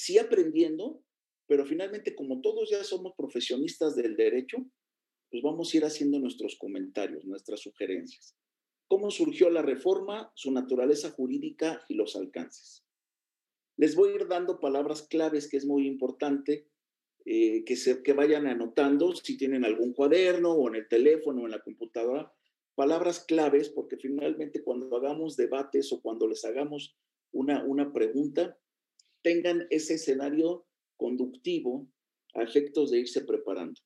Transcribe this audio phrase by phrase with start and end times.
[0.00, 1.04] sí aprendiendo,
[1.46, 4.56] pero finalmente como todos ya somos profesionistas del derecho,
[5.30, 8.34] pues vamos a ir haciendo nuestros comentarios, nuestras sugerencias.
[8.88, 12.86] ¿Cómo surgió la reforma, su naturaleza jurídica y los alcances?
[13.76, 16.66] Les voy a ir dando palabras claves que es muy importante
[17.26, 21.44] eh, que, se, que vayan anotando si tienen algún cuaderno o en el teléfono o
[21.44, 22.32] en la computadora,
[22.74, 26.96] palabras claves, porque finalmente cuando hagamos debates o cuando les hagamos
[27.32, 28.58] una, una pregunta,
[29.22, 31.88] tengan ese escenario conductivo
[32.34, 33.80] a efectos de irse preparando.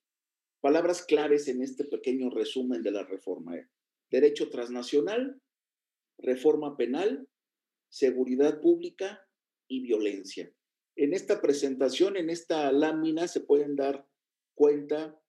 [0.61, 3.55] Palabras claves en este pequeño resumen de la reforma.
[3.57, 3.67] ¿eh?
[4.09, 5.41] Derecho transnacional,
[6.17, 7.27] reforma penal,
[7.89, 9.27] seguridad pública
[9.67, 10.51] y violencia.
[10.95, 14.07] En esta presentación, en esta lámina, se pueden dar
[14.55, 15.19] cuenta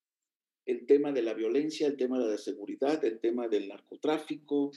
[0.65, 4.73] el tema de la violencia, el tema de la seguridad, el tema del narcotráfico,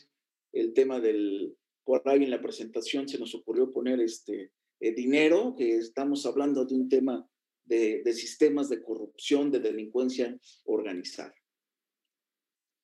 [0.52, 5.56] el tema del, por ahí en la presentación se nos ocurrió poner este eh, dinero,
[5.58, 7.30] que estamos hablando de un tema
[7.66, 11.36] de, de sistemas de corrupción, de delincuencia organizada.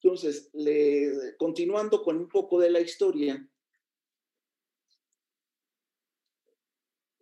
[0.01, 0.51] Entonces,
[1.39, 3.49] continuando con un poco de la historia,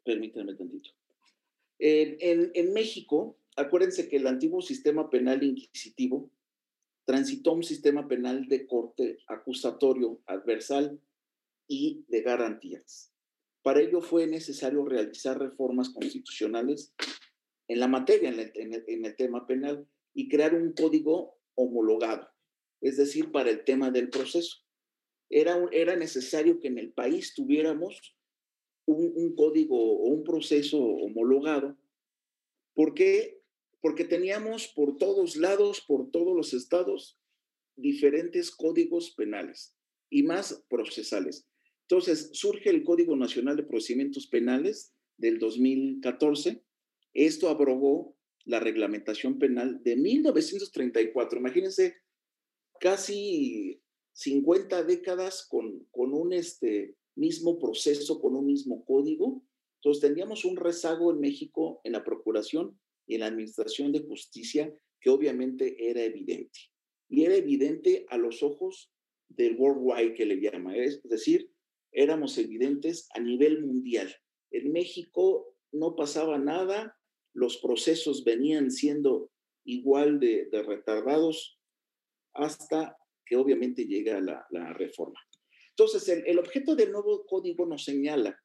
[0.03, 0.89] permítanme tantito.
[1.79, 6.29] En, en, en, México, acuérdense que el antiguo sistema penal inquisitivo
[7.05, 10.99] transitó un sistema penal de corte acusatorio, adversal
[11.67, 13.12] y de garantías.
[13.63, 16.93] Para ello fue necesario realizar reformas constitucionales
[17.69, 22.27] en la materia, en el, tema penal, y crear un código homologado,
[22.81, 24.57] es decir, para el tema del proceso.
[25.29, 28.17] Era, era necesario que en el país tuviéramos
[28.85, 31.77] un, un código o un proceso homologado.
[32.75, 33.41] ¿Por qué?
[33.81, 37.17] Porque teníamos por todos lados, por todos los estados,
[37.77, 39.77] diferentes códigos penales
[40.09, 41.47] y más procesales.
[41.89, 46.63] Entonces, surge el Código Nacional de Procedimientos Penales del 2014.
[47.13, 48.15] Esto abrogó
[48.45, 51.39] la reglamentación penal de 1934.
[51.39, 51.97] Imagínense,
[52.79, 53.81] casi
[54.13, 59.43] 50 décadas con, con un este, mismo proceso, con un mismo código.
[59.81, 64.73] Entonces, teníamos un rezago en México en la Procuración y en la Administración de Justicia
[65.01, 66.59] que obviamente era evidente.
[67.09, 68.91] Y era evidente a los ojos
[69.27, 71.52] del worldwide que le llama, es decir,
[71.93, 74.13] éramos evidentes a nivel mundial.
[74.51, 76.97] En México no pasaba nada,
[77.33, 79.31] los procesos venían siendo
[79.65, 81.59] igual de, de retardados
[82.33, 85.19] hasta que obviamente llega la, la reforma.
[85.69, 88.39] Entonces, el, el, objeto del nuevo código nos señala,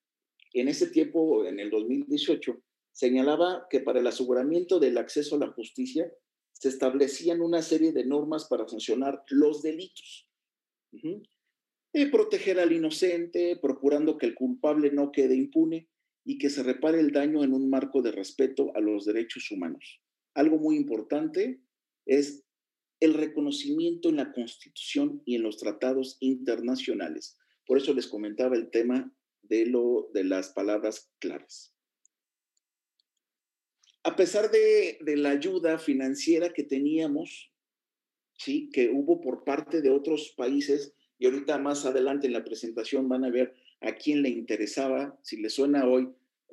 [0.55, 5.53] en ese tiempo, en el 2018, señalaba que para el aseguramiento del acceso a la
[5.53, 6.11] justicia
[6.53, 10.29] se establecían una serie de normas para sancionar los delitos.
[10.93, 11.29] Uh -huh
[12.11, 15.89] proteger al inocente, procurando que el culpable no quede impune
[16.25, 20.03] y que se repare el daño en un marco de respeto a los derechos humanos.
[20.35, 21.61] Algo muy importante
[22.07, 22.45] es
[23.01, 27.39] el reconocimiento en la Constitución y en los tratados internacionales.
[27.67, 31.75] Por eso les comentaba el tema de, lo, de las palabras claves.
[34.03, 37.53] A pesar de, de la ayuda financiera que teníamos,
[38.39, 38.71] ¿sí?
[38.73, 43.25] que hubo por parte de otros países, y ahorita más adelante en la presentación van
[43.25, 46.09] a ver a quién le interesaba, si les suena hoy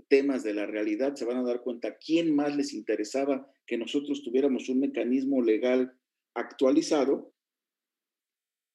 [0.07, 4.23] temas de la realidad, se van a dar cuenta quién más les interesaba que nosotros
[4.23, 5.97] tuviéramos un mecanismo legal
[6.33, 7.31] actualizado.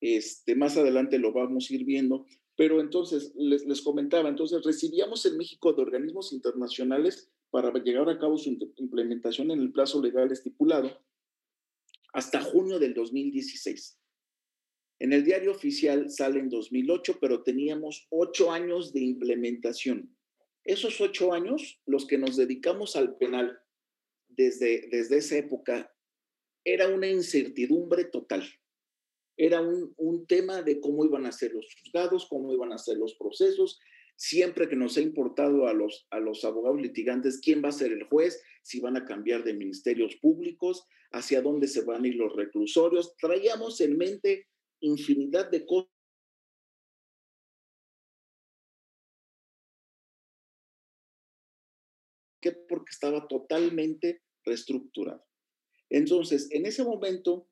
[0.00, 2.26] Este, más adelante lo vamos a ir viendo,
[2.56, 8.18] pero entonces les, les comentaba, entonces recibíamos en México de organismos internacionales para llevar a
[8.18, 11.02] cabo su implementación en el plazo legal estipulado
[12.12, 13.99] hasta junio del 2016.
[15.00, 20.14] En el diario oficial sale en 2008, pero teníamos ocho años de implementación.
[20.62, 23.58] Esos ocho años, los que nos dedicamos al penal
[24.28, 25.90] desde, desde esa época,
[26.64, 28.44] era una incertidumbre total.
[29.38, 32.98] Era un, un tema de cómo iban a ser los juzgados, cómo iban a ser
[32.98, 33.80] los procesos.
[34.16, 37.90] Siempre que nos ha importado a los, a los abogados litigantes quién va a ser
[37.90, 42.16] el juez, si van a cambiar de ministerios públicos, hacia dónde se van a ir
[42.16, 43.16] los reclusorios.
[43.16, 44.49] Traíamos en mente
[44.80, 45.90] infinidad de cosas
[52.40, 55.24] que porque estaba totalmente reestructurado.
[55.90, 57.48] Entonces, en ese momento,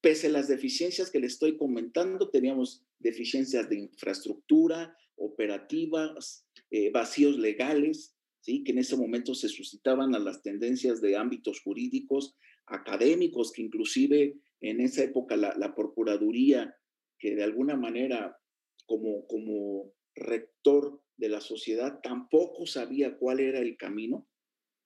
[0.00, 7.38] pese a las deficiencias que le estoy comentando, teníamos deficiencias de infraestructura, operativas, eh, vacíos
[7.38, 8.64] legales, ¿sí?
[8.64, 12.36] que en ese momento se suscitaban a las tendencias de ámbitos jurídicos,
[12.66, 16.76] académicos, que inclusive en esa época la, la Procuraduría,
[17.18, 18.38] que de alguna manera
[18.86, 24.26] como, como rector de la sociedad tampoco sabía cuál era el camino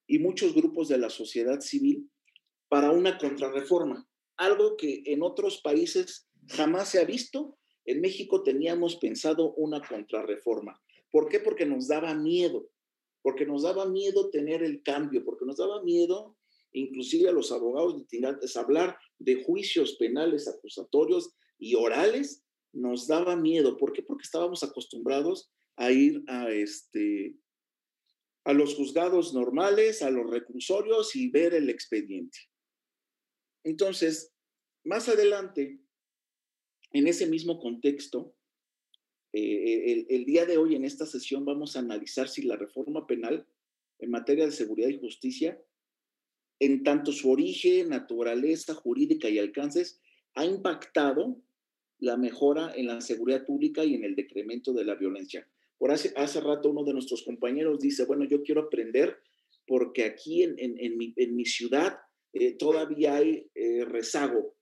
[0.07, 2.11] y muchos grupos de la sociedad civil
[2.69, 7.59] para una contrarreforma, algo que en otros países jamás se ha visto.
[7.85, 10.81] En México teníamos pensado una contrarreforma.
[11.11, 11.39] ¿Por qué?
[11.39, 12.69] Porque nos daba miedo,
[13.23, 16.36] porque nos daba miedo tener el cambio, porque nos daba miedo
[16.81, 23.77] inclusive a los abogados litigantes hablar de juicios penales acusatorios y orales nos daba miedo.
[23.77, 24.03] ¿Por qué?
[24.03, 27.37] Porque estábamos acostumbrados a ir a este
[28.45, 32.39] a los juzgados normales, a los reclusorios y ver el expediente.
[33.65, 34.33] Entonces,
[34.85, 35.81] más adelante,
[36.93, 38.37] en ese mismo contexto,
[39.33, 43.05] eh, el, el, día de hoy en esta sesión vamos a analizar si la reforma
[43.09, 43.49] penal
[43.99, 45.61] en materia de seguridad y justicia,
[46.59, 50.01] en tanto su origen, naturaleza jurídica y alcances,
[50.35, 51.41] ha impactado
[51.99, 55.49] la mejora en la seguridad pública y en el decremento de la violencia.
[55.79, 59.19] Por hace, hace rato uno de nuestros compañeros dice, bueno, yo quiero aprender
[59.67, 61.99] porque aquí en, en, mi, en mi, ciudad
[62.33, 64.55] eh, todavía hay eh, rezago,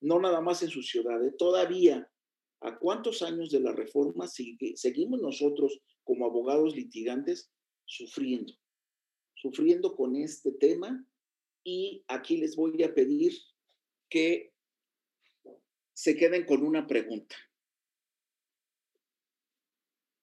[0.00, 2.10] no nada más en su ciudad, eh, todavía.
[2.62, 7.50] ¿A cuántos años de la reforma sigue, seguimos nosotros como abogados litigantes
[7.84, 8.54] sufriendo?
[9.34, 11.06] Sufriendo con este tema
[11.66, 13.32] y aquí les voy a pedir
[14.08, 14.54] que
[15.92, 17.34] se queden con una pregunta.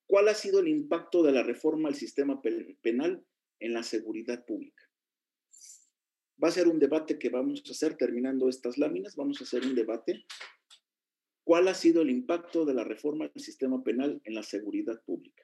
[0.07, 2.41] ¿Cuál ha sido el impacto de la reforma al sistema
[2.81, 3.25] penal
[3.59, 4.89] en la seguridad pública?
[6.41, 9.63] Va a ser un debate que vamos a hacer terminando estas láminas, vamos a hacer
[9.63, 10.25] un debate.
[11.43, 15.43] ¿Cuál ha sido el impacto de la reforma al sistema penal en la seguridad pública?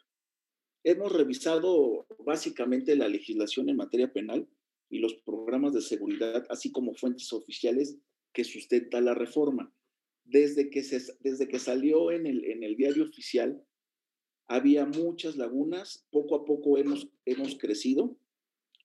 [0.85, 4.47] Hemos revisado básicamente la legislación en materia penal
[4.89, 7.97] y los programas de seguridad, así como fuentes oficiales
[8.33, 9.73] que sustenta la reforma.
[10.23, 13.63] Desde que, se, desde que salió en el, en el diario oficial,
[14.47, 18.19] había muchas lagunas, poco a poco hemos, hemos crecido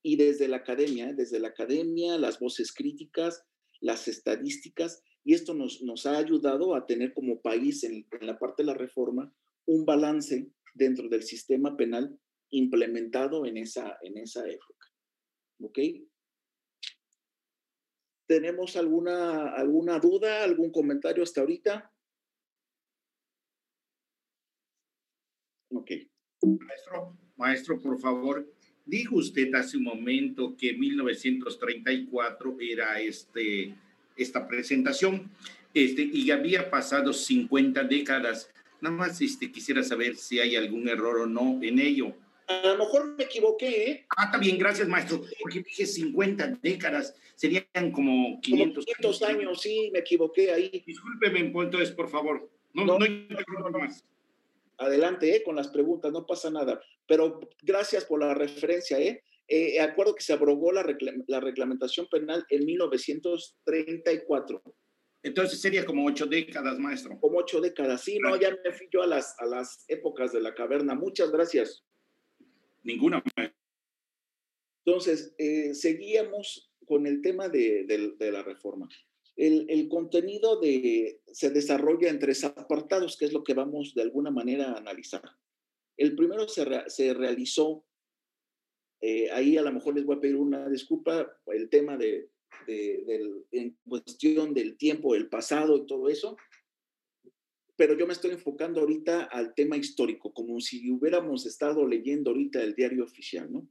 [0.03, 3.43] y desde la academia, desde la academia, las voces críticas,
[3.81, 8.39] las estadísticas, y esto nos, nos ha ayudado a tener como país en, en la
[8.39, 9.35] parte de la reforma
[9.67, 12.19] un balance dentro del sistema penal
[12.51, 14.94] implementado en esa, en esa época.
[15.61, 15.79] ¿Ok?
[18.27, 21.93] ¿Tenemos alguna, alguna duda, algún comentario hasta ahorita?
[25.71, 25.91] Ok.
[26.43, 28.51] Maestro, maestro, por favor,
[28.85, 33.75] dijo usted hace un momento que 1934 era este,
[34.17, 35.31] esta presentación
[35.73, 38.51] este, y había pasado 50 décadas.
[38.81, 42.15] Nada más este, quisiera saber si hay algún error o no en ello.
[42.47, 44.07] A lo mejor me equivoqué, ¿eh?
[44.17, 45.23] Ah, está bien, gracias, maestro.
[45.41, 49.61] Porque dije 50 décadas, serían como 500, como 500 años.
[49.63, 50.83] Sí, me equivoqué ahí.
[50.87, 52.51] Discúlpeme, entonces, por favor.
[52.73, 54.05] No, no, no, no, no más
[54.79, 55.43] adelante ¿eh?
[55.43, 56.81] con las preguntas, no pasa nada.
[57.07, 58.99] Pero gracias por la referencia.
[58.99, 59.23] ¿eh?
[59.49, 60.87] Eh, acuerdo que se abrogó la,
[61.27, 64.63] la, reglamentación penal en 1934.
[65.23, 67.19] Entonces sería como ocho décadas, maestro.
[67.21, 70.41] Como ocho décadas, sí, no, ya me fui yo a las, a las épocas de
[70.41, 70.95] la caverna.
[70.95, 71.83] Muchas gracias.
[72.85, 73.23] Ninguna.
[74.85, 78.89] Entonces, eh, seguíamos con el tema de, de, de la reforma.
[79.37, 84.03] El, el, contenido de, se desarrolla en tres apartados, que es lo que vamos de
[84.03, 85.23] alguna manera a analizar.
[85.97, 87.85] El primero se, re, se realizó,
[89.01, 92.31] eh, ahí a lo mejor les voy a pedir una disculpa, el tema de,
[92.67, 96.37] de, de, en cuestión del tiempo, el pasado y todo eso,
[97.77, 102.63] pero yo me estoy enfocando ahorita al tema histórico, como si hubiéramos estado leyendo ahorita
[102.63, 103.69] el diario oficial, ¿no?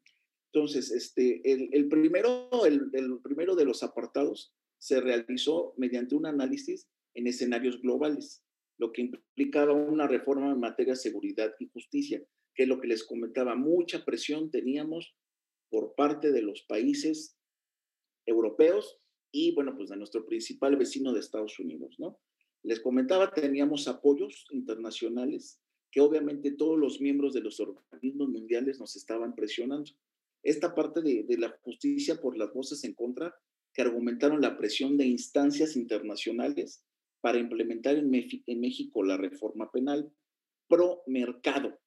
[0.52, 6.26] Entonces, este, el, el primero, el, el primero de los apartados se realizó mediante un
[6.26, 8.44] análisis en escenarios globales,
[8.78, 12.88] lo que implicaba una reforma en materia de seguridad y justicia, que es lo que
[12.88, 15.16] les comentaba, mucha presión teníamos
[15.70, 17.38] por parte de los países
[18.26, 19.00] europeos
[19.32, 22.20] y, bueno, pues de nuestro principal vecino de Estados Unidos, ¿no?
[22.64, 25.60] Les comentaba, teníamos apoyos internacionales
[25.92, 29.92] que obviamente todos los miembros de los organismos mundiales nos estaban presionando.
[30.42, 33.36] Esta parte de, de la justicia por las voces en contra
[33.74, 36.84] que argumentaron la presión de instancias internacionales
[37.24, 40.12] para implementar en, México la reforma penal
[40.68, 41.80] pro mercado.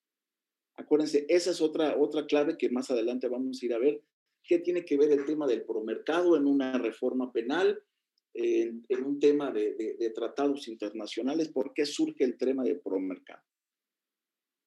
[0.77, 4.03] Acuérdense, esa es otra, otra clave que más adelante vamos a ir a ver.
[4.43, 7.83] ¿Qué tiene que ver el tema del promercado en una reforma penal,
[8.37, 11.49] en, un tema de, de, de, tratados internacionales?
[11.49, 13.43] ¿Por qué surge el tema del promercado?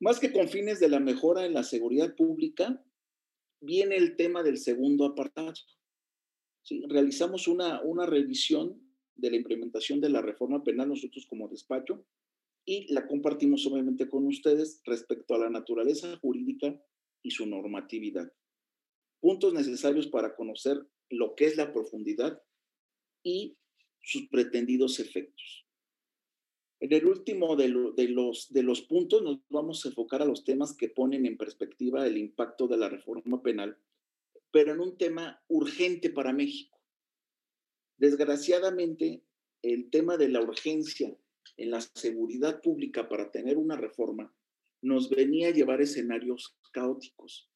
[0.01, 2.83] Más que con fines de la mejora en la seguridad pública,
[3.61, 5.53] viene el tema del segundo apartado,
[6.63, 6.83] ¿sí?
[6.87, 8.81] realizamos una, una revisión
[9.15, 12.05] de la implementación de la reforma penal nosotros como despacho
[12.65, 16.81] y la compartimos obviamente con ustedes respecto a la naturaleza jurídica
[17.23, 18.31] y su normatividad.
[19.19, 20.77] Puntos necesarios para conocer
[21.09, 22.41] lo que es la profundidad
[23.23, 23.57] y
[24.01, 25.65] sus pretendidos efectos.
[26.79, 30.75] En el último de, los, de los puntos nos vamos a enfocar a los temas
[30.75, 33.77] que ponen en perspectiva el impacto de la reforma penal,
[34.51, 36.79] pero en un tema urgente para México.
[37.97, 39.23] Desgraciadamente,
[39.61, 41.13] el tema de la urgencia
[41.57, 44.33] en la seguridad pública para tener una reforma
[44.81, 47.49] nos venía a llevar escenarios caóticos.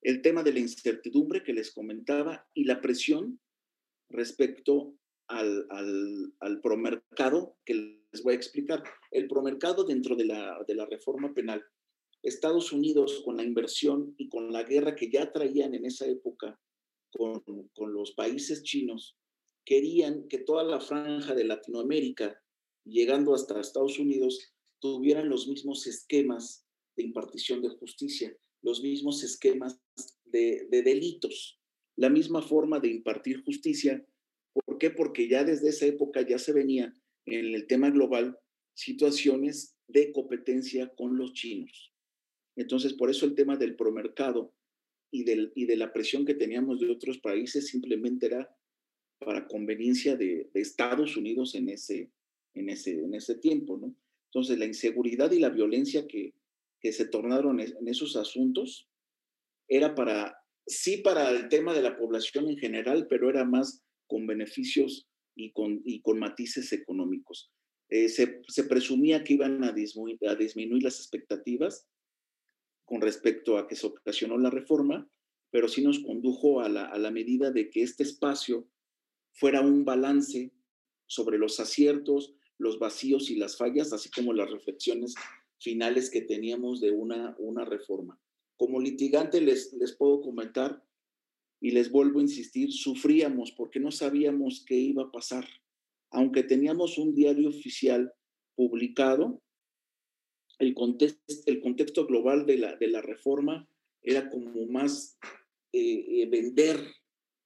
[0.00, 3.38] El tema de la incertidumbre que les comentaba y la presión
[4.08, 4.96] respecto
[5.28, 5.66] al,
[6.40, 7.74] al, promercado que
[8.12, 8.82] les voy a explicar.
[9.10, 11.64] El promercado dentro de la, de la reforma penal.
[12.22, 16.60] Estados Unidos con la inversión y con la guerra que ya traían en esa época
[17.10, 17.42] con,
[17.74, 19.16] con los países chinos,
[19.64, 22.40] querían que toda la franja de Latinoamérica,
[22.84, 26.64] llegando hasta Estados Unidos, tuvieran los mismos esquemas
[26.96, 29.80] de impartición de justicia, los mismos esquemas
[30.24, 31.55] de, de delitos,
[31.96, 34.04] la misma forma de impartir justicia.
[34.52, 34.90] ¿Por qué?
[34.90, 36.94] Porque ya desde esa época ya se venía
[37.26, 38.38] en el tema global
[38.74, 41.92] situaciones de competencia con los chinos.
[42.56, 44.54] Entonces, por eso el tema del promercado
[45.10, 48.54] y, del, y de la presión que teníamos de otros países simplemente era
[49.18, 52.10] para conveniencia de, Estados Unidos en ese,
[52.54, 53.94] en, ese, en ese tiempo, ¿no?
[54.30, 56.34] Entonces, la inseguridad y la violencia que,
[56.80, 58.88] que se tornaron en esos asuntos
[59.68, 64.26] era para, sí para el tema de la población en general, pero era más con
[64.26, 67.50] beneficios y con, y con matices económicos.
[67.88, 71.86] Eh, se, presumía que iban a disminuir, a disminuir las expectativas
[72.84, 75.08] con respecto a que se ocasionó la reforma,
[75.50, 78.68] pero sí nos condujo a la, a la medida de que este espacio
[79.32, 80.52] fuera un balance
[81.06, 85.14] sobre los aciertos, los vacíos y las fallas, así como las reflexiones
[85.60, 88.18] finales que teníamos de una, una reforma.
[88.56, 90.82] Como litigante les, les puedo comentar
[91.60, 95.46] y les vuelvo a insistir, sufríamos porque no sabíamos qué iba a pasar.
[96.10, 98.12] Aunque teníamos un diario oficial
[98.54, 99.42] publicado,
[100.58, 100.74] el
[101.46, 103.68] el contexto global de la, de la reforma
[104.02, 105.18] era como más
[105.72, 106.80] eh, eh, vender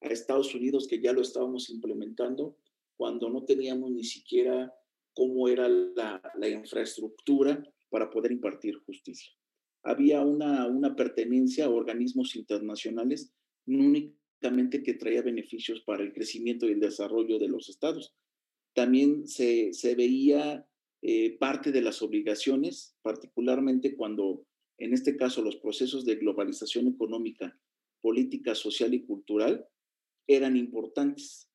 [0.02, 2.56] a Estados Unidos, que ya lo estábamos implementando,
[2.96, 4.72] cuando no teníamos ni siquiera
[5.14, 9.32] cómo era la, la infraestructura para poder impartir justicia.
[9.82, 13.32] Había una, una pertenencia a organismos internacionales,
[13.66, 18.14] no únicamente que traía beneficios para el crecimiento y el desarrollo de los estados,
[18.74, 20.66] también se, se veía
[21.02, 24.46] eh, parte de las obligaciones, particularmente cuando,
[24.78, 27.58] en este caso, los procesos de globalización económica,
[28.02, 29.66] política, social y cultural
[30.26, 31.48] eran importantes.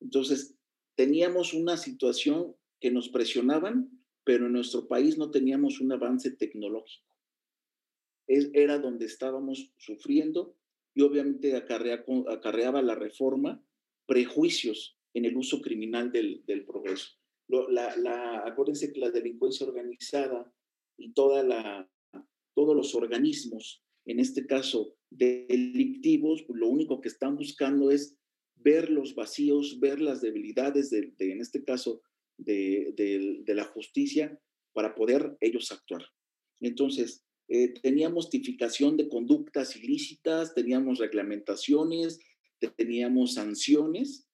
[0.00, 0.56] Entonces,
[0.96, 3.88] teníamos una situación que nos presionaban,
[4.24, 7.07] pero en nuestro país no teníamos un avance tecnológico.
[8.28, 10.56] Era donde estábamos sufriendo
[10.94, 13.64] y obviamente acarreaba la reforma
[14.06, 17.16] prejuicios en el uso criminal del, progreso.
[17.48, 20.52] la, la, acuérdense que la delincuencia organizada
[20.96, 21.88] y toda
[22.54, 28.18] todos los organismos, en este caso delictivos, lo único que están buscando es
[28.56, 32.02] ver los vacíos, ver las debilidades, de, en este caso,
[32.36, 34.38] de, la justicia
[34.72, 36.02] para poder ellos actuar.
[36.60, 42.20] Entonces, eh, teníamos tipificación de conductas ilícitas, teníamos reglamentaciones,
[42.76, 44.28] teníamos sanciones,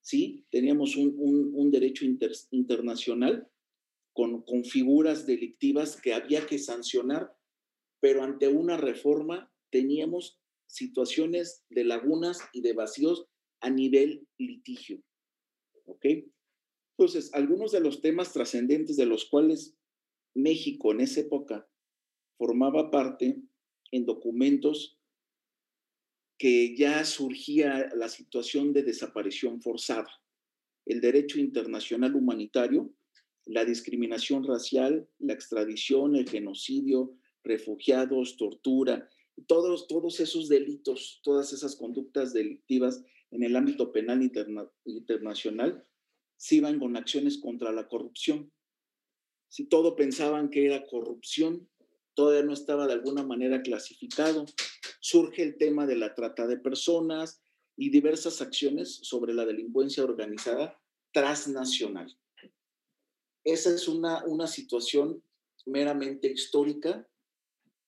[0.00, 0.46] ¿sí?
[0.50, 1.14] Teníamos un,
[1.54, 2.06] un, derecho
[2.50, 3.50] internacional
[4.14, 7.36] con, con figuras delictivas que había que sancionar,
[8.00, 13.26] pero ante una reforma teníamos situaciones de lagunas y de vacíos
[13.60, 15.02] a nivel litigio.
[15.84, 16.06] ¿Ok?
[16.96, 19.76] Entonces, algunos de los temas trascendentes de los cuales
[20.34, 21.68] México en esa época
[22.36, 23.42] formaba parte
[23.90, 24.98] en documentos
[26.38, 30.10] que ya surgía la situación de desaparición forzada,
[30.84, 32.92] el derecho internacional humanitario,
[33.46, 39.08] la discriminación racial, la extradición, el genocidio, refugiados, tortura,
[39.46, 44.22] todos, todos esos delitos, todas esas conductas delictivas en el ámbito penal
[44.84, 45.86] internacional
[46.36, 48.52] se iban con acciones contra la corrupción.
[49.48, 51.68] Si todo pensaban que era corrupción,
[52.14, 54.46] todavía no estaba de alguna manera clasificado.
[55.00, 57.42] Surge el tema de la trata de personas
[57.76, 60.80] y diversas acciones sobre la delincuencia organizada
[61.12, 62.16] transnacional.
[63.44, 65.22] Esa es una, una situación
[65.66, 67.06] meramente histórica,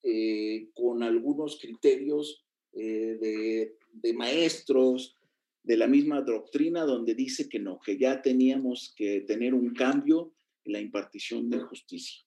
[0.03, 5.17] eh, con algunos criterios eh, de, de maestros,
[5.63, 10.33] de la misma doctrina donde dice que no, que ya teníamos que tener un cambio
[10.65, 12.25] la impartición de justicia.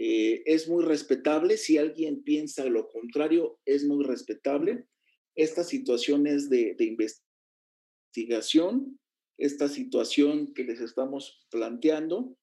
[0.00, 4.86] Eh, es muy respetable, si alguien piensa lo contrario, es muy respetable.
[5.34, 8.98] Estas situaciones de, de investigación,
[9.36, 12.36] esta situación que les estamos planteando,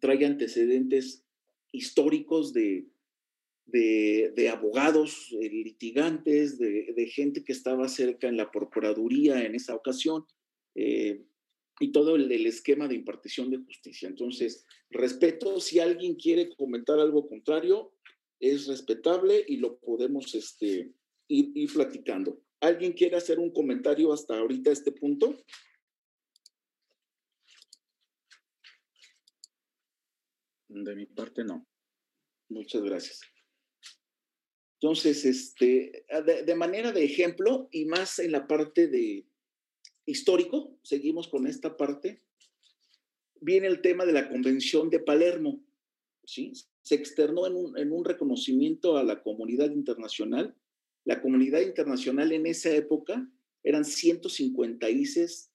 [0.00, 1.24] trae antecedentes
[1.72, 2.88] históricos de,
[3.66, 10.24] de, abogados, eh, litigantes, de, gente que estaba cerca en la Procuraduría en esa ocasión,
[10.74, 11.24] eh,
[11.78, 14.08] y todo el, esquema de impartición de justicia.
[14.08, 17.92] Entonces, respeto, si alguien quiere comentar algo contrario,
[18.40, 20.92] es respetable y lo podemos este,
[21.28, 22.40] ir, ir platicando.
[22.60, 25.36] ¿Alguien quiere hacer un comentario hasta ahorita este punto?
[30.68, 31.66] De mi parte, no.
[32.48, 33.20] Muchas gracias.
[34.80, 36.04] Entonces, este,
[36.44, 39.26] de, manera de ejemplo y más en la parte de
[40.06, 42.22] histórico, seguimos con esta parte,
[43.40, 45.62] viene el tema de la Convención de Palermo.
[46.24, 46.52] ¿sí?
[46.82, 50.56] Se externó en un, en un reconocimiento a la comunidad internacional.
[51.04, 53.28] La comunidad internacional en esa época
[53.62, 55.50] eran 150 países,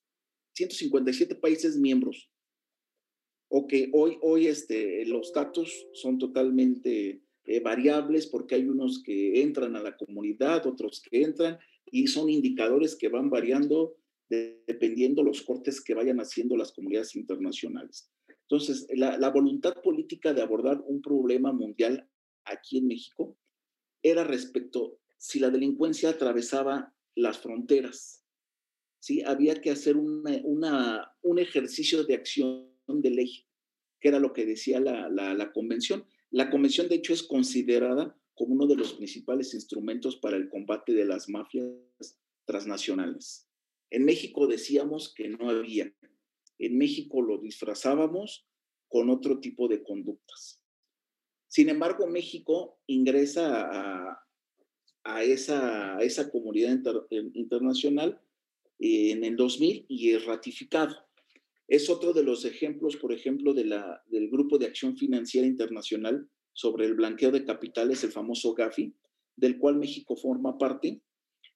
[0.53, 2.29] 157 países miembros.
[3.47, 9.41] O que hoy, hoy este, los datos son totalmente eh, variables porque hay unos que
[9.41, 13.97] entran a la comunidad, otros que entran y son indicadores que van variando
[14.31, 18.09] dependiendo los cortes que vayan haciendo las comunidades internacionales.
[18.43, 22.09] Entonces, la, voluntad política de abordar un problema mundial
[22.45, 23.37] aquí en México
[24.01, 28.25] era respecto si la delincuencia atravesaba las fronteras.
[28.99, 29.21] ¿sí?
[29.21, 33.45] Había que hacer un ejercicio de acción de ley,
[33.99, 36.05] que era lo que decía la, la convención.
[36.29, 40.93] La convención, de hecho, es considerada como uno de los principales instrumentos para el combate
[40.93, 43.50] de las mafias transnacionales.
[43.91, 45.93] En México decíamos que no había.
[46.57, 48.47] En México lo disfrazábamos
[48.87, 50.61] con otro tipo de conductas.
[51.47, 54.17] Sin embargo, México ingresa
[55.03, 56.79] a, esa, esa, comunidad
[57.33, 58.21] internacional
[58.79, 60.95] en el 2000 y es ratificado.
[61.67, 66.29] Es otro de los ejemplos, por ejemplo, de la, del Grupo de Acción Financiera Internacional
[66.53, 68.93] sobre el blanqueo de capitales, el famoso GAFI,
[69.35, 71.01] del cual México forma parte,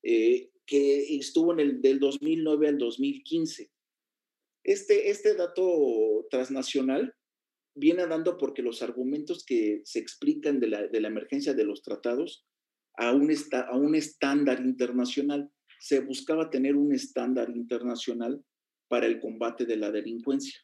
[0.04, 3.72] eh, que estuvo en el del 2009 al 2015.
[4.64, 7.14] Este, este dato transnacional
[7.76, 11.82] viene dando porque los argumentos que se explican de la, de la emergencia de los
[11.84, 12.46] tratados
[12.98, 15.52] a un, a un estándar internacional.
[15.80, 18.44] Se buscaba tener un estándar internacional
[18.88, 20.60] para el combate de la delincuencia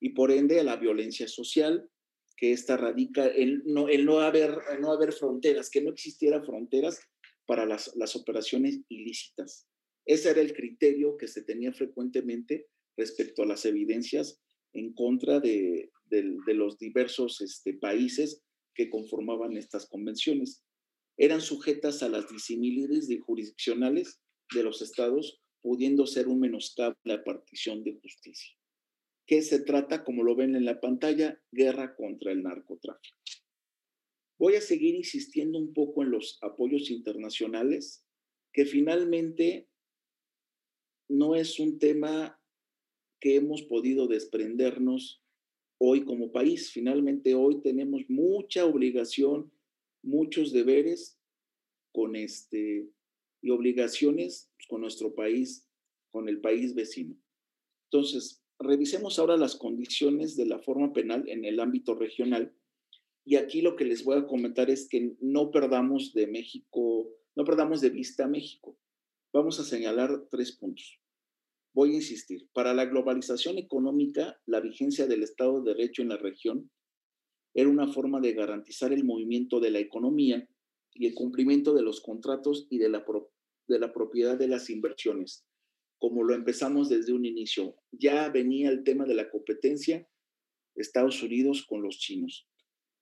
[0.00, 1.88] y por ende a la violencia social,
[2.36, 7.00] que esta radica en no, el no, haber, no haber fronteras, que no existiera fronteras
[7.48, 9.66] para las, las operaciones ilícitas.
[10.04, 14.38] Ese era el criterio que se tenía frecuentemente respecto a las evidencias
[14.74, 18.42] en contra de, de, los diversos este, países
[18.74, 20.62] que conformaban estas convenciones.
[21.16, 24.20] Eran sujetas a las disimilitudes jurisdiccionales
[24.54, 28.54] de los estados pudiendo ser un menoscabo la partición de justicia.
[29.26, 33.18] ¿Qué se trata, como lo ven en la pantalla, guerra contra el narcotráfico.
[34.38, 38.04] Voy a seguir insistiendo un poco en los apoyos internacionales,
[38.52, 39.68] que finalmente
[41.08, 42.40] no es un tema
[43.20, 45.24] que hemos podido desprendernos
[45.78, 46.70] hoy como país.
[46.70, 49.52] Finalmente hoy tenemos mucha obligación,
[50.02, 51.18] muchos deberes
[51.92, 52.88] con este
[53.40, 55.68] y obligaciones con nuestro país,
[56.10, 57.16] con el país vecino.
[57.90, 62.54] Entonces, revisemos ahora las condiciones de la forma penal en el ámbito regional.
[63.28, 67.44] Y aquí lo que les voy a comentar es que no perdamos de México, no
[67.44, 68.78] perdamos de vista a México.
[69.34, 70.98] Vamos a señalar tres puntos.
[71.74, 76.16] Voy a insistir, para la globalización económica, la vigencia del Estado de Derecho en la
[76.16, 76.70] región
[77.52, 80.48] era una forma de garantizar el movimiento de la economía
[80.94, 83.04] y el cumplimiento de los contratos y de la,
[83.66, 85.44] de la propiedad de las inversiones,
[85.98, 87.76] como lo empezamos desde un inicio.
[87.92, 90.08] Ya venía el tema de la competencia
[90.74, 92.48] Estados Unidos con los chinos.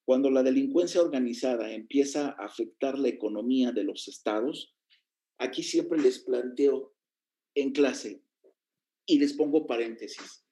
[0.07, 4.73] Cuando la delincuencia organizada empieza a afectar la economía de los estados,
[5.37, 6.95] aquí siempre les planteo
[7.57, 8.23] en clase
[9.05, 10.47] y les pongo paréntesis,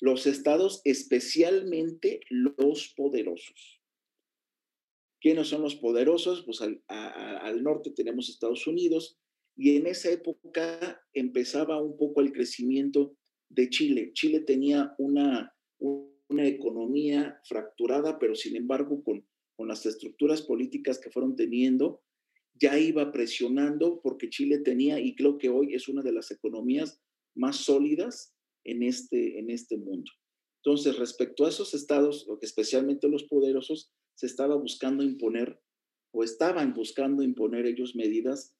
[0.00, 3.80] los estados, especialmente los poderosos.
[5.20, 6.42] ¿Quiénes son los poderosos?
[6.44, 9.20] Pues al, norte tenemos Estados Unidos
[9.56, 13.16] y en esa época empezaba un poco el crecimiento
[13.50, 14.10] de Chile.
[14.14, 21.10] Chile tenía una, una economía fracturada, pero sin embargo con, con las estructuras políticas que
[21.10, 22.02] fueron teniendo,
[22.54, 27.00] ya iba presionando porque Chile tenía, y creo que hoy es una de las economías
[27.34, 30.10] más sólidas en este, en este mundo.
[30.64, 35.60] Entonces, respecto a esos estados, especialmente los poderosos, se estaba buscando imponer
[36.12, 38.54] o estaban buscando imponer ellos medidas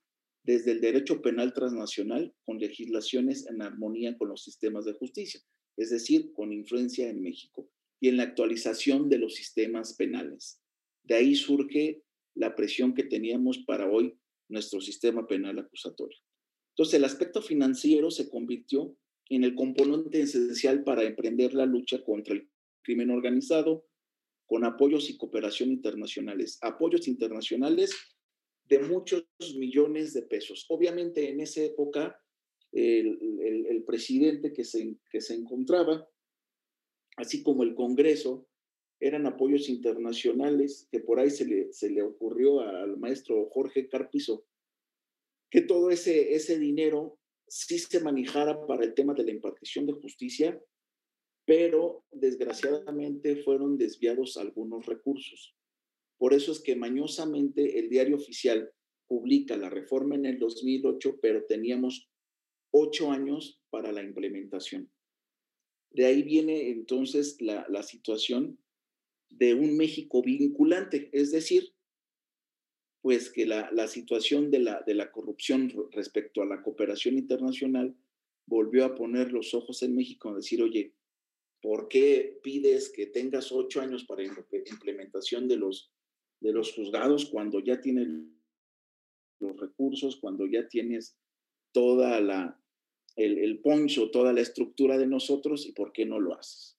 [0.45, 5.41] desde el derecho penal transnacional con legislaciones en armonía con los sistemas de justicia,
[5.77, 7.71] es decir, con influencia en México
[8.01, 10.61] y en la actualización de los sistemas penales.
[11.03, 12.03] De ahí surge
[12.35, 14.19] la presión que teníamos para hoy
[14.49, 16.19] nuestro sistema penal acusatorio.
[16.71, 18.97] Entonces, el aspecto financiero se convirtió
[19.29, 22.49] en el componente esencial para emprender la lucha contra el
[22.83, 23.87] crimen organizado
[24.47, 26.59] con apoyos y cooperación internacionales.
[26.63, 27.95] Apoyos internacionales
[28.65, 29.25] de muchos
[29.59, 30.67] millones de pesos.
[30.69, 32.21] Obviamente en esa época
[32.77, 36.09] el, presidente que se, que se encontraba,
[37.17, 38.49] así como el Congreso,
[38.99, 44.45] eran apoyos internacionales que por ahí se le, se le ocurrió al maestro Jorge Carpizo
[45.51, 49.93] que todo ese, ese dinero sí se manejara para el tema de la impartición de
[49.93, 50.61] justicia,
[51.47, 55.55] pero desgraciadamente fueron desviados algunos recursos.
[56.19, 58.73] Por eso es que mañosamente el diario oficial
[59.07, 62.11] publica la reforma en el 2008, pero teníamos
[62.79, 64.91] ocho años para la implementación.
[65.91, 68.59] De ahí viene entonces la, la situación
[69.31, 71.75] de un México vinculante, es decir,
[73.01, 77.97] pues que la, la situación de la, de la corrupción respecto a la cooperación internacional
[78.47, 80.93] volvió a poner los ojos en México, a decir, oye,
[81.63, 85.93] ¿por qué pides que tengas ocho años para implementación de los,
[86.41, 88.09] de los juzgados cuando ya tienes
[89.41, 91.17] los recursos, cuando ya tienes
[91.73, 92.61] toda la,
[93.17, 96.79] el, poncho, toda la estructura de nosotros y por qué no lo haces?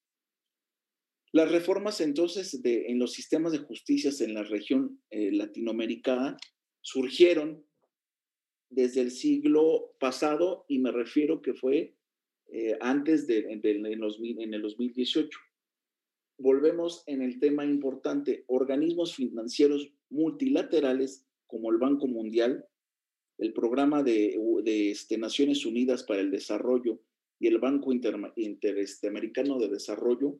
[1.33, 6.37] Las reformas entonces de, en los sistemas de justicia en la región eh, latinoamericana
[6.81, 7.65] surgieron
[8.69, 11.95] desde el siglo pasado y me refiero que fue
[12.49, 15.39] eh, antes de, en, en el 2018.
[16.39, 22.65] Volvemos en el tema importante, organismos financieros multilaterales como el Banco Mundial,
[23.37, 27.01] el Programa de, este, Naciones Unidas para el Desarrollo
[27.39, 30.39] y el Banco Interamericano de Desarrollo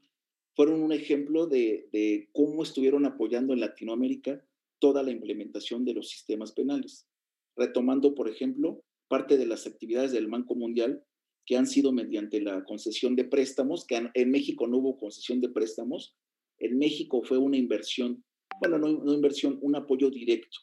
[0.56, 4.43] fueron un ejemplo de, cómo estuvieron apoyando en Latinoamérica
[4.80, 7.08] toda la implementación de los sistemas penales,
[7.56, 11.04] retomando, por ejemplo, parte de las actividades del Banco Mundial
[11.45, 15.50] que han sido mediante la concesión de préstamos, que en México no hubo concesión de
[15.50, 16.16] préstamos,
[16.60, 18.24] en México fue una inversión,
[18.60, 20.58] bueno, no, inversión, un apoyo directo,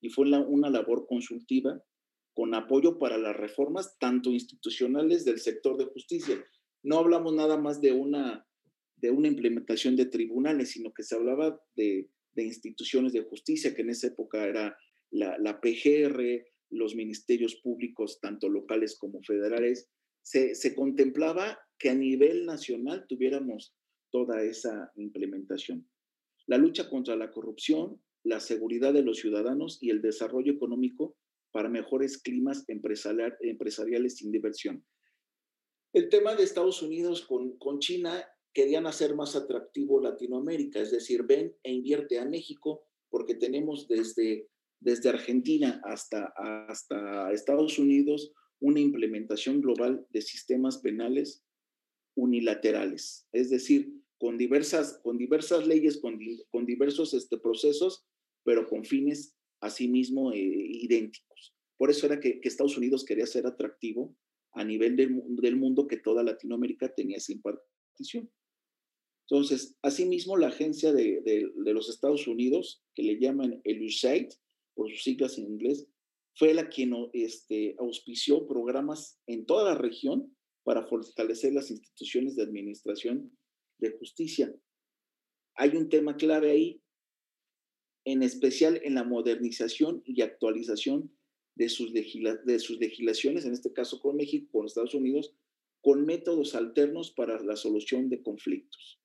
[0.00, 1.82] y fue una labor consultiva
[2.32, 6.42] con apoyo para las reformas tanto institucionales del sector de justicia.
[6.82, 8.46] No hablamos nada más de una
[9.00, 13.90] de una implementación de tribunales, sino que se hablaba de, instituciones de justicia, que en
[13.90, 14.76] esa época era
[15.10, 19.88] la, PGR, los ministerios públicos, tanto locales como federales.
[20.22, 23.74] Se, se contemplaba que a nivel nacional tuviéramos
[24.10, 25.88] toda esa implementación.
[26.46, 31.16] La lucha contra la corrupción, la seguridad de los ciudadanos y el desarrollo económico
[31.52, 34.84] para mejores climas empresariales sin diversión.
[35.92, 41.24] El tema de Estados Unidos con, con China querían hacer más atractivo Latinoamérica, es decir,
[41.24, 44.48] ven e invierte a México porque tenemos desde,
[44.80, 51.44] desde Argentina hasta, hasta Estados Unidos una implementación global de sistemas penales
[52.14, 56.18] unilaterales, es decir, con diversas, con diversas leyes, con,
[56.50, 58.04] con diversos este, procesos,
[58.44, 61.54] pero con fines asimismo eh, idénticos.
[61.76, 64.14] Por eso era que, Estados Unidos quería ser atractivo
[64.52, 68.30] a nivel del, mundo que toda Latinoamérica tenía esa impartición.
[69.28, 71.22] Entonces, asimismo, la agencia de,
[71.56, 74.28] los Estados Unidos, que le llaman el USAID,
[74.74, 75.86] por sus siglas en inglés,
[76.34, 82.42] fue la quien este, auspició programas en toda la región para fortalecer las instituciones de
[82.42, 83.30] administración
[83.78, 84.54] de justicia.
[85.54, 86.82] Hay un tema clave ahí,
[88.12, 91.12] en especial en la modernización y actualización
[91.54, 95.34] de sus, de sus legislaciones, en este caso con México, con Estados Unidos,
[95.80, 99.00] con métodos alternos para la solución de conflictos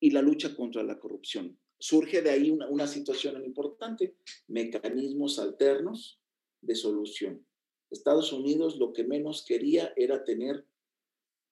[0.00, 1.58] y la lucha contra la corrupción.
[1.78, 4.16] Surge de ahí una, situación importante,
[4.48, 6.20] mecanismos alternos
[6.60, 7.46] de solución.
[7.90, 10.66] Estados Unidos lo que menos quería era tener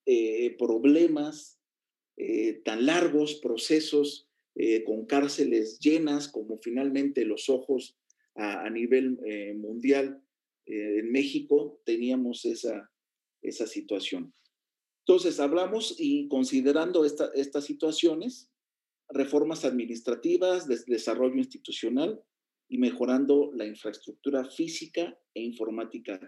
[0.07, 1.61] eh, problemas
[2.17, 4.28] eh, tan largos, procesos
[4.59, 7.97] eh, con cárceles llenas, como finalmente los ojos
[8.35, 9.19] a, nivel
[9.57, 10.23] mundial.
[10.67, 12.89] en México teníamos esa,
[13.43, 14.33] esa situación.
[15.09, 18.51] Entonces, hablamos y considerando estas situaciones,
[19.09, 22.23] reformas administrativas, desarrollo institucional
[22.69, 26.21] y mejorando la infraestructura física e informática,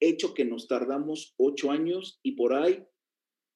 [0.00, 2.84] hecho que nos tardamos ocho años y por ahí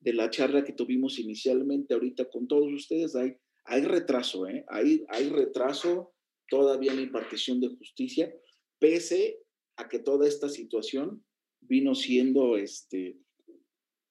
[0.00, 4.64] de la charla que tuvimos inicialmente ahorita con todos ustedes, hay, hay retraso, ¿eh?
[4.68, 6.12] hay, hay retraso
[6.48, 8.34] todavía en la impartición de justicia,
[8.78, 9.38] pese
[9.76, 11.24] a que toda esta situación
[11.60, 13.18] vino siendo este,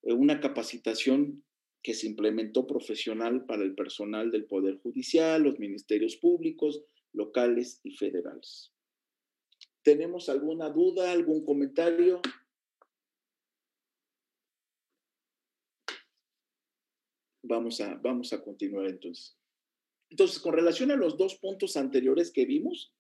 [0.04, 1.44] una capacitación
[1.82, 6.84] que se implementó profesional para el personal del Poder Judicial, los ministerios públicos,
[7.14, 8.74] locales y federales.
[9.84, 12.22] ¿Tenemos alguna duda, algún comentario?
[17.44, 19.39] Vamos a, vamos a continuar entonces.
[20.10, 22.94] Entonces, con relación a los dos puntos anteriores que vimos,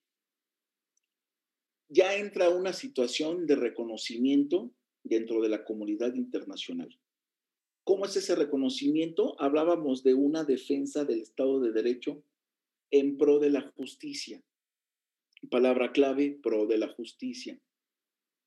[1.89, 4.72] ya entra una situación de reconocimiento
[5.03, 6.99] dentro de la comunidad internacional.
[7.84, 9.36] ¿Cómo es ese reconocimiento?
[9.41, 12.24] Hablábamos de una defensa del Estado de Derecho
[12.91, 14.43] en pro de la justicia.
[15.49, 17.60] Palabra clave, pro de la justicia.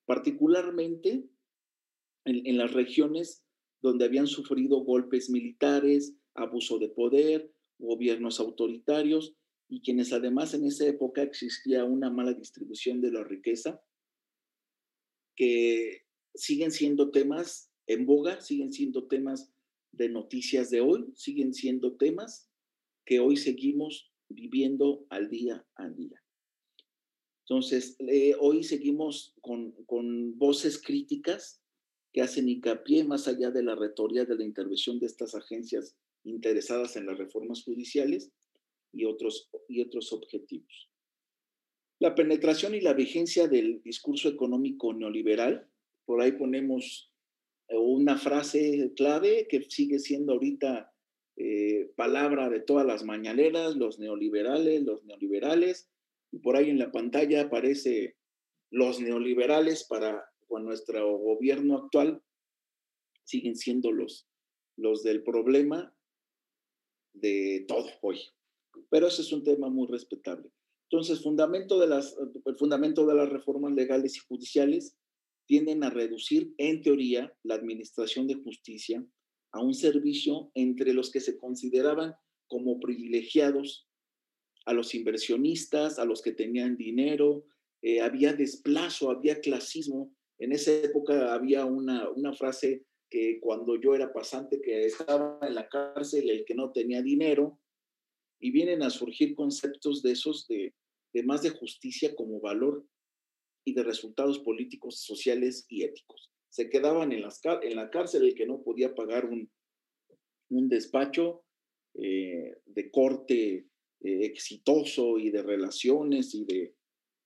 [0.06, 1.24] Particularmente
[2.24, 3.44] en, en las regiones
[3.80, 9.34] donde habían sufrido golpes militares, abuso de poder, gobiernos autoritarios
[9.68, 13.82] y quienes además en esa época existía una mala distribución de la riqueza,
[15.34, 16.02] que
[16.34, 19.52] siguen siendo temas en boga, siguen siendo temas
[19.92, 22.50] de noticias de hoy, siguen siendo temas
[23.04, 26.22] que hoy seguimos viviendo al día a día.
[27.46, 31.62] Entonces, eh, hoy seguimos con, con voces críticas
[32.12, 36.96] que hacen hincapié más allá de la retoría de la intervención de estas agencias interesadas
[36.96, 38.30] en las reformas judiciales
[38.92, 40.90] y otros, y otros objetivos.
[41.98, 45.68] La penetración y la vigencia del discurso económico neoliberal,
[46.04, 47.12] por ahí ponemos
[47.68, 50.92] eh, una frase clave que sigue siendo ahorita
[51.36, 55.88] eh, palabra de todas las mañaneras, los neoliberales, los neoliberales,
[56.42, 58.16] por ahí en la pantalla aparece
[58.70, 62.22] los neoliberales para con nuestro gobierno actual,
[63.24, 64.28] siguen siendo los,
[64.76, 65.94] los del problema
[67.12, 68.20] de todo hoy.
[68.90, 70.50] Pero ese es un tema muy respetable.
[70.90, 74.96] Entonces, fundamento de las, el fundamento de las reformas legales y judiciales
[75.46, 79.04] tienden a reducir, en teoría, la administración de justicia
[79.52, 82.14] a un servicio entre los que se consideraban
[82.46, 83.88] como privilegiados,
[84.66, 87.46] a los inversionistas, a los que tenían dinero,
[87.82, 90.14] eh, había desplazo, había clasismo.
[90.38, 95.54] En esa época había una, una frase que cuando yo era pasante, que estaba en
[95.54, 97.60] la cárcel, el que no tenía dinero,
[98.40, 100.74] y vienen a surgir conceptos de esos de,
[101.12, 102.86] de más de justicia como valor
[103.66, 106.30] y de resultados políticos, sociales y éticos.
[106.48, 109.50] Se quedaban en, las, en la cárcel el que no podía pagar un,
[110.48, 111.44] un despacho
[111.94, 113.66] eh, de corte
[114.00, 116.74] eh, exitoso y de relaciones y de,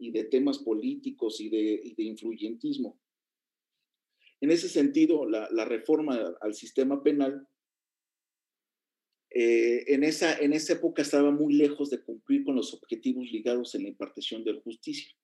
[0.01, 2.99] y de temas políticos y de, y de influyentismo.
[4.41, 7.47] En ese sentido, la, reforma al sistema penal
[9.31, 13.75] eh, en, esa, en esa época estaba muy lejos de cumplir con los objetivos ligados
[13.75, 15.15] en la impartición de justicia.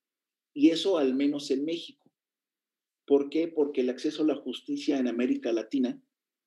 [0.54, 2.10] Y eso al menos en México.
[3.06, 3.48] ¿Por qué?
[3.48, 6.02] Porque el acceso a la justicia en América Latina,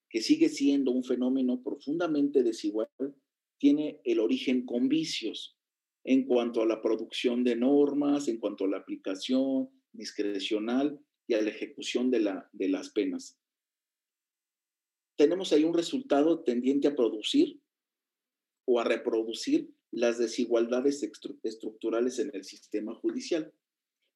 [0.09, 2.89] que sigue siendo un fenómeno profundamente desigual,
[3.59, 5.57] tiene el origen con vicios
[6.03, 11.41] en cuanto a la producción de normas, en cuanto a la aplicación discrecional y a
[11.41, 13.37] la ejecución de, la, de las penas.
[15.17, 17.61] Tenemos ahí un resultado tendiente a producir
[18.65, 21.09] o a reproducir las desigualdades
[21.43, 23.53] estructurales en el sistema judicial.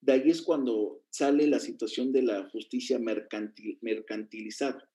[0.01, 4.89] De ahí es cuando sale la situación de la justicia mercantilizada,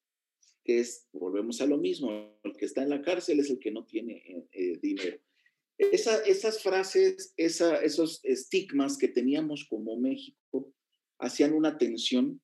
[0.65, 3.71] que es, volvemos a lo mismo, el que está en la cárcel es el que
[3.71, 5.19] no tiene eh, eh, dinero.
[5.79, 10.74] esas frases, esos estigmas que teníamos como México,
[11.19, 12.41] hacían una tensión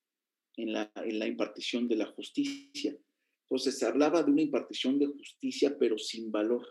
[0.57, 2.97] en la, en la impartición de la justicia.
[3.45, 6.67] Entonces se hablaba de una impartición de justicia, pero sin valor.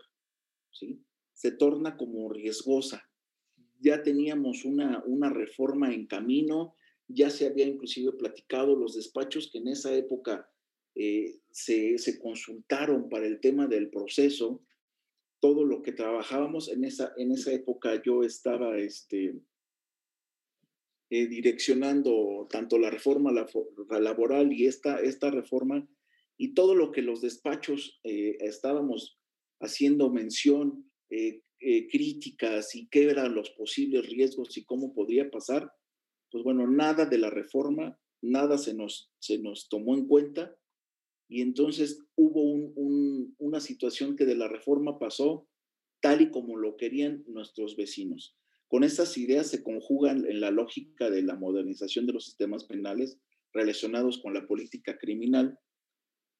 [0.70, 1.02] ¿sí?
[1.34, 3.02] Se torna como riesgosa.
[3.78, 6.74] Ya teníamos una, una reforma en camino,
[7.08, 10.48] ya se había inclusive platicado los despachos que en esa época
[10.94, 14.62] eh, se, se, consultaron para el tema del proceso,
[15.40, 19.40] todo lo que trabajábamos en esa, en esa época yo estaba este,
[21.12, 23.32] eh, direccionando tanto la reforma
[24.00, 25.88] laboral y esta, esta reforma
[26.38, 29.18] y todo lo que los despachos eh, estábamos
[29.60, 31.42] haciendo mención, eh,
[31.90, 35.70] críticas y qué eran los posibles riesgos y cómo podría pasar,
[36.30, 40.56] pues bueno, nada de la reforma, nada se nos, se nos tomó en cuenta
[41.28, 42.40] y entonces hubo
[43.38, 45.48] una situación que de la reforma pasó
[46.00, 48.36] tal y como lo querían nuestros vecinos.
[48.70, 53.18] Con estas ideas se conjugan en la lógica de la modernización de los sistemas penales
[53.52, 55.58] relacionados con la política criminal,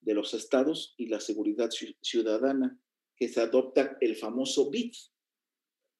[0.00, 1.70] de los estados y la seguridad
[2.00, 2.80] ciudadana,
[3.16, 4.92] que se adopta el famoso BID.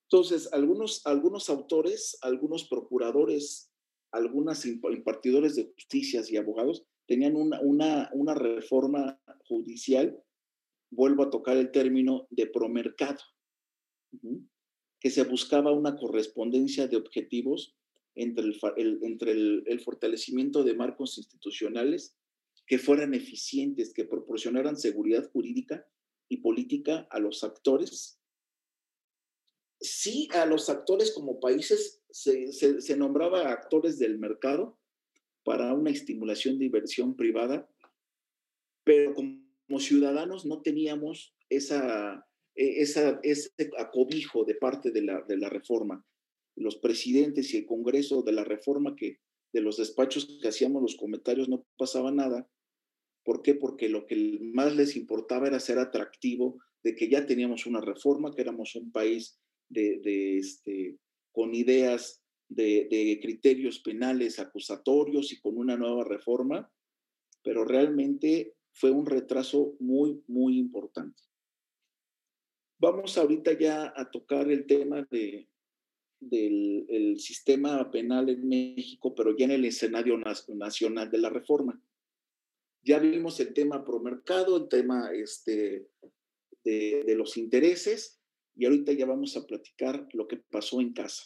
[0.05, 3.73] Entonces, algunos, algunos autores, algunos procuradores,
[4.13, 10.17] algunos impartidores de justicias y abogados tenían una, una, una reforma judicial,
[10.93, 13.19] vuelvo a tocar el término de promercado,
[15.01, 17.75] que se buscaba una correspondencia de objetivos
[18.15, 22.17] entre el, entre el, fortalecimiento de marcos institucionales
[22.67, 25.89] que fueran eficientes, que proporcionaran seguridad jurídica
[26.29, 28.21] y política a los actores.
[29.81, 34.79] Sí, a los actores como países se, se, nombraba actores del mercado
[35.43, 37.69] para una estimulación de inversión privada,
[38.85, 46.05] pero como ciudadanos no teníamos esa, esa, ese acobijo de parte de la, reforma
[46.57, 49.19] los presidentes y el Congreso de la reforma que
[49.53, 52.49] de los despachos que hacíamos los comentarios no pasaba nada.
[53.25, 53.55] ¿Por qué?
[53.55, 58.35] Porque lo que más les importaba era ser atractivo de que ya teníamos una reforma,
[58.35, 59.41] que éramos un país
[59.73, 60.99] este,
[61.33, 66.73] con ideas de, de, criterios penales acusatorios y con una nueva reforma,
[67.43, 71.23] pero realmente fue un retraso muy, muy importante.
[72.81, 75.51] Vamos ahorita ya a tocar el tema de,
[76.19, 81.79] del sistema penal en México, pero ya en el escenario nacional de la reforma.
[82.83, 85.91] Ya vimos el tema promercado, el tema este,
[86.65, 88.19] de, de los intereses,
[88.57, 91.25] y ahorita ya vamos a platicar lo que pasó en casa.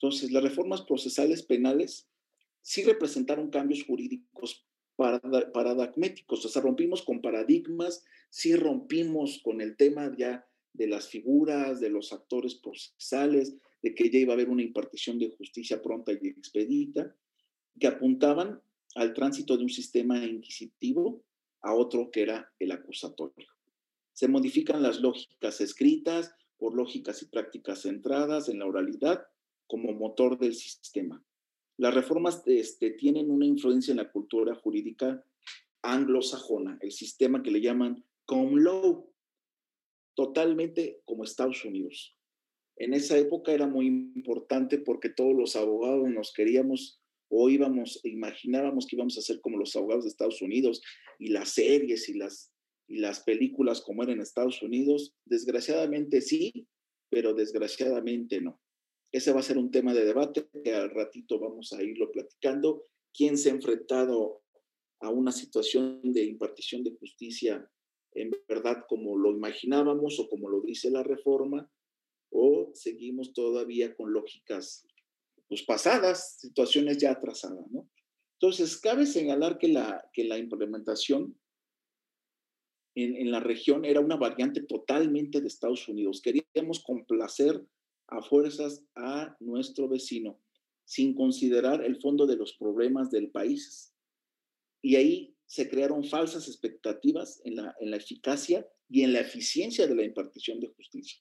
[0.00, 2.08] Entonces, las reformas procesales penales
[2.62, 4.66] sí representaron cambios jurídicos
[4.98, 11.80] paradigmáticos, o sea, rompimos con paradigmas, sí rompimos con el tema ya de las figuras,
[11.80, 16.12] de los actores procesales, de que ya iba a haber una impartición de justicia pronta
[16.12, 17.14] y expedita,
[17.78, 18.60] que apuntaban
[18.96, 21.22] al tránsito de un sistema inquisitivo
[21.62, 23.46] a otro que era el acusatorio.
[24.12, 29.24] Se modifican las lógicas escritas por lógicas y prácticas centradas en la oralidad
[29.68, 31.22] como motor del sistema.
[31.78, 35.24] Las reformas este, tienen una influencia en la cultura jurídica
[35.82, 39.10] anglosajona, el sistema que le llaman common law,
[40.14, 42.18] totalmente como Estados Unidos
[42.78, 48.86] en esa época era muy importante porque todos los abogados nos queríamos o íbamos, imaginábamos
[48.86, 50.80] que íbamos a ser como los abogados de Estados Unidos
[51.18, 52.52] y las series y las,
[52.86, 55.14] y las películas como eran en Estados Unidos.
[55.26, 56.66] Desgraciadamente sí,
[57.10, 58.60] pero desgraciadamente no.
[59.12, 62.84] Ese va a ser un tema de debate que al ratito vamos a irlo platicando.
[63.12, 64.42] ¿Quién se ha enfrentado
[65.00, 67.70] a una situación de impartición de justicia
[68.14, 71.70] en verdad como lo imaginábamos o como lo dice la reforma?
[72.30, 74.86] o seguimos todavía con lógicas
[75.48, 77.88] pues, pasadas, situaciones ya atrasadas, ¿no?
[78.40, 81.36] Entonces, cabe señalar que la, que la implementación
[82.94, 86.22] en, en, la región era una variante totalmente de Estados Unidos.
[86.22, 87.60] Queríamos complacer
[88.08, 90.40] a fuerzas a nuestro vecino,
[90.84, 93.94] sin considerar el fondo de los problemas del país.
[94.82, 99.86] Y ahí se crearon falsas expectativas en la, en la eficacia y en la eficiencia
[99.86, 101.20] de la impartición de justicia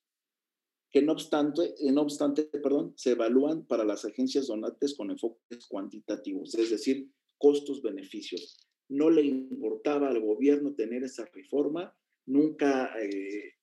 [0.91, 5.65] que no obstante, eh, no obstante perdón, se evalúan para las agencias donantes con enfoques
[5.67, 8.57] cuantitativos, es decir, costos-beneficios.
[8.89, 13.56] No le importaba al gobierno tener esa reforma, nunca eh,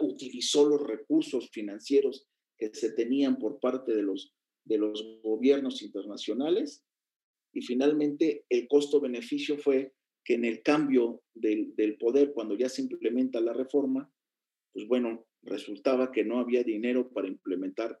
[0.00, 2.26] utilizó los recursos financieros
[2.58, 6.84] que se tenían por parte de los, de los gobiernos internacionales
[7.52, 9.94] y finalmente el costo-beneficio fue
[10.24, 14.12] que en el cambio del, del poder, cuando ya se implementa la reforma,
[14.72, 17.98] pues bueno, resultaba que no había dinero para implementar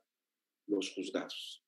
[0.66, 1.64] los juzgados.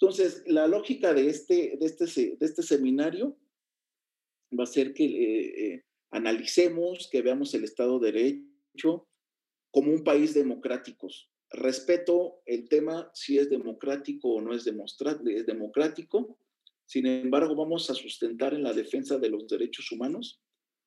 [0.00, 3.36] Entonces, la lógica de este, de este, de este seminario
[4.56, 9.08] va a ser que eh, eh, analicemos, que veamos el Estado de Derecho
[9.70, 11.08] como un país democrático.
[11.50, 16.38] Respeto el tema si es democrático o no es, es democrático.
[16.86, 20.42] Sin embargo, vamos a sustentar en la defensa de los derechos humanos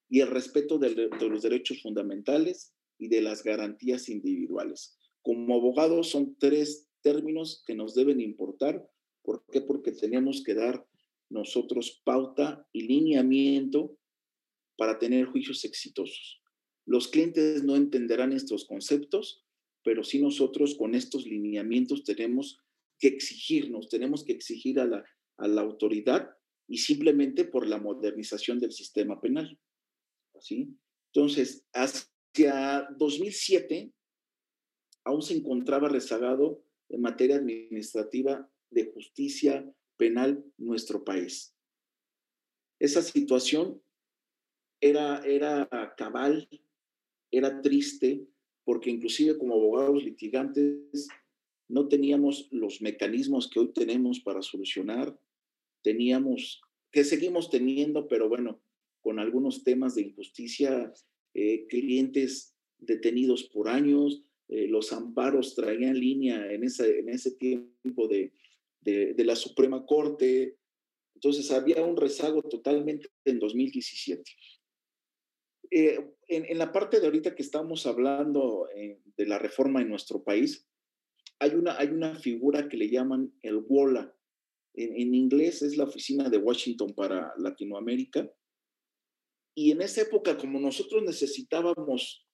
[0.10, 4.98] y el respeto de, los derechos fundamentales y de las garantías individuales.
[5.22, 8.88] Como abogados son tres términos que nos deben importar.
[9.24, 9.62] ¿Por qué?
[9.62, 10.86] Porque tenemos que dar
[11.30, 13.98] nosotros pauta y lineamiento
[14.82, 16.42] para tener juicios exitosos.
[16.88, 19.46] Los clientes no entenderán estos conceptos,
[19.84, 22.58] pero sí nosotros con estos lineamientos tenemos
[22.98, 25.06] que exigirnos, tenemos que exigir a la,
[25.38, 26.32] a la autoridad
[26.68, 29.56] y simplemente por la modernización del sistema penal.
[30.40, 30.76] ¿sí?
[31.14, 33.94] Entonces, hacia 2007
[35.04, 39.64] aún se encontraba rezagado en materia administrativa de justicia
[39.96, 41.56] penal nuestro país.
[42.80, 43.80] Esa situación
[44.82, 46.50] era, era cabal,
[47.32, 48.28] era triste,
[48.66, 51.08] porque inclusive como abogados litigantes
[51.70, 55.18] no teníamos los mecanismos que hoy tenemos para solucionar,
[55.82, 56.62] teníamos,
[56.92, 58.62] que seguimos teniendo, pero bueno,
[59.00, 60.94] con algunos temas de injusticia,
[61.34, 68.08] eh, clientes detenidos por años, eh, los amparos traían línea en, esa, en ese tiempo
[68.10, 68.34] de,
[68.82, 70.58] de, la Suprema Corte.
[71.16, 74.24] Entonces había un rezago totalmente en 2017.
[75.72, 78.68] Eh, en, la parte de ahorita que estamos hablando
[79.18, 80.68] de la reforma en nuestro país,
[81.40, 84.14] hay una, hay una figura que le llaman el WOLA.
[84.74, 88.30] En, en inglés es la Oficina de Washington para Latinoamérica.
[89.56, 92.28] Y en esa época, como nosotros necesitábamos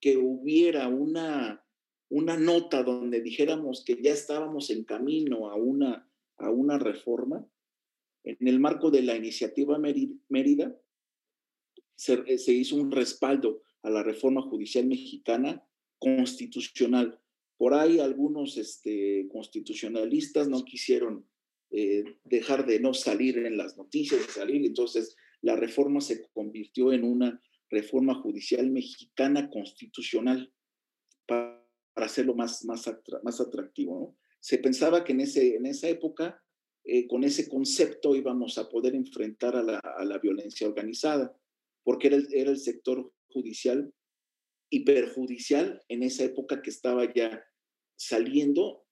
[0.00, 1.64] que hubiera una,
[2.08, 7.46] una nota donde dijéramos que ya estábamos en camino a una, a una reforma,
[8.24, 10.76] en el marco de la iniciativa Mérida,
[12.00, 15.62] se, se, hizo un respaldo a la reforma judicial mexicana
[15.98, 17.20] constitucional.
[17.58, 21.26] Por ahí algunos este, constitucionalistas no quisieron
[21.70, 26.90] eh, dejar de no salir en las noticias, de salir, entonces la reforma se convirtió
[26.94, 27.38] en una
[27.68, 30.50] reforma judicial mexicana constitucional
[31.26, 31.62] para,
[31.96, 32.90] hacerlo más, más,
[33.22, 34.16] más atractivo.
[34.40, 36.42] Se pensaba que en, ese, en esa época,
[36.82, 41.36] eh, con ese concepto, íbamos a poder enfrentar a la, a la violencia organizada,
[41.84, 42.16] porque era
[42.50, 43.92] el, sector judicial
[44.70, 47.44] y perjudicial en esa época que estaba ya
[47.96, 48.84] saliendo,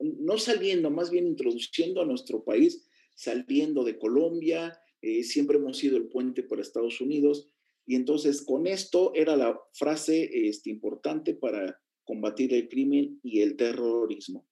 [0.00, 5.96] no saliendo, más bien introduciendo a nuestro país, saliendo de Colombia, eh, siempre hemos sido
[5.96, 7.50] el puente para Estados Unidos,
[7.86, 13.56] y entonces con esto era la frase este, importante para combatir el crimen y el
[13.56, 14.46] terrorismo.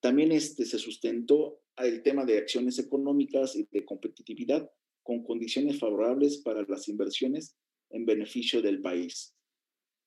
[0.00, 4.70] También este, se sustentó el tema de acciones económicas y de competitividad
[5.02, 7.56] con condiciones favorables para las inversiones
[7.90, 9.34] en beneficio del país.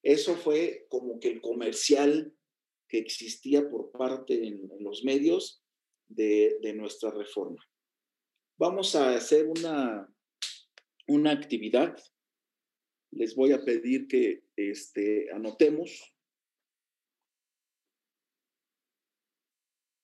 [0.04, 2.34] Eso fue como que el comercial
[2.88, 5.64] que existía por parte en, los medios
[6.08, 7.64] de, nuestra reforma.
[8.58, 10.08] Vamos a hacer una,
[11.08, 11.98] una actividad
[13.16, 16.14] les voy a pedir que este, anotemos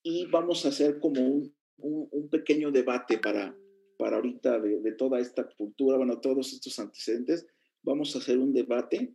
[0.03, 3.55] y vamos a hacer como un, un, pequeño debate para,
[4.01, 7.45] para ahorita de, toda esta cultura, bueno, todos estos antecedentes.
[7.83, 9.13] Vamos a hacer un debate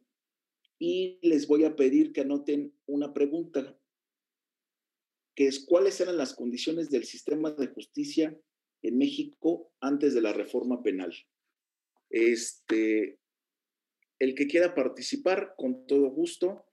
[0.79, 3.77] y les voy a pedir que anoten una pregunta,
[5.35, 8.41] que es cuáles eran las condiciones del sistema de justicia
[8.83, 11.13] en México antes de la reforma penal.
[12.09, 13.19] Este,
[14.21, 16.65] el que quiera participar, con todo gusto.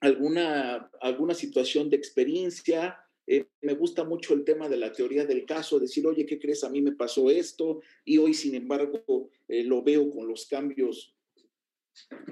[0.00, 2.98] Alguna, alguna situación de experiencia.
[3.32, 6.64] Eh, me gusta mucho el tema de la teoría del caso, decir, oye, ¿qué crees?
[6.64, 11.14] A mí me pasó esto y hoy, sin embargo, eh, lo veo con los cambios,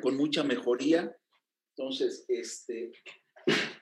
[0.03, 1.17] con mucha mejoría.
[1.77, 2.91] Entonces, este,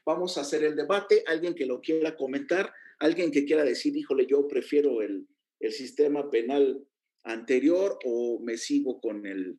[0.04, 1.24] vamos a hacer el debate.
[1.26, 5.26] Alguien que lo quiera comentar, alguien que quiera decir, híjole, yo prefiero el,
[5.60, 6.86] el sistema penal
[7.24, 9.58] anterior o me sigo con el,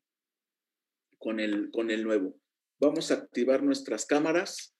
[1.17, 2.39] con el, con el nuevo.
[2.79, 4.76] Vamos a activar nuestras cámaras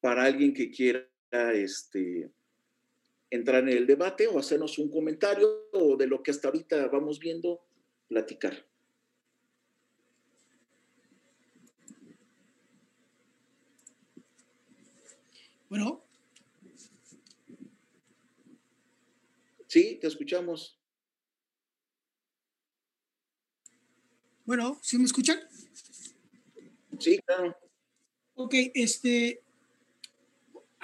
[0.00, 1.08] para alguien que quiera
[1.52, 2.30] este,
[3.30, 7.18] entrar en el debate o hacernos un comentario o de lo que hasta ahorita vamos
[7.18, 7.66] viendo,
[8.08, 8.66] platicar.
[15.68, 16.02] Bueno.
[19.66, 20.78] Sí, te escuchamos.
[24.44, 25.40] Bueno, ¿sí me escuchan?
[27.00, 27.56] Sí, claro.
[28.34, 29.42] Ok, este,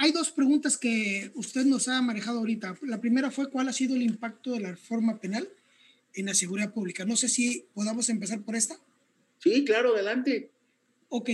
[0.02, 2.76] hay dos preguntas que usted nos ha manejado ahorita.
[2.82, 5.48] La primera fue cuál ha sido el impacto de la reforma penal
[6.14, 7.04] en la seguridad pública.
[7.04, 8.76] No sé si podamos empezar por esta.
[9.38, 10.50] Sí, claro, adelante.
[11.08, 11.30] Ok,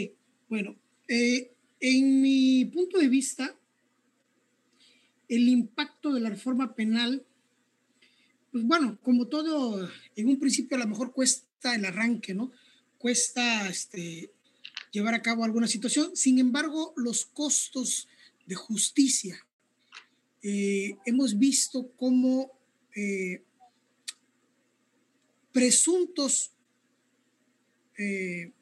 [0.50, 0.76] bueno,
[1.08, 1.50] eh,
[1.80, 3.56] en mi punto de vista,
[5.28, 7.24] el impacto de la reforma penal,
[8.52, 12.52] pues bueno, como todo, en un principio a lo mejor cuesta el arranque, ¿no?
[12.98, 14.30] Cuesta este,
[14.90, 16.14] llevar a cabo alguna situación.
[16.14, 18.08] Sin embargo, los costos
[18.48, 19.46] de justicia,
[20.42, 22.50] eh, hemos visto cómo
[22.96, 23.44] eh,
[25.52, 26.52] presuntos
[27.98, 28.52] eh,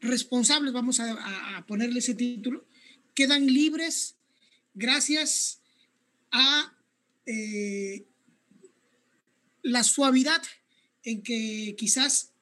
[0.00, 2.66] responsables, vamos a, a, ponerle ese título,
[3.14, 4.16] quedan libres
[4.74, 5.62] gracias
[6.30, 6.76] a
[9.62, 10.42] la suavidad
[11.04, 12.32] en que quizás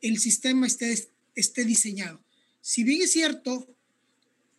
[0.00, 2.24] el sistema esté, esté diseñado.
[2.62, 3.68] Si bien es cierto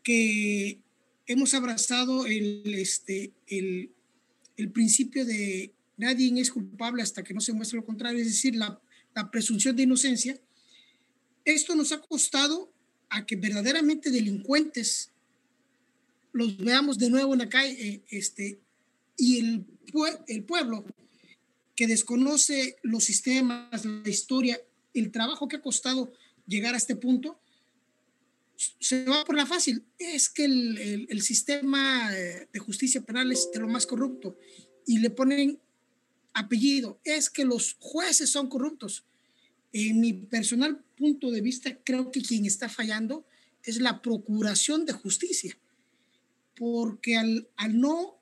[0.04, 0.85] que
[1.28, 3.92] hemos abrazado el, este, el,
[4.58, 8.56] el principio de nadie es culpable hasta que no se muestre lo contrario, es decir,
[8.56, 8.80] la,
[9.14, 10.40] la presunción de inocencia.
[11.44, 12.72] Esto nos ha costado
[13.10, 15.12] a que verdaderamente delincuentes
[16.32, 18.60] los veamos de nuevo en la calle eh, este,
[19.18, 19.66] y el,
[20.28, 20.86] el pueblo
[21.76, 24.60] que desconoce los sistemas, la historia,
[24.94, 26.12] el trabajo que ha costado
[26.48, 27.40] llegar a este punto,
[28.56, 29.84] se va por la fácil.
[29.98, 34.38] Es que el, el, sistema eh, de justicia penal es de lo más corrupto
[34.86, 35.60] y le ponen
[36.34, 37.00] apellido.
[37.04, 39.06] Es que los jueces son corruptos.
[39.74, 43.26] En mi personal punto de vista, creo que quien está fallando
[43.64, 45.58] es la procuración de justicia,
[46.56, 48.18] porque al, al no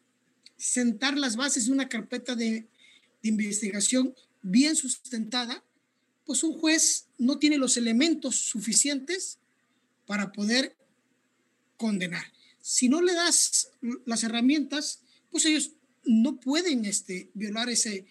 [0.58, 2.68] sentar las bases de una carpeta de,
[3.22, 5.64] de investigación bien sustentada,
[6.26, 9.40] pues un juez no tiene los elementos suficientes
[10.06, 10.76] para poder
[11.78, 12.26] condenar.
[12.62, 13.72] Si no le das
[14.06, 15.72] las herramientas, pues ellos
[16.06, 18.06] no pueden este, violar ese,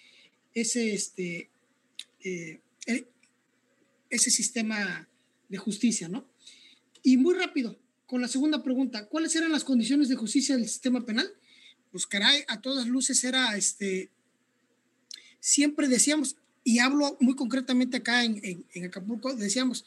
[0.54, 1.50] ese, este,
[2.24, 3.08] eh, eh,
[4.10, 5.08] ese sistema
[5.48, 6.26] de justicia, ¿no?
[7.02, 11.04] Y muy rápido, con la segunda pregunta, ¿cuáles eran las condiciones de justicia del sistema
[11.04, 11.32] penal?
[11.90, 14.10] Pues caray, a todas luces era, este,
[15.40, 19.84] siempre decíamos, y hablo muy concretamente acá en, en, Acapulco, decíamos,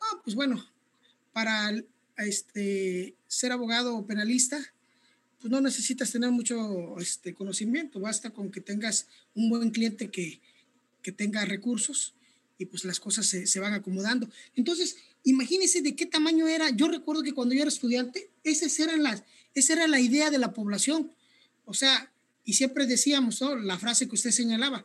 [0.00, 0.64] ah, pues bueno,
[1.38, 1.72] para
[2.16, 4.58] este, ser abogado o penalista,
[5.38, 10.40] pues no necesitas tener mucho este, conocimiento, basta con que tengas un buen cliente que,
[11.00, 12.16] que tenga recursos
[12.58, 14.28] y pues las cosas se, se, van acomodando.
[14.56, 16.70] Entonces, imagínense de qué tamaño era.
[16.70, 19.22] Yo recuerdo que cuando yo era estudiante, esas eran las,
[19.54, 21.12] esa era la idea de la población.
[21.66, 22.12] O sea,
[22.44, 23.40] y siempre decíamos.
[23.62, 24.84] La frase que usted señalaba,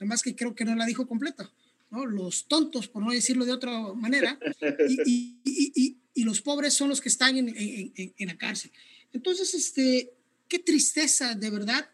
[0.00, 1.52] nada más que creo que no la dijo completa,
[1.94, 2.06] ¿no?
[2.06, 4.38] Los tontos, por no decirlo de otra manera,
[5.06, 8.72] y, y, y, y los pobres son los que están en, en, en, la cárcel.
[9.12, 10.12] Entonces, este,
[10.48, 11.88] qué tristeza de verdad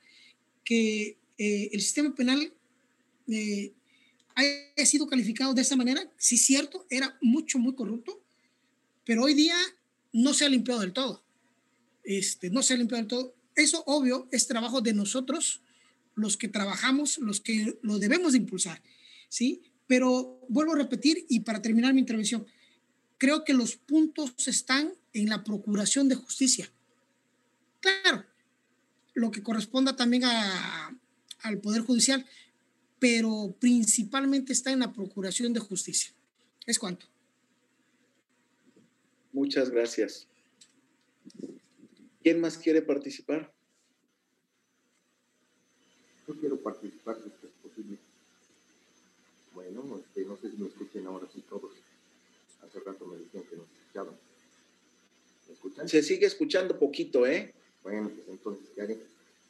[0.64, 2.53] que eh, el sistema penal
[3.28, 3.72] eh,
[4.34, 6.11] haya sido calificado de esa manera.
[6.16, 8.22] Sí, cierto, era mucho, muy corrupto,
[9.05, 9.57] pero hoy día
[10.12, 11.22] no se ha limpiado del todo.
[12.05, 13.34] Este, no se ha limpiado del todo.
[13.55, 15.61] Eso, obvio, es trabajo de nosotros,
[16.14, 18.82] los que trabajamos, los que lo debemos de impulsar,
[19.28, 19.62] ¿sí?
[19.91, 22.47] Pero vuelvo a repetir y para terminar mi intervención,
[23.18, 26.70] creo que los puntos están en la procuración de justicia.
[27.80, 28.24] Claro,
[29.14, 30.22] lo que corresponda también
[31.43, 32.24] al Poder Judicial,
[33.01, 36.12] pero principalmente está en la procuración de justicia.
[36.66, 37.07] Es cuanto.
[39.32, 40.28] Muchas gracias.
[42.22, 43.53] ¿Quién más quiere participar?
[46.28, 47.99] Yo quiero participar si es posible.
[49.55, 51.72] Bueno, este, no sé si me escuchen ahora sí todos.
[52.62, 54.14] Hace rato me dijeron que no escuchaban.
[55.47, 55.80] ¿Me escuchan?
[55.91, 57.53] Se sigue escuchando poquito, ¿eh?
[57.82, 58.68] Bueno, pues entonces.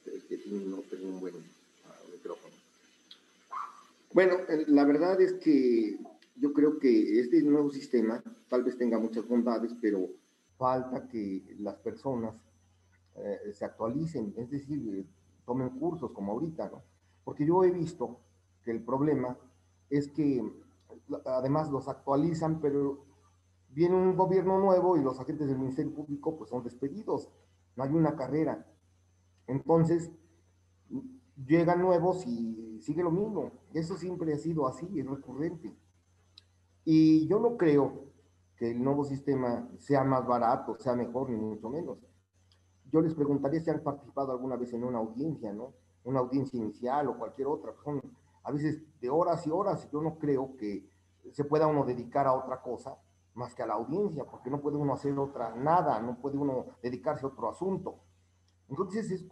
[0.06, 2.54] Es que no tengo un buen uh, micrófono.
[4.14, 4.38] Bueno,
[4.68, 5.98] la verdad es que
[6.36, 10.08] yo creo que este nuevo sistema tal vez tenga muchas bondades, pero
[10.56, 12.34] falta que las personas
[13.16, 15.04] eh, se actualicen, es decir, eh,
[15.44, 16.82] tomen cursos como ahorita, ¿no?
[17.22, 18.18] Porque yo he visto
[18.64, 19.36] que el problema
[19.90, 20.42] es que
[21.26, 23.09] además los actualizan, pero
[23.70, 27.30] viene un gobierno nuevo y los agentes del Ministerio Público pues son despedidos,
[27.76, 28.66] no hay una carrera.
[29.46, 30.10] Entonces,
[31.46, 33.52] llegan nuevos y sigue lo mismo.
[33.72, 35.74] Eso siempre ha sido así, es recurrente.
[36.84, 38.06] Y yo no creo
[38.56, 41.98] que el nuevo sistema sea más barato, sea mejor, ni mucho menos
[42.92, 45.74] yo les preguntaría si han participado alguna vez en una audiencia, ¿no?
[46.04, 47.72] Una audiencia inicial o cualquier otra.
[47.84, 48.00] Son
[48.42, 49.88] a veces de horas y horas.
[49.92, 50.88] Yo no creo que
[51.32, 52.96] se pueda uno dedicar a otra cosa
[53.40, 56.66] más que a la audiencia, porque no puede uno hacer otra nada, no puede uno
[56.82, 57.98] dedicarse a otro asunto.
[58.68, 59.26] Entonces es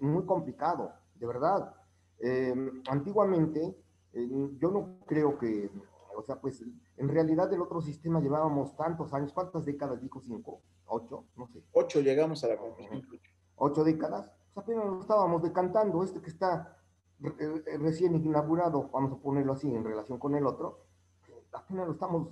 [0.00, 1.74] muy complicado, de verdad.
[2.18, 3.76] Em, antiguamente,
[4.58, 5.70] yo no creo que,
[6.16, 6.62] o sea, pues
[6.96, 10.60] en realidad el otro sistema llevábamos tantos años, ¿cuántas décadas dijo cinco?
[10.88, 11.64] ocho, no sé.
[11.72, 13.02] Ocho llegamos a la conclusión.
[13.56, 14.30] Ocho décadas.
[14.54, 16.78] Pues apenas lo estábamos decantando, este que está
[17.22, 20.84] eh, recién inaugurado, vamos a ponerlo así en relación con el otro,
[21.52, 22.28] apenas lo estamos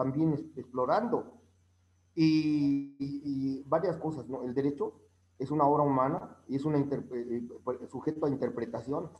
[0.00, 1.40] también explorando.
[2.14, 4.42] Y, varias cosas, ¿no?
[4.42, 4.94] El derecho
[5.38, 9.10] es una obra humana y es un eh, eh, sujeto a interpretación.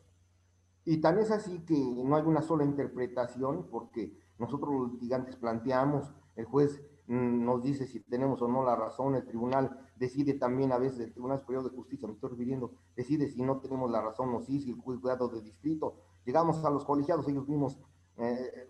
[0.84, 6.10] Y tan es así que no hay una sola interpretación porque nosotros los litigantes planteamos,
[6.36, 10.70] el juez Mm, nos dice si tenemos o no la razón, el tribunal decide también
[10.70, 14.00] a veces, el Tribunal Superior de Justicia, me estoy refiriendo, decide si no tenemos la
[14.00, 17.80] razón o sí, si el juzgado de distrito, llegamos a los colegiados, ellos mismos
[18.16, 18.68] eh,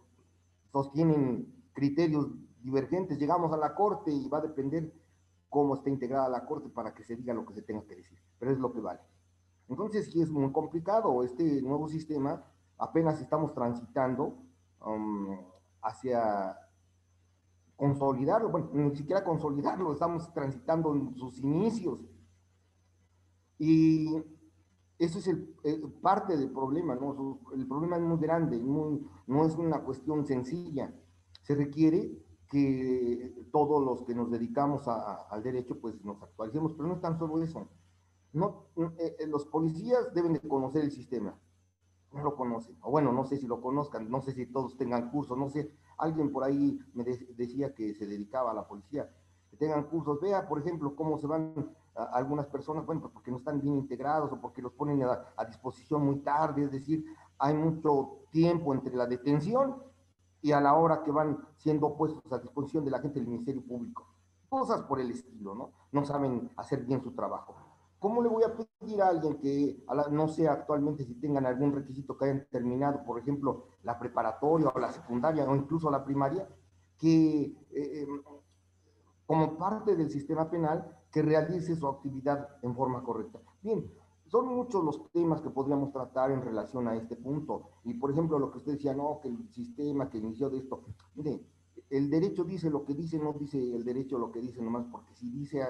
[0.73, 2.29] sostienen criterios
[2.62, 4.93] divergentes, llegamos a la Corte y va a depender
[5.49, 8.18] cómo está integrada la Corte para que se diga lo que se tenga que decir,
[8.39, 9.01] pero es lo que vale.
[9.68, 11.23] Entonces, sí es muy complicado.
[11.23, 12.45] Este nuevo sistema
[12.77, 14.37] apenas estamos transitando
[14.85, 15.39] um,
[15.83, 16.57] hacia
[17.77, 22.01] consolidarlo, bueno, ni siquiera consolidarlo, estamos transitando en sus inicios.
[23.59, 24.16] Y
[24.99, 27.39] eso es el, eh, parte del problema, ¿no?
[27.55, 30.93] El problema es muy grande, no es una cuestión sencilla.
[31.51, 32.16] Se requiere
[32.48, 37.18] que todos los que nos dedicamos al derecho, pues nos actualicemos, pero no es tan
[37.18, 37.66] solo eso.
[38.32, 41.36] No, eh, eh, los policías deben de conocer el sistema,
[42.12, 45.11] no lo conocen, o bueno, no sé si lo conozcan, no sé si todos tengan
[45.11, 49.12] cursos, no sé, alguien por ahí me decía que se dedicaba a la policía,
[49.51, 51.74] que tengan cursos, vea, por ejemplo, cómo se van
[52.12, 55.44] algunas personas, bueno, pues porque no están bien integrados o porque los ponen a, a
[55.46, 57.05] disposición muy tarde, es decir,
[57.40, 59.89] hay mucho tiempo entre la detención
[60.43, 63.62] y a la hora que van siendo puestos a disposición de la gente del Ministerio
[63.62, 64.07] Público.
[64.49, 65.72] Cosas por el estilo, ¿no?
[65.93, 67.55] No saben hacer bien su trabajo.
[68.01, 72.16] ¿Cómo le voy a pedir a alguien que no sé actualmente si tengan algún requisito
[72.16, 76.49] que hayan terminado, por ejemplo, la preparatoria o la secundaria o incluso la primaria,
[76.99, 78.22] que eh, em,
[79.26, 83.38] como parte del sistema penal, que realice su actividad en forma correcta?
[83.61, 83.84] Bien,
[84.31, 87.70] son muchos los temas que podríamos tratar en relación a este punto.
[87.85, 90.85] Y por ejemplo, lo que usted decía, no, que el sistema que inició de esto,
[91.16, 91.41] mire,
[91.91, 95.12] el derecho dice lo que dice, no dice el derecho lo que dice nomás, porque
[95.16, 95.62] si dice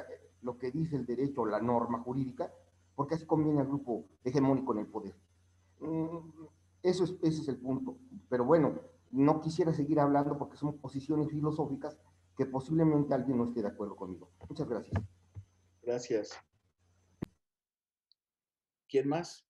[0.42, 2.52] lo que dice el derecho, la norma jurídica,
[2.94, 5.14] porque así conviene al grupo hegemónico en el poder.
[5.80, 6.18] Mm,
[6.82, 7.96] eso es, ese es el punto.
[8.28, 8.74] Pero bueno,
[9.10, 11.98] no quisiera seguir hablando porque son posiciones filosóficas
[12.36, 14.28] que posiblemente alguien no esté de acuerdo conmigo.
[14.46, 15.02] Muchas gracias.
[15.82, 16.49] Gracias.
[18.90, 19.49] ¿Quién más?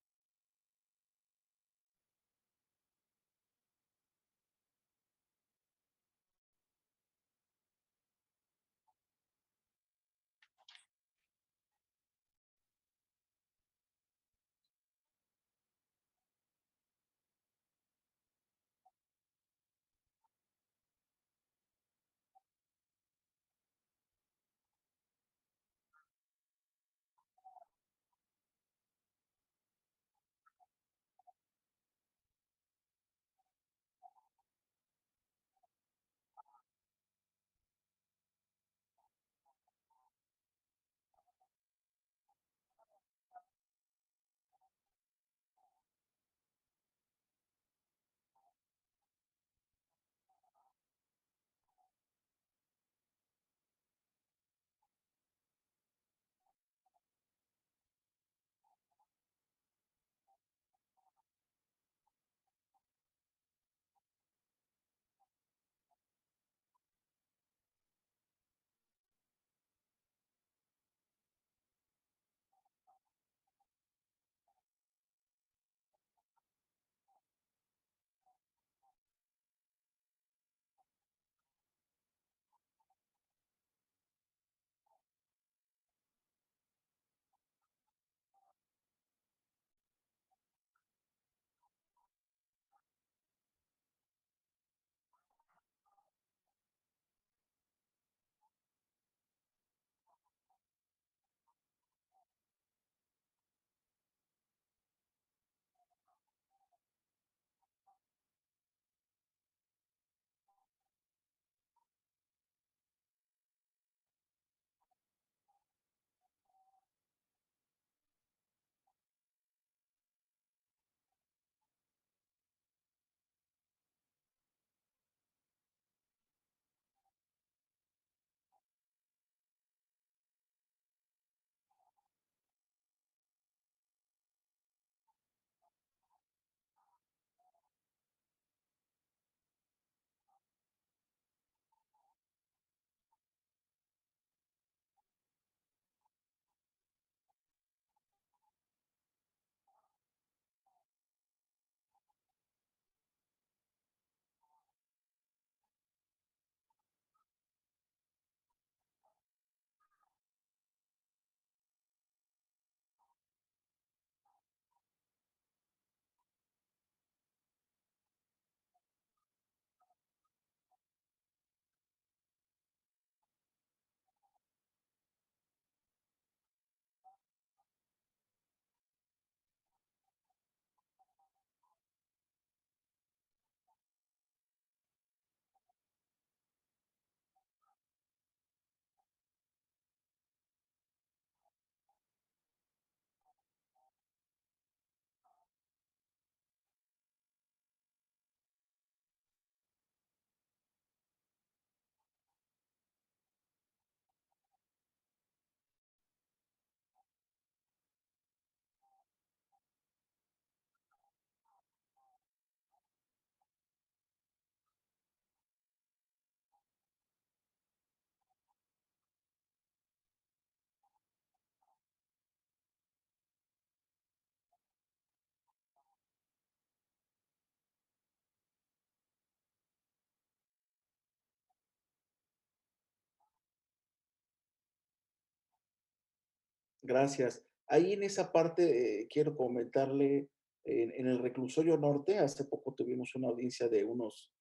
[236.82, 237.44] Gracias.
[237.66, 240.28] Ahí en esa parte eh, quiero comentarle,
[240.64, 244.32] en, el reclusorio norte, hace poco tuvimos una audiencia de unos,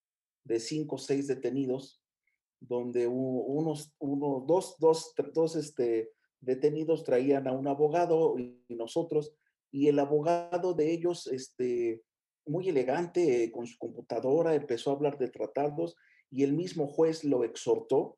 [0.43, 2.01] de cinco o seis detenidos,
[2.59, 6.11] donde unos, unos dos, dos, dos este,
[6.41, 9.33] detenidos traían a un abogado y nosotros,
[9.71, 12.01] y el abogado de ellos, este,
[12.45, 15.95] muy elegante, con su computadora, empezó a hablar de tratados
[16.31, 18.17] y el mismo juez lo exhortó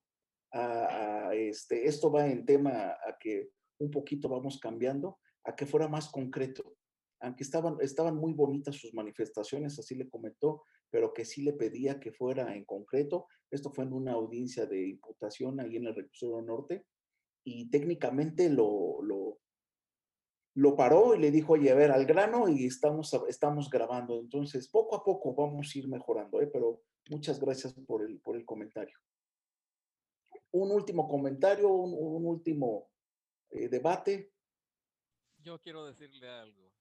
[0.53, 3.49] a, este, esto va en tema a que
[3.81, 6.75] un poquito vamos cambiando, a que fuera más concreto.
[7.19, 11.99] Aunque estaban, estaban muy bonitas sus manifestaciones, así le comentó, pero que sí le pedía
[11.99, 13.27] que fuera en concreto.
[13.49, 16.85] Esto fue en una audiencia de imputación ahí en el recurso norte
[17.43, 19.39] y técnicamente lo, lo,
[20.55, 24.19] lo paró y le dijo, oye, a ver, al grano y estamos, estamos grabando.
[24.19, 26.47] Entonces, poco a poco vamos a ir mejorando, ¿eh?
[26.51, 28.95] pero muchas gracias por el, por el comentario.
[30.51, 32.89] Un último comentario, un, último
[33.51, 34.31] eh, debate.
[35.37, 36.71] Yo quiero decirle algo.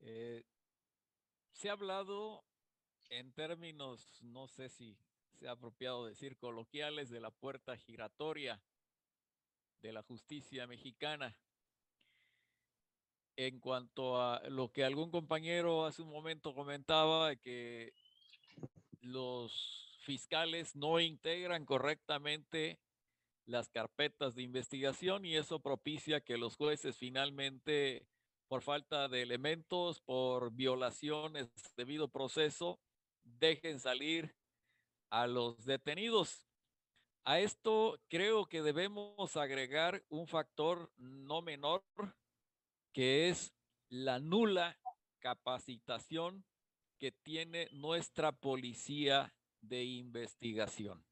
[0.00, 0.44] Eh,
[1.52, 2.44] se ha hablado
[3.08, 4.98] en términos, no sé si
[5.32, 8.62] se ha apropiado decir coloquiales, de la puerta giratoria
[9.80, 11.36] de la justicia mexicana
[13.36, 17.92] en cuanto a lo que algún compañero hace un momento comentaba, que
[19.02, 22.80] los fiscales no integran correctamente
[23.46, 28.06] las carpetas de investigación y eso propicia que los jueces finalmente,
[28.48, 32.78] por falta de elementos, por violaciones de debido proceso,
[33.24, 34.34] dejen salir
[35.10, 36.44] a los detenidos.
[37.24, 41.84] A esto creo que debemos agregar un factor no menor
[42.92, 43.52] que es
[43.88, 44.78] la nula
[45.18, 46.44] capacitación
[46.98, 51.04] que tiene nuestra policía de investigación.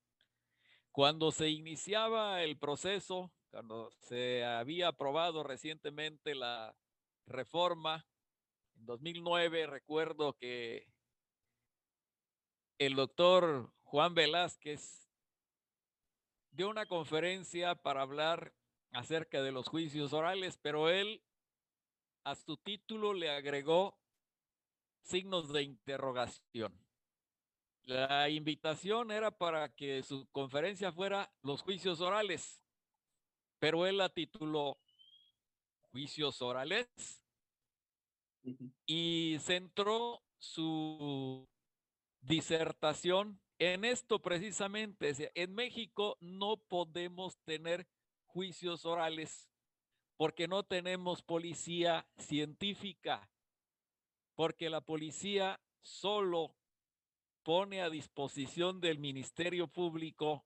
[0.95, 6.73] Cuando se iniciaba el proceso, cuando se había aprobado recientemente la
[7.27, 8.07] reforma,
[8.77, 10.87] en 2009 recuerdo que
[12.79, 15.11] el doctor Juan Velázquez
[16.53, 18.55] dio una conferencia para hablar
[18.93, 21.25] acerca de los juicios orales, pero él
[22.23, 23.99] a su título le agregó
[25.03, 26.84] signos de interrogación.
[27.87, 32.63] La invitación era para que su conferencia fuera los juicios orales,
[33.59, 34.79] pero él la tituló
[35.91, 36.89] Juicios orales
[38.87, 41.49] y centró su
[42.21, 45.15] disertación en esto precisamente.
[45.35, 47.87] En México no podemos tener
[48.27, 49.49] juicios orales
[50.17, 53.31] porque no tenemos policía científica,
[54.35, 56.57] porque la policía solo
[57.45, 60.45] pone a disposición del Ministerio Público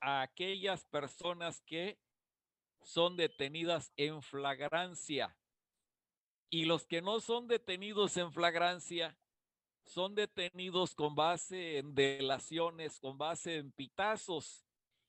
[0.00, 1.98] a aquellas personas que
[2.82, 5.36] son detenidas en flagrancia.
[6.50, 9.18] Y los que no son detenidos en flagrancia
[9.84, 14.66] son detenidos con base en delaciones, con base en pitazos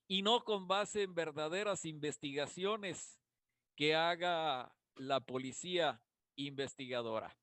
[0.08, 3.20] y no con base en verdaderas investigaciones
[3.76, 6.02] que haga la policía
[6.36, 7.38] investigadora.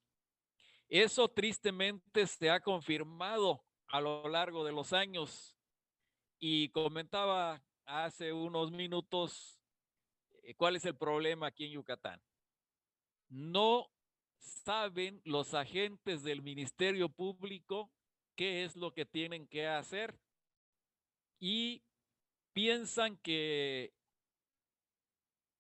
[0.89, 5.57] Eso tristemente se ha confirmado a lo largo de los años
[6.39, 9.61] y comentaba hace unos minutos
[10.43, 12.21] eh, cuál es el problema aquí en Yucatán.
[13.29, 13.91] No
[14.39, 17.91] saben los agentes del Ministerio Público
[18.37, 20.19] qué es lo que tienen que hacer
[21.41, 21.83] y
[22.53, 23.93] piensan que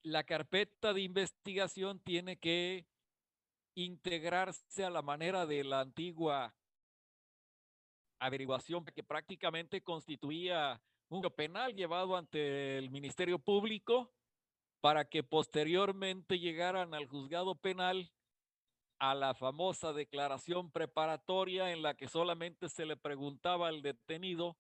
[0.03, 2.87] la carpeta de investigación tiene que
[3.77, 6.55] integrarse a la manera de la antigua
[8.19, 14.11] averiguación que prácticamente constituía un penal llevado ante el Ministerio Público
[14.81, 18.11] para que posteriormente llegaran al juzgado penal
[18.99, 24.57] a la famosa declaración preparatoria en la que solamente se le preguntaba al detenido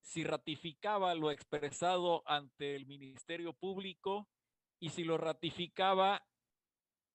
[0.00, 4.26] si ratificaba lo expresado ante el Ministerio Público
[4.80, 6.26] y si lo ratificaba,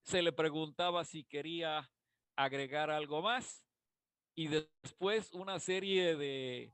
[0.09, 1.87] se le preguntaba si quería
[2.35, 3.63] agregar algo más
[4.35, 6.73] y después una serie de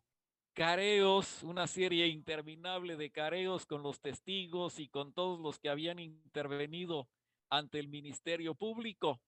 [0.53, 5.99] careos, una serie interminable de careos con los testigos y con todos los que habían
[5.99, 7.09] intervenido
[7.49, 9.19] ante el Ministerio Público.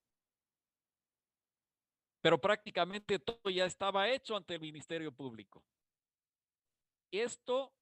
[2.22, 5.66] Pero prácticamente todo ya estaba hecho ante el Ministerio Público.
[7.12, 7.74] Esto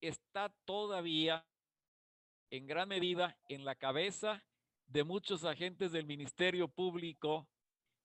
[0.00, 1.44] está todavía
[2.50, 4.44] en gran medida en la cabeza
[4.86, 7.48] de muchos agentes del Ministerio Público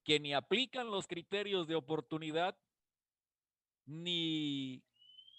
[0.04, 2.58] que ni aplican los criterios de oportunidad
[3.86, 4.84] ni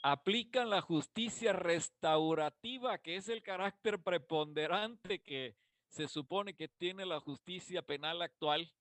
[0.02, 5.56] aplican la justicia restaurativa, que es el carácter preponderante que
[5.88, 8.72] se supone que tiene la justicia penal actual,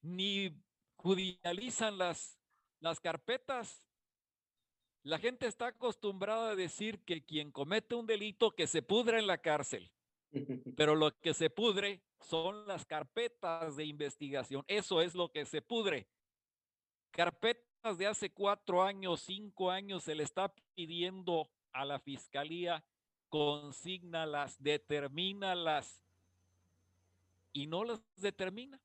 [0.00, 0.56] ni
[0.96, 2.38] judicializan las,
[2.80, 3.86] las carpetas.
[5.04, 9.26] La gente está acostumbrada a decir que quien comete un delito que se pudre en
[9.26, 9.90] la cárcel,
[10.76, 14.64] pero lo que se pudre son las carpetas de investigación.
[14.66, 16.06] Eso es lo que se pudre.
[17.10, 22.84] Carpetas de hace cuatro años, cinco años, se le está pidiendo a la fiscalía,
[23.28, 26.02] consígnalas, determínalas,
[27.52, 28.80] y no las determina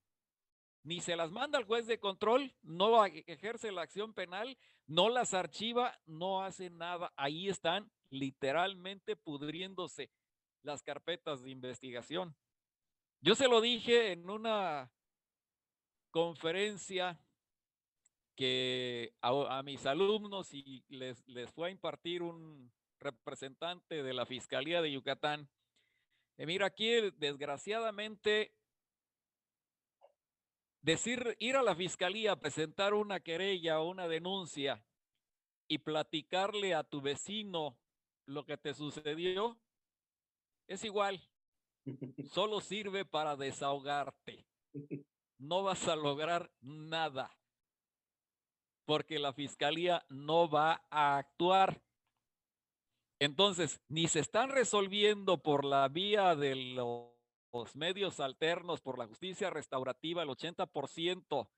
[0.88, 4.58] ni se las manda al juez de control, no ejerce la acción penal,
[4.88, 7.12] no las archiva, no hace nada.
[7.18, 10.10] Ahí están literalmente pudriéndose
[10.64, 12.36] las carpetas de investigación.
[13.22, 14.92] Yo se lo dije en una
[16.12, 17.20] conferencia
[18.36, 24.82] que a, mis alumnos y les, les, fue a impartir un representante de la Fiscalía
[24.82, 25.50] de Yucatán.
[26.38, 28.54] Mira, aquí desgraciadamente
[30.88, 34.82] Decir, ir a la fiscalía, presentar una querella o una denuncia
[35.68, 37.78] y platicarle a tu vecino
[38.26, 39.60] lo que te sucedió,
[40.68, 41.22] es igual.
[42.32, 44.46] Solo sirve para desahogarte.
[45.40, 47.38] No vas a lograr nada
[48.88, 51.84] porque la fiscalía no va a actuar.
[53.20, 59.50] Entonces, ni se están resolviendo por la vía de los medios alternos por la justicia
[59.50, 61.50] restaurativa, el 80%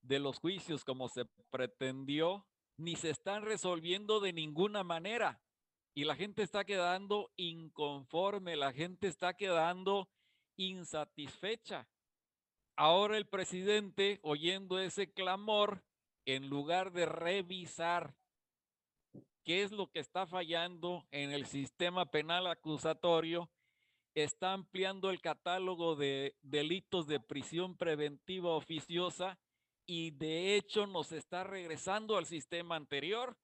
[0.00, 2.46] de los juicios como se pretendió,
[2.78, 5.42] ni se están resolviendo de ninguna manera.
[5.98, 10.08] Y la gente está quedando inconforme, la gente está quedando
[10.56, 11.88] insatisfecha.
[12.76, 15.82] Ahora el presidente, oyendo ese clamor,
[16.24, 18.14] en lugar de revisar
[19.42, 23.50] qué es lo que está fallando en el sistema penal acusatorio,
[24.14, 29.36] está ampliando el catálogo de delitos de prisión preventiva oficiosa
[29.84, 33.36] y de hecho nos está regresando al sistema anterior.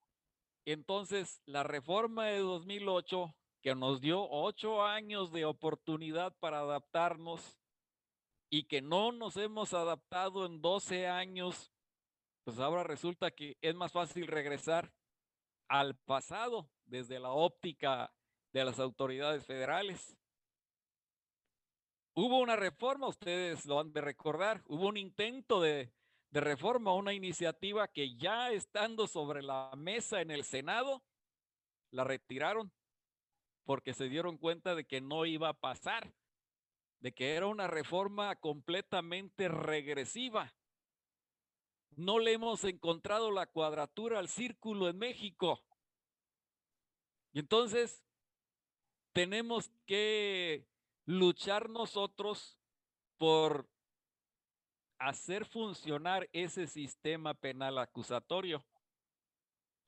[0.65, 7.59] Entonces, la reforma de 2008, que nos dio ocho años de oportunidad para adaptarnos
[8.51, 11.73] y que no nos hemos adaptado en 12 años,
[12.45, 14.93] pues ahora resulta que es más fácil regresar
[15.69, 18.13] al pasado desde la óptica
[18.53, 20.17] de las autoridades federales.
[22.15, 25.93] Hubo una reforma, ustedes lo han de recordar, hubo un intento de,
[26.41, 31.03] reforma, una iniciativa que ya estando sobre la mesa en el Senado,
[31.91, 32.73] la retiraron
[33.65, 36.13] porque se dieron cuenta de que no iba a pasar,
[37.01, 40.55] de que era una reforma completamente regresiva.
[41.97, 45.63] No le hemos encontrado la cuadratura al círculo en México.
[47.33, 48.05] Y entonces
[49.13, 50.67] tenemos que
[51.07, 52.59] luchar nosotros
[53.17, 53.69] por
[55.09, 58.65] hacer funcionar ese sistema penal acusatorio.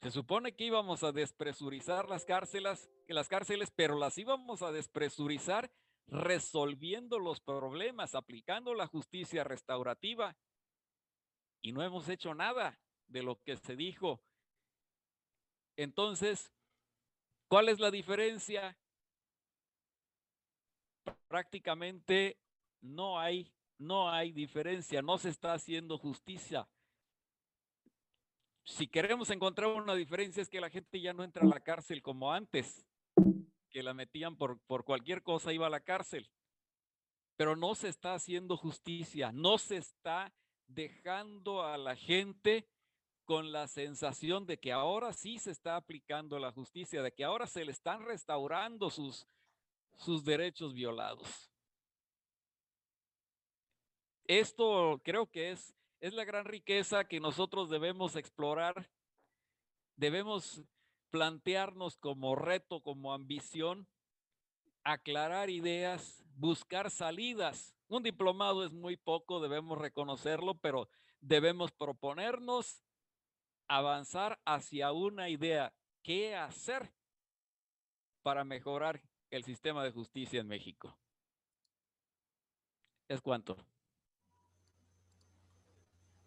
[0.03, 5.71] Se supone que íbamos a despresurizar las cárceles, las cárceles, pero las íbamos a despresurizar
[6.07, 10.37] resolviendo los problemas, aplicando la justicia restaurativa.
[11.63, 12.79] Y no hemos hecho nada
[13.09, 14.21] de lo que se dijo.
[15.77, 16.53] Entonces,
[17.49, 18.79] ¿cuál es la diferencia?
[21.29, 22.39] prácticamente
[22.81, 26.69] no hay, no hay diferencia, no se está haciendo justicia.
[28.65, 32.03] Si queremos encontrar una diferencia es que la gente ya no entra a la cárcel
[32.03, 32.87] como antes,
[33.71, 36.29] que la metían por, por cualquier cosa, iba a la cárcel.
[37.37, 40.33] Pero no se está haciendo justicia, no se está
[40.67, 42.69] dejando a la gente
[43.25, 47.47] con la sensación de que ahora sí se está aplicando la justicia, de que ahora
[47.47, 49.27] se le están restaurando sus,
[49.97, 51.51] sus derechos violados.
[54.29, 58.91] Esto creo que es, es la gran riqueza que nosotros debemos explorar,
[59.97, 60.63] debemos
[61.11, 63.89] plantearnos como reto, como ambición,
[64.83, 67.77] aclarar ideas, buscar salidas.
[67.89, 70.89] Un diplomado es muy poco, debemos reconocerlo, pero
[71.21, 72.83] debemos proponernos
[73.69, 75.73] avanzar hacia una idea,
[76.03, 76.93] qué hacer
[78.23, 80.99] para mejorar el sistema de justicia en México.
[83.09, 83.57] ¿Es cuánto?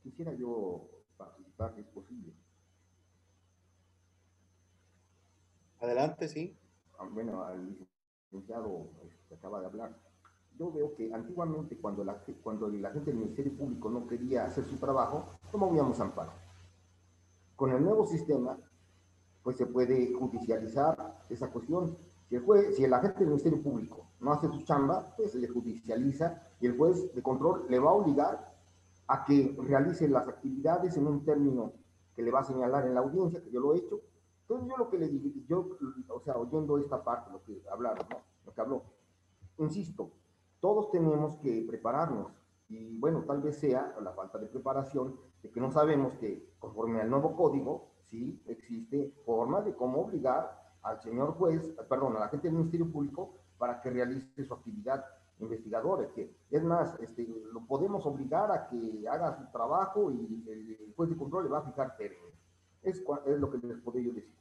[0.03, 2.33] Quisiera yo participar, si es posible.
[5.79, 6.57] Adelante, sí.
[6.97, 7.77] Ah, bueno, al
[8.31, 9.95] licenciado que este, acaba de hablar.
[10.57, 14.65] Yo veo que antiguamente cuando la, cuando la gente del Ministerio Público no quería hacer
[14.65, 16.31] su trabajo, no movíamos amparo.
[17.55, 18.57] Con el nuevo sistema,
[19.43, 21.97] pues se puede judicializar esa cuestión
[22.27, 25.39] Si el, juez, si el agente del Ministerio Público no hace su chamba, pues se
[25.39, 28.48] le judicializa y el juez de control le va a obligar
[29.09, 31.73] a que realice las actividades en un término
[32.15, 33.99] que le va a señalar en la audiencia, que yo lo he hecho.
[34.41, 35.77] Entonces yo lo que le digo, yo,
[36.09, 38.05] o sea, oyendo esta parte, lo que hablaron,
[38.45, 38.83] lo que habló,
[39.57, 40.11] insisto,
[40.59, 42.31] todos tenemos que prepararnos.
[42.67, 47.01] Y bueno, tal vez sea la falta de preparación de que no sabemos que conforme
[47.01, 52.27] al nuevo código, sí existe forma de cómo obligar al señor juez, perdón, a la
[52.29, 55.03] gente del Ministerio Público para que realice su actividad
[55.39, 56.07] investigadora.
[56.13, 61.09] Que, es más, este, lo podemos obligar a que haga su trabajo y el juez
[61.09, 62.33] de control le va a fijar términos.
[62.81, 64.35] Es, es lo que les podría decir.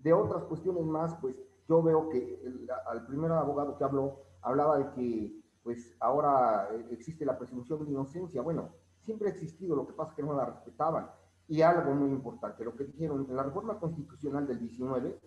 [0.00, 1.36] De otras cuestiones más, pues
[1.68, 7.24] yo veo que el, al primer abogado que habló, hablaba de que pues ahora existe
[7.24, 8.42] la presunción de inocencia.
[8.42, 8.68] Bueno,
[9.00, 11.10] siempre ha existido, lo que pasa es que no la respetaban.
[11.48, 15.18] Y algo muy importante, lo que dijeron en la reforma constitucional del 19,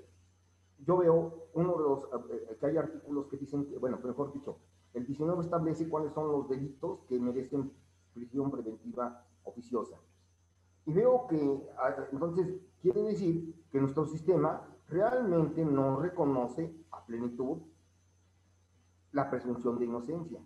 [0.79, 4.57] yo veo uno de los, eh, que hay artículos que dicen, que, bueno, mejor dicho,
[4.93, 7.71] el 19 establece cuáles son los delitos que merecen
[8.13, 9.97] prisión preventiva oficiosa.
[10.85, 12.47] Y veo que, ah, entonces,
[12.81, 17.57] quiere decir que nuestro sistema realmente no reconoce a plenitud
[19.11, 20.39] la presunción de inocencia,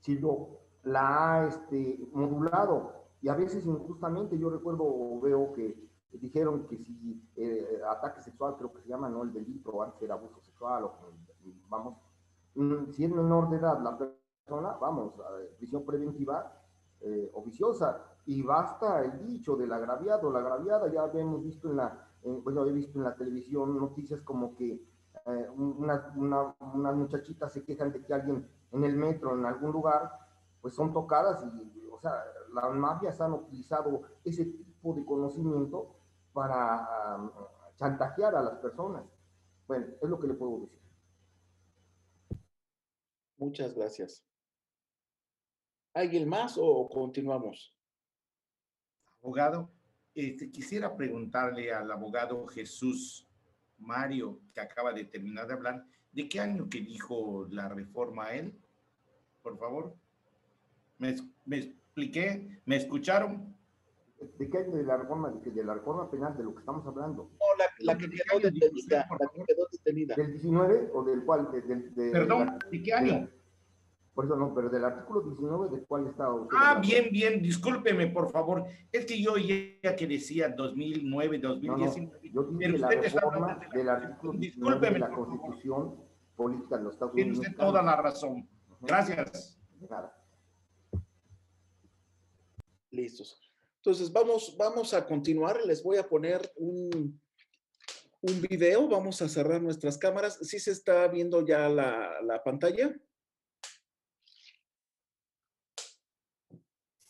[0.00, 0.48] sino
[0.82, 2.92] la ha este, modulado.
[3.22, 8.56] Y a veces injustamente, yo recuerdo o veo que dijeron que si eh, ataque sexual,
[8.56, 10.90] creo que se llama, no el delito, antes era abuso sexual,
[11.68, 11.98] vamos,
[12.54, 15.14] si es menor de edad la persona, vamos,
[15.58, 16.52] prisión preventiva
[17.00, 22.08] eh, oficiosa, y basta el dicho del agraviado, la agraviada, ya habíamos visto en la,
[22.22, 24.84] bueno, he visto en la televisión noticias como que
[25.26, 29.72] eh, unas una, una muchachitas se quejan de que alguien en el metro, en algún
[29.72, 30.10] lugar,
[30.60, 32.12] pues son tocadas y, o sea,
[32.54, 35.96] las mafias han utilizado ese tipo de conocimiento
[36.32, 37.30] para um,
[37.76, 39.04] chantajear a las personas.
[39.66, 40.80] Bueno, es lo que le puedo decir.
[43.40, 44.22] Muchas gracias.
[45.94, 47.74] ¿Alguien más o continuamos?
[49.22, 49.70] Abogado,
[50.14, 53.26] este, quisiera preguntarle al abogado Jesús
[53.78, 58.52] Mario, que acaba de terminar de hablar, ¿de qué año que dijo la reforma él?
[59.42, 59.96] Por favor.
[60.98, 62.60] ¿Me, me expliqué?
[62.66, 63.56] ¿Me escucharon?
[64.20, 67.30] ¿De qué año de la reforma, de, la reforma penal de lo que estamos hablando?
[67.32, 70.14] No, la, que quedó detenida, la que quedó detenida.
[70.14, 71.50] ¿Del 19 o del cual?
[71.50, 73.28] De, Perdón, ¿de qué año?
[74.12, 76.28] Por eso no, pero del artículo 19, ¿de cuál está?
[76.52, 78.64] Ah, bien, bien, discúlpeme, por favor.
[78.92, 82.30] Es que yo ya que decía 2009, 2019.
[82.30, 85.94] yo dije la reforma del artículo 19 de la Constitución
[86.36, 87.40] Política de los Estados Unidos.
[87.40, 88.46] Tiene usted toda la razón.
[88.82, 89.58] Gracias.
[89.88, 90.14] Nada.
[92.90, 93.49] Listos.
[93.82, 95.64] Entonces, vamos, vamos a continuar.
[95.64, 97.20] Les voy a poner un,
[98.20, 98.86] un video.
[98.88, 100.38] Vamos a cerrar nuestras cámaras.
[100.42, 102.94] ¿Sí se está viendo ya la, la pantalla?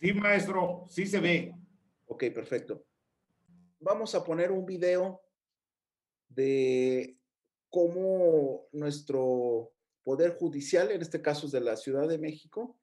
[0.00, 1.54] Sí, maestro, sí se ve.
[2.06, 2.86] Ok, perfecto.
[3.80, 5.20] Vamos a poner un video
[6.28, 7.18] de
[7.68, 9.72] cómo nuestro
[10.02, 12.79] Poder Judicial, en este caso es de la Ciudad de México,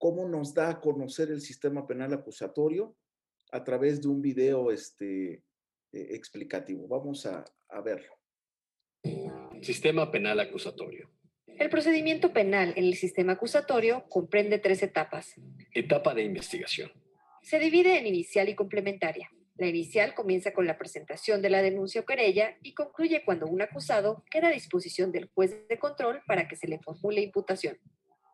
[0.00, 2.96] cómo nos da a conocer el sistema penal acusatorio
[3.52, 5.42] a través de un video este, eh,
[5.92, 6.88] explicativo.
[6.88, 8.14] Vamos a, a verlo.
[9.60, 11.10] Sistema penal acusatorio.
[11.46, 15.34] El procedimiento penal en el sistema acusatorio comprende tres etapas.
[15.74, 16.90] Etapa de investigación.
[17.42, 19.30] Se divide en inicial y complementaria.
[19.56, 23.60] La inicial comienza con la presentación de la denuncia o querella y concluye cuando un
[23.60, 27.76] acusado queda a disposición del juez de control para que se le formule imputación.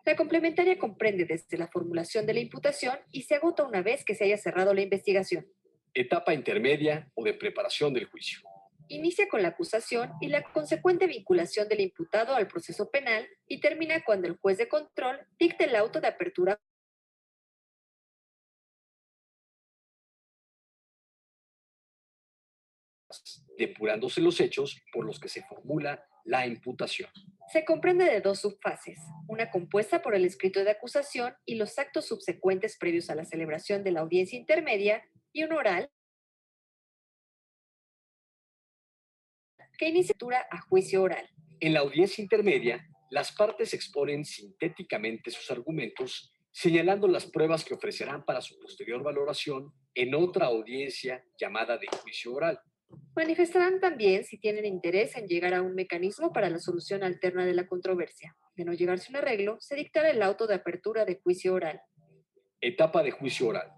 [0.06, 4.14] La complementaria comprende desde la formulación de la imputación y se agota una vez que
[4.14, 5.44] se haya cerrado la investigación.
[5.92, 8.38] Etapa intermedia o de preparación del juicio.
[8.86, 14.04] Inicia con la acusación y la consecuente vinculación del imputado al proceso penal y termina
[14.04, 16.60] cuando el juez de control dicte el auto de apertura
[23.58, 27.10] depurándose los hechos por los que se formula la imputación.
[27.52, 32.06] Se comprende de dos subfases, una compuesta por el escrito de acusación y los actos
[32.06, 35.90] subsecuentes previos a la celebración de la audiencia intermedia y una oral
[39.78, 40.14] que inicia
[40.50, 41.28] a juicio oral.
[41.60, 48.24] En la audiencia intermedia, las partes exponen sintéticamente sus argumentos, señalando las pruebas que ofrecerán
[48.24, 52.60] para su posterior valoración en otra audiencia llamada de juicio oral.
[53.16, 57.54] Manifestarán también si tienen interés en llegar a un mecanismo para la solución alterna de
[57.54, 58.36] la controversia.
[58.54, 61.80] De no llegarse a un arreglo, se dictará el auto de apertura de juicio oral.
[62.60, 63.72] Etapa de juicio oral.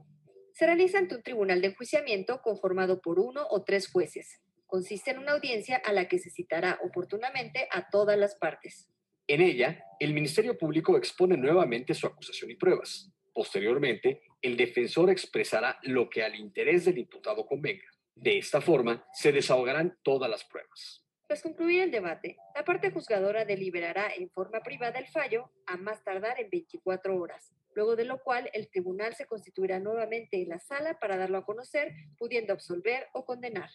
[0.54, 4.40] Se realiza ante un tribunal de enjuiciamiento conformado por uno o tres jueces.
[4.66, 8.90] Consiste en una audiencia a la que se citará oportunamente a todas las partes.
[9.28, 13.12] En ella, el Ministerio Público expone nuevamente su acusación y pruebas.
[13.32, 17.86] Posteriormente, el defensor expresará lo que al interés del imputado convenga.
[18.20, 21.04] De esta forma, se desahogarán todas las pruebas.
[21.28, 26.02] Tras concluir el debate, la parte juzgadora deliberará en forma privada el fallo a más
[26.02, 30.58] tardar en 24 horas, luego de lo cual el tribunal se constituirá nuevamente en la
[30.58, 33.70] sala para darlo a conocer, pudiendo absolver o condenar.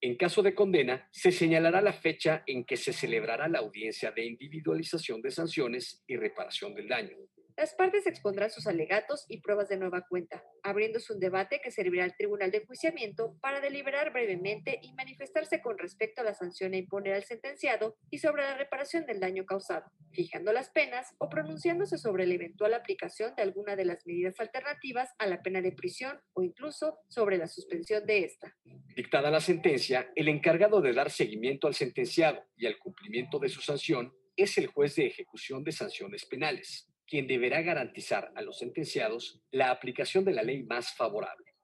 [0.00, 4.26] En caso de condena, se señalará la fecha en que se celebrará la audiencia de
[4.26, 7.16] individualización de sanciones y reparación del daño.
[7.58, 12.04] Las partes expondrán sus alegatos y pruebas de nueva cuenta, abriéndose un debate que servirá
[12.04, 16.76] al Tribunal de Enjuiciamiento para deliberar brevemente y manifestarse con respecto a la sanción a
[16.76, 21.98] imponer al sentenciado y sobre la reparación del daño causado, fijando las penas o pronunciándose
[21.98, 26.20] sobre la eventual aplicación de alguna de las medidas alternativas a la pena de prisión
[26.34, 28.56] o incluso sobre la suspensión de esta.
[28.94, 33.60] Dictada la sentencia, el encargado de dar seguimiento al sentenciado y al cumplimiento de su
[33.60, 39.42] sanción es el juez de ejecución de sanciones penales quien deberá garantizar a los sentenciados
[39.50, 41.54] la aplicación de la ley más favorable.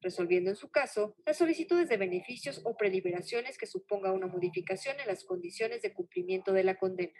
[0.00, 5.06] Resolviendo en su caso las solicitudes de beneficios o preliberaciones que suponga una modificación en
[5.06, 7.18] las condiciones de cumplimiento de la condena.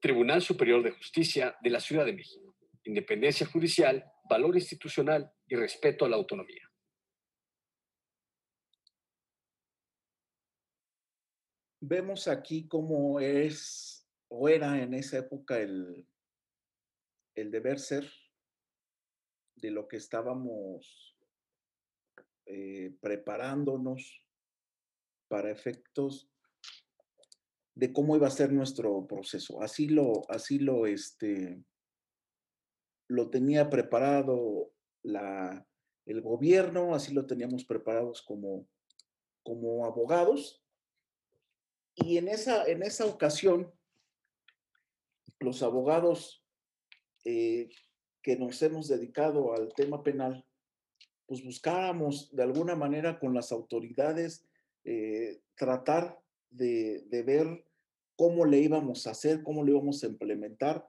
[0.00, 2.54] Tribunal Superior de Justicia de la Ciudad de México.
[2.84, 6.68] Independencia judicial, valor institucional y respeto a la autonomía.
[11.80, 16.06] Vemos aquí cómo es o era en esa época el,
[17.34, 18.10] el deber ser
[19.56, 21.16] de lo que estábamos
[22.46, 24.24] eh, preparándonos
[25.28, 26.28] para efectos
[27.74, 29.62] de cómo iba a ser nuestro proceso.
[29.62, 31.64] Así lo, así lo, este,
[33.08, 34.72] lo tenía preparado
[35.02, 35.66] la,
[36.06, 38.68] el gobierno, así lo teníamos preparados como,
[39.42, 40.62] como abogados.
[41.94, 43.72] Y en esa, en esa ocasión,
[45.40, 46.41] los abogados
[47.24, 47.68] eh,
[48.22, 50.44] que nos hemos dedicado al tema penal,
[51.26, 54.46] pues buscáramos de alguna manera con las autoridades
[54.84, 56.20] eh, tratar
[56.50, 57.64] de, ver
[58.16, 60.86] cómo le íbamos a hacer, cómo le íbamos a implementar.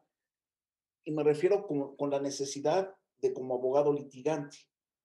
[1.05, 4.57] Y me refiero con, la necesidad de como abogado litigante,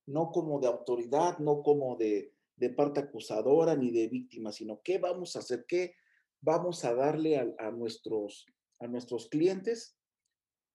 [0.06, 4.98] no como de autoridad, no como de, de parte acusadora ni de víctima, sino qué
[4.98, 5.94] vamos a hacer, qué
[6.40, 8.46] vamos a darle a nuestros,
[8.80, 9.97] a nuestros clientes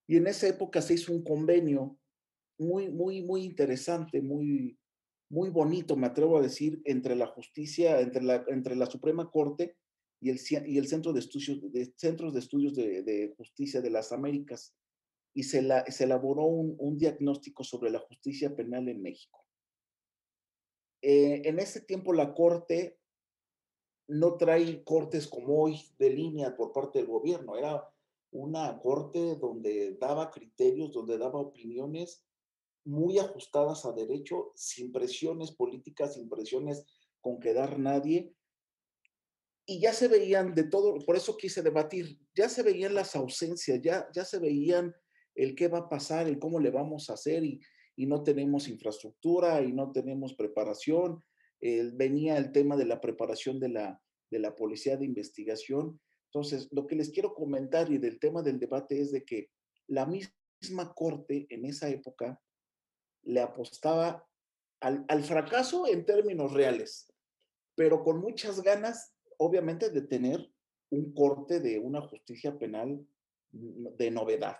[0.06, 1.98] y en esa época se hizo un convenio
[2.58, 4.78] muy, muy, muy interesante, muy,
[5.30, 9.76] muy bonito, me atrevo a decir, entre la justicia, entre la, entre la Suprema Corte
[10.20, 14.12] y el, y el Centro de Estudios, de, Centros de Estudios de, Justicia de las
[14.12, 14.74] Américas.
[15.36, 19.44] Y se, la, se elaboró un, un, diagnóstico sobre la justicia penal en México.
[21.02, 23.00] Eh, en ese tiempo la Corte
[24.06, 27.93] no trae cortes como hoy de línea por parte del gobierno, era
[28.34, 32.26] una corte donde daba criterios, donde daba opiniones
[32.84, 36.84] muy ajustadas a derecho, sin presiones políticas, sin presiones
[37.20, 38.34] con quedar nadie.
[39.66, 43.80] Y ya se veían de todo, por eso quise debatir, ya se veían las ausencias,
[43.80, 44.92] ya, ya se veían
[45.36, 47.60] el qué va a pasar, el cómo le vamos a hacer y,
[47.94, 51.22] y no tenemos infraestructura y no tenemos preparación.
[51.60, 56.00] venía el tema de la preparación de la, de la policía de investigación
[56.34, 59.52] entonces, lo que les quiero comentar y del tema del debate es de que
[59.86, 62.42] la misma corte en esa época
[63.22, 64.28] le apostaba
[64.80, 67.12] al, fracaso en términos reales,
[67.76, 70.52] pero con muchas ganas, obviamente, de tener
[70.90, 73.06] un corte de una justicia penal
[73.52, 74.56] de novedad.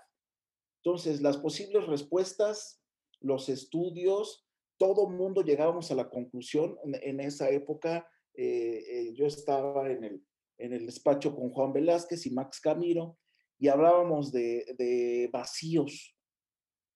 [0.77, 2.81] Entonces, las posibles respuestas,
[3.19, 4.47] los estudios,
[4.79, 8.09] todo mundo llegábamos a la conclusión en, esa época.
[8.35, 10.25] Eh, eh, yo estaba en el,
[10.59, 13.19] en el despacho con Juan Velázquez y Max Camiro
[13.59, 16.17] y hablábamos de, vacíos.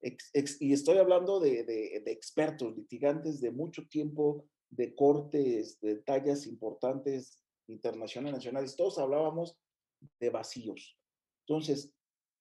[0.02, 7.42] y estoy hablando de, de, expertos, litigantes de mucho tiempo, de cortes, de tallas importantes,
[7.68, 9.56] internacionales, nacionales, todos hablábamos
[10.20, 10.98] de vacíos.
[11.46, 11.94] Entonces,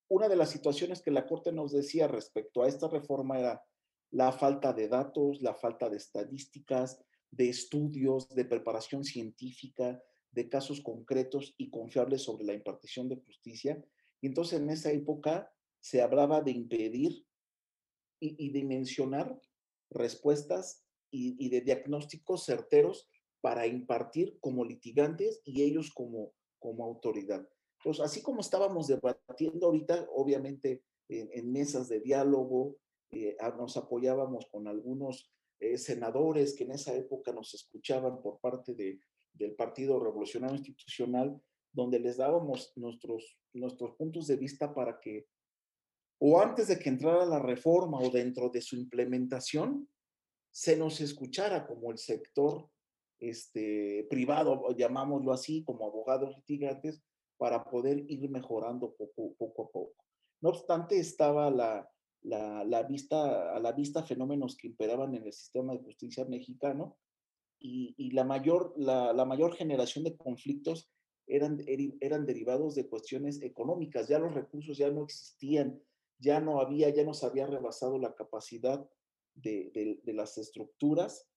[0.10, 3.64] una de las situaciones que la Corte nos decía respecto a esta reforma era
[4.12, 10.02] la falta de datos, la falta de estadísticas, de estudios, de preparación científica,
[10.38, 13.84] de casos concretos y confiables sobre la impartición de justicia.
[14.22, 17.26] Y entonces en esa época se hablaba de impedir
[18.20, 19.40] y, de mencionar
[19.90, 23.10] respuestas y, de diagnósticos certeros
[23.42, 27.48] para impartir como litigantes y ellos como, como autoridad.
[27.80, 32.78] Entonces, así como estábamos debatiendo ahorita, obviamente en, mesas de diálogo,
[33.10, 38.76] eh, nos apoyábamos con algunos eh, senadores que en esa época nos escuchaban por parte
[38.76, 39.00] de
[39.38, 41.40] del Partido Revolucionario Institucional,
[41.72, 45.28] donde les dábamos nuestros, nuestros puntos de vista para que,
[46.20, 49.88] o antes de que entrara la reforma o dentro de su implementación,
[50.52, 52.68] se nos escuchara como el sector
[53.20, 57.04] este, privado, llamámoslo así, como abogados litigantes,
[57.38, 60.04] para poder ir mejorando poco, poco a poco.
[60.42, 61.88] No obstante, estaba la,
[62.24, 66.98] la, la, vista, a la vista fenómenos que imperaban en el sistema de justicia mexicano
[67.60, 70.90] y, y la, mayor, la, la, mayor generación de conflictos
[71.26, 71.60] eran,
[72.00, 74.08] eran derivados de cuestiones económicas.
[74.08, 75.82] Ya los recursos ya no existían,
[76.20, 78.88] ya no había, ya nos había rebasado la capacidad
[79.36, 81.28] de, de, de las estructuras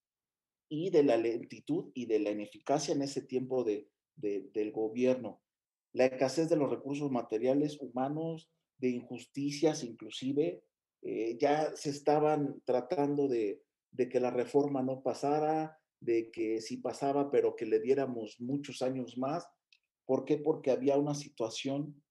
[0.68, 5.42] y de la lentitud y de la ineficacia en ese tiempo de, del gobierno.
[5.92, 8.48] La escasez de los recursos materiales humanos,
[8.78, 10.62] de injusticias inclusive,
[11.02, 16.78] eh, ya se estaban tratando de, de, que la reforma no pasara, de que sí
[16.78, 19.46] pasaba, pero que le diéramos muchos años más.
[20.06, 20.38] ¿Por qué?
[20.38, 22.02] Porque había una situación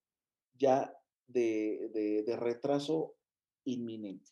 [0.54, 0.96] ya
[1.28, 3.16] de, de, retraso
[3.66, 4.32] inminente.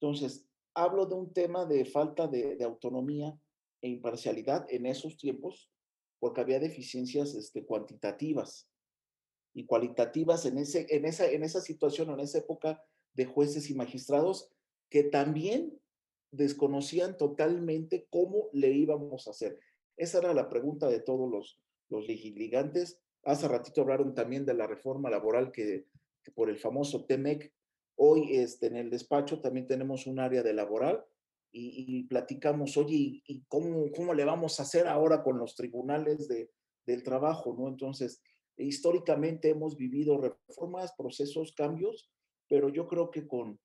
[0.00, 3.38] Entonces, hablo de un tema de falta de, de, autonomía
[3.80, 5.70] e imparcialidad en esos tiempos,
[6.18, 8.70] porque había deficiencias este, cuantitativas
[9.54, 12.82] y cualitativas en, ese, en, esa, en esa situación, en esa época
[13.14, 14.50] de jueces y magistrados
[14.90, 15.80] que también
[16.30, 19.58] desconocían totalmente cómo le íbamos a hacer.
[19.96, 22.06] Esa era la pregunta de todos los, los.
[23.24, 25.86] Hace ratito hablaron también de la reforma laboral que,
[26.34, 27.52] por el famoso TEMEC.
[27.96, 31.04] Hoy este, en el despacho también tenemos un área de laboral
[31.52, 36.28] y, y platicamos, oye, ¿y cómo, cómo le vamos a hacer ahora con los tribunales
[36.28, 36.50] de,
[36.86, 37.54] del trabajo?
[37.58, 37.68] ¿no?
[37.68, 38.22] Entonces,
[38.56, 42.10] históricamente hemos vivido reformas, procesos, cambios,
[42.48, 43.60] pero yo creo que con,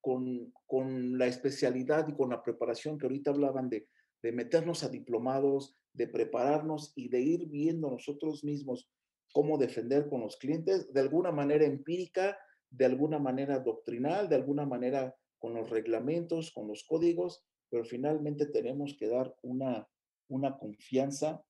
[0.00, 3.88] con, con, la especialidad y con la preparación que ahorita hablaban de,
[4.22, 8.90] de meternos a diplomados, de prepararnos y de ir viendo nosotros mismos
[9.32, 12.38] cómo defender con los clientes de alguna manera empírica,
[12.70, 18.46] de alguna manera doctrinal, de alguna manera con los reglamentos, con los códigos, pero finalmente
[18.46, 19.88] tenemos que dar una,
[20.28, 21.44] una confianza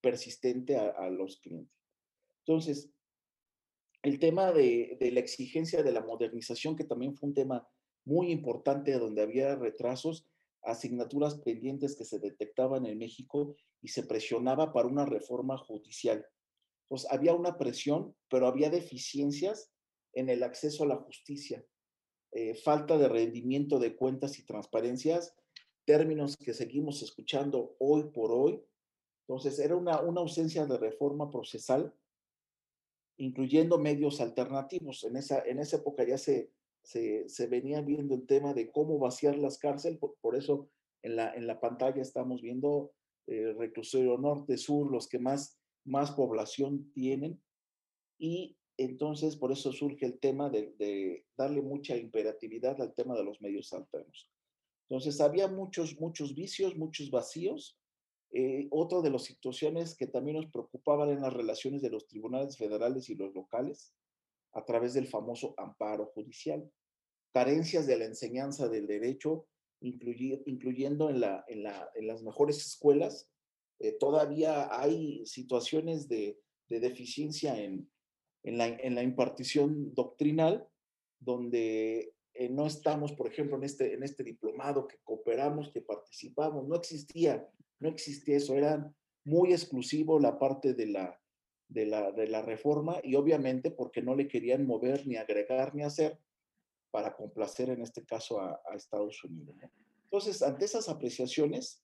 [0.00, 1.72] persistente a, los clientes.
[2.44, 2.92] Entonces,
[4.02, 7.68] el tema de, de, la exigencia de la modernización, que también fue un tema
[8.04, 10.26] muy importante donde había retrasos,
[10.62, 16.24] asignaturas pendientes que se detectaban en México y se presionaba para una reforma judicial.
[16.84, 19.72] Entonces, había una presión, pero había deficiencias
[20.14, 21.64] en el acceso a la justicia,
[22.32, 25.34] eh, falta de rendimiento de cuentas y transparencias,
[25.84, 28.62] términos que seguimos escuchando hoy por hoy.
[29.26, 31.92] Entonces, era una, una ausencia de reforma procesal
[33.22, 35.04] incluyendo medios alternativos.
[35.04, 36.50] En esa, en esa época ya se,
[36.82, 40.68] se, venía viendo el tema de cómo vaciar las cárceles, por, eso
[41.02, 42.92] en la, en la pantalla estamos viendo
[43.26, 47.40] eh, reclusorio norte, sur, los que más, más población tienen.
[48.18, 53.24] Y entonces por eso surge el tema de, de darle mucha imperatividad al tema de
[53.24, 54.30] los medios alternos.
[54.88, 57.78] Entonces había muchos, muchos vicios, muchos vacíos,
[58.34, 62.56] eh, otra de las situaciones que también nos preocupaban en las relaciones de los tribunales
[62.56, 63.92] federales y los locales
[64.52, 66.70] a través del famoso amparo judicial.
[67.32, 69.46] Carencias de la enseñanza del derecho,
[69.80, 73.28] incluy, incluyendo en, la, en, la, en, las mejores escuelas.
[73.78, 76.38] Eh, todavía hay situaciones de,
[76.68, 77.90] de deficiencia en,
[78.44, 80.68] en, la, en la impartición doctrinal,
[81.20, 86.66] donde eh, no estamos, por ejemplo, en este, en este diplomado que cooperamos, que participamos,
[86.68, 87.48] no existía
[87.82, 91.20] no existía eso, era muy exclusivo la parte de la,
[91.72, 95.82] de la, de la reforma y obviamente porque no le querían mover ni agregar ni
[95.82, 96.18] hacer
[96.90, 99.56] para complacer en este caso a, Estados Unidos.
[99.56, 99.70] ¿no?
[100.04, 101.82] Entonces, ante esas apreciaciones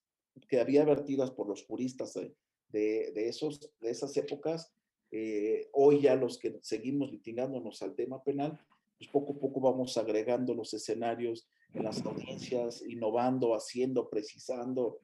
[0.49, 2.35] que había vertidas por los juristas de,
[2.69, 4.73] de, de esos, de esas épocas,
[5.11, 8.61] eh, hoy ya los que seguimos litigándonos al tema penal,
[8.99, 15.01] pues poco a poco vamos agregando los escenarios en las audiencias, innovando, haciendo, precisando,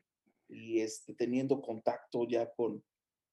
[0.48, 2.84] y este, teniendo contacto ya con,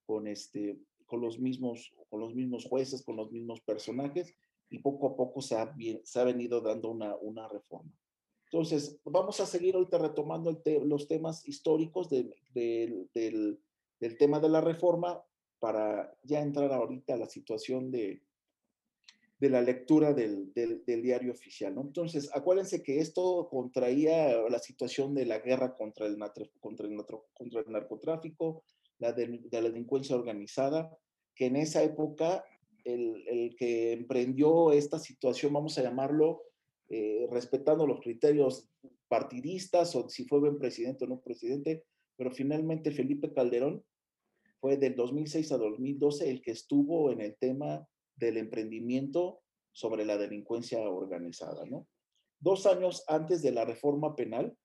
[0.05, 0.77] con, este,
[1.11, 4.33] con, los mismos, con los mismos jueces, con los mismos personajes,
[4.69, 5.75] y poco a poco se ha,
[6.05, 7.91] se ha venido dando una, una reforma.
[8.45, 13.59] Entonces, vamos a seguir ahorita retomando el te los temas históricos de, de, del,
[13.99, 15.21] del tema de la reforma
[15.59, 18.21] para ya entrar ahorita a la situación de,
[19.37, 21.75] de la lectura del, del, del, diario oficial.
[21.75, 21.81] ¿no?
[21.81, 26.17] Entonces, acuérdense que esto contraía la situación de la guerra contra el,
[26.61, 26.95] contra el,
[27.33, 28.63] contra el narcotráfico,
[29.01, 30.95] la de, de, la delincuencia organizada,
[31.35, 32.45] que en esa época
[32.85, 36.43] el, el, que emprendió esta situación, vamos a llamarlo,
[36.89, 38.69] eh, respetando los criterios
[39.07, 41.83] partidistas o si fue buen presidente o no presidente,
[42.15, 43.83] pero finalmente Felipe Calderón
[44.59, 49.41] fue del 2006 a 2012 el que estuvo en el tema del emprendimiento
[49.71, 51.87] sobre la delincuencia organizada, ¿no?
[52.39, 54.55] Dos años antes de la reforma penal,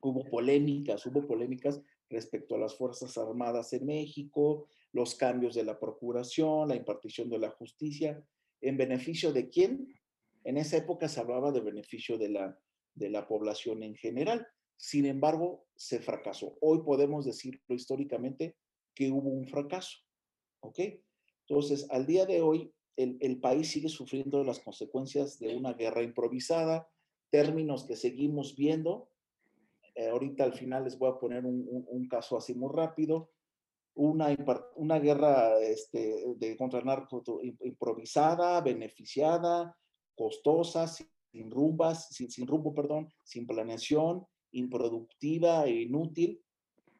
[0.00, 1.80] hubo polémicas, hubo polémicas
[2.10, 7.38] respecto a las Fuerzas Armadas en México, los cambios de la procuración, la impartición de
[7.38, 8.22] la justicia,
[8.60, 9.94] ¿en beneficio de quién?
[10.44, 12.58] En esa época se hablaba de beneficio de la,
[12.94, 14.46] de la población en general.
[14.76, 16.56] Sin embargo, se fracasó.
[16.60, 18.56] Hoy podemos decirlo históricamente
[18.94, 19.98] que hubo un fracaso.
[20.60, 20.78] ¿Ok?
[21.48, 26.02] Entonces, al día de hoy, el, el país sigue sufriendo las consecuencias de una guerra
[26.02, 26.88] improvisada,
[27.30, 29.10] términos que seguimos viendo.
[30.00, 33.28] Eh, ahorita al final les voy a poner un, un, caso así muy rápido
[33.94, 34.34] una,
[34.76, 37.22] una guerra este, de contra narco
[37.60, 39.76] improvisada, beneficiada,
[40.16, 46.42] costosa, sin rumbas, sin, sin rumbo, perdón, sin planeación, improductiva e inútil,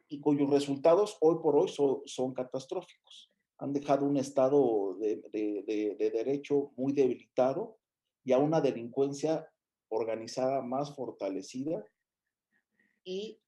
[0.09, 3.33] y cuyos resultados hoy por hoy son, son catastróficos.
[3.61, 7.79] Han dejado un estado de, de derecho muy debilitado
[8.25, 9.49] y a una delincuencia
[9.89, 11.83] organizada más fortalecida
[13.05, 13.41] y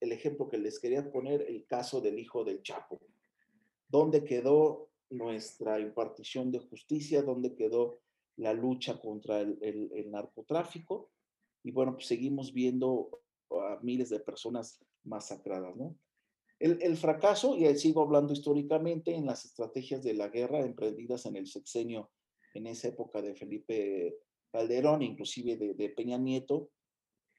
[0.00, 3.00] el ejemplo que les quería poner, el caso del hijo del Chapo.
[3.88, 7.22] ¿Dónde quedó nuestra impartición de justicia?
[7.22, 8.00] ¿Dónde quedó
[8.36, 11.10] la lucha contra el, narcotráfico?
[11.62, 15.96] Y bueno, pues seguimos viendo a miles de personas masacradas, ¿no?
[16.60, 21.36] El, fracaso, y ahí sigo hablando históricamente, en las estrategias de la guerra emprendidas en
[21.36, 22.10] el sexenio,
[22.54, 24.16] en esa época de Felipe
[24.50, 26.70] Calderón, inclusive de Peña Nieto,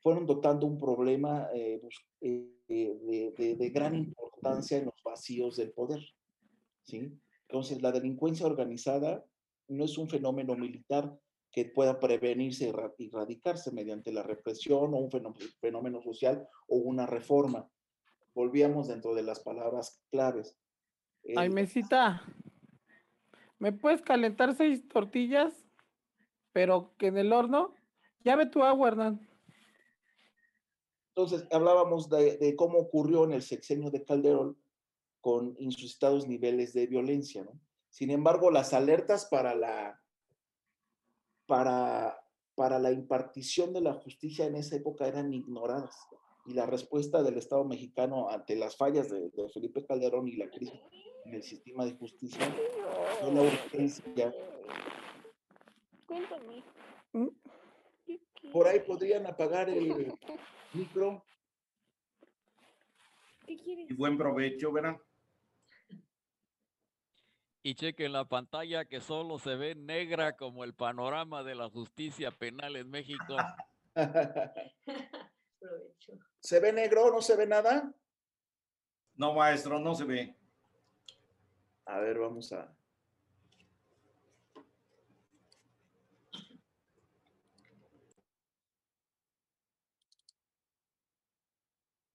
[0.05, 1.81] fueron dotando un problema eh,
[2.21, 5.99] eh, de, de, de, gran importancia en los vacíos del poder.
[6.83, 7.11] ¿sí?
[7.49, 9.25] Entonces, la delincuencia organizada
[9.67, 11.17] no es un fenómeno militar
[11.51, 15.09] que pueda prevenirse y erradicarse mediante la represión o un
[15.59, 17.67] fenómeno, social o una reforma.
[18.35, 20.55] Volvíamos dentro de las palabras claves.
[21.35, 22.21] Ay, mesita,
[23.57, 25.65] ¿me puedes calentar seis tortillas?
[26.53, 27.73] Pero que en el horno,
[28.23, 29.34] ya ve tu agua, Hernán.
[31.15, 34.57] Entonces, hablábamos de, de, cómo ocurrió en el sexenio de Calderón
[35.21, 37.57] con insuscitados niveles de violencia, ¿no?
[37.89, 40.01] Sin embargo, las alertas para la,
[41.45, 42.21] para,
[42.53, 45.95] para la impartición de la justicia en esa época eran ignoradas.
[46.45, 50.49] Y la respuesta del Estado mexicano ante las fallas de, de Felipe Calderón y la
[50.49, 50.81] crisis
[51.23, 52.53] en el sistema de justicia
[53.21, 54.35] fue la urgencia.
[56.05, 56.63] Cuéntame.
[58.51, 60.17] Por ahí podrían apagar el
[60.73, 61.23] micro.
[63.45, 63.89] ¿Qué quieres?
[63.89, 64.97] Y buen provecho, ¿verdad?
[67.61, 72.29] Y chequen la pantalla que solo se ve negra como el panorama de la justicia
[72.31, 73.35] penal en México.
[75.59, 76.13] Provecho.
[76.39, 77.11] ¿Se ve negro?
[77.11, 77.91] ¿No se ve nada?
[79.15, 80.37] No, maestro, no se ve.
[81.85, 82.71] A ver, vamos a...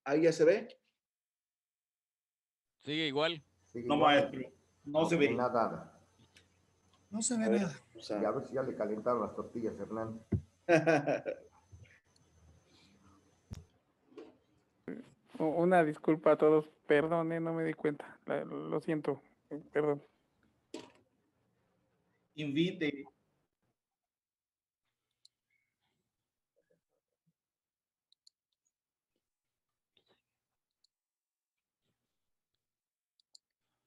[0.04, 0.68] ¿Ahí ya se ve?
[2.80, 3.42] Sigue igual.
[3.66, 4.16] Sigue No, igual.
[4.30, 4.52] maestro,
[4.84, 5.30] no se ve.
[5.32, 5.96] Nada.
[7.10, 7.74] No se ve A ver, nada.
[7.96, 10.20] o sea, Y a ver si ya le calentaron las tortillas, Hernán.
[15.38, 19.22] Una disculpa a todos, perdón, eh, no me di cuenta, lo siento,
[19.72, 20.02] perdón.
[22.34, 23.04] Invite.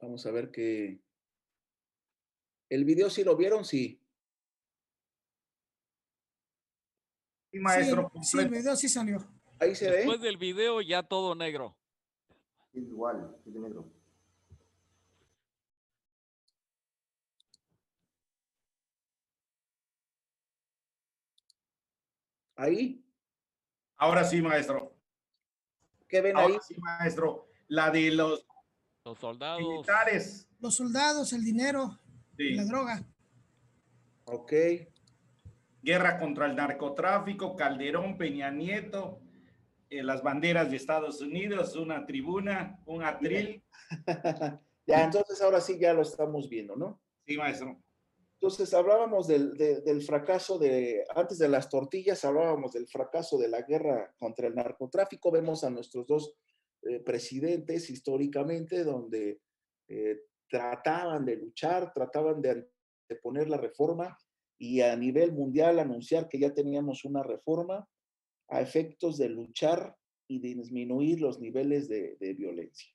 [0.03, 0.99] Vamos a ver que...
[2.67, 3.63] ¿El video sí lo vieron?
[3.63, 4.01] Sí.
[7.49, 9.25] Sí, maestro, Sí, sí, el video sí salió.
[9.59, 9.97] Ahí se ve.
[9.97, 11.77] Después del video ya todo negro.
[12.73, 13.89] Igual, es de negro.
[22.57, 23.01] Ahí.
[23.95, 24.97] Ahora sí, maestro.
[26.09, 26.57] ¿Qué ven ahí?
[26.67, 27.47] Sí, maestro.
[27.69, 28.45] La de los
[29.05, 29.61] Los soldados.
[29.61, 30.47] militares.
[30.61, 31.99] Los soldados, el dinero,
[32.37, 32.53] Sí.
[32.53, 33.03] la droga.
[34.25, 34.53] Ok.
[35.81, 39.19] Guerra contra el narcotráfico, Calderón, Peña Nieto,
[39.89, 43.61] eh, las banderas de Estados Unidos, una tribuna, un atril.
[44.87, 47.01] ya, entonces ahora sí ya lo estamos viendo, ¿no?
[47.27, 47.77] Sí, maestro.
[48.39, 53.49] Entonces hablábamos del, de- del fracaso de, antes de las tortillas, hablábamos del fracaso de
[53.49, 55.29] la guerra contra el narcotráfico.
[55.31, 56.33] Vemos a nuestros dos
[56.85, 59.41] eh, presidentes históricamente donde
[59.87, 62.67] eh, trataban de luchar, trataban de,
[63.21, 64.17] poner la reforma
[64.57, 67.87] y a nivel mundial anunciar que ya teníamos una reforma
[68.49, 69.95] a efectos de luchar
[70.27, 72.91] y disminuir los niveles de, de violencia.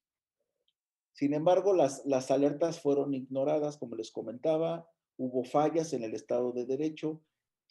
[1.13, 6.53] Sin embargo, las, las alertas fueron ignoradas, como les comentaba, hubo fallas en el Estado
[6.53, 7.23] de Derecho,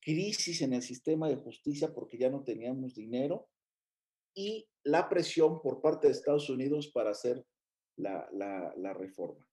[0.02, 3.50] crisis en el sistema de justicia porque ya no teníamos dinero
[4.38, 7.44] y la presión por parte de Estados Unidos para hacer
[7.98, 9.44] la, la reforma.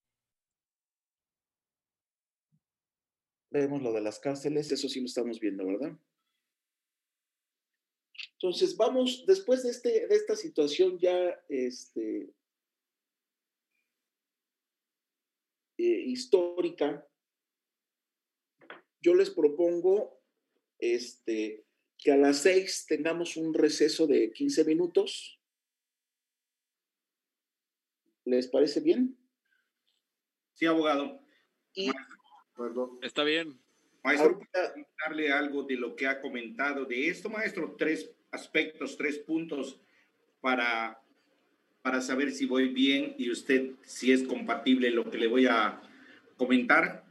[3.51, 5.99] Vemos lo de las cárceles, eso sí lo estamos viendo, ¿verdad?
[8.33, 12.35] Entonces, vamos, después de, este, de esta situación ya este,
[15.79, 17.09] eh, histórica,
[19.01, 20.21] yo les propongo
[20.79, 21.64] este,
[22.05, 25.41] que a las seis tengamos un receso de 15 minutos.
[28.27, 29.17] ¿Les parece bien?
[30.53, 31.19] Sí, abogado.
[31.73, 31.91] Y,
[33.01, 33.59] Está bien.
[34.03, 34.39] Maestro,
[35.03, 37.75] darle algo de lo que ha comentado de esto, maestro?
[37.79, 39.81] Tres aspectos, tres puntos
[40.43, 41.03] para,
[41.81, 45.81] para saber si voy bien y usted si es compatible lo que le voy a
[46.37, 47.04] comentar.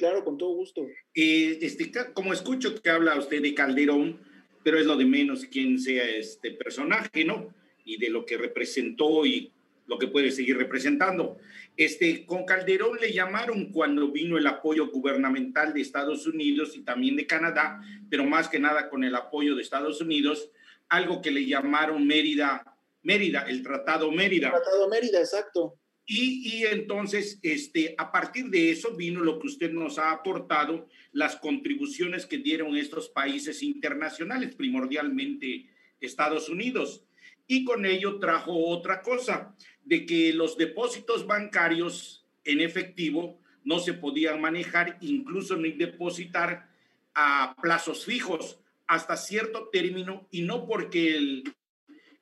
[0.00, 0.86] Claro, con todo gusto.
[1.14, 4.18] Eh, este, como escucho que habla usted de Calderón,
[4.64, 7.52] pero es lo de menos quién sea este personaje, ¿no?
[7.84, 9.52] Y de lo que representó y
[9.86, 11.36] lo que puede seguir representando.
[11.76, 17.16] Este, con Calderón le llamaron cuando vino el apoyo gubernamental de Estados Unidos y también
[17.16, 20.50] de Canadá, pero más que nada con el apoyo de Estados Unidos,
[20.88, 24.46] algo que le llamaron Mérida, Mérida, el Tratado Mérida.
[24.46, 25.78] El Tratado Mérida, exacto.
[26.12, 31.36] Y, entonces, este, a partir de eso vino lo que usted nos ha aportado, las
[31.36, 35.68] contribuciones que dieron estos países internacionales, primordialmente
[36.00, 37.04] Estados Unidos.
[37.46, 39.54] Y con ello trajo otra cosa,
[39.84, 46.68] de que los depósitos bancarios en efectivo no se podían manejar, incluso ni depositar
[47.14, 48.58] a plazos fijos
[48.88, 51.54] hasta cierto término y no porque el,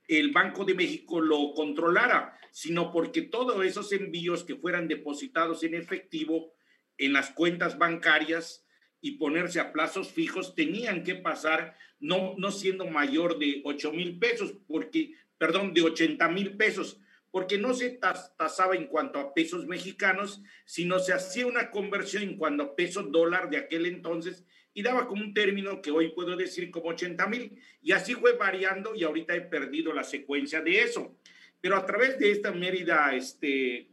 [0.09, 5.75] el Banco de México lo controlara, sino porque todos esos envíos que fueran depositados en
[5.75, 6.53] efectivo
[6.97, 8.67] en las cuentas bancarias
[9.01, 14.19] y ponerse a plazos fijos tenían que pasar no, no siendo mayor de 8 mil
[14.19, 17.01] pesos, porque, perdón, de 80 mil pesos,
[17.31, 22.37] porque no se tasaba en cuanto a pesos mexicanos, sino se hacía una conversión en
[22.37, 26.37] cuanto a peso dólar de aquel entonces y daba como un término que hoy puedo
[26.37, 27.61] decir como 80 mil.
[27.83, 31.17] Y así fue variando y ahorita he perdido la secuencia de eso.
[31.61, 33.89] Pero a través de esta Mérida, este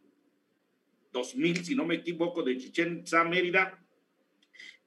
[1.11, 3.83] 2000, si no me equivoco, de Chichen Itza, Mérida,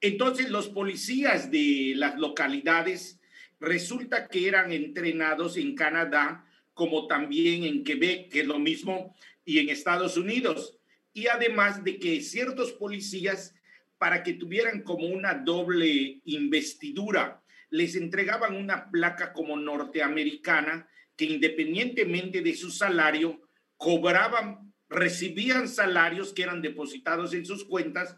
[0.00, 3.18] entonces los policías de las localidades
[3.58, 6.47] resulta que eran entrenados en Canadá
[6.78, 10.78] como también en Quebec, que es lo mismo, y en Estados Unidos.
[11.12, 13.52] Y además de que ciertos policías,
[13.98, 22.42] para que tuvieran como una doble investidura, les entregaban una placa como norteamericana que independientemente
[22.42, 23.40] de su salario,
[23.76, 28.16] cobraban, recibían salarios que eran depositados en sus cuentas,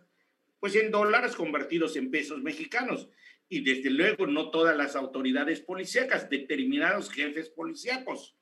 [0.59, 3.09] pues en dólares convertidos en pesos mexicanos.
[3.49, 8.37] Y desde luego no todas las autoridades policíacas, determinados jefes policíacos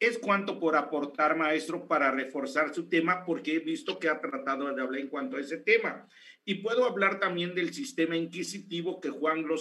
[0.00, 4.72] es cuanto por aportar, maestro, para reforzar su tema, porque he visto que ha tratado
[4.72, 6.06] de hablar en cuanto a ese tema.
[6.44, 9.56] Y puedo hablar también del sistema inquisitivo que Juan lo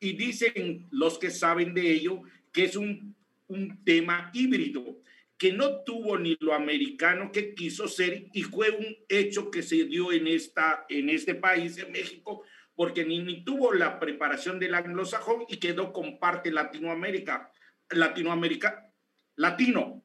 [0.00, 2.22] y dicen los que saben de ello
[2.52, 3.14] que es un,
[3.48, 4.98] un tema híbrido,
[5.36, 9.84] que no tuvo ni lo americano que quiso ser y fue un hecho que se
[9.84, 12.42] dio en, esta, en este país, en México,
[12.74, 17.50] porque ni, ni tuvo la preparación del anglosajón y quedó con parte Latinoamérica.
[17.90, 18.91] Latinoamérica
[19.36, 20.02] latino.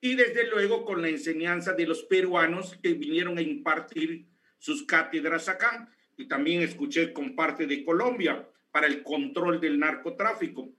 [0.00, 4.26] Y desde luego con la enseñanza de los peruanos que vinieron a impartir
[4.58, 5.92] sus cátedras acá.
[6.16, 10.70] Y también escuché con parte de Colombia para el control del narcotráfico.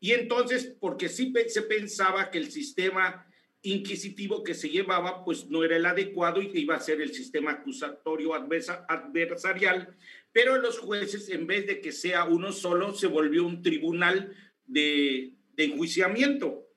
[0.00, 3.26] Y entonces, porque sí se pensaba que el sistema
[3.62, 7.12] inquisitivo que se llevaba, pues no era el adecuado y que iba a ser el
[7.12, 9.96] sistema acusatorio adversarial,
[10.32, 15.32] pero los jueces, en vez de que sea uno solo, se volvió un tribunal de,
[15.56, 16.67] de enjuiciamiento.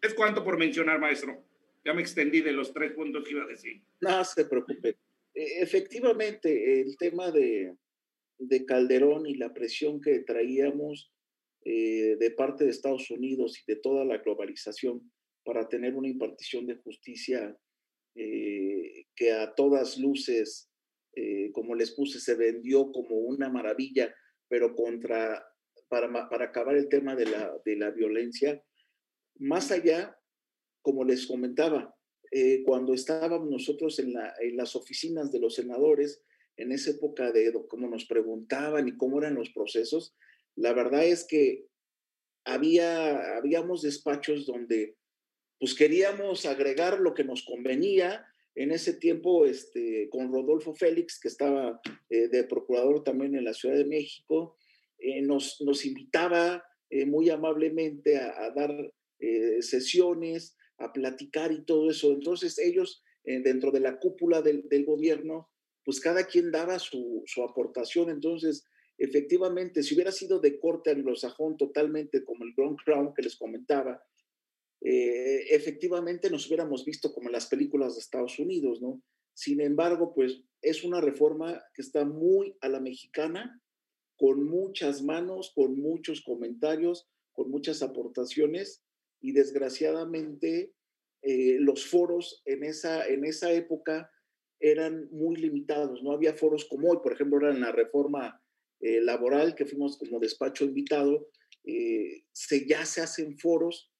[0.00, 1.44] Es cuanto por mencionar, maestro.
[1.84, 3.82] Ya me extendí de los tres puntos que iba a decir.
[4.00, 4.96] No se preocupe.
[5.34, 7.76] E, efectivamente, el tema de,
[8.38, 11.12] de Calderón y la presión que traíamos
[11.64, 15.10] eh, de parte de Estados Unidos y de toda la globalización
[15.44, 17.56] para tener una impartición de justicia
[18.14, 20.70] eh, que a todas luces,
[21.14, 24.14] eh, como les puse, se vendió como una maravilla,
[24.48, 25.44] pero contra,
[25.88, 28.62] para, para acabar el tema de la, de la violencia,
[29.38, 30.18] más allá,
[30.82, 31.96] como les comentaba,
[32.30, 34.14] eh, cuando estábamos nosotros en,
[34.56, 36.22] las oficinas de los senadores,
[36.56, 40.14] en esa época de cómo nos preguntaban y cómo eran los procesos,
[40.54, 41.66] la verdad es que
[42.44, 44.96] había, habíamos despachos donde
[45.58, 48.26] pues queríamos agregar lo que nos convenía.
[48.54, 53.52] En ese tiempo, este, con Rodolfo Félix, que estaba eh, de procurador también en la
[53.52, 54.56] Ciudad de México,
[54.98, 56.64] eh, nos, nos invitaba
[57.06, 58.70] muy amablemente a, dar
[59.60, 62.12] sesiones, a platicar y todo eso.
[62.12, 65.50] Entonces ellos, dentro de la cúpula del, del, gobierno,
[65.84, 68.10] pues cada quien daba su, su aportación.
[68.10, 68.64] Entonces,
[68.98, 74.02] efectivamente, si hubiera sido de corte anglosajón totalmente como el Grand Crown que les comentaba,
[74.80, 79.02] eh, efectivamente nos hubiéramos visto como en las películas de Estados Unidos, ¿no?
[79.34, 83.60] Sin embargo, pues es una reforma que está muy a la mexicana,
[84.16, 88.85] con muchas manos, con muchos comentarios, con muchas aportaciones
[89.20, 90.72] y desgraciadamente
[91.22, 94.10] eh, los foros en esa, en esa época
[94.60, 98.40] eran muy limitados, no había foros como hoy, por ejemplo, en la reforma
[98.80, 101.28] eh, laboral, que fuimos como despacho invitado,
[101.64, 103.92] eh, se, ya se hacen foros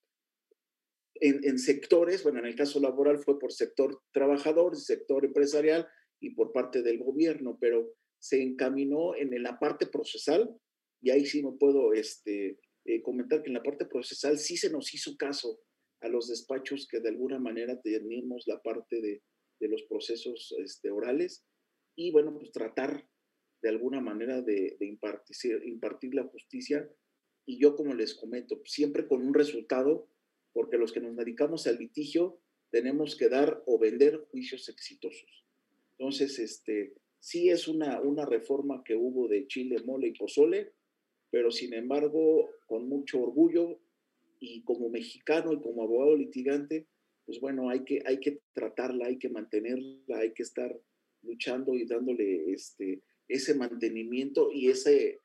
[1.20, 5.88] en, sectores, bueno, en el caso laboral fue por sector trabajador, sector empresarial
[6.20, 10.55] y por parte del gobierno, pero se encaminó en, la parte procesal,
[11.01, 14.71] y ahí sí me puedo este, eh, comentar que en la parte procesal sí se
[14.71, 15.61] nos hizo caso
[16.01, 19.23] a los despachos que de alguna manera teníamos la parte de,
[19.61, 21.45] de los procesos este, orales
[21.97, 23.09] y bueno, pues tratar
[23.63, 26.89] de alguna manera de, impartir, impartir la justicia.
[27.47, 30.09] Y yo, como les comento, siempre con un resultado,
[30.53, 32.41] porque los que nos dedicamos al litigio
[32.71, 35.47] tenemos que dar o vender juicios exitosos.
[35.99, 40.75] Entonces, este, sí es una, una reforma que hubo de Chile, mole y pozole,
[41.31, 43.81] pero sin embargo, con mucho orgullo
[44.40, 46.86] y como mexicano y como abogado litigante,
[47.24, 50.74] pues bueno, hay que, hay que tratarla, hay que mantenerla, hay que estar
[51.23, 55.20] luchando y dándole este, ese mantenimiento y ese,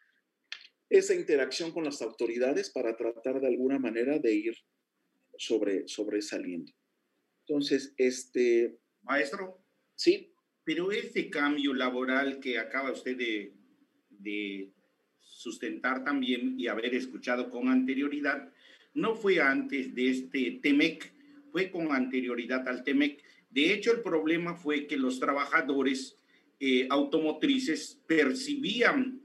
[0.89, 4.55] esa interacción con las autoridades para tratar de alguna manera de ir
[5.37, 6.71] sobre, sobresaliendo.
[7.47, 8.77] Entonces, este...
[9.03, 9.63] Maestro.
[9.95, 10.33] Sí.
[10.63, 13.53] Pero este cambio laboral que acaba usted de,
[14.09, 14.71] de
[15.31, 18.51] sustentar también y haber escuchado con anterioridad,
[18.93, 21.13] no fue antes de este TEMEC,
[21.51, 23.23] fue con anterioridad al TEMEC.
[23.49, 26.17] De hecho, el problema fue que los trabajadores
[26.59, 29.21] eh, automotrices percibían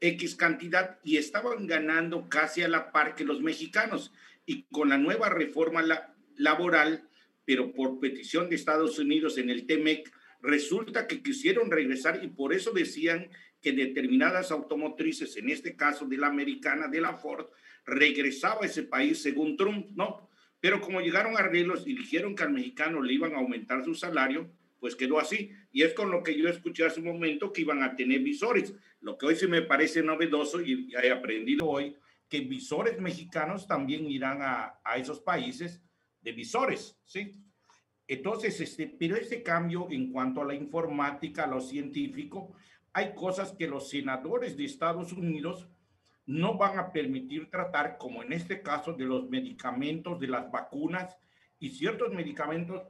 [0.00, 4.12] X cantidad y estaban ganando casi a la par que los mexicanos.
[4.44, 5.82] Y con la nueva reforma
[6.36, 7.08] laboral,
[7.44, 12.52] pero por petición de Estados Unidos en el TEMEC, resulta que quisieron regresar y por
[12.52, 13.30] eso decían
[13.66, 17.46] que determinadas automotrices, en este caso de la americana, de la Ford,
[17.84, 20.30] regresaba a ese país según Trump, ¿no?
[20.60, 24.52] Pero como llegaron arreglos y dijeron que al mexicano le iban a aumentar su salario,
[24.78, 25.50] pues quedó así.
[25.72, 28.72] Y es con lo que yo escuché hace un momento que iban a tener visores.
[29.00, 31.96] Lo que hoy sí me parece novedoso y he aprendido hoy,
[32.28, 35.82] que visores mexicanos también irán a, a esos países
[36.20, 37.32] de visores, ¿sí?
[38.06, 42.54] Entonces, este, pero ese cambio en cuanto a la informática, a lo científico,
[42.96, 45.68] hay cosas que los senadores de Estados Unidos
[46.24, 51.14] no van a permitir tratar, como en este caso de los medicamentos, de las vacunas
[51.58, 52.84] y ciertos medicamentos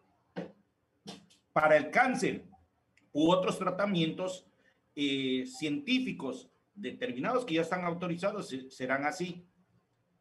[1.52, 2.44] para el cáncer
[3.10, 4.46] u otros tratamientos
[4.94, 9.44] eh, científicos determinados que ya están autorizados serán así.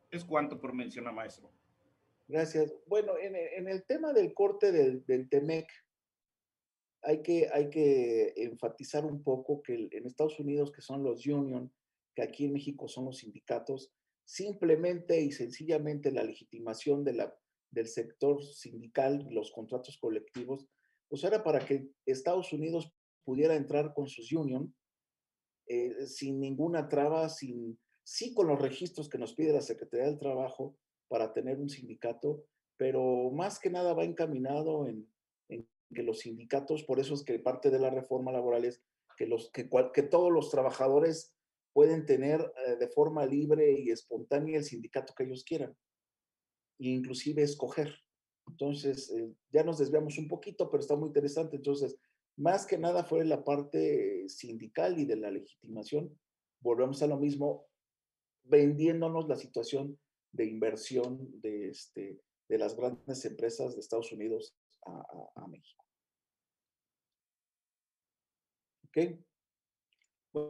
[0.10, 1.52] Es cuanto por mencionar, maestro.
[2.28, 2.74] Gracias.
[2.88, 5.68] Bueno, en, el tema del corte del, del TEMEC,
[7.06, 11.72] hay que, hay que enfatizar un poco que en Estados Unidos, que son los union,
[12.15, 13.91] que aquí en México son los sindicatos,
[14.26, 20.68] simplemente y sencillamente la legitimación del sector sindical, los contratos colectivos,
[21.07, 22.91] pues era para que Estados Unidos
[23.23, 24.73] pudiera entrar con sus union
[25.68, 30.19] eh, sin ninguna traba, sin, sí con los registros que nos pide la Secretaría del
[30.19, 30.77] Trabajo
[31.07, 32.45] para tener un sindicato,
[32.77, 35.07] pero más que nada va encaminado en,
[35.94, 38.82] que los sindicatos, por eso es que parte de la reforma laboral es
[39.18, 41.36] que, los, que, que todos los trabajadores
[41.74, 45.76] pueden tener eh, de forma libre y espontánea el sindicato que ellos quieran,
[46.80, 47.94] e inclusive escoger.
[48.48, 51.57] Entonces, eh, ya nos desviamos un poquito, pero está muy interesante.
[51.57, 51.98] Entonces,
[52.38, 56.18] más que nada fue la parte sindical y de la legitimación.
[56.62, 57.68] Volvemos a lo mismo,
[58.44, 59.99] vendiéndonos la situación
[60.32, 64.56] de inversión de, este, de las grandes empresas de Estados Unidos
[64.86, 65.86] a, México.
[68.88, 68.98] ¿Ok?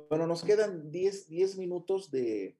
[0.09, 2.57] Bueno, nos quedan 10, 10 minutos de,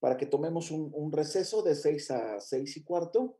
[0.00, 3.38] para que tomemos un, un receso de 6 a 6 y cuarto.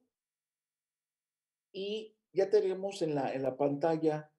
[1.72, 4.32] Y ya tenemos en la, en la pantalla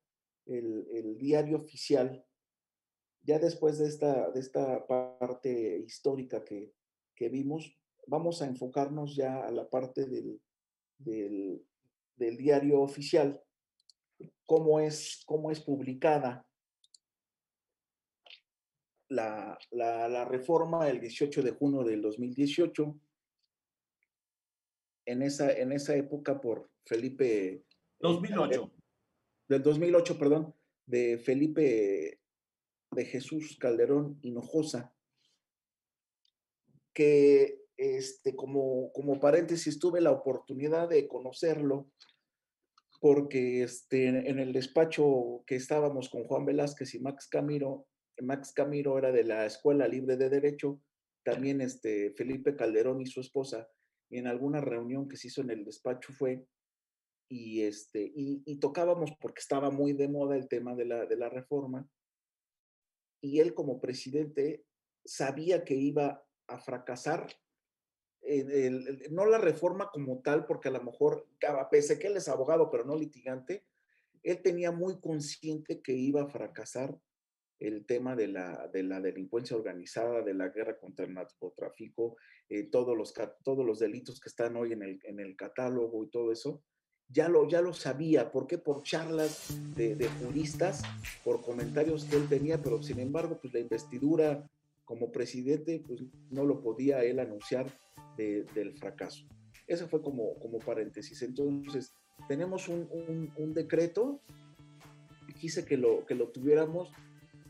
[0.46, 2.26] el, diario oficial,
[3.22, 6.74] ya después de esta, de esta parte histórica que,
[7.30, 10.42] vimos, vamos a enfocarnos ya a la parte del,
[10.98, 11.66] del
[12.18, 13.42] diario oficial
[14.46, 16.46] cómo es, cómo es publicada
[19.10, 23.00] la, la, reforma el 18 de junio del 2018,
[25.06, 27.64] en esa, en esa época por Felipe...
[28.00, 28.72] 2008.
[29.50, 32.20] Del 2008, perdón, de Felipe
[32.92, 34.96] de Jesús Calderón Hinojosa,
[36.94, 41.90] que este, como, como paréntesis tuve la oportunidad de conocerlo
[43.04, 47.86] porque este, en el despacho que estábamos con Juan Velázquez y Max Camiro,
[48.22, 50.82] Max Camiro era de la Escuela Libre de Derecho,
[51.26, 53.68] también este, Felipe Calderón y su esposa,
[54.10, 56.46] en alguna reunión que se hizo en el despacho fue,
[57.30, 61.28] y, este, y, tocábamos porque estaba muy de moda el tema de la, de la
[61.28, 61.86] reforma,
[63.22, 64.66] y él como presidente
[65.04, 67.28] sabía que iba a fracasar
[69.12, 71.28] no la reforma como tal, porque a lo mejor,
[71.70, 73.66] pese que él es abogado, pero no litigante,
[74.24, 76.98] él tenía muy consciente que iba a fracasar
[77.60, 82.18] el tema de la, de la delincuencia organizada, de la guerra contra el narcotráfico,
[82.50, 83.14] eh, todos, los,
[83.44, 86.64] todos los delitos que están hoy en el, en el catálogo y todo eso,
[87.08, 88.32] ya lo, ya lo sabía.
[88.32, 88.58] ¿Por qué?
[88.58, 90.82] Por charlas de, juristas,
[91.24, 94.50] por comentarios que él tenía, pero sin embargo, pues la investidura
[94.86, 97.66] como presidente, pues no lo podía él anunciar
[98.18, 99.26] del fracaso.
[99.68, 101.22] Eso fue como, como paréntesis.
[101.22, 101.96] Entonces,
[102.28, 104.22] tenemos un, un, decreto,
[105.40, 106.92] quise que lo, que lo tuviéramos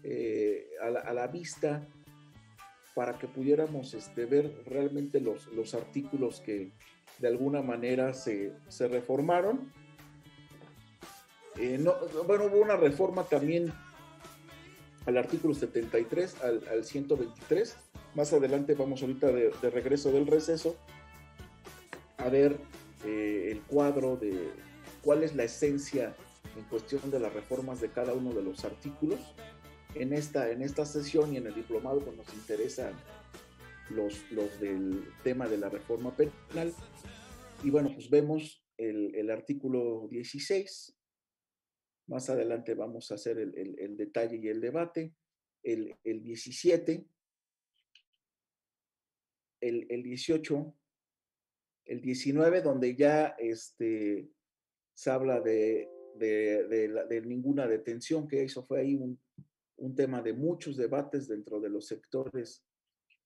[0.03, 1.87] eh, a, la, vista
[2.95, 6.71] para que pudiéramos este, ver realmente los, los artículos que
[7.19, 9.71] de alguna manera se, se reformaron.
[11.59, 11.93] Eh, no,
[12.25, 13.71] bueno, hubo una reforma también
[15.05, 17.75] al artículo 73, al, al 123,
[18.15, 20.75] más adelante vamos ahorita de, regreso del receso
[22.17, 22.57] a ver
[23.05, 24.51] eh, el cuadro de
[25.01, 26.15] cuál es la esencia
[26.55, 29.19] en cuestión de las reformas de cada uno de los artículos.
[29.95, 32.93] En esta, en esta sesión y en el diplomado pues nos interesan
[33.89, 36.73] los, los del tema de la reforma penal.
[37.63, 40.95] Y bueno, pues vemos el artículo 16.
[42.07, 45.13] Más adelante vamos a hacer el, el, detalle y el debate.
[45.63, 47.05] El, el 17,
[49.63, 50.75] el, 18,
[51.85, 54.29] el 19, donde ya este,
[54.93, 59.19] se habla de, de, ninguna detención, que eso fue ahí un,
[59.95, 62.63] tema de muchos debates dentro de los sectores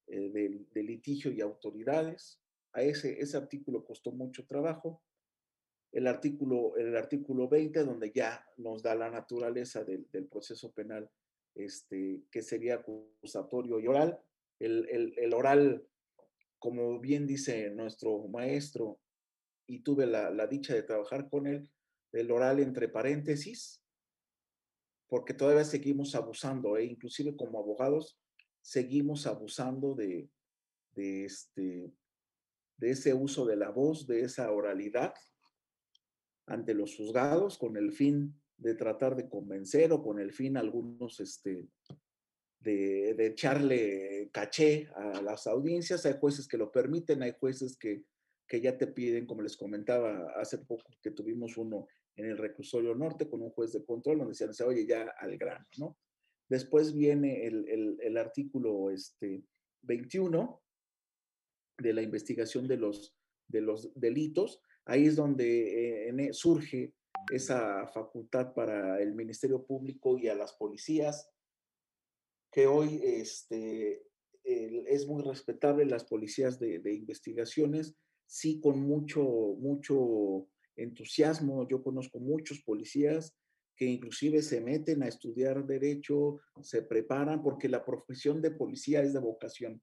[0.07, 2.39] eh, de, litigio y autoridades.
[2.73, 5.01] A ese, ese artículo costó mucho trabajo.
[5.97, 11.09] El artículo, el artículo 20, donde ya nos da la naturaleza del, proceso penal,
[11.55, 14.19] este, que sería acusatorio y oral.
[14.59, 15.87] El, el, el oral
[16.59, 18.99] como bien dice nuestro maestro,
[19.67, 21.69] y tuve la, dicha de trabajar con él,
[22.13, 23.83] el oral entre paréntesis,
[25.07, 28.17] porque todavía seguimos abusando, e inclusive como abogados,
[28.61, 30.29] seguimos abusando de,
[30.91, 31.91] de, este,
[32.77, 35.13] de ese uso de la voz, de esa oralidad
[36.47, 41.19] ante los juzgados con el fin de tratar de convencer o con el fin algunos
[41.19, 41.67] este,
[42.59, 46.05] de, echarle caché a las audiencias.
[46.05, 48.03] Hay jueces que lo permiten, hay jueces que,
[48.47, 52.95] que ya te piden, como les comentaba hace poco que tuvimos uno en el reclusorio
[52.95, 55.97] norte con un juez de control donde decían, oye, ya al grano, ¿no?
[56.49, 59.43] Después viene el, el, artículo este,
[59.81, 60.61] 21
[61.77, 63.15] de la investigación de los,
[63.47, 64.61] de los delitos.
[64.87, 66.93] Ahí es donde eh, surge
[67.31, 71.29] esa facultad para el Ministerio Público y a las policías
[72.51, 74.01] que hoy este,
[74.43, 77.95] es muy respetable las policías de, investigaciones,
[78.25, 79.23] sí con mucho,
[79.59, 80.47] mucho
[80.77, 81.67] entusiasmo.
[81.67, 83.35] Yo conozco muchos policías
[83.75, 89.13] que inclusive se meten a estudiar derecho, se preparan, porque la profesión de policía es
[89.13, 89.81] de vocación.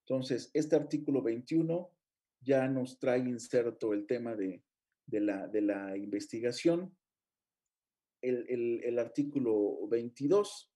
[0.00, 1.95] Entonces, este artículo 21
[2.40, 4.62] ya nos trae inserto el tema de,
[5.06, 6.96] de, la, de la, investigación.
[8.22, 10.72] El, el, artículo 22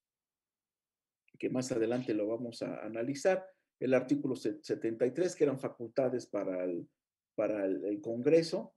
[1.41, 3.45] que más adelante lo vamos a analizar,
[3.81, 6.87] el artículo 73, que eran facultades para el,
[7.35, 8.75] para el, Congreso,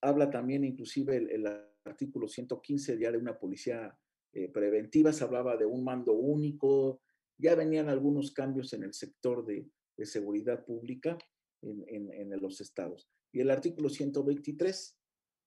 [0.00, 1.44] habla también inclusive el,
[1.84, 3.98] artículo 115 ya de una policía
[4.32, 7.02] eh, preventiva, se hablaba de un mando único,
[7.36, 11.18] ya venían algunos cambios en el sector de, de seguridad pública
[11.62, 13.08] en, en, en, los estados.
[13.32, 14.98] Y el artículo 123,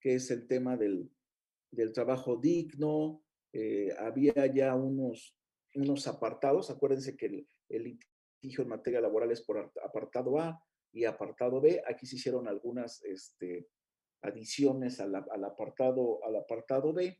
[0.02, 1.10] que es el tema del,
[1.72, 3.24] del trabajo digno,
[3.54, 5.36] eh, había ya unos
[5.76, 6.70] unos apartados.
[6.70, 7.26] Acuérdense que
[7.70, 8.00] el,
[8.42, 10.62] litigio en materia laboral es por apartado A
[10.92, 11.82] y apartado B.
[11.88, 13.68] Aquí se hicieron algunas, este,
[14.22, 17.20] adiciones al, apartado, al apartado B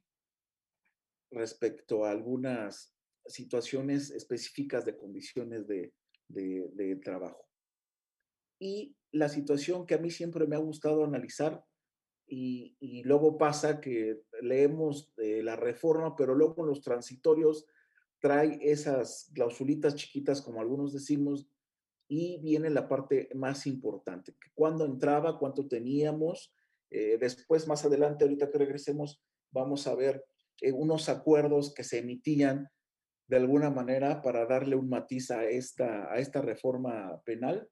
[1.31, 2.95] respecto a algunas
[3.26, 5.93] situaciones específicas de condiciones de,
[6.27, 7.45] de, trabajo.
[8.60, 11.64] Y la situación que a mí siempre me ha gustado analizar
[12.27, 17.68] y, luego pasa que leemos la reforma, pero luego los transitorios
[18.19, 21.48] trae esas clausulitas chiquitas, como algunos decimos,
[22.07, 26.53] y viene la parte más importante, que cuando entraba, cuánto teníamos,
[26.91, 29.22] eh, después más adelante, ahorita que regresemos,
[29.52, 30.23] vamos a ver
[30.61, 32.69] eh, unos acuerdos que se emitían
[33.27, 37.68] de alguna manera para darle un matiz a esta, a esta reforma penal.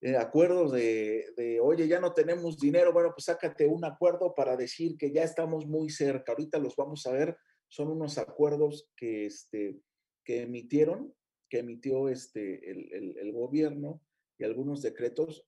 [0.00, 4.56] Eh, acuerdos de, de, oye, ya no tenemos dinero, bueno, pues sácate un acuerdo para
[4.56, 6.32] decir que ya estamos muy cerca.
[6.32, 7.36] Ahorita los vamos a ver,
[7.68, 9.80] son unos acuerdos que, este,
[10.24, 11.14] que emitieron,
[11.48, 14.00] que emitió este, el, el gobierno
[14.38, 15.46] y algunos decretos,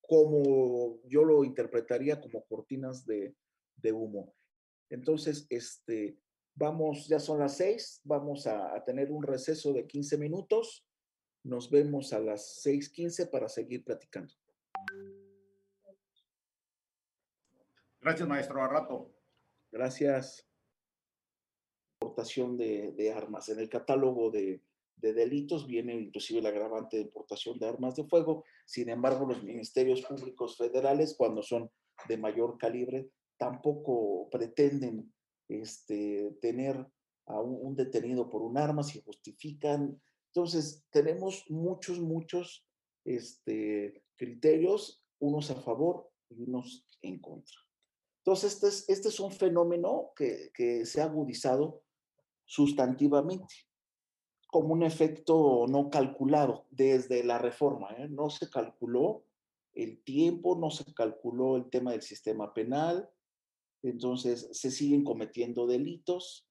[0.00, 3.34] como yo lo interpretaría como cortinas de,
[3.76, 4.34] de humo.
[4.90, 6.18] Entonces, este,
[6.54, 10.86] vamos, ya son las seis, vamos a, tener un receso de 15 minutos.
[11.44, 14.34] Nos vemos a las 6:15 para seguir platicando.
[18.00, 18.62] Gracias, maestro.
[18.62, 19.14] A rato.
[19.70, 20.46] Gracias.
[22.00, 23.48] Importación de, de armas.
[23.48, 24.62] En el catálogo de,
[24.96, 28.44] de delitos viene inclusive el agravante de importación de armas de fuego.
[28.66, 31.70] Sin embargo, los ministerios públicos federales, cuando son
[32.08, 35.12] de mayor calibre, tampoco pretenden
[35.48, 36.86] este, tener
[37.26, 40.00] a un, detenido por un arma si justifican.
[40.34, 42.66] Entonces, tenemos muchos, muchos
[43.04, 47.54] este, criterios, unos a favor y unos en contra.
[48.18, 51.84] Entonces, este es, este es un fenómeno que, que se ha agudizado
[52.46, 53.54] sustantivamente
[54.48, 57.90] como un efecto no calculado desde la reforma.
[57.98, 58.08] ¿eh?
[58.08, 59.24] No se calculó
[59.72, 63.08] el tiempo, no se calculó el tema del sistema penal,
[63.82, 66.48] entonces se siguen cometiendo delitos.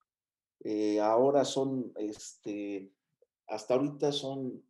[0.60, 2.90] Eh, ahora son, este,
[3.46, 4.64] hasta ahorita son,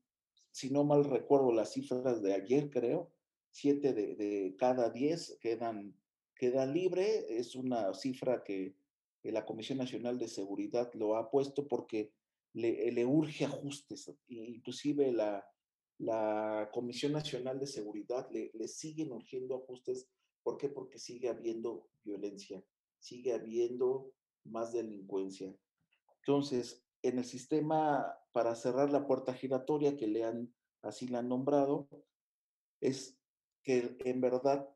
[0.50, 3.12] si no mal recuerdo las cifras de ayer, creo,
[3.50, 5.96] siete de, cada diez quedan,
[6.36, 7.38] quedan libre.
[7.38, 8.74] Es una cifra que
[9.22, 12.12] la Comisión Nacional de Seguridad lo ha puesto porque
[12.52, 14.12] le, urge ajustes.
[14.28, 15.46] Inclusive la,
[15.98, 20.08] la Comisión Nacional de Seguridad le, le siguen urgiendo ajustes
[20.44, 20.68] ¿Por qué?
[20.68, 22.62] Porque sigue habiendo violencia,
[22.98, 24.12] sigue habiendo
[24.44, 25.56] más delincuencia.
[26.18, 31.28] Entonces, en el sistema para cerrar la puerta giratoria que le han, así la han
[31.28, 31.88] nombrado,
[32.80, 33.18] es
[33.62, 34.68] que en verdad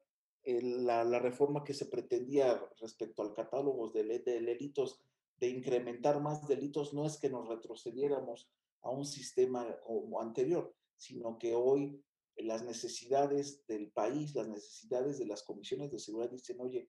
[0.45, 5.01] la, reforma que se pretendía respecto al catálogo de, de delitos,
[5.37, 8.51] de incrementar más delitos, no es que nos retrocediéramos
[8.83, 12.03] a un sistema como anterior, sino que hoy
[12.37, 16.89] las necesidades del país, las necesidades de las comisiones de seguridad dicen, oye,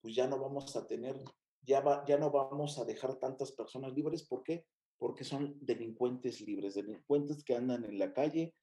[0.00, 1.16] pues ya no vamos a tener,
[1.62, 4.26] ya, ya no vamos a dejar tantas personas libres.
[4.26, 4.66] ¿Por qué?
[4.98, 8.54] Porque son delincuentes libres, delincuentes que andan en la calle,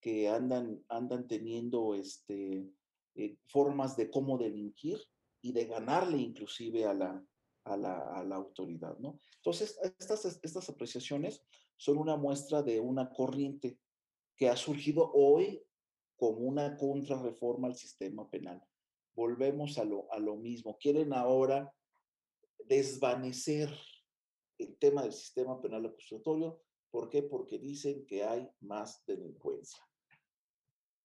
[0.00, 2.70] que andan, andan teniendo este,
[3.16, 4.98] eh, formas de cómo delinquir
[5.42, 7.24] y de ganarle inclusive a la,
[7.64, 9.18] a la, a la autoridad, ¿no?
[9.36, 11.42] Entonces, estas, estas apreciaciones
[11.76, 13.78] son una muestra de una corriente
[14.36, 15.62] que ha surgido hoy
[16.16, 18.62] como una contrarreforma al sistema penal.
[19.14, 20.76] Volvemos a lo, a lo mismo.
[20.78, 21.72] Quieren ahora
[22.66, 23.70] desvanecer
[24.60, 26.60] el tema del sistema penal acusatorio.
[26.90, 27.22] ¿Por qué?
[27.22, 29.82] Porque dicen que hay más delincuencia.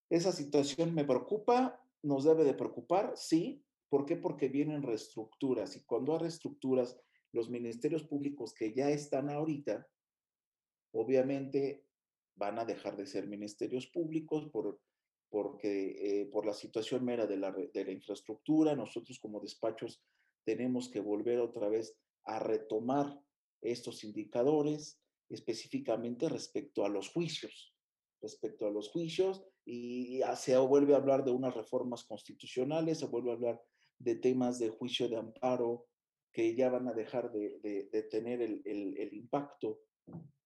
[0.10, 3.64] Esa situación me preocupa, nos debe de preocupar, sí.
[3.90, 4.18] ¿Por qué?
[4.18, 7.00] Porque vienen reestructuras y cuando hay reestructuras,
[7.32, 9.88] los ministerios públicos que ya están ahorita,
[10.94, 11.86] obviamente
[12.36, 14.80] van a dejar de ser ministerios públicos por
[15.30, 20.02] porque eh, por la situación mera de la, de la infraestructura, nosotros como despachos
[20.46, 23.20] tenemos que volver otra vez a retomar
[23.62, 25.00] estos indicadores,
[25.30, 27.76] específicamente respecto a los juicios,
[28.22, 33.32] respecto a los juicios, y se vuelve a hablar de unas reformas constitucionales, se vuelve
[33.32, 33.62] a hablar
[33.98, 35.88] de temas de juicio de amparo
[36.32, 37.60] que ya van a dejar de,
[37.92, 39.80] de, tener el, el, el impacto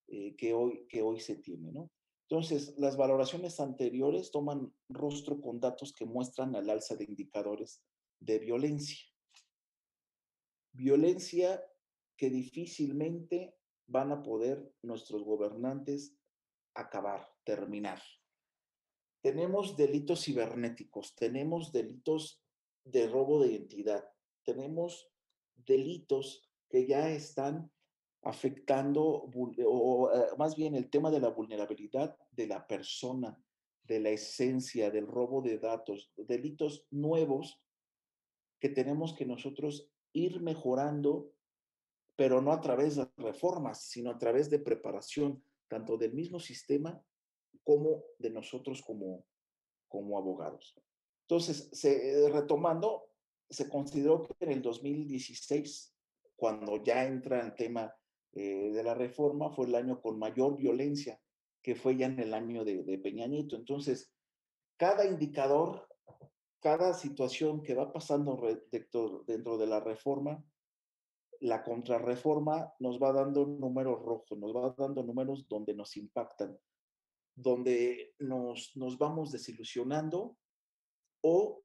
[0.06, 1.90] eh, que, hoy, que hoy se tiene, ¿no?
[2.28, 7.82] Entonces, las valoraciones anteriores toman rostro con datos que muestran al alza de indicadores
[8.20, 9.04] de violencia.
[10.72, 11.60] Violencia
[12.20, 13.56] que difícilmente
[13.86, 16.14] van a poder nuestros gobernantes
[16.74, 17.98] acabar, terminar.
[19.22, 22.44] Tenemos delitos cibernéticos, tenemos delitos
[22.84, 24.04] de robo de identidad,
[24.44, 25.10] tenemos
[25.56, 27.72] delitos que ya están
[28.22, 29.30] afectando,
[29.66, 33.42] o eh, más bien el tema de la vulnerabilidad de la persona,
[33.82, 37.62] de la esencia, del robo de datos, delitos nuevos
[38.60, 41.32] que tenemos que nosotros ir mejorando,
[42.20, 47.02] pero no a través de reformas, sino a través de preparación, tanto del mismo sistema
[47.64, 49.24] como de nosotros como,
[49.88, 50.78] como abogados.
[51.22, 53.08] Entonces, se, retomando,
[53.48, 55.96] se consideró que en el 2016,
[56.36, 57.90] cuando ya entra el tema
[58.34, 61.18] eh, de la reforma, fue el año con mayor violencia,
[61.62, 63.00] que fue ya en el año de, de.
[63.02, 64.12] Entonces,
[64.76, 65.88] cada indicador,
[66.60, 68.38] cada situación que va pasando
[68.70, 70.44] dentro, dentro de la reforma,
[71.40, 76.58] la contrarreforma nos va dando números rojos, nos va dando números donde nos impactan,
[77.34, 80.36] donde nos, nos vamos desilusionando
[81.22, 81.62] o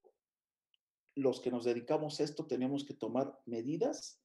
[1.15, 4.21] los que nos dedicamos a esto tenemos que tomar medidas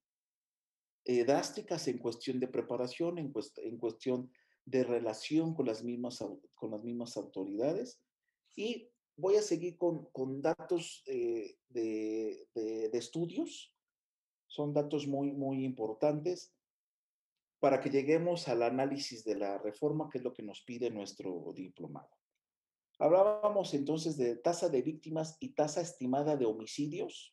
[1.05, 3.33] eh, drásticas en cuestión de preparación, en,
[3.79, 4.31] cuestión
[4.65, 6.23] de relación con las mismas,
[6.55, 8.03] con las mismas autoridades.
[8.55, 13.75] Y voy a seguir con, con datos eh, de, de, estudios.
[14.51, 16.53] Son datos muy, muy importantes
[17.61, 21.53] para que lleguemos al análisis de la reforma, que es lo que nos pide nuestro
[21.55, 22.11] diplomado.
[22.99, 27.33] Hablábamos entonces de tasa de víctimas y tasa estimada de homicidios.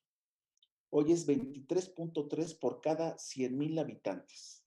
[0.92, 4.64] Hoy es 23.3 por cada 100.000 habitantes.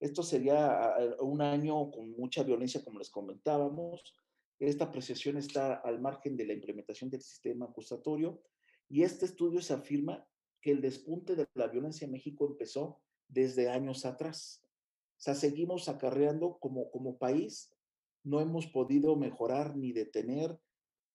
[0.00, 4.16] Esto sería un año con mucha violencia, como les comentábamos.
[4.58, 8.42] Esta apreciación está al margen de la implementación del sistema acusatorio
[8.88, 10.26] y este estudio se afirma
[10.62, 14.64] que el despunte de la violencia en México empezó desde años atrás.
[15.18, 17.72] O sea, seguimos acarreando como, como país
[18.24, 20.58] no hemos podido mejorar ni detener,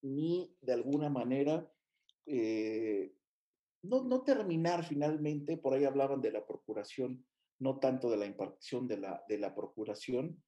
[0.02, 1.72] ni de alguna manera,
[2.26, 3.14] eh,
[3.84, 7.26] no, terminar finalmente, por ahí hablaban de la procuración,
[7.60, 10.44] no tanto de la impartición de la, de la procuración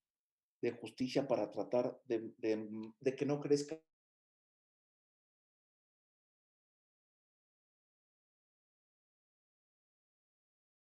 [0.61, 3.81] de justicia para tratar de, de, que no crezca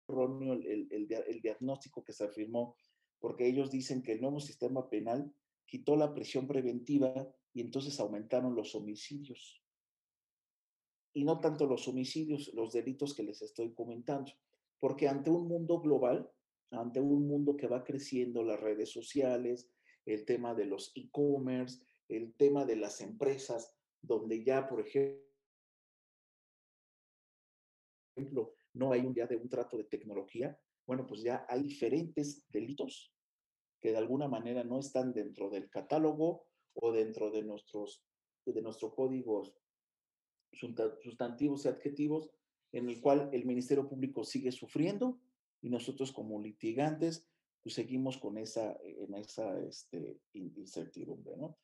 [0.10, 2.76] el, el, el, el, diagnóstico que se afirmó,
[3.20, 5.34] porque ellos dicen que el nuevo sistema penal
[5.66, 7.14] quitó la presión preventiva
[7.54, 9.62] y entonces aumentaron los homicidios.
[11.14, 14.32] Y no tanto los homicidios, los delitos que les estoy comentando,
[14.80, 16.32] porque ante un mundo global,
[16.72, 19.70] ante un mundo que va creciendo, las redes sociales,
[20.06, 25.30] el tema de los e-commerce, el tema de las empresas, donde ya, por ejemplo,
[28.80, 30.58] no hay un día de un trato de tecnología,
[30.88, 33.14] bueno, pues ya hay diferentes delitos
[33.82, 38.04] que de alguna manera no están dentro del catálogo o dentro de nuestros
[38.46, 39.54] de nuestros códigos
[40.52, 42.32] sustantivos y adjetivos,
[42.72, 45.20] en el cual el Ministerio Público sigue sufriendo
[45.62, 47.30] y nosotros como litigantes
[47.62, 51.58] pues seguimos con esa, en esa este, incertidumbre, ¿no?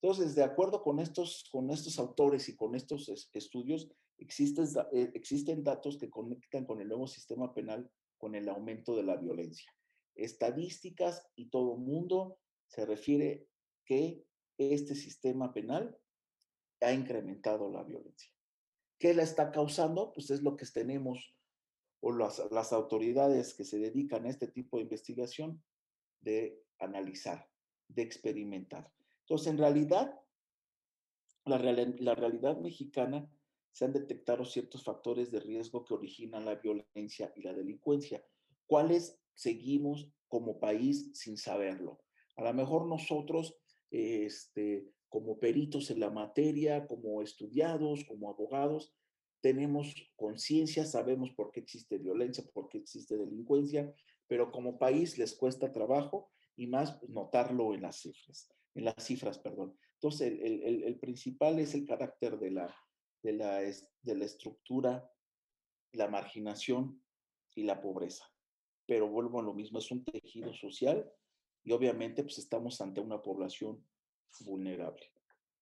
[0.00, 3.88] Entonces, de acuerdo con estos, con estos autores y con estos estudios,
[4.22, 9.02] existen, eh, existen datos que conectan con el nuevo sistema penal con el aumento de
[9.02, 9.72] la violencia
[10.14, 13.48] estadísticas y todo mundo se refiere
[13.84, 14.24] que
[14.58, 15.98] este sistema penal
[16.80, 18.30] ha incrementado la violencia.
[18.98, 20.12] ¿Qué la está causando?
[20.12, 21.34] Pues es lo que tenemos
[22.00, 25.62] o las, las autoridades que se dedican a este tipo de investigación
[26.20, 27.48] de analizar,
[27.88, 28.92] de experimentar.
[29.20, 30.20] Entonces, en realidad,
[31.44, 33.28] la realidad mexicana
[33.72, 38.24] se han detectado ciertos factores de riesgo que originan la violencia y la delincuencia.
[38.66, 42.00] ¿Cuáles seguimos como país sin saberlo.
[42.36, 43.54] A lo mejor nosotros,
[43.90, 48.94] este, como peritos en la materia, como estudiados, como abogados,
[49.42, 53.94] tenemos conciencia, sabemos por qué existe violencia, por qué existe delincuencia,
[54.26, 59.38] pero como país les cuesta trabajo y más notarlo en las cifras, en las cifras,
[59.38, 59.76] perdón.
[59.94, 62.74] Entonces, el, el, el principal es el carácter de la,
[63.22, 65.10] de, la, de la estructura,
[65.92, 67.02] la marginación
[67.54, 68.32] y la pobreza
[68.86, 71.10] pero vuelvo a lo mismo, es un tejido social
[71.64, 73.84] y obviamente pues estamos ante una población
[74.40, 75.10] vulnerable.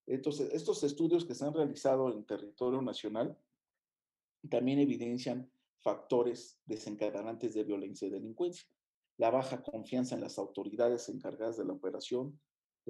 [0.07, 3.39] Entonces, estos estudios que se han realizado en territorio nacional
[4.49, 8.69] también evidencian factores desencadenantes de violencia y delincuencia.
[9.19, 12.41] La baja confianza en las autoridades encargadas de la operación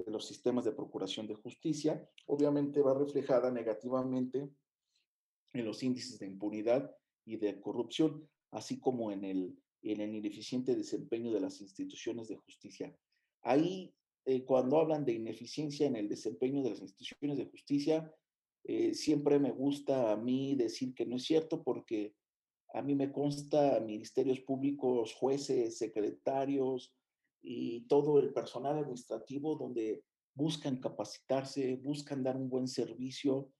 [0.03, 4.49] de los sistemas de procuración de justicia, obviamente va reflejada negativamente
[5.53, 6.95] en los índices de impunidad
[7.25, 12.37] y de corrupción, así como en el en el ineficiente desempeño de las instituciones de
[12.37, 12.95] justicia.
[13.41, 13.93] Ahí,
[14.25, 18.13] eh, cuando hablan de ineficiencia en el desempeño de las instituciones de justicia,
[18.63, 22.13] eh, siempre me gusta a mí decir que no es cierto porque
[22.73, 26.93] a mí me consta ministerios públicos, jueces, secretarios
[27.41, 30.03] y todo el personal administrativo donde
[30.33, 33.51] buscan capacitarse, buscan dar un buen servicio,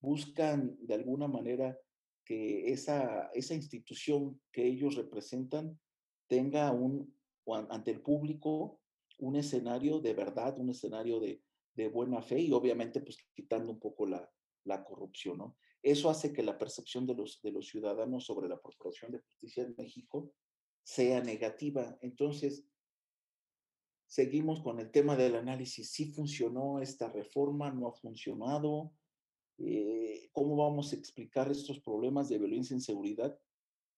[0.00, 1.78] buscan de alguna manera
[2.24, 5.78] que esa, esa institución que ellos representan
[6.26, 7.14] tenga un,
[7.70, 8.80] ante el público
[9.18, 11.42] un escenario de verdad, un escenario de,
[11.74, 14.30] de buena fe y obviamente pues quitando un poco la,
[14.64, 15.56] la corrupción, ¿no?
[15.82, 19.62] Eso hace que la percepción de los, de los ciudadanos sobre la Procuración de Justicia
[19.62, 20.32] en México
[20.82, 21.96] sea negativa.
[22.00, 22.66] Entonces,
[24.08, 25.90] seguimos con el tema del análisis.
[25.90, 27.70] ¿Sí funcionó esta reforma?
[27.70, 28.92] ¿No ha funcionado?
[29.58, 33.38] Eh, ¿Cómo vamos a explicar estos problemas de violencia en seguridad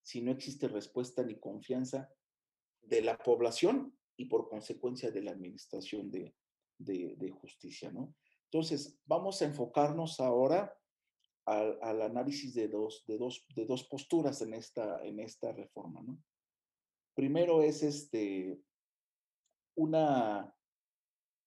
[0.03, 2.11] si no existe respuesta ni confianza
[2.83, 6.35] de la población y por consecuencia de la administración de,
[7.41, 8.15] justicia, ¿no?
[8.45, 10.77] Entonces, vamos a enfocarnos ahora
[11.45, 13.05] al, análisis de dos,
[13.89, 16.03] posturas en esta, reforma.
[17.15, 18.61] Primero es este,
[19.81, 20.55] una,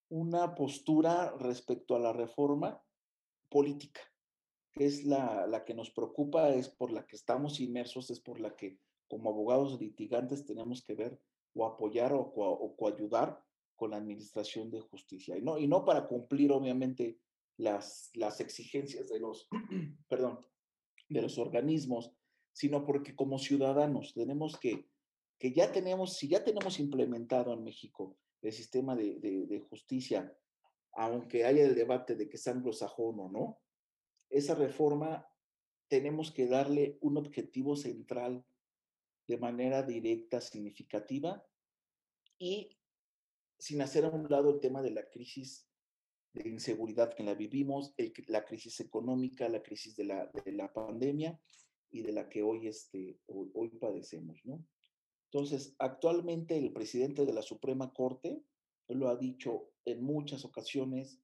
[0.08, 2.82] una postura respecto a la reforma
[3.48, 4.00] política,
[4.72, 8.40] que es la, la que nos preocupa, es por la que estamos inmersos, es por
[8.40, 11.20] la que como abogados litigantes tenemos que ver
[11.54, 13.40] o apoyar o, o, coayudar
[13.76, 15.38] con la administración de justicia.
[15.38, 17.20] Y no, y no para cumplir, obviamente,
[17.56, 19.48] las, las exigencias de los,
[20.08, 20.44] perdón,
[21.08, 22.10] de los organismos,
[22.52, 24.88] sino porque como ciudadanos tenemos que,
[25.38, 28.16] que ya tenemos, si ya tenemos implementado en México
[28.48, 30.36] el sistema de, de, de justicia,
[30.92, 33.60] aunque haya el debate de que es anglosajón o no,
[34.30, 35.26] esa reforma
[35.88, 38.44] tenemos que darle un objetivo central
[39.26, 41.44] de manera directa, significativa
[42.38, 42.78] y
[43.58, 45.68] sin hacer a un lado el tema de la crisis
[46.34, 50.72] de inseguridad que la vivimos, el, la crisis económica, la crisis de la, de la
[50.72, 51.40] pandemia
[51.90, 54.66] y de la que hoy, este, hoy, hoy, padecemos, ¿no?
[55.34, 58.40] Entonces, actualmente el presidente de la Suprema Corte
[58.86, 61.20] lo ha dicho en muchas ocasiones,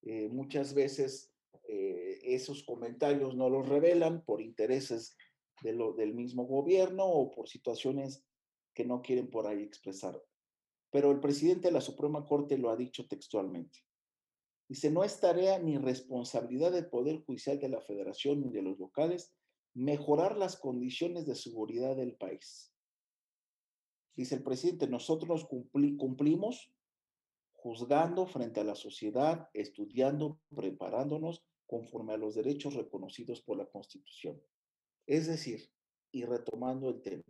[0.00, 1.34] eh, muchas veces
[1.68, 5.18] eh, esos comentarios no los revelan por intereses
[5.60, 8.24] del mismo gobierno o por situaciones
[8.72, 10.18] que no quieren por ahí expresar.
[10.90, 13.80] Pero el presidente de la Suprema Corte lo ha dicho textualmente.
[14.66, 18.78] Dice, no es tarea ni responsabilidad del Poder Judicial de la Federación ni de los
[18.78, 19.34] locales
[19.74, 22.71] mejorar las condiciones de seguridad del país.
[24.14, 26.72] Dice el presidente, nosotros cumpli cumplimos
[27.52, 34.42] juzgando frente a la sociedad, estudiando, preparándonos conforme a los derechos reconocidos por la Constitución.
[35.06, 35.70] Es decir,
[36.10, 37.24] y retomando el tema,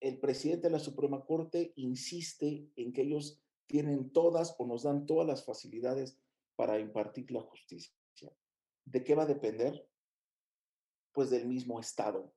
[0.00, 5.06] el presidente de la Suprema Corte insiste en que ellos tienen todas o nos dan
[5.06, 6.18] todas las facilidades
[6.56, 7.94] para impartir la justicia.
[8.84, 9.88] ¿De qué va a depender?
[11.12, 12.34] Pues del mismo Estado.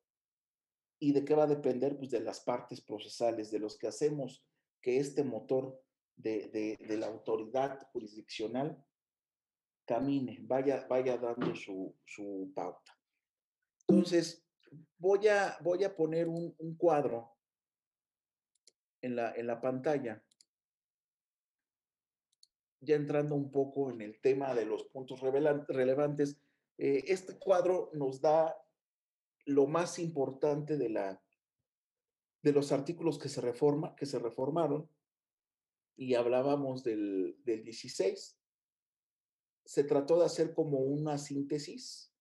[1.06, 1.95] ¿Y de qué va a depender?
[1.99, 4.44] Pues de las partes procesales, de los que hacemos
[4.82, 5.80] que este motor
[6.15, 8.84] de, de, de la autoridad jurisdiccional
[9.86, 12.91] camine, vaya, vaya dando su, su pauta.
[13.88, 14.48] Entonces,
[14.98, 17.38] voy a, voy a poner un, un cuadro
[18.99, 20.26] en la, en la pantalla,
[22.80, 26.41] ya entrando un poco en el tema de los puntos relevantes,
[26.80, 28.57] eh, este cuadro nos da
[29.46, 31.24] lo más importante de, la,
[32.42, 34.90] de los artículos que se, reforma, que se reformaron
[35.96, 38.38] y hablábamos del, del 16.
[39.66, 42.12] Se trató de hacer como una síntesis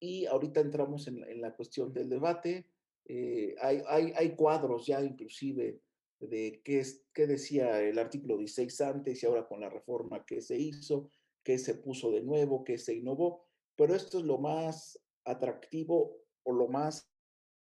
[0.00, 2.66] y ahorita entramos en, en la cuestión del debate.
[3.04, 5.80] Eh, hay, hay, hay, cuadros ya inclusive
[6.20, 10.40] de qué, es, qué decía el artículo 16 antes y ahora con la reforma que
[10.40, 11.10] se hizo,
[11.42, 16.52] qué se puso de nuevo, qué se innovó, pero esto es lo más atractivo o
[16.52, 17.10] lo más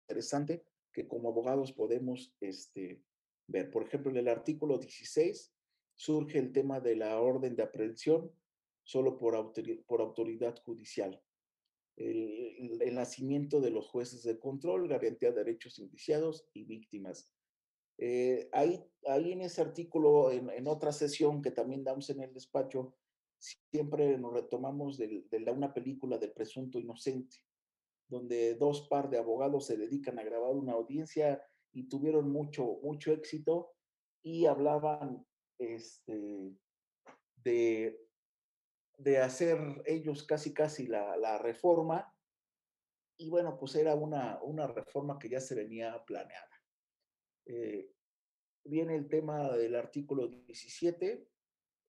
[0.03, 3.03] interesante que como abogados podemos este,
[3.48, 3.69] ver.
[3.69, 5.53] Por ejemplo, en el artículo 16
[5.95, 8.31] surge el tema de la orden de aprehensión
[8.84, 11.22] solo por, autoridad, por autoridad judicial
[11.99, 17.31] el, el, nacimiento de los jueces de control, garantía de derechos indiciados y víctimas.
[17.98, 22.34] Eh, ahí, ahí en ese artículo, en, en, otra sesión que también damos en el
[22.34, 22.95] despacho,
[23.38, 27.38] siempre nos retomamos de, de una película de presunto inocente,
[28.10, 31.41] donde dos par de abogados se dedican a grabar una audiencia
[31.72, 33.72] y tuvieron mucho, mucho éxito
[34.22, 35.26] y hablaban
[35.57, 36.53] este,
[37.44, 38.10] de
[38.99, 42.14] de hacer ellos casi casi la, la, reforma
[43.18, 46.64] y bueno, pues era una, una reforma que ya se venía planeada.
[47.45, 47.91] Eh,
[48.64, 51.27] viene el tema del artículo 17,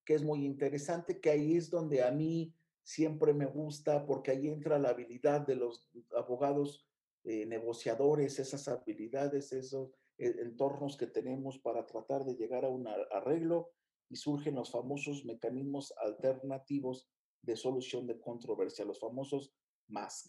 [0.05, 2.55] que es muy interesante, que ahí es donde a mí
[2.91, 6.89] siempre me gusta porque ahí entra la habilidad de los abogados
[7.23, 12.89] eh, negociadores, esas habilidades, esos eh, entornos que tenemos para tratar de llegar a un
[12.89, 13.71] arreglo
[14.09, 17.09] y surgen los famosos mecanismos alternativos
[17.43, 19.55] de solución de controversia, los famosos
[19.87, 20.29] MASC.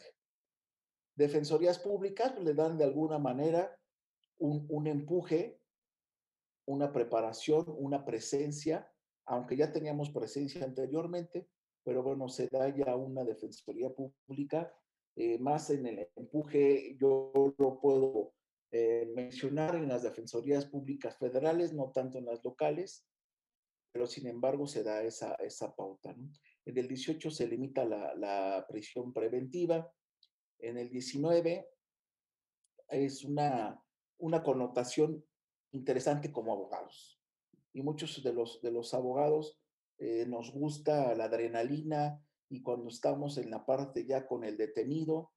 [1.15, 3.75] Defensorías públicas le dan de alguna manera
[4.37, 5.59] un, un empuje,
[6.67, 8.87] una preparación, una presencia,
[9.25, 11.49] aunque ya teníamos presencia anteriormente,
[11.83, 14.73] pero bueno, se da ya una defensoría pública,
[15.15, 18.33] eh, más en el empuje, yo lo puedo
[18.71, 23.05] eh, mencionar en las defensorías públicas federales, no tanto en las locales,
[23.91, 26.15] pero sin embargo se da esa, esa pauta.
[26.65, 29.91] En el 18 se limita la, la prisión preventiva,
[30.59, 31.67] en el 19
[32.89, 33.81] es una,
[34.19, 35.25] una connotación
[35.71, 37.19] interesante como abogados.
[37.73, 39.60] Y muchos de los, de los abogados
[40.03, 42.19] eh, nos gusta la adrenalina
[42.49, 45.31] y cuando estamos en la parte ya con el detenido,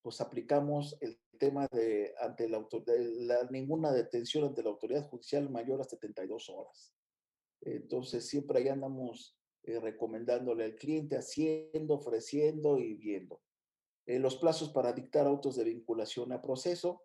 [0.00, 5.82] pues aplicamos el tema de ante la, autoridad, ninguna detención ante la autoridad judicial mayor
[5.82, 6.94] a 72 horas.
[7.60, 13.42] Entonces siempre ahí andamos eh, recomendándole al cliente, haciendo, ofreciendo y viendo.
[14.06, 17.02] Eh, los plazos para dictar autos de vinculación a proceso,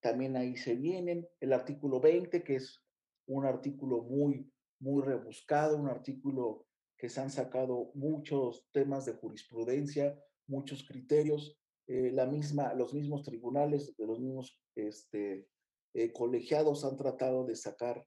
[0.00, 1.28] también ahí se vienen.
[1.38, 2.84] El artículo 20, que es
[3.28, 6.66] un artículo muy, muy rebuscado, un artículo
[6.96, 13.22] que se han sacado muchos temas de jurisprudencia, muchos criterios, eh, la misma, los mismos
[13.22, 15.48] tribunales, los mismos este,
[15.94, 18.06] eh, colegiados han tratado de sacar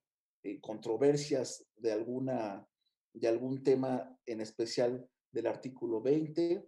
[0.62, 2.66] controversias de, alguna,
[3.14, 6.66] de algún tema en especial del artículo 20.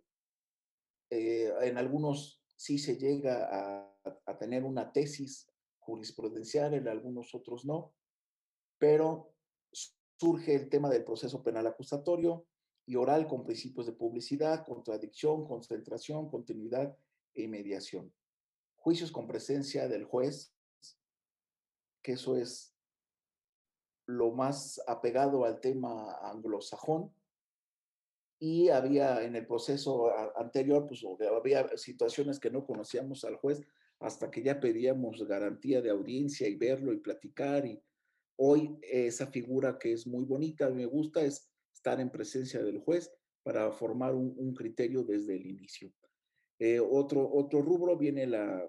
[1.09, 5.49] Eh, en algunos sí se llega a, a, tener una tesis
[5.79, 7.93] jurisprudencial, en algunos otros no,
[8.77, 9.33] pero
[10.21, 12.45] surge el tema del proceso penal acusatorio
[12.85, 16.95] y oral con principios de publicidad, contradicción, concentración, continuidad
[17.33, 18.13] e mediación.
[18.75, 20.53] Juicios con presencia del juez,
[22.03, 22.75] que eso es
[24.05, 27.11] lo más apegado al tema anglosajón,
[28.37, 31.03] y había en el proceso anterior, pues
[31.35, 33.61] había situaciones que no conocíamos al juez
[33.99, 37.65] hasta que ya pedíamos garantía de audiencia y verlo y platicar.
[37.65, 37.81] Y
[38.43, 43.11] hoy esa figura que es muy bonita, me gusta, es estar en presencia del juez
[43.43, 45.93] para formar un, criterio desde el inicio.
[46.57, 48.67] Eh, otro, otro rubro viene la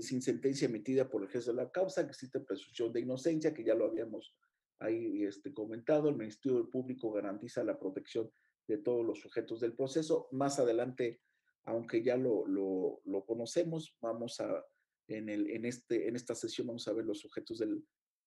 [0.00, 3.64] sin sentencia emitida por el juez de la causa, que existe presunción de inocencia, que
[3.64, 4.34] ya lo habíamos
[4.80, 6.08] ahí este, comentado.
[6.08, 8.32] El Ministerio Público garantiza la protección
[8.66, 10.28] de todos los sujetos del proceso.
[10.32, 11.20] Más adelante,
[11.64, 14.64] aunque ya lo, lo, lo conocemos, vamos a,
[15.06, 17.84] en, el, en, este, en esta sesión vamos a ver los sujetos del,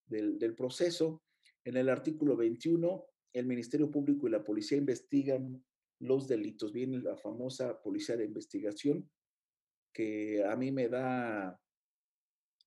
[0.08, 1.24] del, proceso.
[1.64, 5.64] En el artículo 21, el Ministerio Público y la policía investigan
[6.00, 6.72] los delitos.
[6.72, 9.10] Viene la famosa policía de investigación,
[9.94, 11.60] que a mí me da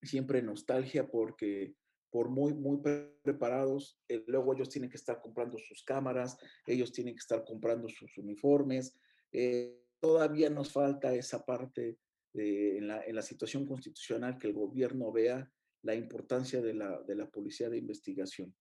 [0.02, 1.74] siempre nostalgia porque
[2.10, 2.80] por muy, muy
[3.22, 6.36] preparados, eh, luego ellos tienen que estar comprando sus cámaras,
[6.66, 8.98] ellos tienen que estar comprando sus uniformes.
[9.30, 11.98] Eh, todavía nos falta esa parte
[12.34, 15.50] en, la, en, la, situación constitucional que el gobierno vea
[15.82, 18.54] la importancia de la, de la policía de investigación.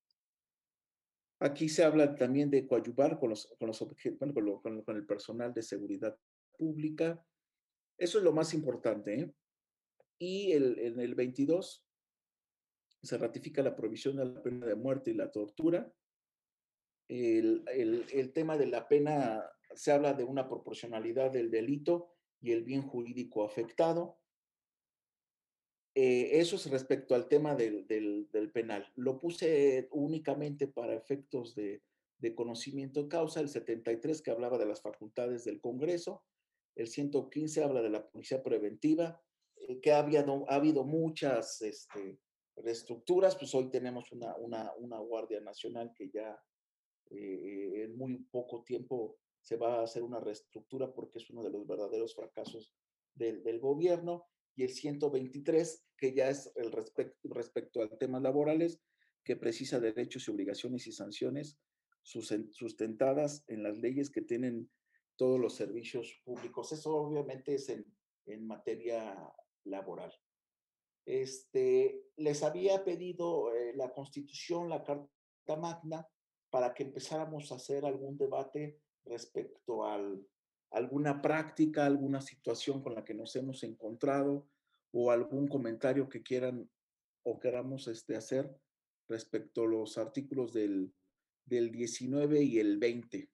[1.42, 3.86] Aquí se habla también de coadyuvar con, los, con, los
[4.20, 6.18] bueno, con, el personal de seguridad
[6.58, 7.26] pública.
[7.98, 9.20] Eso es lo más importante.
[9.20, 9.34] ¿eh?
[10.18, 11.86] Y el, en el 22
[13.02, 15.90] se ratifica la prohibición de la pena de muerte y la tortura.
[17.08, 19.42] El, el, el, tema de la pena,
[19.74, 24.20] se habla de una proporcionalidad del delito y el bien jurídico afectado.
[26.02, 28.90] Eh, eso es respecto al tema del, del, del, penal.
[28.96, 31.84] Lo puse únicamente para efectos de,
[32.20, 36.24] de conocimiento de causa, el 73 que hablaba de las facultades del Congreso,
[36.76, 39.22] el 115 habla de la policía preventiva,
[39.58, 42.18] eh, que ha habido, ha habido muchas este,
[42.56, 46.42] reestructuras, pues hoy tenemos una, una, una Guardia Nacional que ya
[47.10, 51.50] eh, en muy poco tiempo se va a hacer una reestructura porque es uno de
[51.50, 52.74] los verdaderos fracasos
[53.16, 58.82] del, del gobierno, y el 123, que ya es el respecto, respecto a temas laborales,
[59.24, 61.60] que precisa derechos y obligaciones y sanciones
[62.02, 64.72] sustentadas en las leyes que tienen
[65.16, 66.72] todos los servicios públicos.
[66.72, 67.86] Eso obviamente es en,
[68.26, 69.16] en materia
[69.66, 70.12] laboral.
[71.06, 76.08] Este, les había pedido eh, la Constitución, la Carta Magna,
[76.50, 80.00] para que empezáramos a hacer algún debate respecto a
[80.72, 84.48] alguna práctica, alguna situación con la que nos hemos encontrado
[84.92, 86.70] o algún comentario que quieran
[87.24, 88.56] o queramos este, hacer
[89.08, 90.94] respecto a los artículos del,
[91.46, 93.30] del 19 y el 20.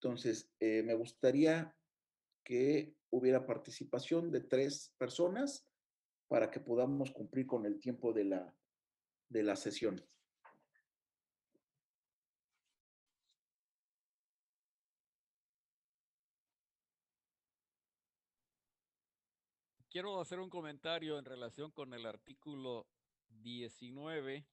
[0.00, 1.74] Entonces, eh, me gustaría
[2.44, 5.66] que hubiera participación de tres personas
[6.28, 8.54] para que podamos cumplir con el tiempo de la,
[9.28, 10.04] de la sesión.
[19.94, 22.88] Quiero hacer un comentario en relación con el artículo
[23.28, 24.44] 19.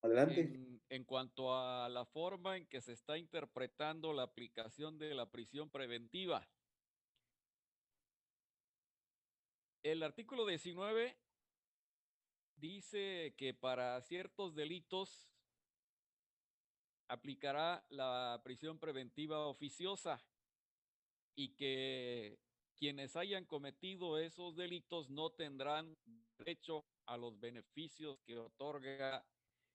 [0.00, 0.40] Adelante.
[0.40, 5.30] En, en, cuanto a la forma en que se está interpretando la aplicación de la
[5.30, 6.48] prisión preventiva.
[9.82, 11.14] El artículo 19
[12.56, 15.30] dice que para ciertos delitos
[17.06, 20.24] aplicará la prisión preventiva oficiosa
[21.40, 22.38] y que
[22.76, 25.96] quienes hayan cometido esos delitos no tendrán
[26.36, 29.24] derecho a los beneficios que otorga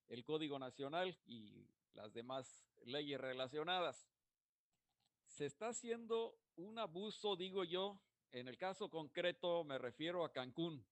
[0.08, 4.08] el Código Nacional y las demás leyes relacionadas.
[5.26, 8.00] Se está haciendo un abuso, digo yo,
[8.32, 10.86] en el caso concreto me refiero a Cancún.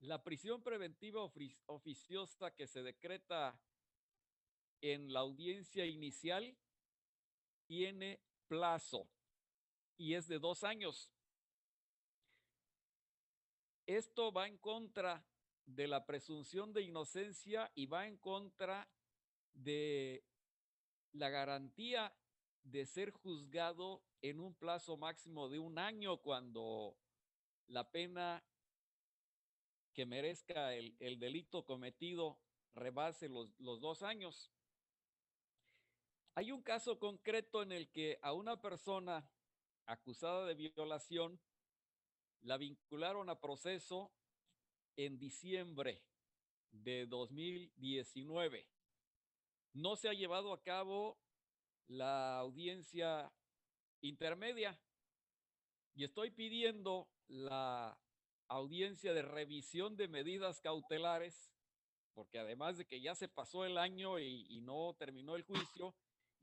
[0.00, 1.22] La prisión preventiva
[1.64, 3.58] oficiosa que se decreta
[4.82, 6.54] en la audiencia inicial
[7.64, 9.08] tiene plazo
[9.96, 11.10] y es de dos años.
[13.86, 15.24] Esto va en contra
[15.66, 18.88] de la presunción de inocencia y va en contra
[19.52, 20.24] de
[21.12, 22.14] la garantía
[22.64, 26.96] de ser juzgado en un plazo máximo de un año cuando
[27.66, 28.42] la pena
[29.92, 32.38] que merezca el, el delito cometido
[32.74, 34.50] rebase los, los dos años.
[36.34, 39.28] Hay un caso concreto en el que a una persona
[39.86, 41.40] acusada de violación
[42.42, 44.12] la vincularon a proceso
[44.96, 46.02] en diciembre
[46.70, 48.68] de 2019.
[49.72, 51.18] No se ha llevado a cabo
[51.88, 53.32] la audiencia
[54.00, 54.78] intermedia
[55.94, 57.98] y estoy pidiendo la
[58.48, 61.50] audiencia de revisión de medidas cautelares,
[62.12, 65.94] porque además de que ya se pasó el año y, y no terminó el juicio,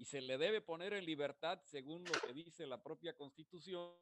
[0.02, 3.94] y se le debe poner en libertad según lo que dice la propia constitución,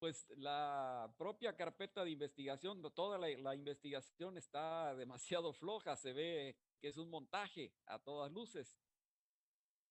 [0.00, 6.88] pues la propia carpeta de investigación, toda la, investigación está demasiado floja, se ve que
[6.88, 8.76] es un montaje a todas luces.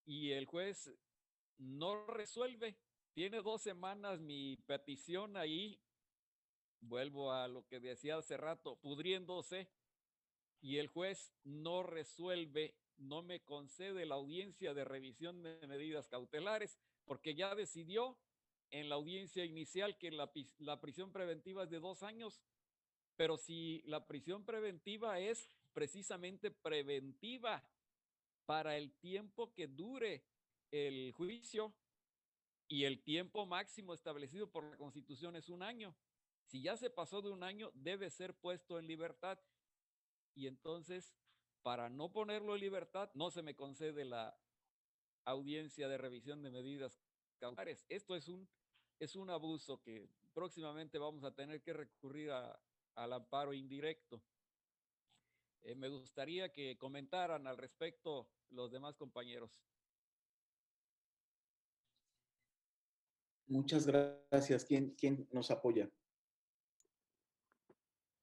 [0.03, 0.93] Y el juez
[1.57, 2.77] no resuelve.
[3.13, 5.79] Tiene dos semanas mi petición ahí,
[6.81, 9.69] vuelvo a lo que decía hace rato, pudriéndose,
[10.59, 16.77] y el juez no resuelve, no me concede la audiencia de revisión de medidas cautelares,
[17.05, 18.17] porque ya decidió
[18.71, 20.31] en la audiencia inicial que la,
[20.81, 22.41] prisión preventiva es de dos años,
[23.15, 27.63] pero si la prisión preventiva es precisamente preventiva
[28.45, 30.23] para el tiempo que dure
[30.71, 31.73] el juicio
[32.67, 35.95] y el tiempo máximo establecido por la Constitución es un año.
[36.45, 39.39] Si ya se pasó de un año, debe ser puesto en libertad.
[40.35, 41.15] Y entonces,
[41.65, 44.37] para no ponerlo en libertad, no se me concede la
[45.23, 47.01] audiencia de revisión de medidas
[47.39, 47.87] cautelares.
[47.89, 48.47] Esto es un,
[48.99, 52.61] es un abuso que próximamente vamos a tener que recurrir a,
[52.93, 54.21] al amparo indirecto.
[55.63, 59.65] Eh, me gustaría que comentaran al respecto los demás compañeros.
[63.47, 64.65] Muchas gracias.
[64.65, 65.89] ¿Quién, quién nos apoya?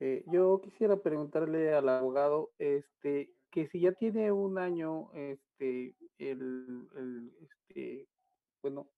[0.04, 6.88] Eh, yo quisiera preguntarle al abogado, este, que si ya tiene un año, este, el,
[6.96, 8.08] el este,
[8.62, 8.90] bueno,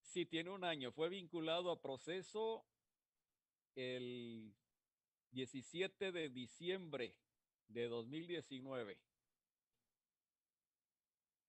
[0.00, 0.90] Sí, tiene un año.
[0.90, 2.64] Fue vinculado a proceso
[3.74, 4.54] el
[5.32, 7.14] 17 de diciembre
[7.68, 8.96] de 2019.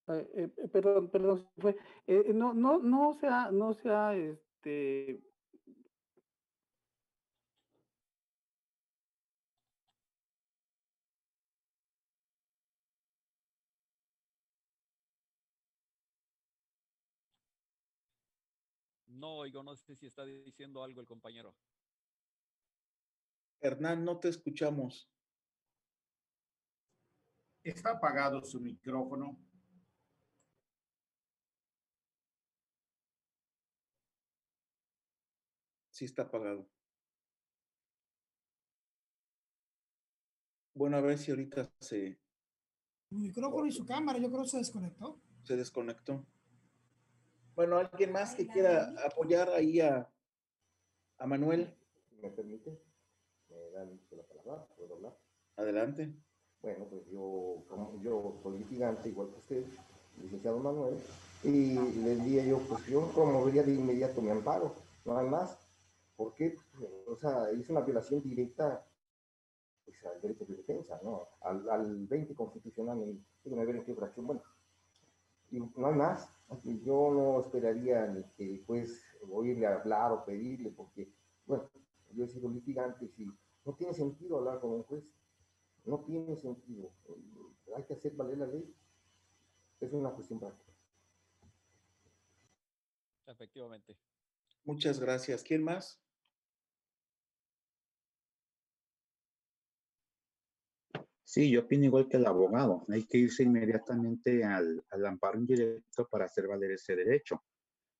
[0.08, 1.76] Eh, eh, perdón, perdón, fue,
[2.06, 5.20] eh, no, no, no sea, no sea, este,
[19.08, 21.56] No oigo, no sé si está diciendo algo el compañero.
[23.60, 25.10] Hernán, no te escuchamos.
[27.64, 29.45] Está apagado su micrófono.
[35.96, 36.68] Sí está apagado.
[40.74, 42.20] Bueno, a ver si ahorita se...
[43.08, 45.18] Su micrófono y su cámara, yo creo que se desconectó.
[45.44, 46.26] Se desconectó.
[47.54, 50.12] Bueno, ¿alguien más que quiera apoyar ahí a,
[51.16, 51.74] a Manuel?
[52.20, 52.78] ¿Me permite?
[53.48, 54.66] ¿Me dan la palabra?
[54.76, 55.18] ¿Puedo hablar?
[55.56, 56.14] Adelante.
[56.60, 59.64] Bueno, pues yo, como yo soy litigante, igual que usted,
[60.20, 60.98] licenciado Manuel,
[61.42, 61.72] y
[62.04, 64.74] les diría yo, pues yo promovería de inmediato mi amparo,
[65.06, 65.65] no hay más.
[66.16, 66.56] ¿Por qué?
[67.06, 68.86] O sea, es una violación directa
[69.84, 71.28] pues, al derecho de defensa, ¿no?
[71.42, 74.42] Al, al 20 constitucional, déjame ver en qué fracción, bueno,
[75.50, 76.28] y no hay más.
[76.82, 81.12] Yo no esperaría ni que pues oírle hablar o pedirle, porque,
[81.46, 81.68] bueno,
[82.12, 83.26] yo he sido litigante y
[83.64, 85.04] no tiene sentido hablar con un juez.
[85.84, 86.90] No tiene sentido.
[87.76, 88.74] Hay que hacer valer la ley.
[89.80, 90.72] Es una cuestión práctica.
[93.26, 93.96] Efectivamente.
[94.64, 95.42] Muchas gracias.
[95.42, 96.00] ¿Quién más?
[101.28, 102.86] Sí, yo opino igual que el abogado.
[102.88, 107.42] Hay que irse inmediatamente al, al amparo indirecto para hacer valer ese derecho.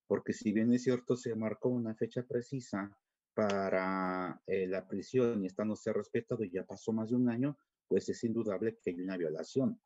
[0.06, 2.96] Porque si bien es cierto, se marcó una fecha precisa
[3.34, 7.16] para eh, la prisión y esta no se ha respetado y ya pasó más de
[7.16, 9.80] un año, pues es indudable que hay una violación.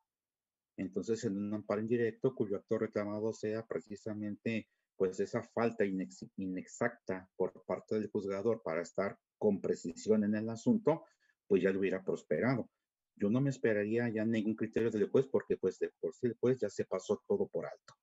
[0.76, 5.84] Entonces, en un amparo indirecto cuyo acto reclamado sea precisamente pues esa falta
[6.36, 11.06] inexacta por parte del juzgador para estar con precisión en el asunto,
[11.46, 12.68] pues ya lo hubiera prosperado
[13.20, 16.36] yo no me esperaría ya ningún criterio del juez porque pues de por sí el
[16.40, 17.94] juez ya se pasó todo por alto.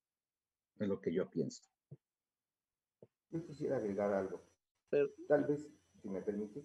[0.79, 1.63] Es lo que yo pienso.
[3.31, 4.39] Yo quisiera agregar algo.
[5.27, 5.67] tal vez,
[6.01, 6.63] si me permite,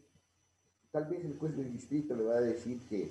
[0.90, 3.10] tal vez el juez del distrito le va a decir que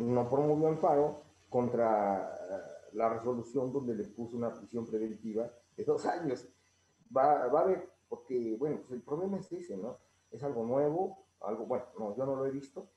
[0.00, 6.04] no promovió amparo contra eh, la resolución donde le puso una prisión preventiva de dos
[6.04, 6.48] años.
[7.16, 9.98] Va, va a ver, porque, bueno, pues el problema es ese, ¿no?
[10.32, 12.90] Es algo nuevo, algo, bueno, no, yo no lo he visto,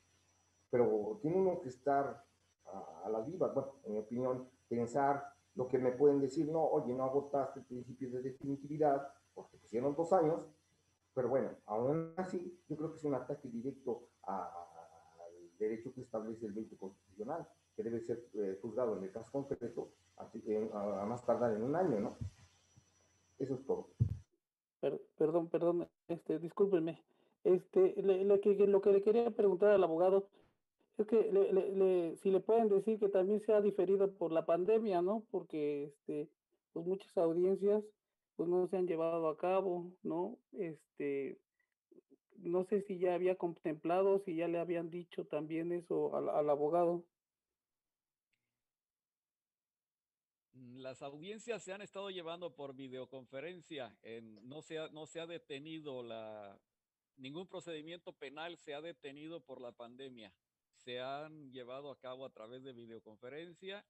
[0.74, 2.26] pero tiene uno que estar
[2.66, 6.96] a, la viva, bueno, en mi opinión, pensar lo que me pueden decir, no, oye,
[6.96, 10.48] no agotaste el principio de definitividad, porque pusieron dos años,
[11.14, 14.50] pero bueno, aún así, yo creo que es un ataque directo al
[15.60, 19.92] derecho que establece el 20 constitucional, que debe ser eh, juzgado en el caso concreto
[20.18, 22.18] a, más tardar en un año, ¿no?
[23.38, 23.90] Eso es todo.
[25.20, 27.00] perdón, perdón, este, discúlpenme.
[27.44, 30.30] Este, que, lo que le quería preguntar al abogado
[30.98, 35.02] es que le, si le pueden decir que también se ha diferido por la pandemia,
[35.02, 35.26] ¿no?
[35.32, 36.30] Porque este,
[36.72, 37.84] pues muchas audiencias
[38.36, 40.38] pues no se han llevado a cabo, ¿no?
[40.54, 41.40] Este,
[42.38, 46.50] no sé si ya había contemplado, si ya le habían dicho también eso al, al
[46.50, 47.04] abogado.
[50.54, 53.98] Las audiencias se han estado llevando por videoconferencia.
[54.02, 56.60] En, no, se ha, no se ha detenido la,
[57.18, 60.34] ningún procedimiento penal se ha detenido por la pandemia
[60.84, 63.86] se han llevado a cabo a través de videoconferencia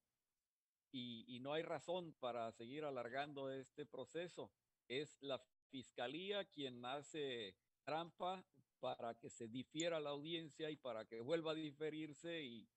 [0.91, 4.51] y, no hay razón para seguir alargando este proceso.
[4.87, 8.45] Es la fiscalía quien hace trampa
[8.79, 12.69] para que se difiera la audiencia y para que vuelva a diferirse y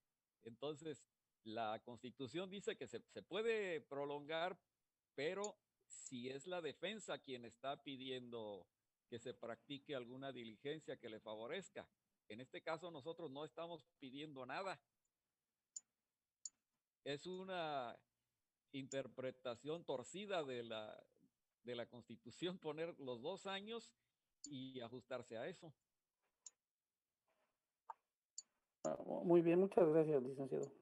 [0.45, 1.05] entonces
[1.45, 4.59] la constitución dice que se, puede prolongar,
[5.15, 8.67] pero si es la defensa quien está pidiendo
[9.09, 11.89] que se practique alguna diligencia que le favorezca.
[12.28, 14.80] En este caso nosotros no estamos pidiendo nada.
[17.05, 17.96] Es una
[18.72, 21.02] interpretación torcida de la,
[21.62, 23.94] de la constitución poner los dos años
[24.44, 25.72] y ajustarse a eso.
[28.84, 30.72] Ah, muy bien, muchas gracias, licenciado.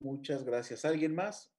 [0.00, 0.84] Muchas gracias.
[0.84, 1.51] ¿Alguien más?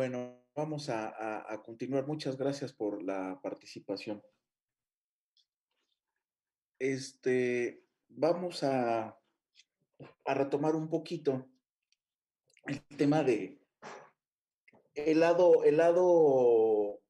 [0.00, 2.06] Bueno, vamos a, continuar.
[2.06, 4.22] Muchas gracias por la participación.
[6.78, 9.20] Este, vamos a,
[10.24, 11.50] retomar un poquito
[12.64, 13.60] el tema de
[14.94, 17.02] el lado, el lado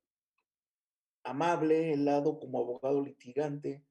[1.23, 3.85] amable, el lado como abogado litigante,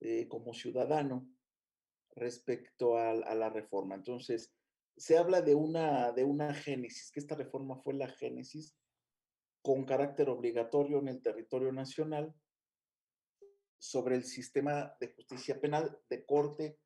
[0.00, 1.26] eh, como ciudadano
[2.14, 3.94] respecto a la reforma.
[3.94, 4.52] Entonces,
[4.96, 8.76] se habla de una, de una génesis, que esta reforma fue la génesis
[9.62, 12.34] con carácter obligatorio en el territorio nacional
[13.78, 16.78] sobre el sistema de justicia penal de corte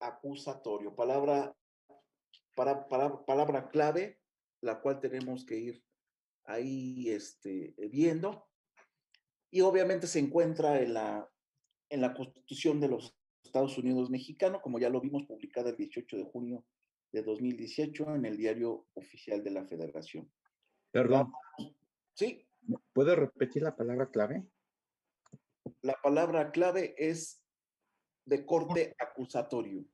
[0.00, 0.94] acusatorio.
[0.94, 1.56] Palabra,
[2.54, 4.20] para, palabra clave,
[4.60, 5.84] la cual tenemos que ir
[6.44, 8.48] ahí este, viendo.
[9.50, 11.30] Y obviamente se encuentra en la,
[11.90, 16.16] en la Constitución de los Estados Unidos mexicano, como ya lo vimos publicada el 18
[16.16, 16.66] de junio
[17.12, 20.30] de 2018 en el diario oficial de la Federación.
[20.90, 21.32] Perdón.
[22.14, 22.46] Sí.
[22.92, 24.46] ¿Puede repetir la palabra clave?
[25.82, 27.42] La palabra clave es
[28.24, 29.84] de corte acusatorio.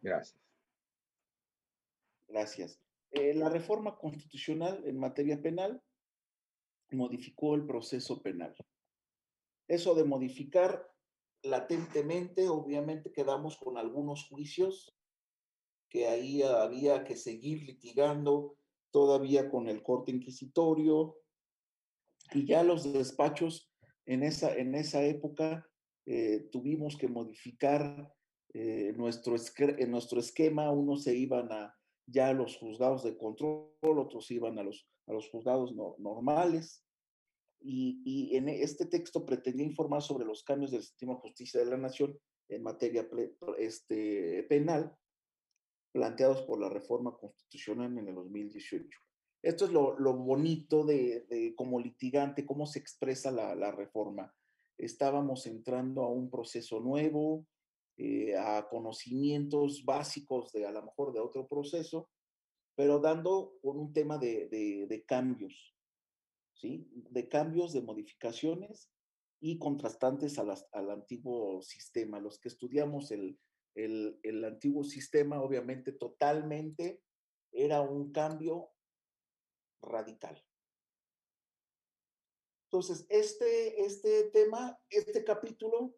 [0.00, 0.40] Gracias.
[2.26, 2.80] Gracias.
[3.12, 5.82] Eh, la reforma constitucional en materia penal
[6.90, 8.54] modificó el proceso penal.
[9.68, 10.91] Eso de modificar
[11.42, 14.96] latentemente, obviamente quedamos con algunos juicios
[15.88, 18.56] que ahí había que seguir litigando
[18.90, 21.16] todavía con el corte inquisitorio
[22.32, 23.72] y ya los despachos
[24.06, 25.68] en esa, en esa época
[26.06, 28.12] eh, tuvimos que modificar
[28.54, 31.74] eh, nuestro, en nuestro esquema, unos se iban a
[32.06, 36.84] ya a los juzgados de control, otros iban a los, a los juzgados normales.
[37.64, 41.66] Y, y, en este texto pretendía informar sobre los cambios del sistema de justicia de
[41.66, 42.18] la nación
[42.48, 43.08] en materia
[43.58, 44.96] este, penal
[45.92, 48.88] planteados por la reforma constitucional en el 2018.
[49.42, 54.34] Esto es lo, lo bonito de, de, como litigante, cómo se expresa la, la, reforma.
[54.78, 57.46] Estábamos entrando a un proceso nuevo,
[57.98, 62.08] eh, a conocimientos básicos de a lo mejor de otro proceso,
[62.74, 65.74] pero dando con un tema de, de, de cambios,
[66.62, 68.90] De cambios, de modificaciones
[69.40, 72.20] y contrastantes al antiguo sistema.
[72.20, 73.38] Los que estudiamos el,
[73.74, 77.02] el, el, antiguo sistema, obviamente, totalmente
[77.50, 78.70] era un cambio
[79.82, 80.42] radical.
[82.66, 85.94] Entonces, este, este tema, este capítulo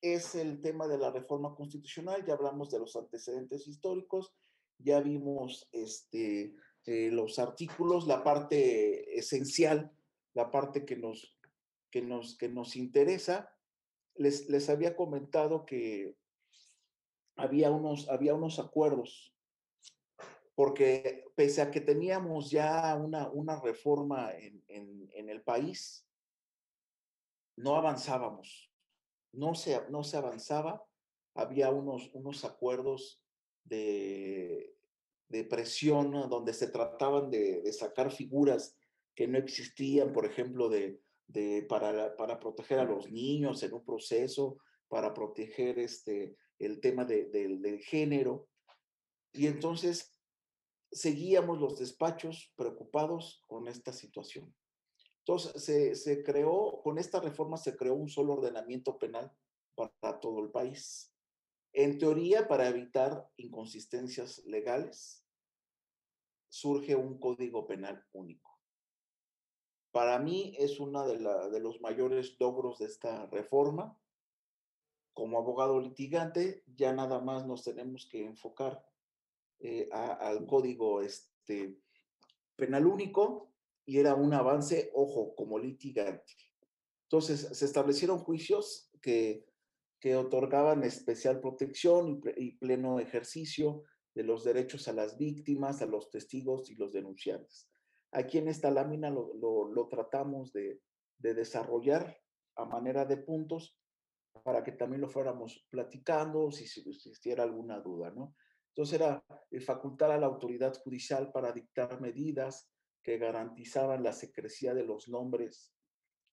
[0.00, 4.32] es el tema de la reforma constitucional, ya hablamos de los antecedentes históricos,
[4.78, 6.54] ya vimos este,
[6.88, 9.92] eh, los artículos, la parte esencial,
[10.32, 11.36] la parte que nos,
[11.90, 13.54] que nos, que nos interesa.
[14.14, 16.16] Les, les había comentado que
[17.36, 19.34] había unos, había unos acuerdos,
[20.54, 26.08] porque pese a que teníamos ya una, una reforma en, en, en el país,
[27.54, 28.72] no avanzábamos,
[29.32, 30.82] no se, no se avanzaba,
[31.34, 33.22] había unos, unos acuerdos
[33.64, 34.77] de,
[35.28, 38.76] de presión donde se trataban de, de, sacar figuras
[39.14, 43.84] que no existían, por ejemplo, de, de, para, para proteger a los niños en un
[43.84, 44.58] proceso,
[44.88, 48.48] para proteger este, el tema de, del género.
[49.32, 50.18] Y entonces
[50.90, 54.54] seguíamos los despachos preocupados con esta situación.
[55.18, 59.30] Entonces, se, se, creó, con esta reforma se creó un solo ordenamiento penal
[59.74, 61.12] para todo el país.
[61.72, 65.24] En teoría, para evitar inconsistencias legales,
[66.48, 68.58] surge un código penal único.
[69.90, 73.98] Para mí es uno de, los mayores logros de esta reforma.
[75.12, 78.84] Como abogado litigante, ya nada más nos tenemos que enfocar
[79.58, 81.80] eh, al código este,
[82.54, 83.50] penal único
[83.84, 86.34] y era un avance, ojo, como litigante.
[87.04, 89.47] Entonces, se establecieron juicios que,
[90.00, 96.10] que otorgaban especial protección y, pleno ejercicio de los derechos a las víctimas, a los
[96.10, 97.68] testigos y los denunciantes.
[98.12, 100.80] Aquí en esta lámina lo, tratamos de,
[101.18, 102.18] de, desarrollar
[102.56, 103.76] a manera de puntos
[104.44, 108.34] para que también lo fuéramos platicando si, existiera alguna duda, ¿no?
[108.68, 112.70] Entonces era eh, facultar a la autoridad judicial para dictar medidas
[113.02, 115.72] que garantizaban la secrecía de los nombres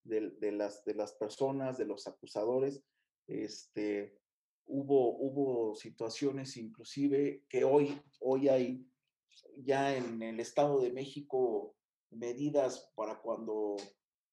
[0.03, 2.83] de las personas, de los acusadores.
[3.27, 4.19] Este,
[4.65, 8.87] hubo, hubo situaciones inclusive que hoy, hoy hay
[9.57, 11.75] ya en el Estado de México
[12.11, 13.75] medidas para cuando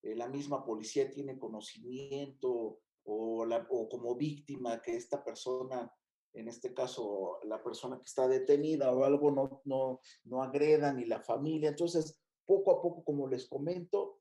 [0.03, 5.93] eh, la misma policía tiene conocimiento o, la, o como víctima que esta persona,
[6.33, 11.05] en este caso la persona que está detenida o algo no, no, no agreda ni
[11.05, 11.71] la familia.
[11.71, 14.21] Entonces, poco a poco, como les comento,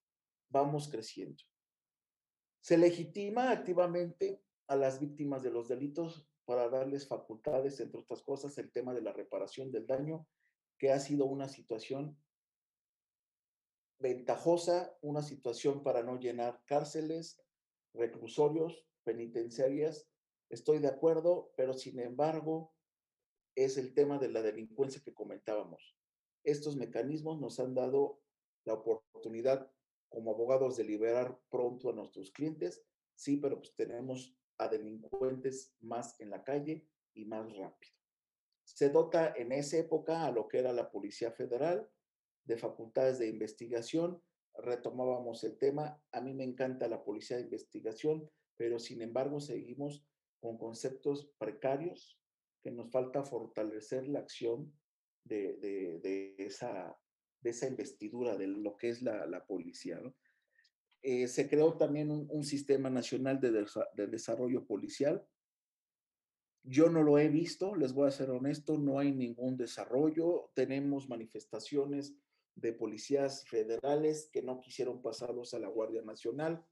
[0.49, 1.43] vamos creciendo.
[2.59, 8.57] Se legitima activamente a las víctimas de los delitos para darles facultades, entre otras cosas,
[8.57, 10.25] el tema de la reparación del daño
[10.77, 12.17] que ha sido una situación
[13.99, 17.43] ventajosa, una situación para no llenar cárceles,
[17.93, 20.07] reclusorios, penitenciarias.
[20.49, 22.73] Estoy de acuerdo, pero sin embargo
[23.55, 25.97] es el tema de la delincuencia que comentábamos.
[26.45, 28.21] Estos mecanismos nos han dado
[28.63, 29.69] la oportunidad
[30.07, 32.85] como abogados de liberar pronto a nuestros clientes,
[33.15, 37.93] sí, pero pues tenemos a delincuentes más en la calle y más rápido.
[38.63, 41.89] Se dota en esa época a lo que era la Policía Federal
[42.45, 44.21] de facultades de investigación.
[44.53, 46.01] Retomábamos el tema.
[46.11, 50.05] A mí me encanta la Policía de Investigación, pero sin embargo seguimos
[50.39, 52.19] con conceptos precarios
[52.63, 54.71] que nos falta fortalecer la acción
[55.23, 59.99] de, esa investidura de lo que es la, la policía.
[59.99, 60.15] ¿no?
[61.03, 63.51] Eh, se creó también un, sistema nacional de,
[63.95, 65.25] de, desarrollo policial
[66.63, 70.51] yo no lo he visto, les voy a ser honesto, no hay ningún desarrollo.
[70.53, 72.15] Tenemos manifestaciones
[72.55, 76.63] de policías federales que no quisieron pasarlos a la Guardia Nacional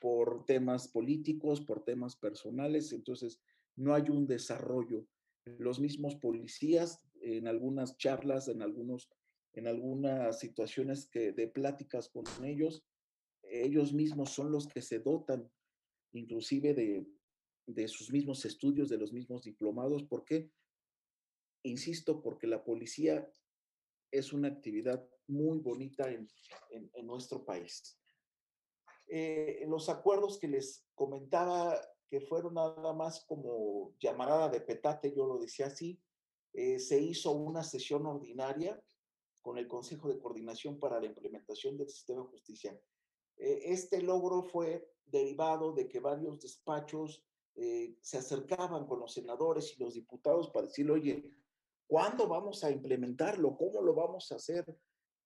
[0.00, 3.40] por temas políticos, por temas personales, entonces
[3.76, 5.06] no hay un desarrollo
[5.58, 9.08] los mismos policías en algunas charlas, en, algunos,
[9.54, 12.84] en algunas situaciones que, de pláticas con ellos,
[13.50, 15.50] ellos mismos son los que se dotan
[16.12, 17.06] inclusive de,
[17.66, 20.04] de sus mismos estudios, de los mismos diplomados.
[20.04, 20.50] ¿Por qué?
[21.64, 23.30] Insisto, porque la policía
[24.10, 26.28] es una actividad muy bonita en,
[26.70, 28.00] en, nuestro país.
[29.06, 31.78] Eh, los acuerdos que les comentaba
[32.08, 36.00] que fueron nada más como llamarada de petate, yo lo decía así,
[36.54, 38.82] eh, se hizo una sesión ordinaria
[39.42, 42.80] con el Consejo de Coordinación para la Implementación del Sistema de Justicia.
[43.38, 49.74] Eh, este logro fue derivado de que varios despachos eh, se acercaban con los senadores
[49.74, 51.32] y los diputados para decirle, oye,
[51.86, 53.56] ¿cuándo vamos a implementarlo?
[53.56, 54.64] ¿Cómo lo vamos a hacer?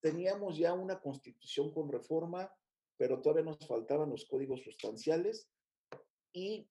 [0.01, 2.53] Teníamos ya una constitución con reforma,
[2.97, 5.51] pero todavía nos faltaban los códigos sustanciales
[6.33, 6.69] y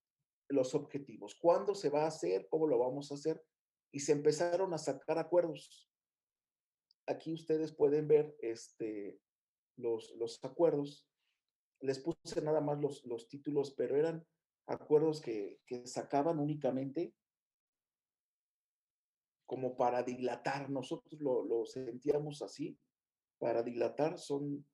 [0.48, 1.34] los objetivos.
[1.34, 2.48] ¿Cuándo se va a hacer?
[2.48, 3.42] ¿Cómo lo vamos a hacer?
[3.92, 5.88] Y se empezaron a sacar acuerdos.
[7.06, 9.20] Aquí ustedes pueden ver este,
[9.76, 11.06] los, los acuerdos
[11.82, 14.24] les puse nada más los, los títulos, pero eran
[14.66, 17.14] acuerdos que, que sacaban únicamente
[19.52, 22.78] como para dilatar, nosotros lo, lo, sentíamos así,
[23.38, 24.64] para dilatar son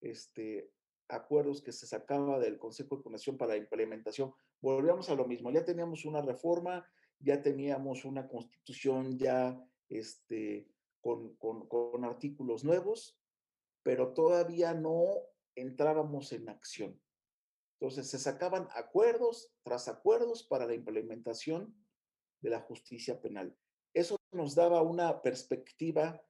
[0.00, 0.70] este,
[1.08, 4.32] acuerdos que se sacaba del Consejo de Coordinación para la implementación.
[4.60, 6.86] Volvíamos a lo mismo, ya teníamos una reforma,
[7.18, 10.68] ya teníamos una constitución ya este,
[11.00, 13.18] con, con, con artículos nuevos,
[13.82, 17.00] pero todavía no entrábamos en acción.
[17.80, 21.74] Entonces se sacaban acuerdos tras acuerdos para la implementación
[22.40, 23.56] de la justicia penal.
[23.94, 26.22] Eso nos daba una perspectiva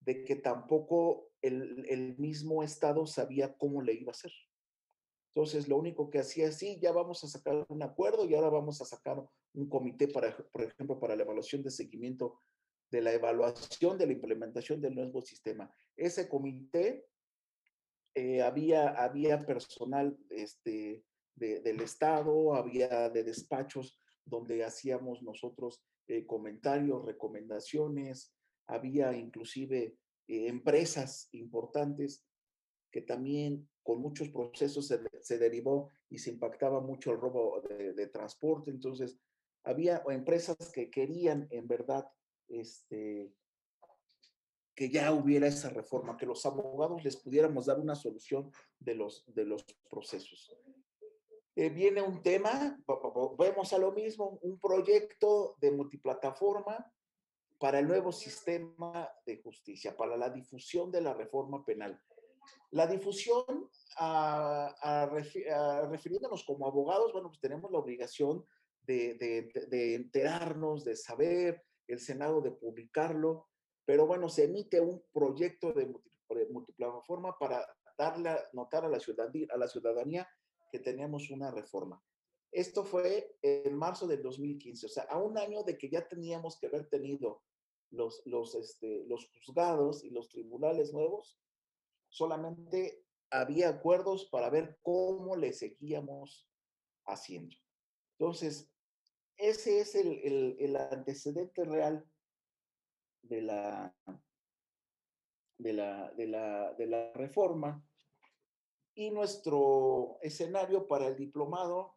[0.00, 4.32] de que tampoco el, mismo Estado sabía cómo le iba a hacer.
[5.34, 8.48] Entonces, lo único que hacía es, sí, ya vamos a sacar un acuerdo y ahora
[8.48, 9.22] vamos a sacar
[9.54, 12.40] un comité, para, por ejemplo, para la evaluación de seguimiento
[12.90, 15.70] de la evaluación de la implementación del nuevo sistema.
[15.96, 17.06] Ese comité
[18.16, 21.04] eh, había, había personal este,
[21.34, 28.34] del Estado, había de despachos donde hacíamos nosotros eh, comentarios, recomendaciones,
[28.68, 32.24] había inclusive eh, empresas importantes
[32.90, 38.06] que también con muchos procesos se, derivó y se impactaba mucho el robo de, de,
[38.06, 38.70] transporte.
[38.70, 39.18] Entonces,
[39.62, 42.08] había empresas que querían en verdad
[42.48, 43.30] este,
[44.76, 49.24] que ya hubiera esa reforma, que los abogados les pudiéramos dar una solución de los,
[49.34, 50.54] de los procesos.
[51.56, 52.78] Eh, viene un tema,
[53.38, 56.92] vemos a lo mismo, un proyecto de multiplataforma
[57.58, 61.98] para el nuevo sistema de justicia, para la difusión de la reforma penal.
[62.72, 65.08] La difusión, a,
[65.90, 68.44] refiriéndonos como abogados, bueno, pues tenemos la obligación
[68.82, 73.48] de, de, de enterarnos, de saber, el Senado de publicarlo,
[73.86, 75.86] pero bueno, se emite un proyecto de
[76.50, 77.64] multiplataforma para
[77.96, 80.28] darle a notar a la, ciudadanía, a la ciudadanía
[80.70, 82.02] que teníamos una reforma.
[82.50, 86.58] Esto fue en marzo del 2015, o sea, a un año de que ya teníamos
[86.58, 87.42] que haber tenido
[87.90, 91.38] los, los, este, los juzgados y los tribunales nuevos,
[92.08, 96.48] solamente había acuerdos para ver cómo le seguíamos
[97.04, 97.54] haciendo.
[98.18, 98.68] Entonces,
[99.36, 102.04] ese es el, el, el antecedente real
[103.28, 103.96] de la,
[105.58, 107.84] de la, de la, de la reforma
[108.94, 111.94] y nuestro escenario para el diplomado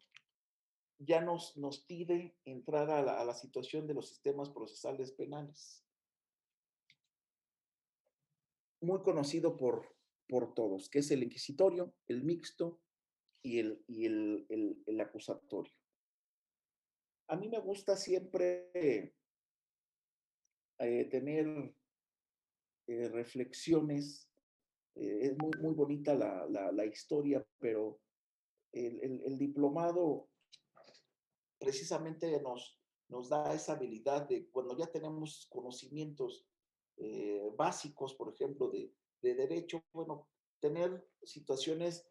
[0.99, 5.85] ya nos, nos pide entrar a la, situación de los sistemas procesales penales.
[8.81, 9.95] Muy conocido por,
[10.27, 12.81] por todos, que es el inquisitorio, el mixto
[13.41, 15.73] y el, y el, el acusatorio.
[17.29, 19.15] A mí me gusta siempre
[20.79, 21.73] eh, tener
[22.87, 24.29] eh, reflexiones.
[24.95, 27.99] Eh, es muy, muy bonita la, la, la historia, pero
[28.71, 30.29] el, el, el, diplomado
[31.59, 36.45] precisamente nos, nos da esa habilidad de cuando ya tenemos conocimientos
[37.55, 40.27] básicos, por ejemplo, de, de derecho, bueno,
[40.59, 42.05] tener situaciones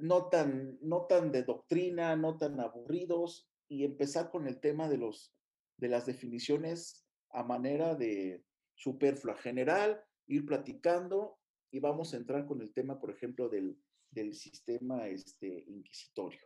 [0.00, 4.98] no tan, no tan de doctrina, no tan aburridos y empezar con el tema de,
[4.98, 5.32] los,
[5.76, 8.44] de las definiciones a manera de
[8.74, 11.38] superflua general, ir platicando
[11.70, 13.78] y vamos a entrar con el tema, por ejemplo, del,
[14.10, 16.40] del sistema este, inquisitorio.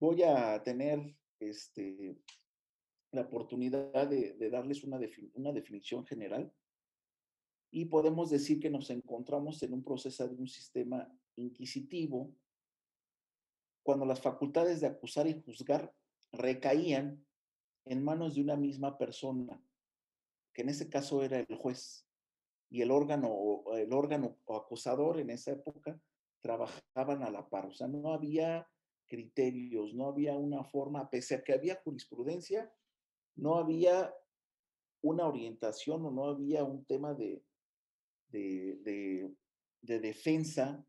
[0.00, 2.16] Voy a tener este,
[3.12, 4.98] la oportunidad de, darles una,
[5.34, 6.52] una definición general
[7.70, 12.34] y podemos decir que nos encontramos en un proceso de un sistema inquisitivo
[13.82, 15.94] cuando las facultades de acusar y juzgar
[16.32, 17.24] recaían
[17.84, 19.60] en manos de una misma persona,
[20.52, 22.06] que en ese caso era el juez,
[22.70, 26.00] y el órgano, el órgano acusador en esa época
[26.40, 28.66] trabajaban a la par, o sea, no había
[29.06, 32.72] criterios, no había una forma, pese a que había jurisprudencia,
[33.36, 34.14] no había
[35.02, 37.44] una orientación o no había un tema de,
[38.28, 39.30] de,
[39.82, 40.84] de, defensa,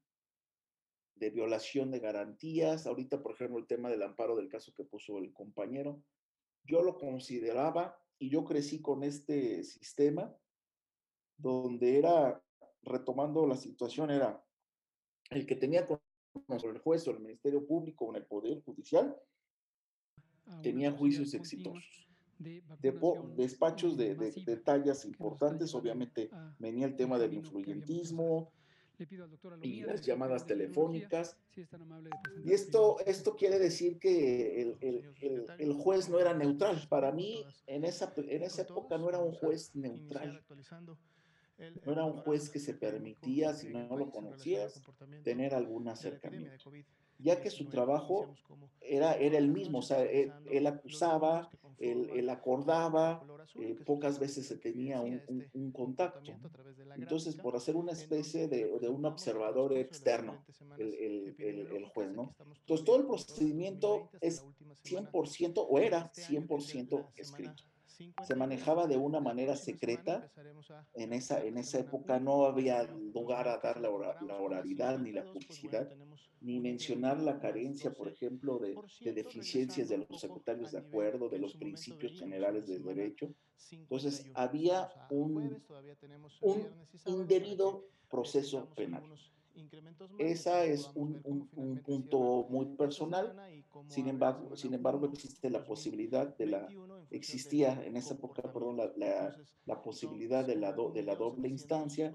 [1.16, 2.88] de violación de garantías.
[2.88, 6.01] Ahorita, por ejemplo, el tema del amparo del caso que puso el compañero,
[6.64, 10.35] yo lo consideraba y yo crecí con este sistema
[11.38, 12.42] donde era,
[12.83, 14.43] retomando la situación, era
[15.30, 16.00] el que tenía con
[16.50, 19.16] el juez o el Ministerio Público o en el Poder Judicial,
[20.61, 22.08] tenía juicios exitosos.
[22.40, 22.61] De,
[23.35, 28.51] despachos de, de, tallas importantes, obviamente venía el tema del influyentismo,
[29.62, 31.38] y las llamadas telefónicas.
[32.44, 36.86] Y esto, esto quiere decir que el, el, el, juez no era neutral.
[36.90, 40.44] Para mí, en esa, en esa época no era un juez neutral.
[41.86, 44.82] No era un juez que se permitía, si no lo conocías,
[45.24, 46.72] tener algún acercamiento,
[47.19, 48.35] ya que su trabajo
[48.82, 53.24] era, era el mismo, o sea, él, acusaba, él, acordaba,
[53.56, 56.32] eh, pocas veces se tenía un, contacto.
[56.95, 60.43] Entonces, por hacer una especie de, de un observador externo,
[60.77, 60.93] el,
[61.40, 62.35] el, el, juez, ¿no?
[62.59, 64.45] Entonces, todo el procedimiento es
[64.83, 67.64] 100% o era 100% escrito
[68.26, 70.32] se manejaba de una manera secreta.
[70.94, 75.90] En esa, en esa época no había lugar a dar la, oralidad ni la publicidad,
[76.42, 78.76] ni mencionar la carencia, por ejemplo, de,
[79.14, 83.34] deficiencias de los secretarios de acuerdo, de los principios generales del derecho.
[83.72, 85.64] Entonces, había un,
[86.42, 86.68] un
[87.06, 89.04] indebido proceso penal.
[90.17, 91.22] Esa es un,
[91.56, 93.35] un, punto muy personal.
[93.88, 96.67] Sin embargo, sin embargo, existe la posibilidad de la,
[97.09, 102.14] existía en esa época, perdón, la, la, la posibilidad de la, de la doble instancia,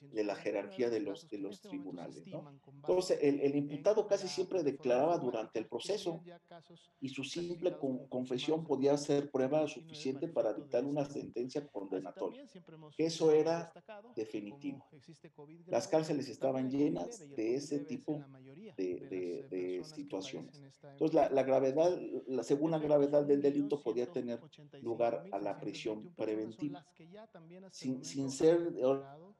[0.00, 2.26] de la jerarquía de los, de los tribunales.
[2.26, 2.44] ¿no?
[2.66, 6.22] Entonces, el, el, imputado casi siempre declaraba durante el proceso
[7.00, 7.76] y su simple
[8.08, 12.44] confesión podía ser prueba suficiente para dictar una sentencia condenatoria.
[12.96, 13.72] Eso era
[14.14, 14.86] definitivo.
[15.66, 18.24] Las cárceles estaban llenas de ese tipo
[18.76, 20.62] de, de, situaciones.
[20.82, 24.40] Entonces, la, la, gravedad, la, según la gravedad del delito, podía tener
[24.82, 26.84] lugar a la prisión preventiva.
[27.70, 28.74] Sin, sin ser,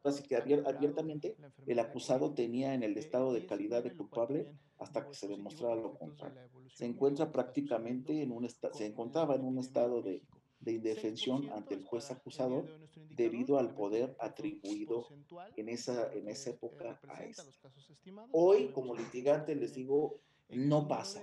[0.05, 4.49] así que abiertamente, el acusado tenía en el estado de calidad de culpable
[4.79, 6.41] hasta que se demostrara lo contrario.
[6.75, 10.23] Se encuentra prácticamente en un se encontraba en un estado de,
[10.69, 12.67] de indefensión ante el juez acusador
[13.09, 15.09] debido al poder atribuido
[15.57, 17.51] en esa, en esa época a este.
[18.33, 21.23] Hoy, como litigante, les digo, no pasa.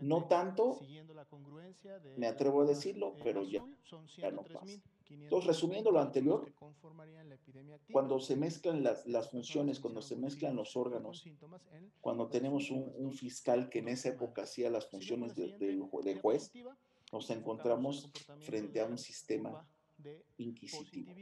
[0.00, 0.80] No tanto,
[2.16, 3.64] me atrevo a decirlo, pero ya,
[4.16, 4.80] ya no pasa.
[5.10, 6.50] Entonces, resumiendo lo anterior,
[7.90, 11.24] cuando se mezclan las, las funciones, cuando se mezclan los órganos,
[12.00, 16.52] cuando tenemos un, un fiscal que en esa época hacía las funciones de juez,
[17.12, 18.10] nos encontramos
[18.40, 19.64] frente a un sistema
[20.38, 21.12] inquisitivo.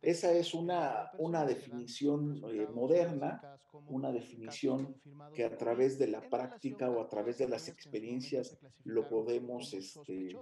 [0.00, 4.94] Esa es una, una definición eh, moderna, una definición
[5.34, 10.36] que a través de la práctica o a través de las experiencias lo podemos, este,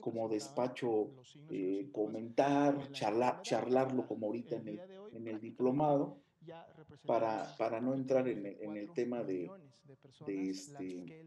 [0.00, 1.14] como despacho,
[1.50, 4.80] eh, comentar, charlar, charlarlo como ahorita en el,
[5.14, 6.18] en el diplomado
[7.06, 9.50] para, para no entrar en el, en el tema de,
[10.26, 11.26] de, este,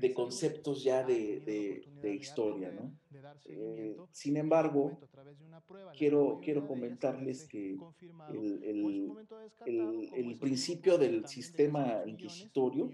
[0.00, 2.72] de conceptos ya de, de, de historia.
[2.72, 2.92] ¿no?
[3.46, 4.98] Eh, sin embargo,
[5.96, 7.76] quiero, quiero comentarles que
[8.32, 9.12] el, el,
[9.66, 12.90] el, el principio del sistema inquisitorio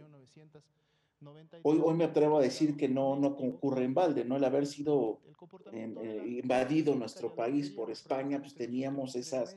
[1.63, 4.37] Hoy, hoy me atrevo a decir que no, no concurre en balde, ¿no?
[4.37, 5.21] El haber sido
[5.73, 9.57] eh, invadido nuestro país por España, pues teníamos esas,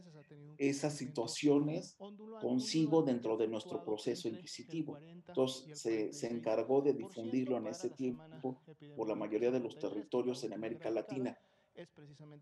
[0.69, 1.98] esas situaciones
[2.42, 4.98] consigo dentro de nuestro proceso inquisitivo.
[4.98, 8.61] Entonces se, se encargó de difundirlo en ese tiempo
[8.95, 11.38] por la mayoría de los territorios en América Latina.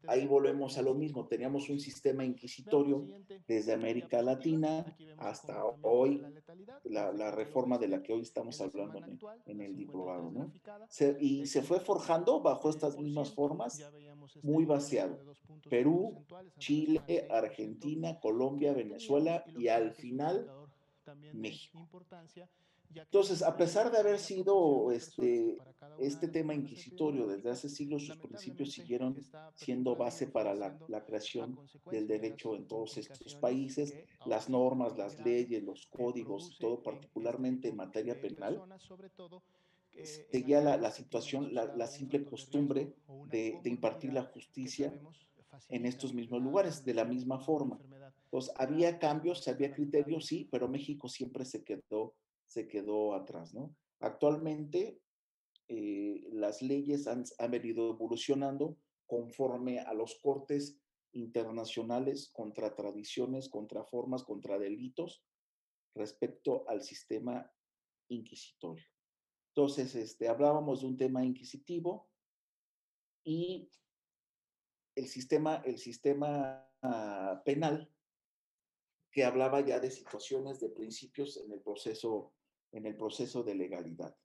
[0.07, 3.05] Ahí volvemos a lo mismo, teníamos un sistema inquisitorio
[3.47, 4.85] desde América Latina
[5.17, 6.21] hasta hoy,
[6.83, 8.99] la, la, reforma de la que hoy estamos hablando
[9.45, 10.51] en el, diplomado, ¿no?
[11.19, 13.81] Y se fue forjando bajo estas mismas formas,
[14.41, 15.17] muy vaciado.
[15.69, 16.25] Perú,
[16.57, 20.49] Chile, Argentina, Colombia, Venezuela y al final
[21.33, 21.87] México.
[22.93, 25.57] Entonces, a pesar de haber sido este,
[25.99, 29.15] este tema inquisitorio desde hace siglos, sus principios siguieron
[29.55, 31.57] siendo base para la, la, creación
[31.89, 37.77] del derecho en todos estos países, las normas, las leyes, los códigos, todo particularmente en
[37.77, 38.61] materia penal,
[40.03, 42.93] seguía la, la situación, la, la, simple costumbre
[43.27, 44.93] de, de impartir la justicia
[45.69, 47.79] en estos mismos lugares, de la misma forma.
[48.25, 52.15] Entonces, había cambios, había criterios, sí, pero México siempre se quedó,
[52.47, 53.75] se quedó atrás, ¿no?
[53.99, 54.99] Actualmente,
[55.67, 60.79] eh, las leyes han, han, venido evolucionando conforme a los cortes
[61.13, 65.23] internacionales contra tradiciones, contra formas, contra delitos
[65.95, 67.51] respecto al sistema
[68.09, 68.85] inquisitorio.
[69.49, 72.09] Entonces, este, hablábamos de un tema inquisitivo
[73.23, 73.69] y
[74.95, 77.89] el sistema, el sistema uh, penal
[79.11, 82.33] que hablaba ya de situaciones, de principios en el proceso,
[82.71, 84.15] en el proceso de legalidad.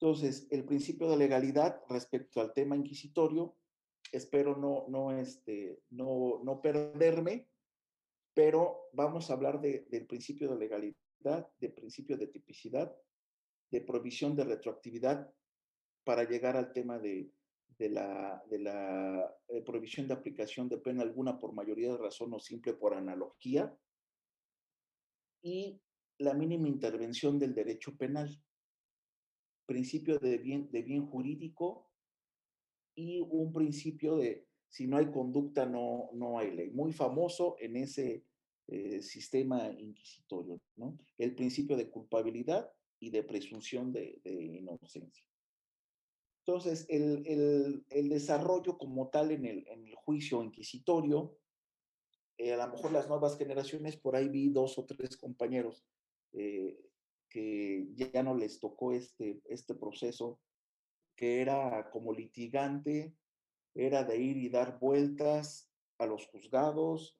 [0.00, 3.56] Entonces, el principio de legalidad respecto al tema inquisitorio,
[4.10, 7.48] espero no, no, este, no, no perderme,
[8.34, 12.94] pero vamos a hablar de, del principio de legalidad, del principio de tipicidad,
[13.70, 15.32] de provisión de retroactividad
[16.04, 17.30] para llegar al tema de,
[17.78, 22.32] de la, de la eh, prohibición de aplicación de pena alguna por mayoría de razón
[22.32, 23.76] o simple por analogía
[25.42, 25.80] y
[26.18, 28.30] la mínima intervención del derecho penal,
[29.66, 31.90] principio de bien, de bien jurídico
[32.94, 37.76] y un principio de si no hay conducta no, no hay ley, muy famoso en
[37.76, 38.24] ese
[38.68, 40.98] eh, sistema inquisitorio, ¿no?
[41.18, 45.24] El principio de culpabilidad y de presunción de, de inocencia.
[46.46, 51.38] Entonces, el, el, desarrollo como tal en el, en el juicio inquisitorio,
[52.36, 55.86] eh, a lo mejor las nuevas generaciones, por ahí vi dos o tres compañeros
[56.32, 56.78] eh,
[57.30, 60.38] que ya no les tocó este, este proceso,
[61.16, 63.16] que era como litigante,
[63.74, 67.18] era de ir y dar vueltas a los juzgados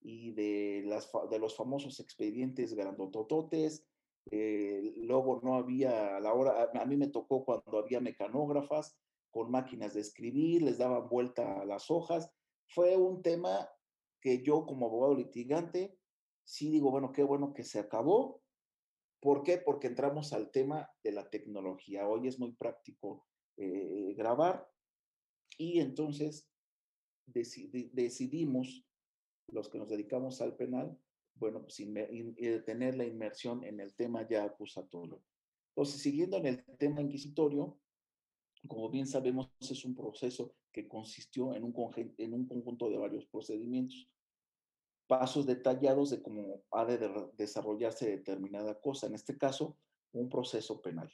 [0.00, 3.85] y de, las, de los famosos expedientes grandotototes,
[4.30, 8.98] eh, luego no había, a la hora, a mí me tocó cuando había mecanógrafas
[9.30, 12.32] con máquinas de escribir, les daban vuelta a las hojas.
[12.68, 13.68] Fue un tema
[14.20, 15.98] que yo como abogado litigante,
[16.44, 18.42] sí digo, bueno, qué bueno que se acabó.
[19.20, 19.58] ¿Por qué?
[19.58, 22.08] Porque entramos al tema de la tecnología.
[22.08, 24.68] Hoy es muy práctico eh, grabar
[25.58, 26.50] y entonces
[27.26, 28.86] decidi decidimos,
[29.48, 30.98] los que nos dedicamos al penal,
[31.36, 31.76] bueno, pues
[32.64, 35.22] tener la inmersión en el tema ya acusatorio.
[35.70, 37.78] Entonces, siguiendo en el tema inquisitorio,
[38.66, 41.74] como bien sabemos, es un proceso que consistió en un,
[42.18, 44.08] en un conjunto de varios procedimientos,
[45.06, 46.98] pasos detallados de cómo ha de
[47.36, 49.76] desarrollarse determinada cosa, en este caso,
[50.12, 51.12] un proceso penal.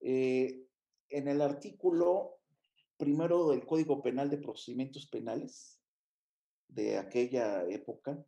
[0.00, 0.66] Eh,
[1.08, 2.38] en el artículo
[2.96, 5.80] primero del Código Penal de Procedimientos Penales
[6.68, 8.24] de aquella época,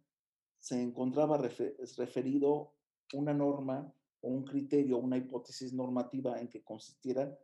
[0.59, 2.73] se encontraba refer referido
[3.13, 7.39] una norma o un criterio, una hipótesis normativa en que consistiera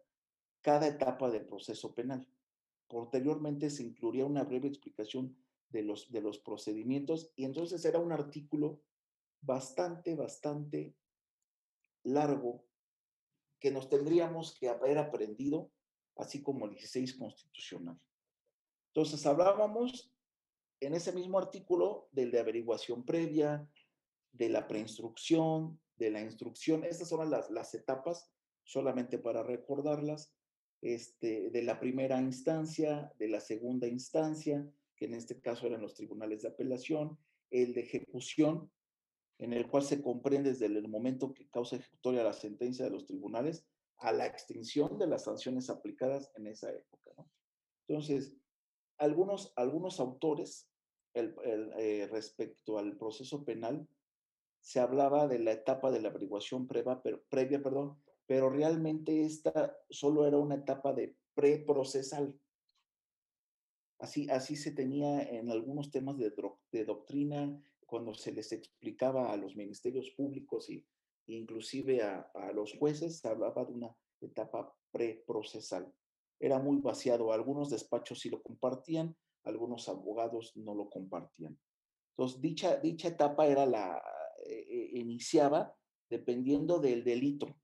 [0.60, 2.26] cada etapa del proceso penal.
[2.88, 5.36] Posteriormente se incluía una breve explicación
[5.68, 8.80] de los, de los procedimientos y entonces era un artículo
[9.40, 10.94] bastante, bastante
[12.02, 12.64] largo
[13.58, 15.70] que nos tendríamos que haber aprendido,
[16.16, 17.98] así como el 16 constitucional.
[18.88, 20.13] Entonces hablábamos
[20.86, 23.68] en ese mismo artículo del de averiguación previa,
[24.32, 28.30] de la preinstrucción, de la instrucción, estas son las, las etapas,
[28.64, 30.34] solamente para recordarlas,
[30.82, 35.94] este, de la primera instancia, de la segunda instancia, que en este caso eran los
[35.94, 37.18] tribunales de apelación,
[37.50, 38.70] el de ejecución,
[39.38, 43.06] en el cual se comprende desde el momento que causa ejecutoria la sentencia de los
[43.06, 43.66] tribunales
[43.98, 47.10] a la extinción de las sanciones aplicadas en esa época.
[47.16, 47.30] ¿no?
[47.86, 48.34] Entonces,
[48.98, 50.68] algunos, algunos autores
[51.14, 51.34] el,
[51.78, 53.88] eh, respecto al proceso penal,
[54.60, 57.00] se hablaba de la etapa de la averiguación previa,
[57.62, 62.34] pero, realmente esta solo era una etapa de preprocesal.
[63.98, 69.54] Así, así se tenía en algunos temas de, doctrina, cuando se les explicaba a los
[69.54, 70.84] ministerios públicos y
[71.26, 75.92] inclusive a, a los jueces, se hablaba de una etapa preprocesal.
[76.40, 79.14] Era muy vaciado, algunos despachos sí lo compartían,
[79.44, 81.58] algunos abogados no lo compartían.
[82.10, 84.02] Entonces, dicha, dicha etapa era la,
[84.44, 85.74] eh, iniciaba
[86.08, 87.56] dependiendo del delito,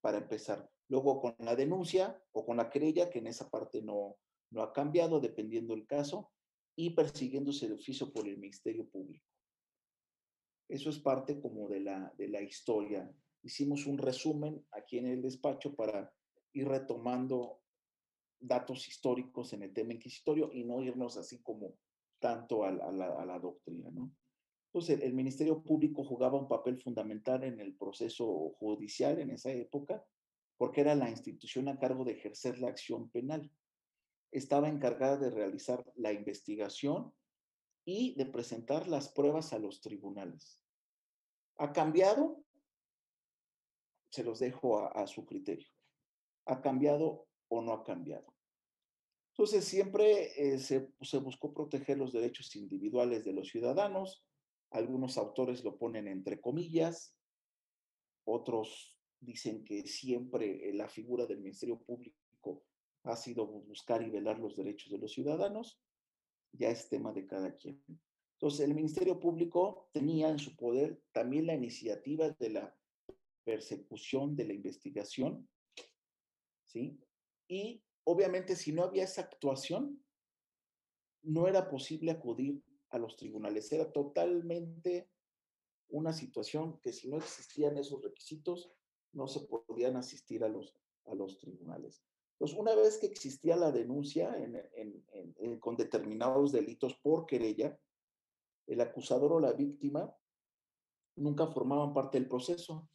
[0.00, 0.70] para empezar.
[0.88, 4.16] Luego con la denuncia o con la querella, que en esa parte no,
[4.50, 6.30] no ha cambiado, dependiendo del caso,
[6.76, 9.26] y persiguiéndose el oficio por el Ministerio Público.
[10.68, 13.10] Eso es parte como de la, de la historia.
[13.42, 16.12] Hicimos un resumen aquí en el despacho para
[16.52, 17.62] ir retomando
[18.40, 21.74] datos históricos en el tema inquisitorio y no irnos así como
[22.18, 24.12] tanto a, la, doctrina, ¿no?
[24.66, 30.04] Entonces, el Ministerio Público jugaba un papel fundamental en el proceso judicial en esa época,
[30.58, 33.50] porque era la institución a cargo de ejercer la acción penal.
[34.30, 37.14] Estaba encargada de realizar la investigación
[37.86, 40.60] y de presentar las pruebas a los tribunales.
[41.56, 42.44] ¿Ha cambiado?
[44.10, 45.68] Se los dejo a, su criterio.
[46.44, 48.34] ¿Ha cambiado o no ha cambiado?
[49.32, 54.24] Entonces, siempre eh, se, se buscó proteger los derechos individuales de los ciudadanos.
[54.70, 57.16] Algunos autores lo ponen entre comillas,
[58.30, 62.64] otros dicen que siempre eh, la figura del Ministerio Público
[63.04, 65.80] ha sido buscar y velar los derechos de los ciudadanos.
[66.52, 67.82] Ya es tema de cada quien.
[68.34, 72.76] Entonces, el Ministerio Público tenía en su poder también la iniciativa de la
[73.44, 75.48] persecución, de la investigación,
[76.66, 77.00] ¿sí?
[77.48, 80.04] Y obviamente si no había esa actuación,
[81.22, 83.72] no era posible acudir a los tribunales.
[83.72, 85.10] Era totalmente
[85.88, 88.70] una situación que si no existían esos requisitos,
[89.12, 90.74] no se podían asistir a los,
[91.06, 92.04] a los tribunales.
[92.32, 94.36] Entonces, una vez que existía la denuncia
[95.60, 97.80] con determinados delitos por querella,
[98.66, 100.14] el acusador o la víctima
[101.16, 102.88] nunca formaban parte del proceso.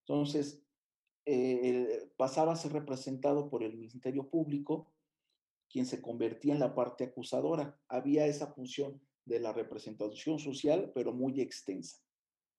[0.00, 0.64] Entonces,
[1.30, 4.90] eh, pasaba a ser representado por el Ministerio Público,
[5.68, 7.78] quien se convertía en la parte acusadora.
[7.86, 11.98] Había esa función de la representación social, pero muy extensa.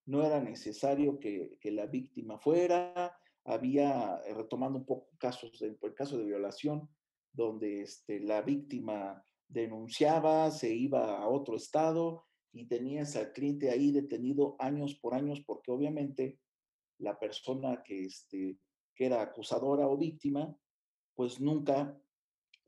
[0.05, 6.19] No era necesario que, la víctima fuera, había, eh, retomando un poco casos, el caso
[6.19, 6.87] de violación,
[7.33, 13.91] donde este, la víctima denunciaba, se iba a otro estado y tenías al cliente ahí
[13.91, 16.39] detenido años por años porque obviamente
[16.99, 18.57] la persona que, este,
[18.95, 20.55] que era acusadora o víctima,
[21.15, 21.99] pues nunca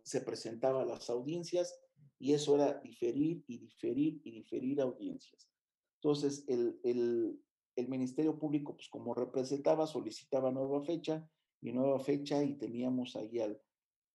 [0.03, 1.79] se presentaba a las audiencias
[2.19, 5.49] y eso era diferir y diferir y diferir audiencias.
[5.95, 7.39] Entonces, el, el,
[7.75, 11.27] el Ministerio Público, pues como representaba, solicitaba nueva fecha
[11.61, 13.61] y nueva fecha y teníamos ahí al,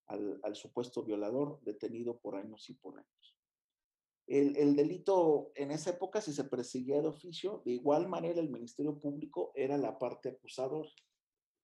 [0.08, 3.35] al, supuesto violador detenido por años y por años.
[4.26, 8.98] El, delito en esa época, si se perseguía de oficio, de igual manera el Ministerio
[8.98, 10.90] Público era la parte acusadora.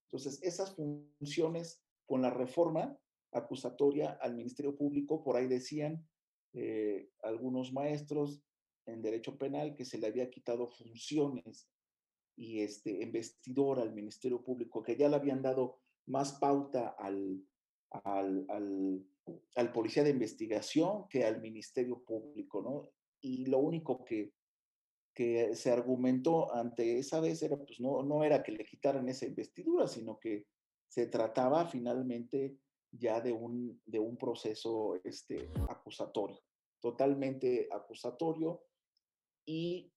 [0.06, 2.96] Entonces, esas funciones con la reforma
[3.32, 6.06] acusatoria al Ministerio Público, por ahí decían
[6.54, 8.44] eh, algunos maestros
[8.86, 11.68] en derecho penal que se le había quitado funciones
[12.36, 17.42] y este, investidor al Ministerio Público, que ya le habían dado más pauta al,
[18.04, 18.46] al,
[19.54, 22.90] al, policía de investigación que al Ministerio Público, ¿no?
[23.20, 24.32] Y lo único que,
[25.14, 29.26] que se argumentó ante esa vez era, pues no, no era que le quitaran esa
[29.26, 30.46] investidura, sino que
[30.88, 32.58] se trataba finalmente
[32.90, 36.40] ya de un, de un proceso este, acusatorio,
[36.80, 38.62] totalmente acusatorio,
[39.46, 39.92] y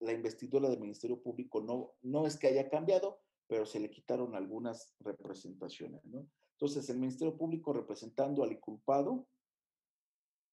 [0.00, 4.34] la investidura del Ministerio Público no, no es que haya cambiado, pero se le quitaron
[4.34, 6.26] algunas representaciones, ¿no?
[6.60, 9.28] Entonces, el Ministerio Público representando al inculpado,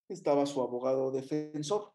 [0.07, 1.93] estaba su abogado defensor.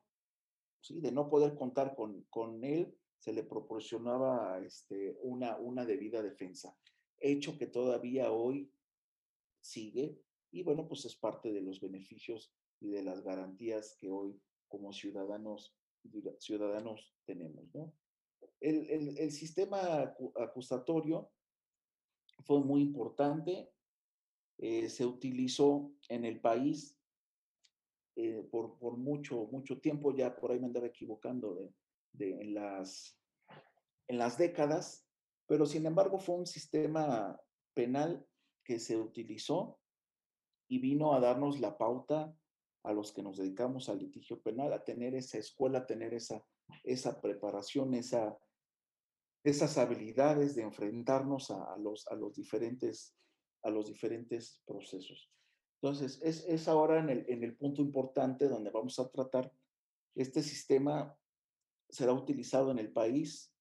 [0.81, 1.01] ¿sí?
[1.01, 6.77] De no poder contar con, con él, se le proporcionaba este, una, una debida defensa.
[7.21, 8.73] Hecho que todavía hoy
[9.61, 14.43] sigue y bueno, pues es parte de los beneficios y de las garantías que hoy
[14.67, 15.77] como ciudadanos,
[16.41, 17.73] ciudadanos tenemos.
[17.75, 17.95] ¿no?
[18.59, 21.31] El, el, el sistema acusatorio
[22.45, 23.71] fue muy importante
[24.63, 26.95] eh, se utilizó en el país
[28.15, 31.59] eh, por, por, mucho, mucho tiempo, ya por ahí me andaba equivocando
[32.19, 33.19] en, las,
[34.07, 35.09] en las décadas,
[35.47, 37.41] pero sin embargo fue un sistema
[37.73, 38.27] penal
[38.63, 39.81] que se utilizó
[40.69, 42.37] y vino a darnos la pauta
[42.85, 46.45] a los que nos dedicamos al litigio penal, a tener esa escuela, a tener esa,
[46.85, 48.39] esa preparación, esa,
[49.43, 53.17] esas habilidades de enfrentarnos a, a, los, a los diferentes
[53.63, 55.31] a los diferentes procesos.
[55.83, 59.53] Entonces, es, es ahora en el, en el punto importante donde vamos a tratar,
[60.15, 61.17] este sistema
[61.89, 63.53] será utilizado en el país,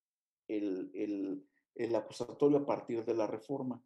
[0.47, 3.81] el, el, el acusatorio a partir de la reforma.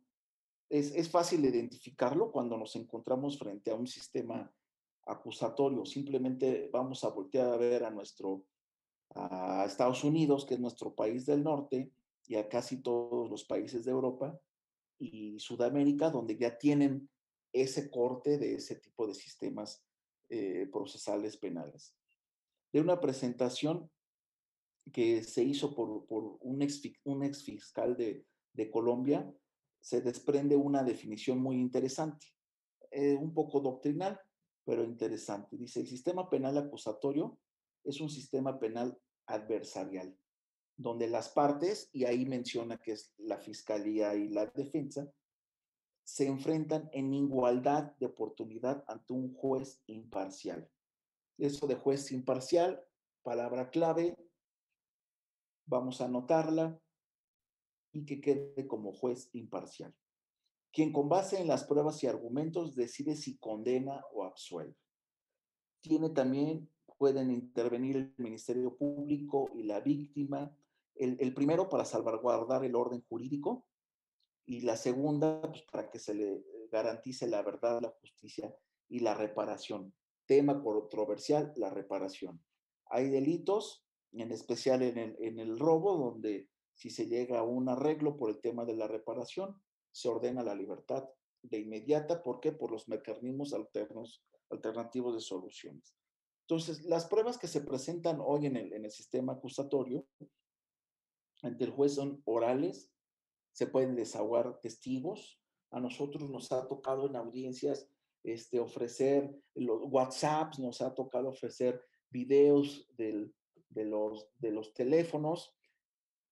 [0.70, 4.52] Es, es, fácil identificarlo cuando nos encontramos frente a un sistema
[5.06, 5.86] acusatorio.
[5.86, 8.46] Simplemente vamos a voltear a ver a nuestro,
[9.14, 11.92] a Estados Unidos, que es nuestro país del norte,
[12.26, 14.40] y a casi todos los países de Europa,
[15.00, 17.10] y Sudamérica, donde ya tienen
[17.52, 19.86] ese corte de ese tipo de sistemas
[20.30, 21.96] eh, procesales penales.
[22.72, 23.90] De una presentación
[24.92, 26.82] que se hizo por, por un, ex,
[27.44, 29.32] fiscal de, de, Colombia,
[29.80, 32.28] se desprende una definición muy interesante,
[32.92, 34.20] eh, un poco doctrinal,
[34.66, 35.58] pero interesante.
[35.58, 37.38] Dice, el sistema penal acusatorio
[37.84, 38.98] es un sistema penal
[39.28, 40.18] adversarial.
[40.76, 45.12] Donde las partes, y ahí menciona que es la fiscalía y la defensa,
[46.04, 50.70] se enfrentan en igualdad de oportunidad ante un juez imparcial.
[51.38, 52.84] Eso de juez imparcial,
[53.24, 54.18] palabra clave,
[55.66, 56.80] vamos a anotarla
[57.92, 59.96] y que quede como juez imparcial.
[60.72, 64.76] Quien con base en las pruebas y argumentos decide si condena o absuelve.
[65.82, 70.56] Tiene también, pueden intervenir el Ministerio Público y la víctima,
[70.96, 73.66] el, primero para salvaguardar el orden jurídico
[74.46, 78.56] y la segunda pues, para que se le garantice la verdad, la justicia
[78.90, 79.94] y la reparación.
[80.26, 82.44] Tema controversial, la reparación.
[82.88, 87.70] Hay delitos, en especial en el, en el robo, donde si se llega a un
[87.70, 91.08] arreglo por el tema de la reparación, se ordena la libertad
[91.42, 92.24] de inmediata.
[92.24, 92.52] ¿Por qué?
[92.52, 95.96] Por los mecanismos alternos, alternativos de soluciones.
[96.48, 100.06] Entonces, las pruebas que se presentan hoy en el, en el sistema acusatorio
[101.44, 102.92] ante el juez son orales,
[103.52, 105.40] se pueden desahogar testigos.
[105.72, 107.88] A nosotros nos ha tocado en audiencias
[108.24, 113.36] este, ofrecer los WhatsApps, nos ha tocado ofrecer videos del,
[113.70, 115.54] de, los, de los teléfonos.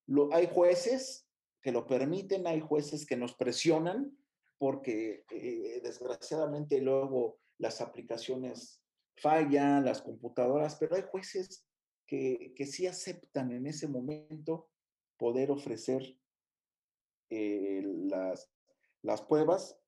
[0.07, 1.27] Lo, hay jueces
[1.61, 4.17] que lo permiten, hay jueces que nos presionan
[4.57, 8.81] porque eh, desgraciadamente luego las aplicaciones
[9.17, 11.65] fallan, las computadoras, pero hay jueces
[12.07, 14.70] que, que sí aceptan en ese momento
[15.21, 16.17] poder ofrecer
[17.29, 18.51] eh, las,
[19.03, 19.79] las pruebas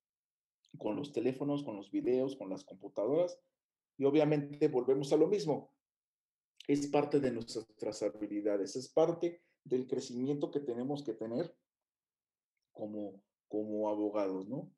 [0.78, 3.42] con los teléfonos, con los videos, con las computadoras.
[3.98, 5.74] Y obviamente volvemos a lo mismo.
[6.68, 11.58] Es parte de nuestras habilidades, es parte del crecimiento que tenemos que tener
[12.72, 14.72] como, como abogados, ¿no?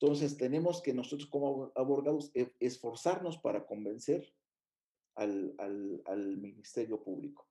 [0.00, 4.32] Entonces tenemos que nosotros como abogados e, esforzarnos para convencer
[5.16, 7.48] al, al, al Ministerio Público.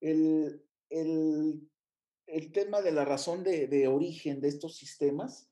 [0.00, 1.70] El, el
[2.30, 5.50] el tema de la razón de, origen de estos sistemas,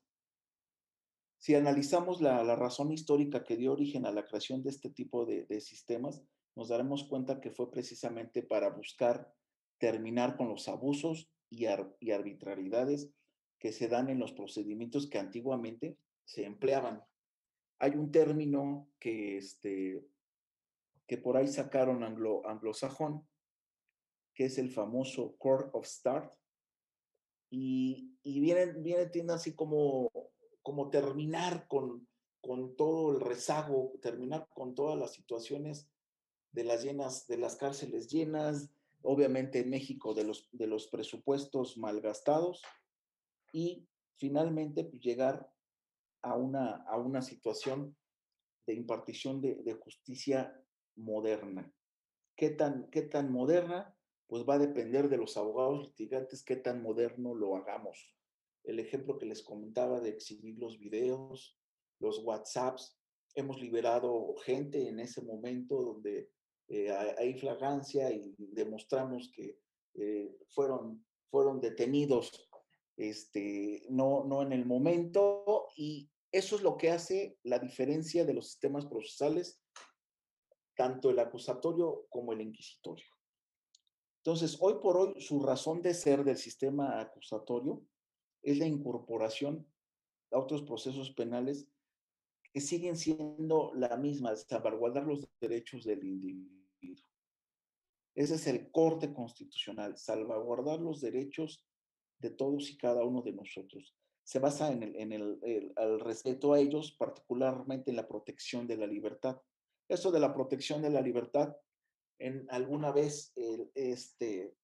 [1.37, 5.61] si analizamos la, razón histórica que dio origen a la creación de este tipo de,
[5.61, 6.23] sistemas,
[6.55, 9.33] nos daremos cuenta que fue precisamente para buscar
[9.77, 11.65] terminar con los abusos y,
[11.99, 13.11] y arbitrariedades
[13.59, 17.03] que se dan en los procedimientos que antiguamente se empleaban.
[17.79, 20.01] Hay un término que, este,
[21.07, 23.27] que por ahí sacaron anglo, anglosajón,
[24.39, 26.33] que es el famoso Court of Start,
[27.49, 30.09] y, y viene, viene tiene así como,
[30.61, 32.07] como terminar con,
[32.39, 35.89] con todo el rezago, terminar con todas las situaciones
[36.53, 41.77] de las llenas, de las cárceles llenas, obviamente en México de los, de los presupuestos
[41.77, 42.61] malgastados
[43.51, 45.51] y finalmente pues, llegar
[46.21, 47.93] a una, a una situación
[48.65, 50.57] de impartición de, de justicia
[50.95, 51.69] moderna.
[52.37, 53.97] ¿Qué tan, ¿Qué tan moderna?
[54.29, 58.15] Pues va a depender de los abogados litigantes qué tan moderno lo hagamos.
[58.63, 61.59] El ejemplo que les comentaba de exhibir los videos,
[61.99, 62.95] los WhatsApps,
[63.33, 66.29] hemos liberado gente en ese momento donde
[66.67, 69.59] eh, hay flagancia y demostramos que
[69.95, 72.51] eh, fueron, fueron detenidos
[72.97, 78.35] este, no, no en el momento y eso es lo que hace la diferencia de
[78.35, 79.59] los sistemas procesales,
[80.75, 83.07] tanto el acusatorio como el inquisitorio.
[84.29, 87.83] Entonces, hoy por hoy, su razón de ser del sistema acusatorio
[88.43, 89.65] es la incorporación
[90.31, 91.67] a otros procesos penales
[92.53, 97.09] que siguen siendo la misma, salvaguardar los derechos del individuo.
[98.13, 101.65] Ese es el corte constitucional, salvaguardar los derechos
[102.19, 103.95] de todos y cada uno de nosotros.
[104.23, 108.77] Se basa en el, en el, el respeto a ellos, particularmente en la protección de
[108.77, 109.41] la libertad.
[109.87, 111.55] Eso de la protección de la libertad
[112.19, 114.55] en alguna vez el, este,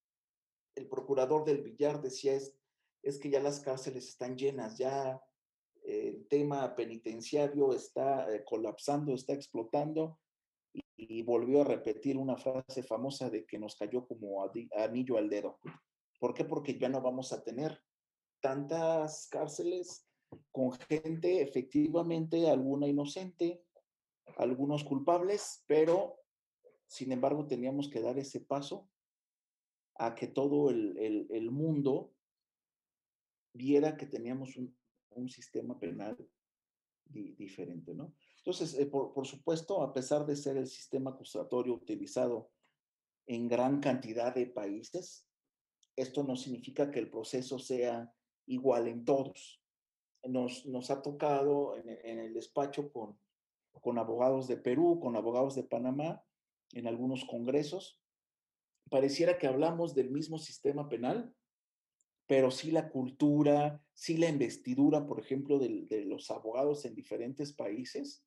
[0.75, 2.55] el procurador del Villar decía es,
[3.01, 5.21] es que ya las cárceles están llenas, ya
[5.83, 10.19] el tema penitenciario está eh, colapsando, está explotando
[10.73, 15.59] y, volvió a repetir una frase famosa de que nos cayó como anillo al dedo.
[16.19, 16.45] ¿Por qué?
[16.45, 17.79] Porque ya no vamos a tener
[18.41, 20.07] tantas cárceles
[20.51, 23.63] con gente efectivamente, alguna inocente,
[24.37, 26.24] algunos culpables, pero
[26.87, 28.89] sin embargo, teníamos que dar ese paso
[29.95, 32.13] a que todo el, mundo
[33.53, 34.75] viera que teníamos un,
[35.29, 36.17] sistema penal
[37.05, 38.13] diferente, ¿no?
[38.39, 42.51] Entonces, eh, por, por, supuesto, a pesar de ser el sistema acusatorio utilizado
[43.25, 45.25] en gran cantidad de países,
[45.95, 48.13] esto no significa que el proceso sea
[48.47, 49.61] igual en todos.
[50.23, 53.17] Nos, nos ha tocado en, en el despacho con,
[53.81, 56.24] con abogados de Perú, con abogados de Panamá,
[56.75, 57.99] en algunos congresos,
[58.91, 61.33] pareciera que hablamos del mismo sistema penal,
[62.27, 67.53] pero sí la cultura, sí la investidura, por ejemplo, de, de los abogados en diferentes
[67.53, 68.23] países,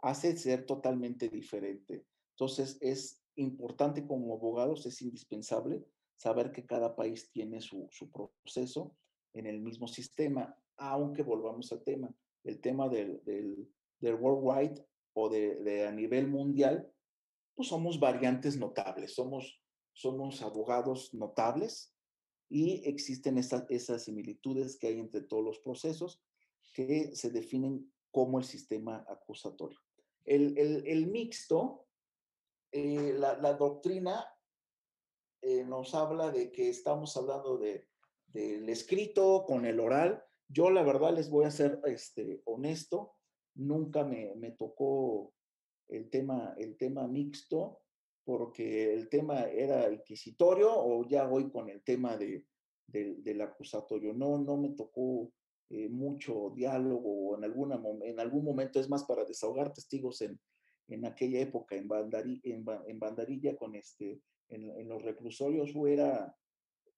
[0.00, 2.04] hace ser totalmente diferente.
[2.34, 5.84] Entonces, es importante como abogados, es indispensable
[6.16, 8.96] saber que cada país tiene su, su proceso
[9.34, 12.14] en el mismo sistema, aunque volvamos al tema,
[12.44, 13.68] el tema del, del,
[14.00, 16.90] del worldwide o de, de, a nivel mundial,
[17.56, 19.58] pues somos variantes notables, somos,
[19.92, 21.94] somos abogados notables
[22.48, 26.22] y existen esas, esas similitudes que hay entre todos los procesos
[26.74, 29.78] que se definen como el sistema acusatorio.
[30.24, 31.86] El, el, el mixto,
[32.72, 34.26] eh, la, la, doctrina
[35.40, 37.88] eh, nos habla de que estamos hablando de,
[38.26, 40.22] del escrito con el oral.
[40.48, 43.14] Yo la verdad les voy a ser este, honesto,
[43.54, 45.32] nunca me, me tocó
[45.88, 47.80] el tema, el tema mixto,
[48.24, 52.44] porque el tema era inquisitorio o ya voy con el tema de,
[52.86, 54.12] de, del acusatorio.
[54.14, 55.32] No, no me tocó
[55.70, 60.40] eh, mucho diálogo en, alguna, en algún momento, es más para desahogar testigos en,
[60.88, 66.36] en aquella época en, Bandari, en, en Bandarilla con este, en, en, los reclusorios era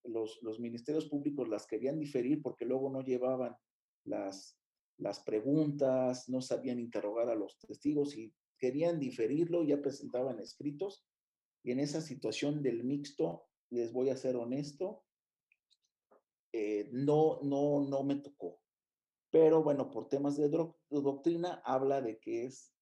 [0.04, 3.56] los, los ministerios públicos las querían diferir porque luego no llevaban
[4.04, 4.58] las,
[4.98, 11.06] las preguntas, no sabían interrogar a los testigos y querían diferirlo, ya presentaban escritos.
[11.62, 15.04] Y en esa situación del mixto, les voy a ser honesto,
[16.52, 18.60] eh, no, no, no me tocó.
[19.30, 22.74] Pero bueno, por temas de, doctrina, habla de que es,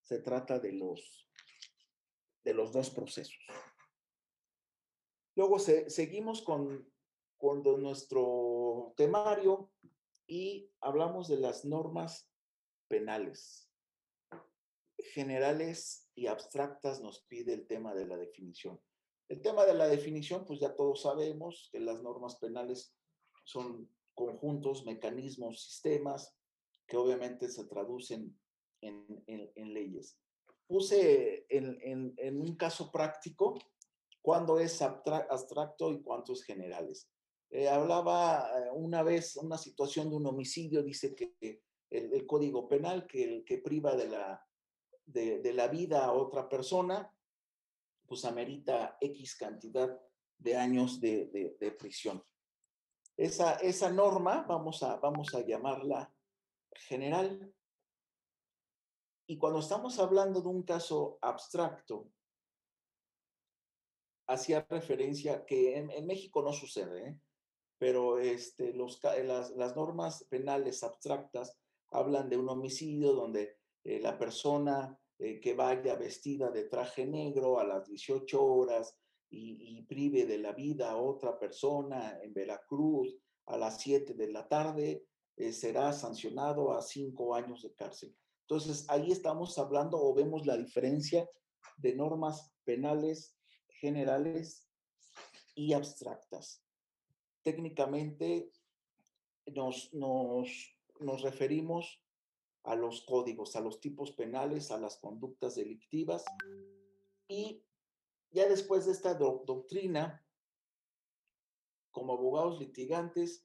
[0.00, 1.28] se trata de los,
[2.44, 3.38] de los dos procesos.
[5.36, 6.92] Luego se, seguimos con,
[7.38, 9.72] con nuestro temario
[10.26, 12.28] y hablamos de las normas
[12.88, 13.71] penales.
[15.12, 18.80] Generales y abstractas nos pide el tema de la definición.
[19.28, 22.94] El tema de la definición, pues ya todos sabemos que las normas penales
[23.44, 26.36] son conjuntos, mecanismos, sistemas
[26.86, 28.38] que obviamente se traducen
[28.82, 30.18] en, en, leyes.
[30.66, 33.58] Puse en, en, un caso práctico
[34.20, 37.08] cuándo es abstracto y cuántos generales.
[37.50, 42.68] Eh, hablaba eh, una vez una situación de un homicidio, dice que el, el Código
[42.68, 44.44] Penal, que el que priva de la,
[45.06, 47.12] de, la vida a otra persona,
[48.06, 50.00] pues amerita X cantidad
[50.38, 51.26] de años de,
[51.58, 52.22] de, prisión.
[53.16, 56.12] Esa, esa norma, vamos a, vamos a llamarla
[56.74, 57.54] general.
[59.26, 62.10] Y cuando estamos hablando de un caso abstracto,
[64.26, 67.20] hacía referencia que en, en México no sucede, ¿eh?
[67.78, 71.58] pero este, los, las, las, normas penales abstractas
[71.90, 77.58] hablan de un homicidio donde eh, la persona eh, que vaya vestida de traje negro
[77.58, 78.98] a las 18 horas
[79.30, 84.48] y, prive de la vida a otra persona en Veracruz a las 7 de la
[84.48, 88.16] tarde, eh, será sancionado a 5 años de cárcel.
[88.42, 91.28] Entonces, ahí estamos hablando o vemos la diferencia
[91.76, 93.36] de normas penales
[93.68, 94.68] generales
[95.54, 96.64] y abstractas.
[97.42, 98.50] Técnicamente
[99.46, 102.01] nos, nos, nos referimos
[102.64, 106.24] a los códigos, a los tipos penales, a las conductas delictivas.
[107.28, 107.64] Y
[108.30, 110.24] ya después de esta do doctrina,
[111.90, 113.44] como abogados litigantes,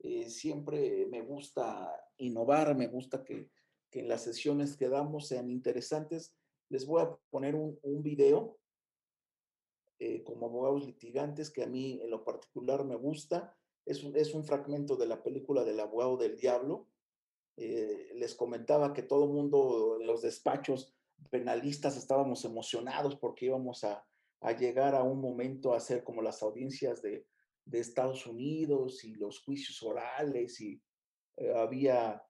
[0.00, 3.50] eh, siempre me gusta innovar, me gusta que,
[3.90, 6.34] que, en las sesiones que damos sean interesantes.
[6.68, 8.58] Les voy a poner un, un video
[10.00, 13.56] eh, como abogados litigantes que a mí en lo particular me gusta.
[13.86, 16.88] Es un, es un fragmento de la película del abogado del diablo.
[17.56, 20.94] Eh, les comentaba que todo el mundo, los despachos
[21.30, 24.04] penalistas, estábamos emocionados porque íbamos a,
[24.58, 27.26] llegar a un momento a hacer como las audiencias de,
[27.64, 30.82] de Estados Unidos y los juicios orales y
[31.38, 32.22] eh, había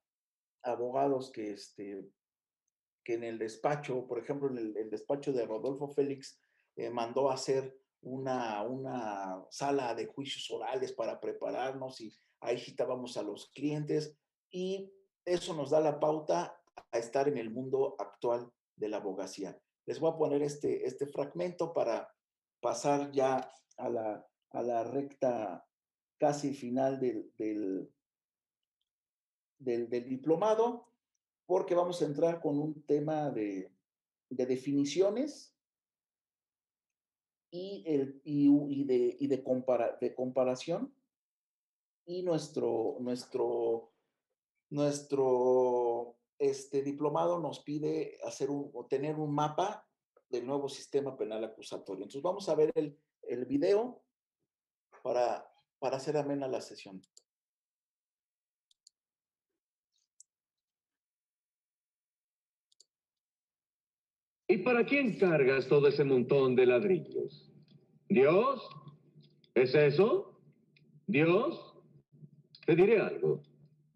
[0.63, 2.07] abogados que, este,
[3.03, 6.41] que en el despacho, por ejemplo, en el, el despacho de Rodolfo Félix,
[6.77, 13.17] eh, mandó a hacer una, una sala de juicios orales para prepararnos y ahí citábamos
[13.17, 14.17] a los clientes
[14.51, 14.93] y
[15.25, 16.61] eso nos da la pauta
[16.93, 19.59] a estar en el mundo actual de la abogacía.
[19.87, 22.13] Les voy a poner este, este fragmento para
[22.61, 25.67] pasar ya a la, a la recta
[26.19, 27.31] casi final del,
[29.59, 30.89] del, diplomado,
[31.47, 33.71] porque vamos a entrar con un tema de,
[34.31, 35.55] de definiciones
[37.51, 39.45] y, el, y, de, y de,
[40.01, 40.95] de comparación
[42.07, 43.94] y nuestro, nuestro,
[44.75, 49.87] nuestro este diplomado nos pide hacer un, o tener un mapa
[50.29, 52.03] del nuevo sistema penal acusatorio.
[52.03, 54.03] Entonces vamos a ver el, el video
[55.03, 57.01] para, para hacer amena la sesión.
[64.49, 67.51] ¿Y para quién cargas todo ese montón de ladrillos?
[68.09, 68.69] ¿Dios?
[69.55, 70.41] ¿Es eso?
[71.07, 71.77] ¿Dios?
[72.67, 73.43] Te diré algo.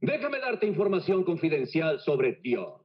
[0.00, 2.82] Déjame darte información confidencial sobre Dios.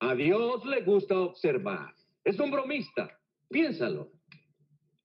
[0.00, 1.92] A Dios le gusta observar.
[2.24, 3.18] Es un bromista.
[3.48, 4.12] Piénsalo.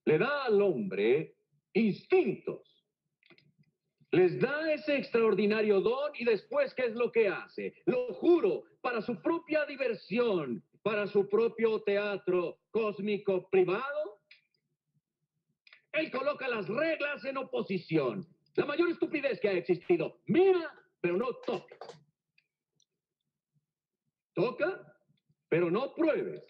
[0.05, 1.35] Le da al hombre
[1.73, 2.85] instintos.
[4.11, 7.73] Les da ese extraordinario don y después, ¿qué es lo que hace?
[7.85, 14.21] Lo juro, para su propia diversión, para su propio teatro cósmico privado.
[15.93, 18.27] Él coloca las reglas en oposición.
[18.55, 20.19] La mayor estupidez que ha existido.
[20.27, 20.71] Mira,
[21.03, 21.75] pero no toca.
[24.33, 24.97] Toca,
[25.49, 26.41] pero no pruebes.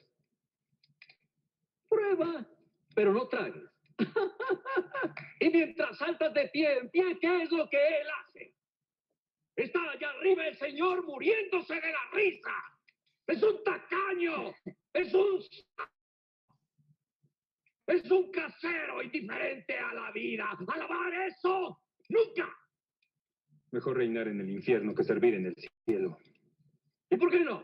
[1.90, 2.45] Prueba,
[2.93, 3.64] pero no tragues.
[5.40, 8.56] y mientras saltas de pie en pie, ¿qué es lo que él hace?
[9.56, 12.53] Está allá arriba el Señor muriéndose de la risa.
[13.25, 14.53] Es un tacaño.
[14.93, 15.43] Es un...
[17.88, 20.56] Es un casero indiferente a la vida.
[20.67, 21.82] Alabar eso.
[22.09, 22.62] Nunca.
[23.74, 26.19] Mejor reinar en el infierno que servir en el cielo.
[27.10, 27.64] ¿Y por qué no?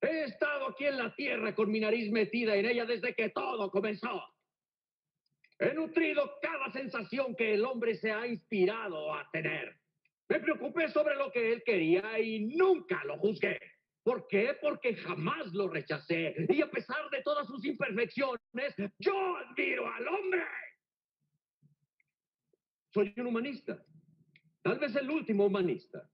[0.00, 3.70] He estado aquí en la tierra con mi nariz metida en ella desde que todo
[3.70, 4.24] comenzó.
[5.56, 9.76] He nutrido cada sensación que el hombre se ha inspirado a tener.
[10.28, 13.60] Me preocupé sobre lo que él quería y nunca lo juzgué.
[14.02, 14.56] ¿Por qué?
[14.60, 16.34] Porque jamás lo rechacé.
[16.48, 20.42] Y a pesar de todas sus imperfecciones, yo admiro al hombre.
[22.92, 23.80] Soy un humanista.
[24.62, 26.08] Tal vez el último humanista.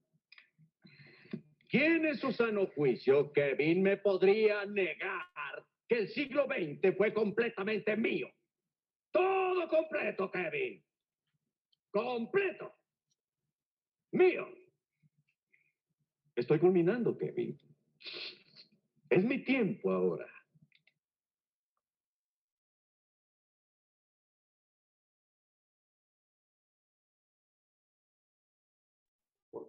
[1.69, 7.97] ¿Quién en su sano juicio, Kevin, me podría negar que el siglo XX fue completamente
[7.97, 8.29] mío?
[9.11, 10.83] Todo completo, Kevin.
[11.91, 12.73] Completo.
[14.13, 14.49] Mío.
[16.37, 17.59] Estoy culminando, Kevin.
[19.09, 20.36] Es mi tiempo ahora.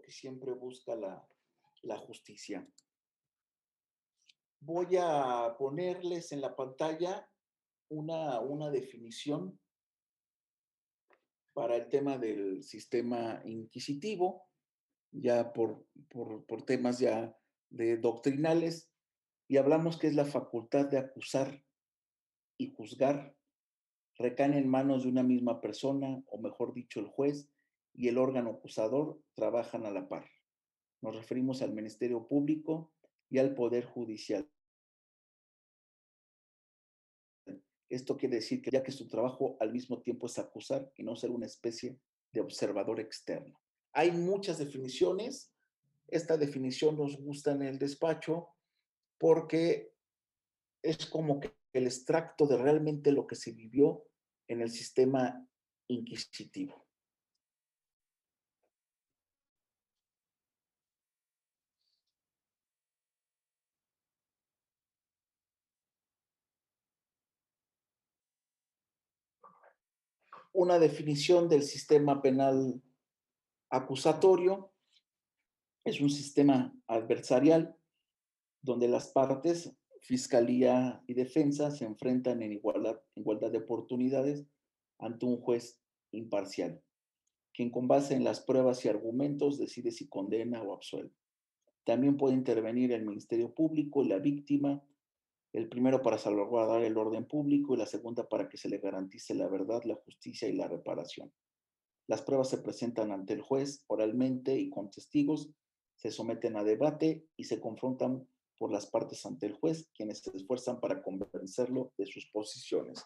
[0.08, 2.66] Porque siempre busca la, justicia.
[4.62, 7.30] Voy a ponerles en la pantalla
[7.90, 9.60] una, definición
[11.52, 14.48] para el tema del sistema inquisitivo,
[15.12, 15.86] ya por,
[16.66, 17.38] temas ya
[17.70, 18.90] de doctrinales,
[19.50, 21.66] y hablamos que es la facultad de acusar
[22.58, 23.36] y juzgar
[24.18, 27.52] recaen en manos de una misma persona, o mejor dicho, el juez
[27.98, 30.30] y el órgano acusador trabajan a la par.
[31.02, 32.94] Nos referimos al Ministerio Público
[33.28, 34.48] y al Poder Judicial.
[37.90, 41.16] Esto quiere decir que ya que su trabajo al mismo tiempo es acusar y no
[41.16, 42.00] ser una especie
[42.32, 43.60] de observador externo.
[43.94, 45.52] Hay muchas definiciones.
[46.08, 48.50] Esta definición nos gusta en el despacho
[49.18, 49.92] porque
[50.84, 54.04] es como que el extracto de realmente lo que se vivió
[54.48, 55.48] en el sistema
[55.88, 56.87] inquisitivo.
[70.54, 72.82] Una definición del sistema penal
[73.70, 74.72] acusatorio.
[75.86, 77.78] Es un sistema adversarial
[78.62, 84.46] donde las partes, fiscalía y defensa, se enfrentan en igualdad, de oportunidades
[85.00, 85.80] ante un juez
[86.12, 86.82] imparcial,
[87.54, 91.14] quien con base en las pruebas y argumentos decide si condena o absuelve.
[91.86, 94.84] También puede intervenir el Ministerio Público la víctima
[95.54, 99.34] el primero para salvaguardar el orden público y la segunda para que se le garantice
[99.34, 101.32] la verdad, la justicia y la reparación.
[102.08, 105.50] Las pruebas se presentan ante el juez oralmente y con testigos,
[105.96, 108.28] se someten a debate y se confrontan
[108.58, 113.04] por las partes ante el juez, quienes se esfuerzan para convencerlo de sus posiciones.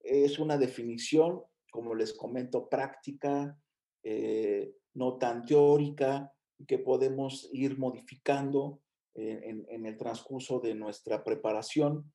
[0.00, 3.58] Es una definición, como les comento, práctica,
[4.02, 6.32] eh, no tan teórica,
[6.66, 8.80] que podemos ir modificando
[9.14, 12.12] en, el transcurso de nuestra preparación,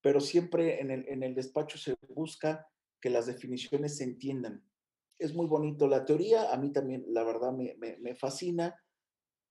[0.00, 2.68] pero siempre en el, en el despacho se busca
[3.00, 4.64] que las definiciones se entiendan.
[5.18, 8.76] Es muy bonito la teoría, a mí también la verdad me, me fascina,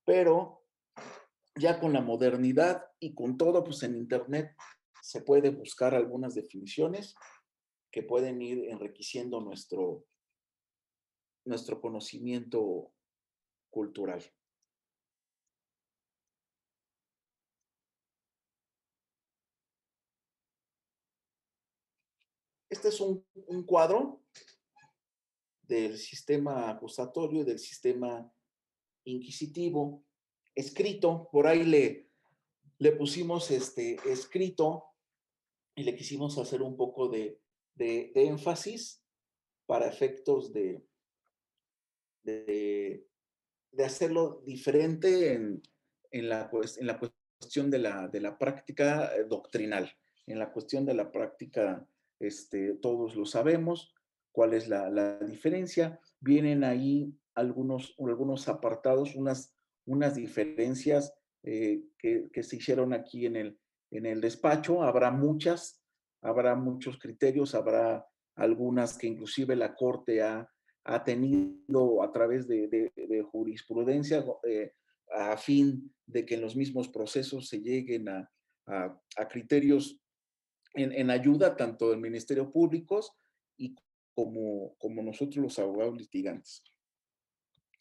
[0.05, 0.63] pero
[1.55, 4.55] ya con la modernidad y con todo, pues en Internet
[5.01, 7.15] se puede buscar algunas definiciones
[7.91, 10.05] que pueden ir enriqueciendo nuestro,
[11.45, 12.91] nuestro conocimiento
[13.69, 14.23] cultural.
[22.77, 23.25] Este es un,
[23.65, 24.21] cuadro
[25.63, 28.31] del sistema acusatorio, del sistema
[29.03, 30.05] inquisitivo,
[30.53, 32.11] escrito, por ahí le,
[32.77, 34.91] le pusimos este escrito
[35.73, 37.41] y le quisimos hacer un poco de,
[37.73, 39.03] de, énfasis
[39.65, 40.85] para efectos de,
[42.21, 43.07] de,
[43.83, 45.63] hacerlo diferente en,
[46.29, 49.91] la, en la cuestión de la, de la práctica doctrinal,
[50.27, 51.83] en la cuestión de la práctica,
[52.19, 53.93] este, todos lo sabemos,
[54.31, 55.99] cuál es la, diferencia.
[56.19, 59.55] Vienen ahí algunos, algunos apartados, unas,
[59.85, 61.13] unas diferencias
[61.43, 63.59] eh, que, se hicieron aquí en el,
[63.91, 64.83] en el despacho.
[64.83, 65.83] Habrá muchas,
[66.21, 68.05] habrá muchos criterios, habrá
[68.35, 70.47] algunas que inclusive la Corte ha,
[70.83, 74.73] ha tenido a través de, de, de jurisprudencia eh,
[75.11, 78.29] a fin de que en los mismos procesos se lleguen a,
[78.67, 79.99] a criterios
[80.73, 83.01] en, en, ayuda tanto del Ministerio Público
[83.57, 83.75] y
[84.13, 86.63] como, como nosotros los abogados litigantes.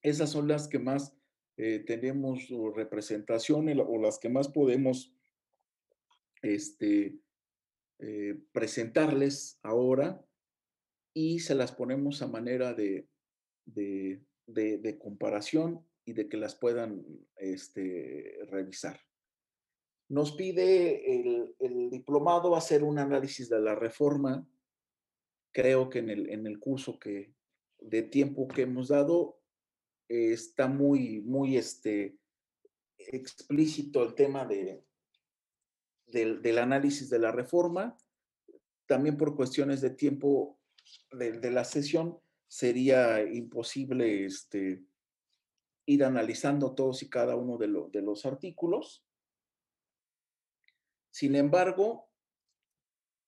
[0.03, 1.15] Esas son las que más
[1.57, 5.13] eh, tenemos representación o las que más podemos
[6.43, 7.19] este,
[7.99, 10.23] eh, presentarles ahora
[11.15, 13.09] y se las ponemos a manera de,
[13.65, 17.05] de, de, de comparación y de que las puedan
[17.37, 19.01] este, revisar.
[20.09, 24.47] Nos pide el, diplomado hacer un análisis de la reforma
[25.57, 27.33] creo que en el, en el curso que,
[27.81, 29.41] de tiempo que hemos dado
[30.07, 32.19] eh, está muy, muy este,
[32.99, 34.85] explícito el tema de,
[36.09, 37.97] del, del, análisis de la reforma.
[38.85, 40.59] También por cuestiones de tiempo
[41.13, 44.85] de, la sesión sería imposible este,
[45.87, 49.06] ir analizando todos y cada uno de, de los artículos.
[51.17, 52.11] Sin embargo,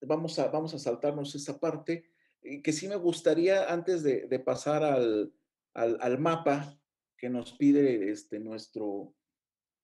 [0.02, 2.05] vamos a, vamos a saltarnos esa parte
[2.62, 5.33] que sí me gustaría, antes de, pasar al,
[5.73, 6.78] al, mapa
[7.17, 9.15] que nos pide este, nuestro,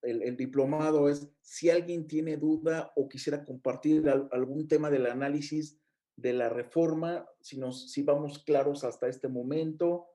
[0.03, 5.81] el, diplomado, es si alguien tiene duda o quisiera compartir al, algún tema del análisis
[6.15, 10.05] de la reforma, si, nos, si vamos claros hasta este momento,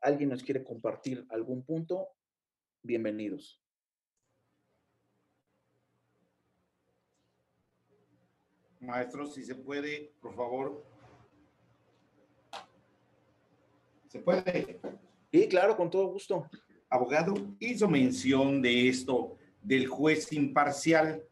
[0.00, 2.08] alguien nos quiere compartir algún punto,
[2.82, 3.62] bienvenidos.
[8.88, 10.82] Maestro, si se puede, por favor,
[14.08, 14.80] ¿Se puede?
[15.30, 16.48] Sí, claro, con todo gusto.
[16.88, 21.22] Abogado, hizo mención de esto, del juez imparcial.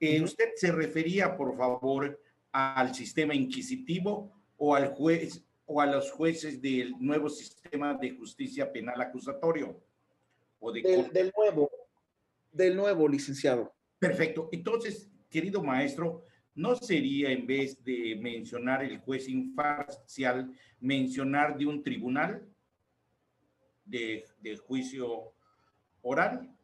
[0.00, 2.18] Eh, ¿Usted se refería, por favor,
[2.50, 8.72] al sistema inquisitivo o al juez o a los jueces del nuevo sistema de justicia
[8.72, 9.78] penal acusatorio?
[10.58, 11.70] O de del, del nuevo,
[12.50, 13.74] del nuevo, licenciado.
[13.98, 14.48] Perfecto.
[14.50, 16.24] Entonces, querido maestro,
[16.54, 22.46] ¿no sería en vez de mencionar el juez imparcial, mencionar de un tribunal
[23.84, 24.24] de,
[24.66, 25.32] juicio
[26.02, 26.54] oral?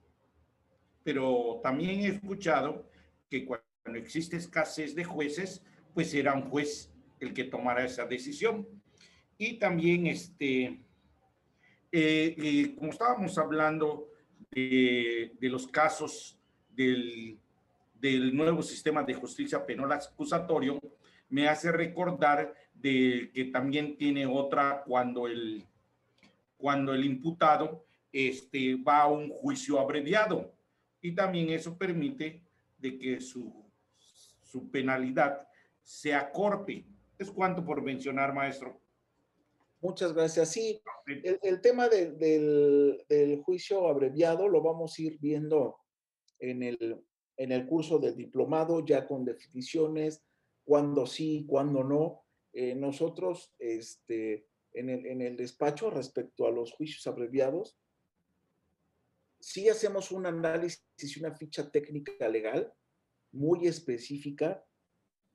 [1.02, 2.90] Pero también he escuchado
[3.30, 5.62] que cuando existe escasez de jueces,
[5.94, 8.66] pues será un juez el que tomará esa decisión.
[9.38, 10.64] Y también, este,
[11.90, 14.10] eh, eh, como estábamos hablando
[14.50, 17.38] de los casos del
[18.00, 20.80] del nuevo sistema de justicia penal acusatorio
[21.28, 25.66] me hace recordar de que también tiene otra cuando el,
[26.56, 30.54] cuando el imputado este, va a un juicio abreviado
[31.00, 32.42] y también eso permite
[32.78, 33.64] de que su,
[34.42, 35.46] su penalidad
[35.82, 36.86] sea corte.
[37.18, 38.80] Es cuanto por mencionar, maestro.
[39.80, 40.50] Muchas gracias.
[40.50, 45.78] Sí, el, el tema de, del, del juicio abreviado lo vamos a ir viendo
[46.38, 47.04] en el,
[47.38, 50.22] en el curso del diplomado, ya con definiciones,
[50.64, 52.24] cuándo sí, cuándo no.
[52.52, 57.78] Eh, nosotros, este, en el, en el despacho, respecto a los juicios abreviados,
[59.38, 62.72] sí hacemos un análisis y una ficha técnica legal
[63.30, 64.64] muy específica,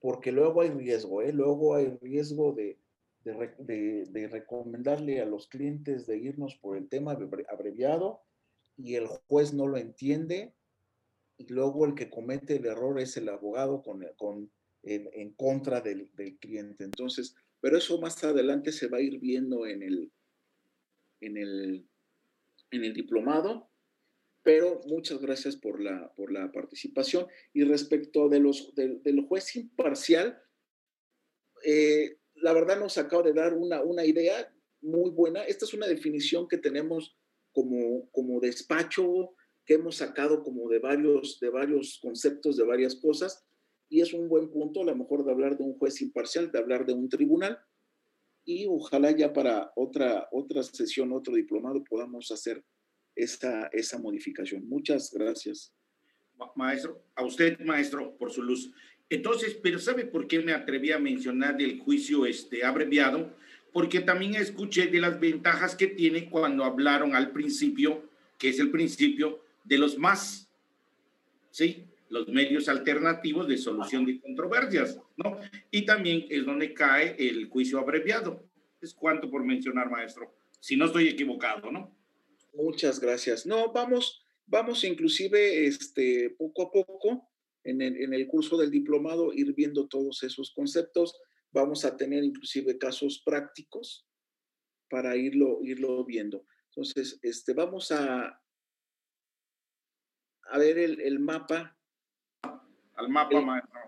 [0.02, 1.32] porque luego hay riesgo, ¿eh?
[1.32, 2.78] luego hay riesgo de,
[3.24, 7.18] de, de, de, recomendarle a los clientes de irnos por el tema
[7.50, 8.22] abreviado
[8.76, 10.54] y el juez no lo entiende
[11.38, 14.52] y luego el que comete el error es el abogado con, con,
[14.84, 16.84] en, en contra del, del, cliente.
[16.84, 20.12] Entonces, pero eso más adelante se va a ir viendo en el,
[21.22, 21.88] en el,
[22.72, 23.70] en el diplomado.
[24.44, 27.28] Pero muchas gracias por la, por la participación.
[27.54, 30.38] Y respecto de los, de, del juez imparcial,
[31.66, 35.44] eh, la verdad nos acaba de dar una, una idea muy buena.
[35.44, 37.18] Esta es una definición que tenemos
[37.54, 39.34] como, como despacho
[39.66, 43.46] que hemos sacado como de varios, de varios conceptos, de varias cosas,
[43.90, 46.60] y es un buen punto a lo mejor de hablar de un juez imparcial, de
[46.60, 47.60] hablar de un tribunal,
[48.46, 52.64] y ojalá ya para otra, otra sesión, otro diplomado, podamos hacer
[53.16, 54.68] esa, esa modificación.
[54.68, 55.74] Muchas gracias.
[56.56, 58.74] Maestro, a usted, maestro, por su luz.
[59.10, 63.34] Entonces, pero ¿sabe por qué me atreví a mencionar el juicio este, abreviado?
[63.72, 68.72] Porque también escuché de las ventajas que tiene cuando hablaron al principio, que es el
[68.72, 70.50] principio de los más,
[71.52, 71.86] ¿sí?
[72.10, 75.38] Los medios alternativos de solución de controversias, ¿no?
[75.72, 78.44] Y también es donde cae el juicio abreviado.
[78.82, 81.96] Es cuanto por mencionar, maestro, si no estoy equivocado, ¿no?
[82.54, 83.46] Muchas gracias.
[83.46, 87.30] No, vamos, vamos inclusive este, poco a poco
[87.64, 91.16] en el, en el curso del diplomado ir viendo todos esos conceptos.
[91.52, 94.06] Vamos a tener inclusive casos prácticos
[94.90, 96.46] para irlo, irlo viendo.
[96.70, 98.40] Entonces, este, vamos a,
[100.54, 101.76] a ver el, el mapa.
[102.94, 103.80] Al mapa, el, maestro.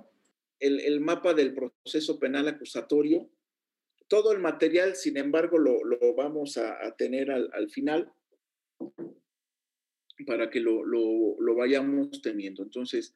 [0.60, 3.30] El, el, mapa del proceso penal acusatorio.
[4.08, 8.12] Todo el material, sin embargo, lo, lo vamos a, a tener al, al, final
[10.26, 12.64] para que lo, lo, lo vayamos teniendo.
[12.64, 13.16] Entonces,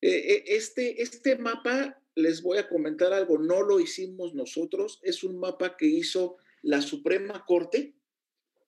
[0.00, 5.40] eh, este, este mapa, les voy a comentar algo, no lo hicimos nosotros, es un
[5.40, 7.96] mapa que hizo la Suprema Corte,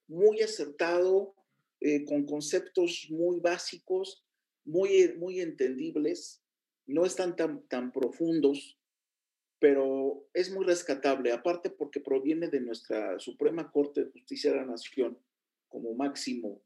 [0.09, 1.37] muy acertado,
[1.85, 4.25] eh, con conceptos muy básicos,
[4.65, 6.43] muy, muy entendibles,
[6.86, 8.78] no están tan, tan profundos,
[9.59, 14.67] pero es muy rescatable, aparte porque proviene de nuestra Suprema Corte de Justicia de la
[14.67, 15.19] Nación
[15.69, 16.62] como máximo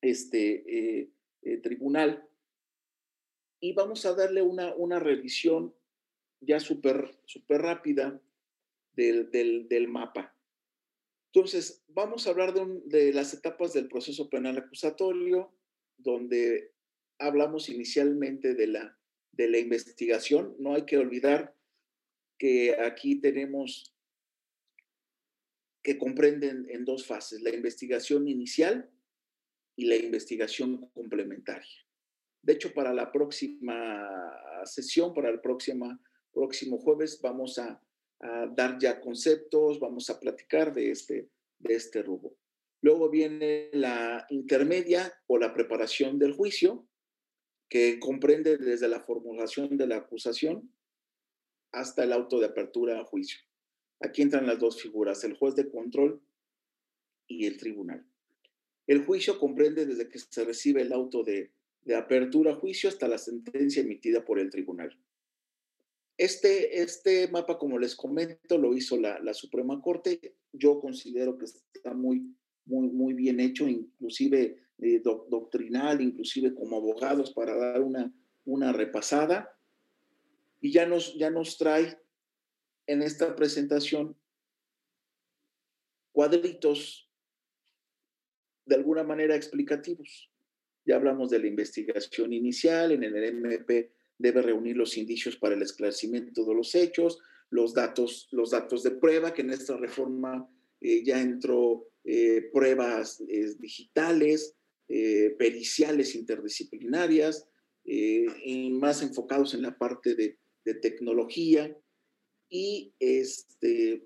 [0.00, 1.10] este, eh,
[1.42, 2.26] eh, tribunal.
[3.60, 5.74] Y vamos a darle una, una revisión
[6.40, 8.20] ya súper super rápida
[8.94, 10.34] del, del, del, mapa.
[11.32, 15.54] Entonces, vamos a hablar de, las etapas del proceso penal acusatorio,
[15.96, 16.72] donde
[17.18, 18.98] hablamos inicialmente de la,
[19.32, 20.56] de la investigación.
[20.58, 21.54] No hay que olvidar
[22.36, 23.94] que aquí tenemos
[25.84, 28.90] que comprenden en dos fases, la investigación inicial
[29.76, 31.86] y la investigación complementaria.
[32.42, 34.08] De hecho, para la próxima
[34.64, 35.98] sesión, para el próximo,
[36.32, 37.80] próximo jueves, vamos a,
[38.20, 42.36] a, dar ya conceptos, vamos a platicar de este, de este rubro.
[42.82, 46.86] Luego viene la intermedia o la preparación del juicio,
[47.68, 50.74] que comprende desde la formulación de la acusación
[51.72, 53.38] hasta el auto de apertura a juicio.
[54.00, 56.22] Aquí entran las dos figuras, el juez de control
[57.28, 58.04] y el tribunal.
[58.86, 63.06] El juicio comprende desde que se recibe el auto de, de apertura a juicio hasta
[63.06, 64.98] la sentencia emitida por el tribunal.
[66.20, 70.36] Este, este mapa, como les comento, lo hizo la, la, Suprema Corte.
[70.52, 76.76] Yo considero que está muy, muy, muy bien hecho, inclusive eh, do, doctrinal, inclusive como
[76.76, 78.12] abogados para dar una,
[78.44, 79.58] una repasada.
[80.60, 81.98] Y ya nos, ya nos trae
[82.86, 84.14] en esta presentación
[86.12, 87.10] cuadritos
[88.66, 90.30] de alguna manera explicativos.
[90.84, 95.62] Ya hablamos de la investigación inicial, en el MP debe reunir los indicios para el
[95.62, 97.18] esclarecimiento de los hechos,
[97.48, 100.48] los datos, los datos de prueba, que en esta reforma
[100.80, 104.54] eh, ya entró eh, pruebas eh, digitales,
[105.38, 107.46] periciales interdisciplinarias,
[107.84, 111.76] y más enfocados en la parte de, de tecnología
[112.48, 114.02] y este,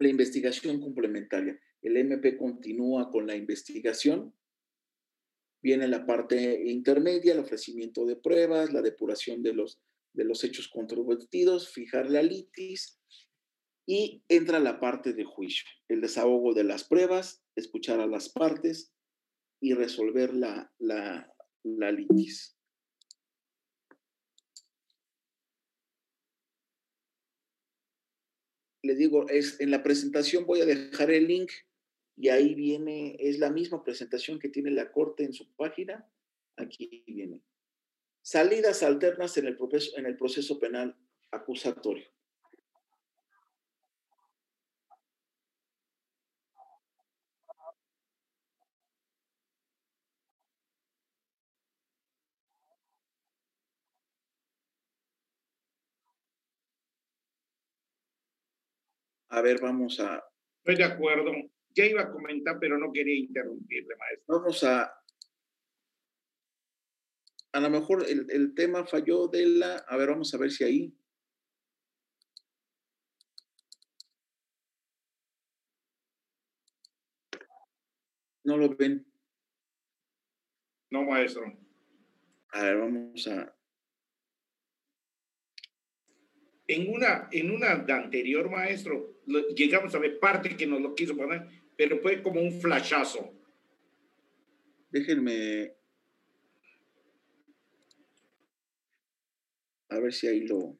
[0.00, 1.58] la investigación complementaria.
[1.82, 4.34] El MP continúa con la investigación.
[5.66, 9.80] Viene la parte intermedia, el ofrecimiento de pruebas, la depuración de los,
[10.12, 13.00] de los hechos controvertidos, fijar la litis
[13.84, 18.92] y entra la parte de juicio, el desahogo de las pruebas, escuchar a las partes
[19.60, 22.56] y resolver la, la, la litis.
[28.82, 31.50] le digo, es, en la presentación voy a dejar el link
[32.16, 36.10] y ahí viene, es la misma presentación que tiene la Corte en su página.
[36.56, 37.42] Aquí viene.
[38.22, 40.96] Salidas alternas en el proceso, en el proceso penal
[41.30, 42.08] acusatorio.
[59.28, 60.24] A ver, vamos a...
[60.60, 61.30] Estoy de acuerdo.
[61.76, 64.40] Ya iba a comentar, pero no quería interrumpirle, maestro.
[64.40, 64.98] Vamos a...
[67.52, 69.76] A lo mejor el, el tema falló de la...
[69.86, 70.98] A ver, vamos a ver si ahí...
[78.44, 79.06] ¿No lo ven?
[80.90, 81.44] No, maestro.
[82.52, 83.54] A ver, vamos a...
[86.68, 89.20] En una, en una anterior, maestro,
[89.54, 93.32] llegamos a ver parte que nos lo quiso poner, pero fue como un flashazo.
[94.90, 95.72] Déjenme.
[99.88, 100.78] A ver si ahí lo.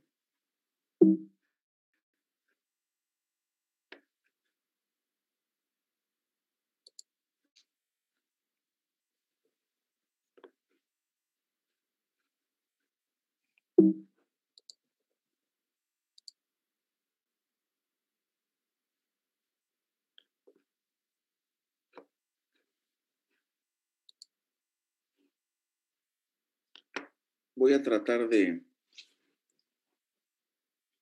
[27.57, 28.63] Voy a tratar de...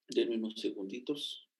[0.08, 1.50] Denme unos segunditos.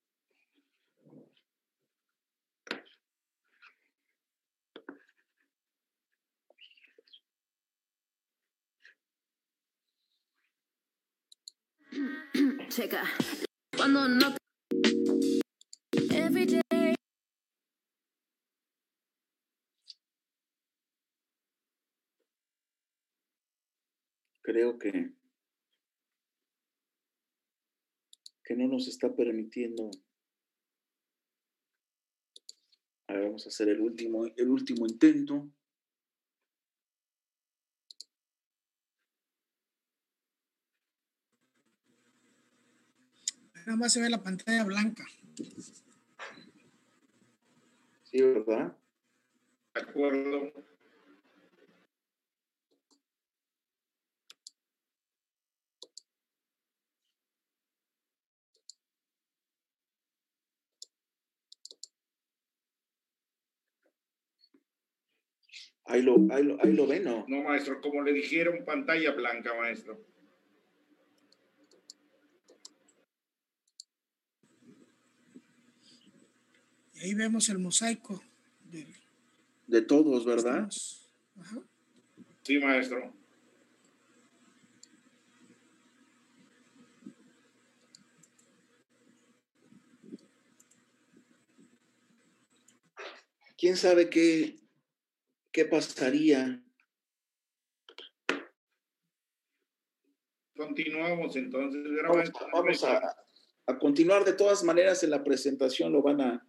[12.69, 13.03] Checa.
[13.77, 14.37] Cuando no.
[16.13, 16.64] Every day.
[24.55, 25.11] Creo que
[28.45, 29.91] que no nos está permitiendo.
[33.09, 35.51] A ver, vamos a hacer el último, el último intento.
[43.67, 45.05] Nada más se ve la pantalla blanca.
[48.05, 48.79] Sí, ¿verdad?
[49.75, 50.74] De acuerdo.
[65.87, 67.25] Ahí lo, ahí lo, ahí lo ven, ¿no?
[67.29, 70.01] No, maestro, como le dijeron, pantalla blanca, maestro.
[76.95, 78.23] Y ahí vemos el mosaico
[78.71, 78.87] de,
[79.67, 80.69] de todos, ¿verdad?
[81.39, 81.61] Ajá.
[82.43, 83.13] Sí, maestro.
[93.59, 94.59] ¿Quién sabe qué,
[95.55, 96.61] qué pasaría?
[100.57, 101.81] Continuamos entonces.
[102.03, 103.17] Vamos, vamos a,
[103.67, 106.47] a, continuar de todas maneras en la presentación, lo van a,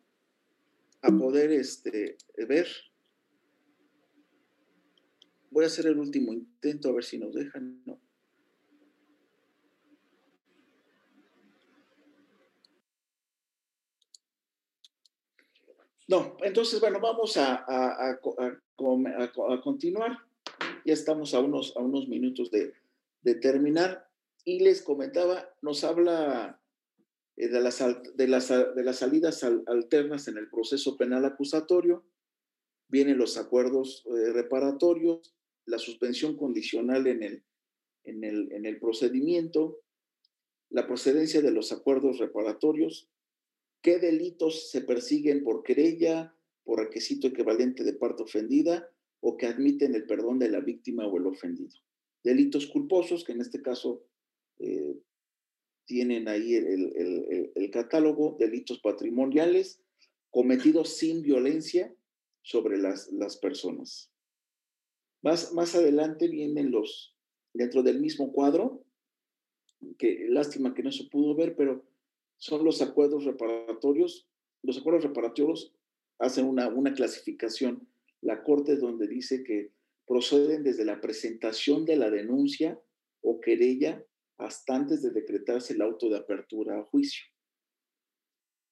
[1.03, 2.17] a poder este,
[2.47, 2.67] ver.
[5.51, 7.83] Voy a hacer el último intento a ver si nos dejan.
[7.85, 8.01] No.
[16.07, 18.19] No, entonces, bueno, vamos a, a, a,
[18.75, 20.19] continuar.
[20.85, 22.73] Ya estamos a unos, a unos minutos de,
[23.21, 24.07] de terminar.
[24.43, 26.61] Y les comentaba, nos habla
[27.37, 27.83] eh, de, las,
[28.15, 32.05] de, las, de las salidas alternas en el proceso penal acusatorio,
[32.87, 37.43] vienen los acuerdos eh, reparatorios, la suspensión condicional en el,
[38.03, 39.81] en, el, en el procedimiento,
[40.69, 43.09] la procedencia de los acuerdos reparatorios,
[43.81, 46.34] qué delitos se persiguen por querella,
[46.65, 48.89] por requisito equivalente de parte ofendida
[49.21, 51.77] o que admiten el perdón de la víctima o el ofendido.
[52.23, 54.03] Delitos culposos, que en este caso
[54.59, 54.99] eh,
[55.85, 59.79] tienen ahí el, catálogo, delitos patrimoniales
[60.31, 61.93] cometidos sin violencia
[62.41, 64.11] sobre las, las personas.
[65.21, 67.15] Más, más adelante vienen los,
[67.53, 68.83] dentro del mismo cuadro,
[69.97, 71.85] que lástima que no se pudo ver, pero
[72.37, 74.27] son los acuerdos reparatorios.
[74.63, 75.74] Los acuerdos reparatorios
[76.19, 77.87] hacen una, una clasificación.
[78.21, 79.71] La Corte donde dice que
[80.07, 82.79] proceden desde la presentación de la denuncia
[83.21, 84.03] o querella
[84.37, 87.25] hasta antes de decretarse el auto de apertura a juicio.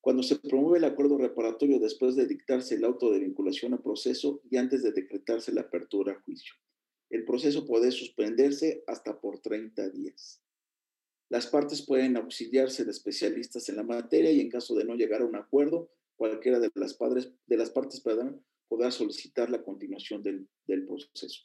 [0.01, 4.41] Cuando se promueve el acuerdo reparatorio después de dictarse el auto de vinculación a proceso
[4.49, 6.55] y antes de decretarse la apertura a juicio.
[7.09, 10.41] El proceso puede suspenderse hasta por 30 días.
[11.29, 15.21] Las partes pueden auxiliarse de especialistas en la materia y en caso de no llegar
[15.21, 18.03] a un acuerdo, cualquiera de las, padres, de las partes
[18.67, 21.43] podrá solicitar la continuación del, del proceso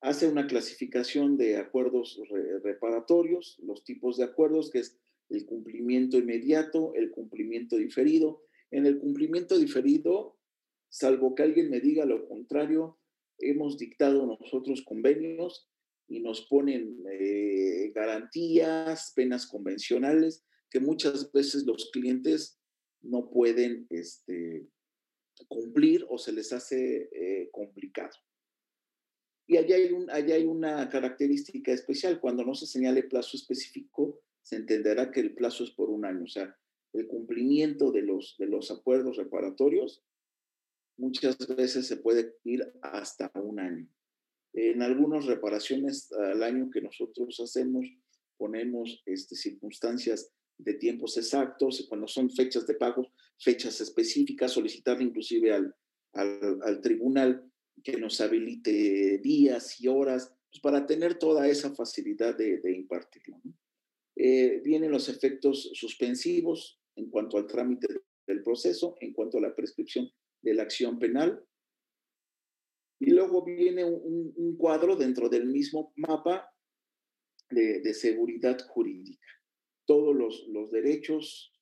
[0.00, 2.20] hace una clasificación de acuerdos
[2.62, 8.42] reparatorios, los tipos de acuerdos, que es el cumplimiento inmediato, el cumplimiento diferido.
[8.70, 10.38] En el cumplimiento diferido,
[10.88, 12.98] salvo que alguien me diga lo contrario,
[13.38, 15.68] hemos dictado nosotros convenios
[16.08, 22.59] y nos ponen eh, garantías, penas convencionales, que muchas veces los clientes
[23.02, 24.68] no pueden este,
[25.48, 28.16] cumplir o se les hace eh, complicado.
[29.46, 32.20] Y allá hay, un, allá hay una característica especial.
[32.20, 36.24] Cuando no se señale plazo específico, se entenderá que el plazo es por un año.
[36.24, 36.56] O sea,
[36.92, 40.04] el cumplimiento de los, de los acuerdos reparatorios
[40.96, 43.88] muchas veces se puede ir hasta un año.
[44.52, 47.86] En algunas reparaciones al año que nosotros hacemos,
[48.36, 55.52] ponemos este, circunstancias de tiempos exactos, cuando son fechas de pago, fechas específicas, solicitar inclusive
[55.52, 55.74] al,
[56.12, 57.50] al, tribunal
[57.82, 63.40] que nos habilite días y horas pues, para tener toda esa facilidad de, de impartirlo.
[64.16, 67.86] Eh, vienen los efectos suspensivos en cuanto al trámite
[68.26, 70.10] del proceso, en cuanto a la prescripción
[70.42, 71.42] de la acción penal.
[73.00, 76.52] Y luego viene un, cuadro dentro del mismo mapa
[77.48, 79.26] de, seguridad jurídica.
[79.90, 81.52] Todos los, los, derechos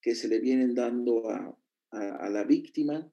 [0.00, 1.58] que se le vienen dando a,
[1.90, 3.12] a la víctima,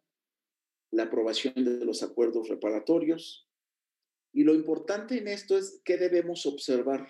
[0.91, 3.49] la aprobación de los acuerdos reparatorios.
[4.31, 7.07] Y lo importante en esto es qué debemos observar,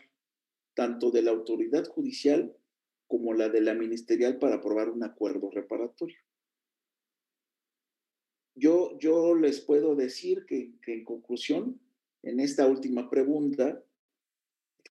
[0.76, 2.56] tanto de la autoridad judicial
[3.06, 6.18] como la de la ministerial para aprobar un acuerdo reparatorio.
[8.56, 11.82] Yo, yo les puedo decir que, en conclusión,
[12.24, 13.84] en esta última pregunta,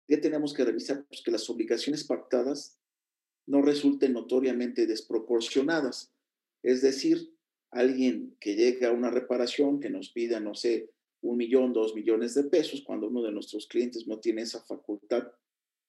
[0.07, 1.05] ¿qué tenemos que revisar?
[1.07, 2.79] Pues que las obligaciones pactadas
[3.47, 6.13] no resulten notoriamente desproporcionadas.
[6.63, 7.33] Es decir,
[7.71, 10.91] alguien que llega a una reparación que nos pida, no sé,
[11.23, 15.33] un millón, dos millones de pesos, cuando uno de nuestros clientes no tiene esa facultad,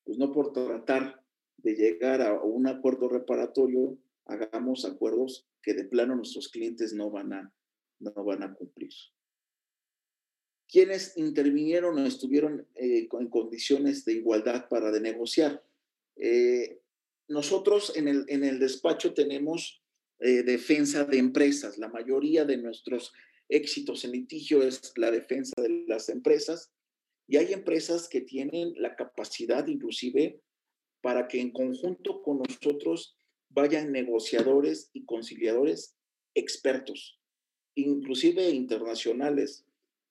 [0.03, 1.23] pues no por tratar
[1.57, 7.33] de llegar a un acuerdo reparatorio, hagamos acuerdos que de plano nuestros clientes no van
[7.33, 7.53] a,
[7.99, 8.91] no van a cumplir.
[10.67, 15.63] ¿Quiénes intervinieron o estuvieron eh, en condiciones de igualdad para de negociar?
[16.17, 16.81] Eh,
[17.27, 19.81] nosotros en el, en el despacho tenemos
[20.19, 21.77] eh, defensa de empresas.
[21.77, 23.13] La mayoría de nuestros
[23.49, 26.71] éxitos en litigio es la defensa de las empresas
[27.27, 30.41] y hay empresas que tienen la capacidad inclusive
[31.01, 33.15] para que en conjunto con nosotros
[33.49, 35.95] vayan negociadores y conciliadores
[36.35, 37.17] expertos
[37.77, 39.66] inclusive internacionales,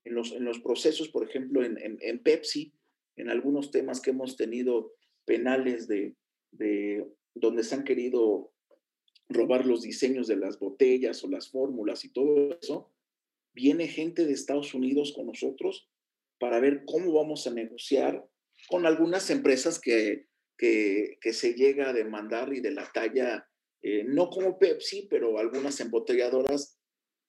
[0.06, 2.72] en los, en los procesos, por ejemplo, en, en, Pepsi,
[3.16, 4.94] en algunos temas que hemos tenido
[5.24, 6.14] penales de,
[6.52, 8.52] de donde se han querido
[9.28, 12.92] robar los diseños de las botellas o las fórmulas y todo eso,
[13.52, 15.88] viene gente de Estados Unidos con nosotros
[16.38, 18.24] para ver cómo vamos a negociar
[18.68, 20.26] con algunas empresas que,
[20.56, 23.48] que, que se llega a demandar y de la talla,
[23.82, 26.76] eh, no como Pepsi, pero algunas embotelladoras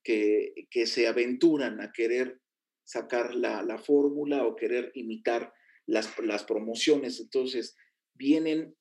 [0.07, 2.39] que, se aventuran a querer
[2.88, 5.53] sacar la, fórmula o querer imitar
[5.85, 7.19] las, las, promociones.
[7.19, 7.75] Entonces,
[8.14, 8.75] vienen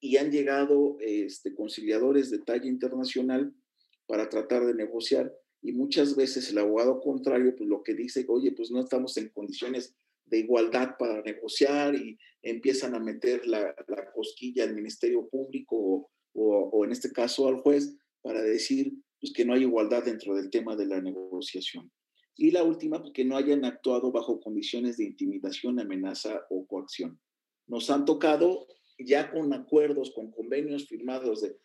[0.00, 3.54] y han llegado este, conciliadores de talla internacional
[4.06, 8.52] para tratar de negociar y muchas veces el abogado contrario, pues lo que dice, oye,
[8.52, 9.94] pues no estamos en condiciones
[10.26, 16.70] de igualdad para negociar y empiezan a meter la, la cosquilla al Ministerio Público o,
[16.72, 20.50] o, en este caso al juez para decir, pues, que no hay igualdad dentro del
[20.50, 21.90] tema de la negociación.
[22.36, 27.18] Y la última, pues, que no hayan actuado bajo condiciones de intimidación, amenaza o coacción.
[27.66, 31.56] Nos han tocado ya con acuerdos, con convenios firmados de,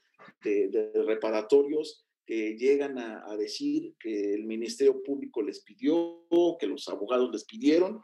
[1.06, 6.26] reparatorios que llegan a, a, decir que el Ministerio Público les pidió,
[6.60, 8.02] que los abogados les pidieron,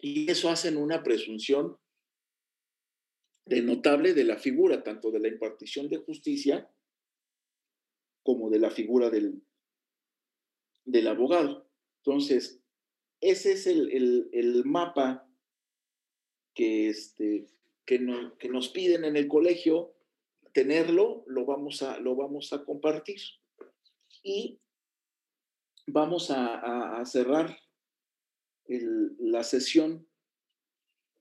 [0.00, 1.76] y eso hacen una presunción
[3.46, 6.68] de notable de la figura, tanto de la impartición de justicia
[8.22, 9.45] como de la figura del,
[10.86, 11.68] del abogado.
[11.98, 12.62] Entonces,
[13.20, 15.28] ese es el, el, mapa
[16.54, 17.48] que, este,
[17.84, 19.94] que, no, que, nos piden en el colegio,
[20.52, 23.20] tenerlo, lo vamos a, lo vamos a compartir.
[24.22, 24.58] Y
[25.86, 27.58] vamos a, cerrar
[28.68, 30.06] la sesión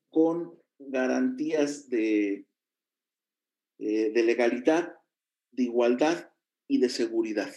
[0.09, 2.47] con garantías de,
[3.79, 4.95] eh, de legalidad,
[5.51, 6.31] de igualdad
[6.67, 7.53] y de seguridad.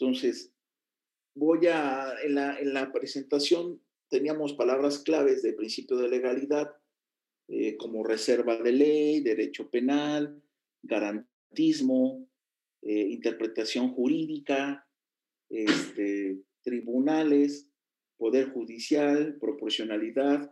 [0.00, 0.50] Entonces,
[1.34, 6.74] voy a, en la, en la presentación teníamos palabras claves de principio de legalidad,
[7.48, 10.42] eh, como reserva de ley, derecho penal,
[10.82, 12.26] garantismo,
[12.82, 14.88] eh, interpretación jurídica,
[15.50, 17.70] este, tribunales,
[18.16, 20.50] poder judicial, proporcionalidad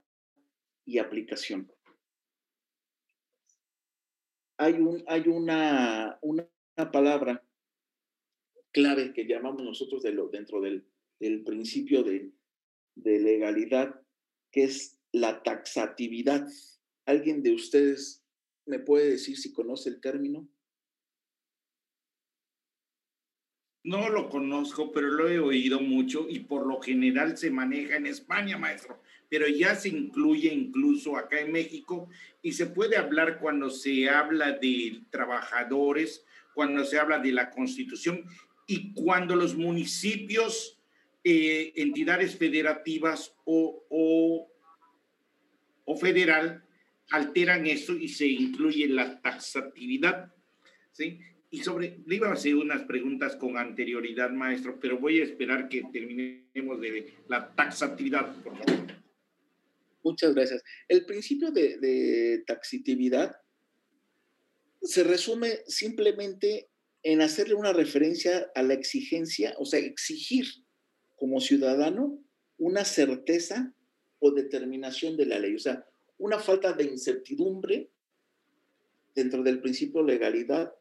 [0.85, 1.73] y aplicación.
[4.59, 6.47] Hay, un, hay una, una
[6.93, 7.48] palabra
[8.73, 10.87] clave que llamamos nosotros dentro del,
[11.21, 12.33] del principio de,
[12.95, 14.01] de legalidad,
[14.51, 16.47] que es la taxatividad.
[17.07, 18.25] ¿Alguien de ustedes
[18.67, 20.49] me puede decir si conoce el término?
[23.85, 28.07] No lo conozco, pero lo he oído mucho y por lo general se maneja en
[28.07, 32.11] España, maestro, pero ya se incluye incluso acá en México
[32.43, 38.25] y se puede hablar cuando se habla de trabajadores, cuando se habla de la constitución
[38.69, 40.79] y cuando los municipios,
[41.25, 44.47] eh, entidades federativas o, o,
[45.97, 46.63] federal
[47.11, 50.33] alteran eso y se incluye la taxatividad.
[50.93, 51.19] ¿sí?
[51.51, 55.71] Y sobre, le iba a hacer unas preguntas con anterioridad, maestro, pero voy a esperar
[55.71, 58.87] que terminemos de la taxatividad, por favor.
[60.03, 60.63] Muchas gracias.
[60.87, 63.35] El principio de, taxitividad
[64.83, 66.69] se resume simplemente
[67.03, 70.47] en hacerle una referencia a la exigencia, o sea, exigir
[71.17, 72.19] como ciudadano
[72.59, 73.75] una certeza
[74.19, 75.87] o determinación de la ley, o sea,
[76.19, 77.91] una falta de incertidumbre
[79.15, 80.75] dentro del principio legalidad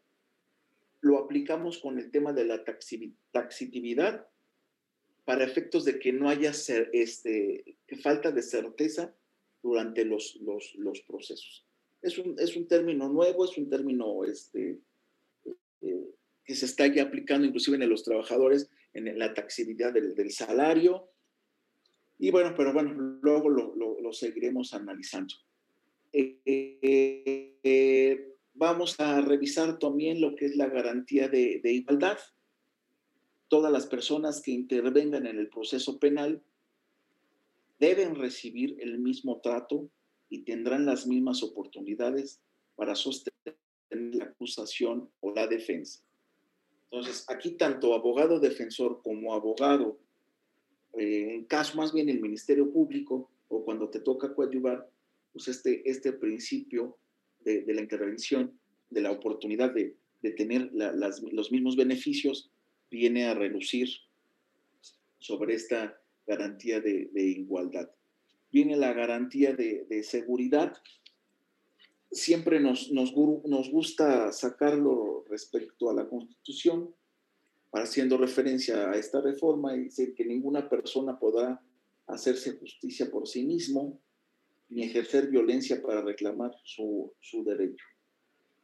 [1.02, 4.28] lo aplicamos con el tema de la taxitividad
[5.26, 9.14] para efectos de que no haya este, falta de certeza
[9.62, 11.66] durante los, los, los procesos.
[12.02, 14.80] Es un, es un, término nuevo, es un término este,
[15.82, 16.10] eh,
[16.44, 21.10] que se está ya aplicando inclusive en los trabajadores, en la taxitividad del, salario.
[22.20, 25.36] Y bueno, pero bueno, luego lo, seguiremos analizando.
[26.14, 27.58] Eh,
[28.54, 32.18] vamos a revisar también lo que es la garantía de, de igualdad.
[33.50, 36.42] Todas las personas que intervengan en el proceso penal
[37.80, 39.90] deben recibir el mismo trato
[40.30, 42.42] y tendrán las mismas oportunidades
[42.76, 43.58] para sostener
[43.98, 46.02] la acusación o la defensa.
[46.90, 50.00] Entonces, aquí tanto abogado defensor como abogado,
[50.98, 54.90] eh, en caso más bien el Ministerio Público o cuando te toca coadyuvar,
[55.34, 56.98] pues este, este principio
[57.42, 58.58] de, la intervención,
[58.90, 59.96] de la oportunidad de,
[60.36, 62.52] tener los mismos beneficios,
[62.92, 63.88] viene a relucir
[65.20, 67.90] sobre esta garantía de, de igualdad.
[68.52, 70.74] Viene la garantía de seguridad.
[72.12, 76.94] Siempre nos, nos, gusta sacarlo respecto a la Constitución,
[77.74, 81.62] haciendo referencia a esta reforma y decir que ninguna persona podrá
[82.08, 84.00] hacerse justicia por sí mismo,
[84.70, 87.86] ni ejercer violencia para reclamar su, su derecho.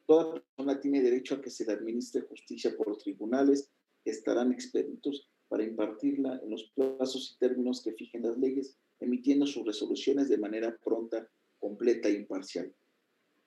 [0.05, 3.69] Toda persona tiene derecho a que se le administre justicia por tribunales
[4.05, 9.65] estarán expeditos para impartirla en los plazos y términos que fijen las leyes, emitiendo sus
[9.65, 12.73] resoluciones de manera pronta, completa e imparcial.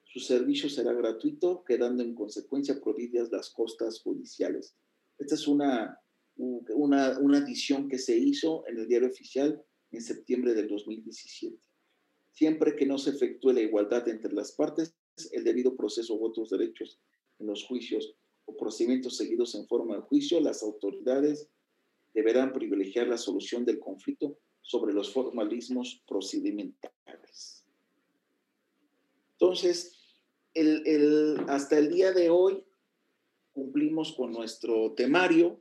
[0.07, 4.75] Su servicio será gratuito, quedando en consecuencia prohibidas las costas judiciales.
[5.17, 5.99] Esta es una,
[6.37, 11.57] una, adición que se hizo en el diario oficial en septiembre del 2017
[12.37, 14.95] siempre que no se efectúe la igualdad entre las partes,
[15.31, 16.99] el debido proceso u otros derechos
[17.39, 18.13] en los juicios
[18.45, 21.49] o procedimientos seguidos en forma de juicio, las autoridades
[22.13, 27.65] deberán privilegiar la solución del conflicto sobre los formalismos procedimentales.
[29.31, 29.96] Entonces,
[30.59, 32.63] el, el, hasta el día de hoy
[33.53, 35.59] cumplimos con nuestro temario.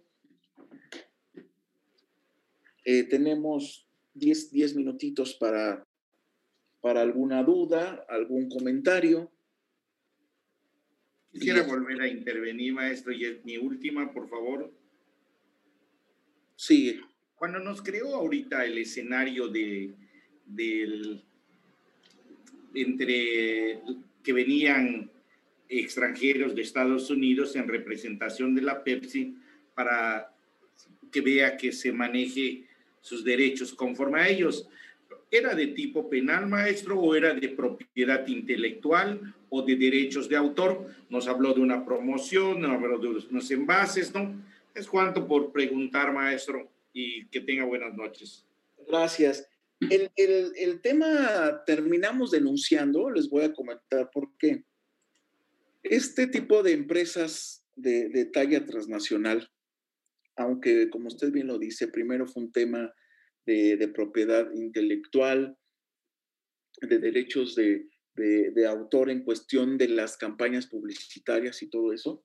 [2.85, 5.87] Eh, tenemos 10 minutitos para
[6.87, 9.29] para alguna duda, algún comentario.
[11.33, 14.73] Quisiera volver a intervenir, maestro, y es mi última, por favor.
[16.55, 17.01] Sí.
[17.35, 19.97] Cuando nos creó ahorita el escenario de,
[20.45, 21.25] del,
[22.73, 23.83] entre
[24.27, 25.09] que venían
[25.69, 29.37] extranjeros de Estados Unidos en representación de la Pepsi
[29.73, 30.35] para
[31.13, 32.65] que vea que se maneje
[33.01, 34.69] sus derechos conforme a ellos.
[35.31, 40.91] ¿Era de tipo penal, maestro, o era de propiedad intelectual o de derechos de autor?
[41.09, 44.43] Nos habló de una promoción, nos habló de unos envases, ¿no?
[44.75, 48.45] Es cuanto por preguntar, maestro, y que tenga buenas noches.
[48.89, 49.49] Gracias.
[49.81, 50.11] El,
[50.57, 54.65] el, tema terminamos denunciando, les voy a comentar por qué.
[55.83, 59.51] Este tipo de empresas de, de talla transnacional,
[60.37, 62.93] aunque como usted bien lo dice, primero fue un tema
[63.45, 65.57] de, de propiedad intelectual,
[66.81, 72.25] de derechos de, de, de, autor en cuestión de las campañas publicitarias y todo eso.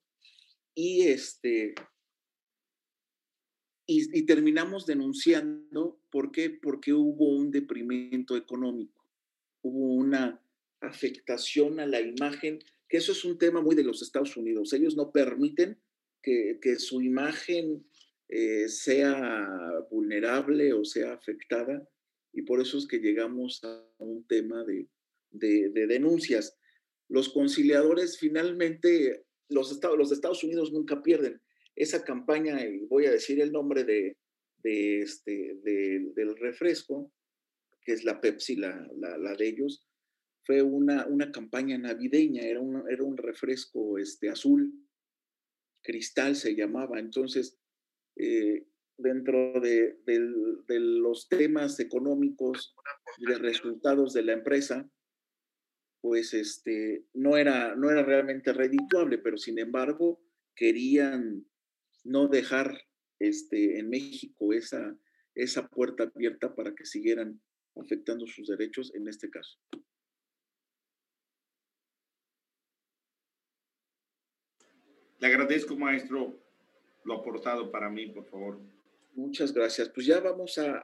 [0.74, 1.76] Y, este,
[3.98, 6.50] y, y terminamos denunciando, ¿por qué?
[6.50, 9.06] Porque hubo un deprimento económico,
[9.62, 10.42] hubo una
[10.80, 14.74] afectación a la imagen, que eso es un tema muy de los Estados Unidos.
[14.74, 15.80] Ellos no permiten
[16.22, 17.86] que, que su imagen
[18.30, 19.48] eh, sea
[19.90, 21.86] vulnerable o sea afectada
[22.34, 24.88] y por eso es que llegamos a un tema de,
[25.32, 26.58] de, de denuncias.
[27.10, 31.42] Los conciliadores finalmente, los Estados, los Estados Unidos nunca pierden.
[31.76, 32.58] Esa campaña,
[32.90, 34.18] voy a decir el nombre de,
[34.64, 37.12] de este, del refresco,
[37.84, 39.88] que es la Pepsi, la, la, de ellos,
[40.46, 44.72] fue una, una campaña navideña, era un, era un refresco este, azul,
[45.84, 47.00] cristal se llamaba.
[47.00, 47.60] Entonces,
[48.18, 48.68] eh,
[48.98, 52.76] dentro de, de, los temas económicos
[53.18, 54.90] y de resultados de la empresa,
[56.02, 60.22] pues este, no, era, no era realmente redituable, pero sin embargo
[60.56, 61.46] querían
[62.04, 62.82] no dejar
[63.20, 64.98] este, en México esa,
[65.36, 67.42] esa puerta abierta para que siguieran
[67.76, 69.60] afectando sus derechos en este caso.
[75.20, 76.36] Le agradezco, maestro,
[77.04, 78.60] lo aportado para mí, por favor.
[79.14, 79.90] Muchas gracias.
[79.90, 80.82] Pues ya vamos a,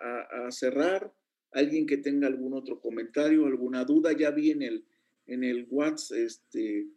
[0.52, 1.12] cerrar.
[1.54, 4.86] Alguien que tenga algún otro comentario, alguna duda, ya vi en el,
[5.26, 6.88] en el WhatsApp este,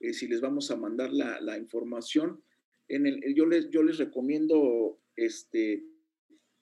[0.00, 2.42] eh, si les vamos a mandar la, la información.
[2.90, 5.84] En el, yo, les, yo les recomiendo este,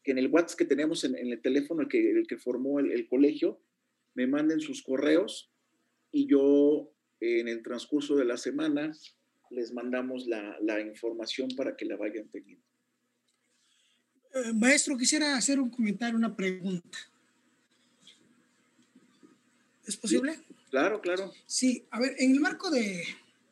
[0.04, 2.92] que en el WhatsApp que tenemos en, el teléfono, el que, el que formó el,
[2.92, 3.60] el, colegio,
[4.14, 5.50] me manden sus correos
[6.12, 8.92] y yo en el transcurso de la semana
[9.50, 12.64] les mandamos la, la información para que la vayan teniendo.
[14.34, 16.98] Eh, maestro, quisiera hacer un comentario, una pregunta.
[19.86, 20.38] ¿Es posible?
[20.70, 21.32] claro, claro.
[21.46, 23.02] Sí, a ver, en el marco de,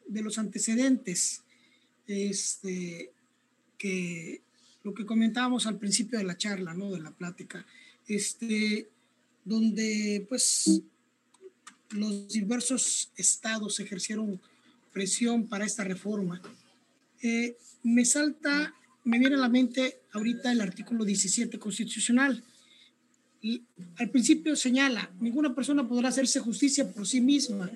[0.06, 1.42] de los antecedentes,
[2.06, 3.12] este,
[3.78, 4.42] que
[4.82, 6.90] lo que comentábamos al principio de la charla, ¿no?
[6.92, 7.66] De la plática,
[8.06, 8.88] este,
[9.44, 10.82] donde pues
[11.90, 14.40] los diversos estados ejercieron
[14.92, 16.40] presión para esta reforma.
[17.22, 22.42] Eh, me salta, me viene a la mente ahorita el artículo 17 constitucional.
[23.42, 23.62] Y
[23.96, 27.70] al principio señala, ninguna persona podrá hacerse justicia por sí misma,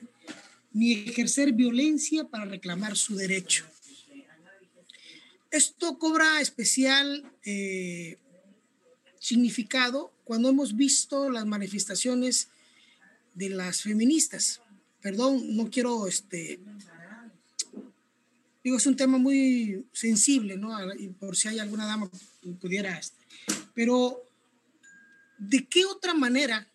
[0.72, 3.66] ni ejercer violencia para reclamar su derecho.
[5.50, 8.18] Esto cobra especial eh,
[9.18, 12.48] significado cuando hemos visto las manifestaciones
[13.34, 14.60] de las feministas.
[15.00, 16.60] Perdón, no quiero, este,
[18.62, 20.72] digo, es un tema muy sensible, ¿no?
[20.94, 22.10] Y por si hay alguna dama
[22.42, 23.24] que pudiera, este,
[23.74, 24.22] pero
[25.38, 26.70] ¿de qué otra manera?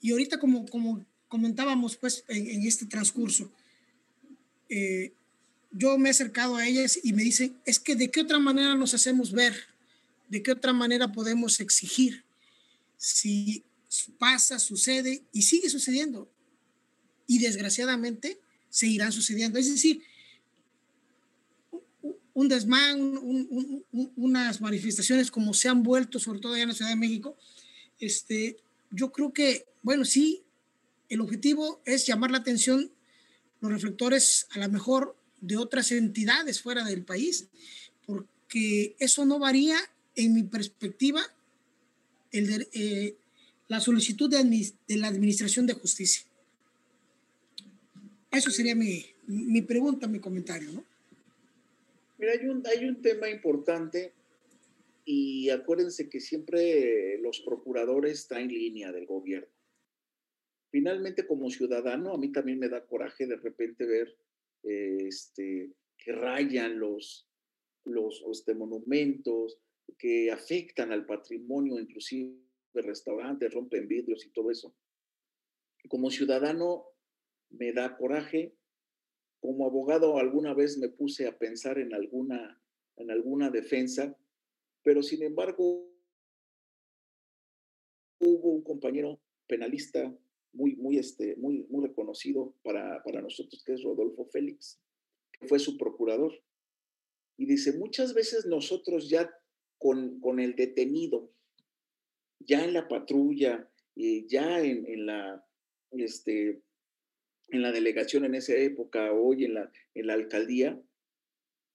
[0.00, 3.50] Y ahorita como, como comentábamos, pues, en, este transcurso,
[4.68, 5.12] eh,
[5.76, 8.74] yo me he acercado a ellas y me dicen, es que de qué otra manera
[8.74, 9.54] nos hacemos ver,
[10.28, 12.24] de qué otra manera podemos exigir
[12.96, 13.64] si
[14.18, 16.28] pasa, sucede y sigue sucediendo.
[17.26, 18.38] Y desgraciadamente
[18.70, 19.58] seguirán sucediendo.
[19.58, 20.02] Es decir,
[22.34, 23.00] un desmán,
[24.16, 27.36] unas manifestaciones como se han vuelto, sobre todo allá en la Ciudad de México,
[27.98, 28.58] este,
[28.90, 30.42] yo creo que, bueno, sí,
[31.08, 32.90] el objetivo es llamar la atención,
[33.60, 35.16] los reflectores a lo mejor
[35.46, 37.48] de otras entidades fuera del país,
[38.04, 39.76] porque eso no varía,
[40.14, 41.22] en mi perspectiva,
[42.32, 43.16] eh,
[43.68, 46.26] la solicitud de, de, la Administración de Justicia.
[48.30, 50.84] Eso sería mi, mi pregunta, mi comentario, ¿no?
[52.18, 54.12] Mira, hay un, hay un tema importante
[55.04, 59.48] y acuérdense que siempre los procuradores están en línea del gobierno.
[60.70, 64.16] Finalmente, como ciudadano, a mí también me da coraje de repente ver
[64.66, 67.28] este, que rayan los,
[67.84, 69.58] los este, monumentos,
[69.98, 72.36] que afectan al patrimonio, inclusive
[72.74, 74.74] restaurantes, rompen vidrios y todo eso.
[75.88, 76.86] Como ciudadano
[77.50, 78.54] me da coraje.
[79.40, 82.60] Como abogado alguna vez me puse a pensar en alguna,
[82.96, 84.18] en alguna defensa,
[84.82, 85.92] pero sin embargo
[88.18, 90.12] hubo un compañero penalista
[90.56, 94.80] muy, muy, este, muy, muy reconocido para, para nosotros, que es Rodolfo Félix,
[95.32, 96.32] que fue su procurador.
[97.36, 99.30] Y dice, muchas veces nosotros ya
[99.78, 101.30] con, con el detenido,
[102.40, 105.46] ya en la patrulla, eh, ya en, en, la,
[105.92, 106.62] este,
[107.48, 110.82] en la delegación en esa época, hoy en la, en la alcaldía,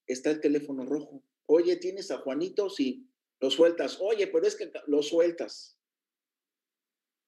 [0.08, 1.24] está el teléfono rojo.
[1.45, 2.69] Oye, ¿tienes a Juanito?
[2.69, 3.08] Sí,
[3.40, 4.00] lo sueltas.
[4.01, 5.77] Oye, pero es que lo sueltas.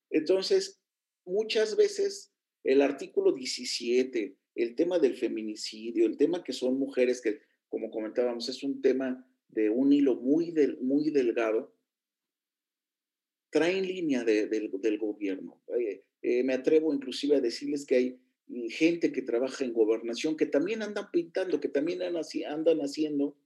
[0.10, 0.83] Entonces,
[1.26, 7.42] muchas veces el artículo 17, el tema del feminicidio, el tema que son mujeres, que
[7.70, 11.76] como comentábamos, es un tema de un hilo muy, del, muy delgado,
[13.50, 14.70] traen línea del,
[15.00, 15.62] gobierno.
[16.22, 18.20] Eh, me atrevo inclusive a decirles que hay
[18.70, 23.38] gente que trabaja en gobernación que también andan pintando, que también andan haciendo,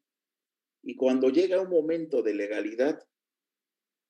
[0.83, 3.05] y cuando llega un momento de legalidad,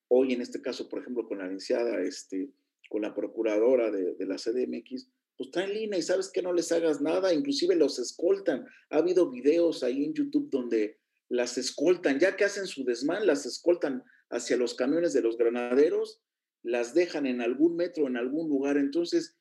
[0.09, 2.51] hoy en este caso, por ejemplo, con la iniciada este,
[2.89, 7.01] con la procuradora de, la CDMX, pues traen línea y sabes que no les hagas
[7.01, 8.65] nada, inclusive los escoltan.
[8.89, 10.97] Ha habido videos ahí en YouTube donde
[11.29, 16.21] las escoltan, ya que hacen su desmán, las escoltan hacia los camiones de los granaderos,
[16.63, 18.77] las dejan en algún metro, en algún lugar.
[18.77, 19.37] Entonces,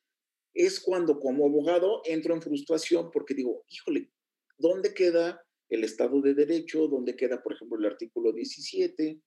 [0.53, 4.11] es cuando como abogado entro en frustración porque digo, híjole,
[4.57, 6.87] ¿dónde queda el Estado de Derecho?
[6.87, 9.21] ¿Dónde queda, por ejemplo, el artículo 17?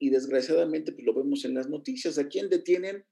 [0.00, 2.18] Y desgraciadamente, pues lo vemos en las noticias.
[2.18, 3.04] ¿A quién detienen?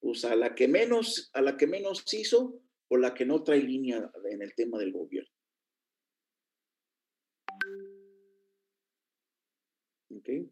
[0.00, 3.60] Pues a la que menos, a la que menos hizo o la que no trae
[3.60, 5.30] línea en el tema del gobierno.
[10.10, 10.50] Okay.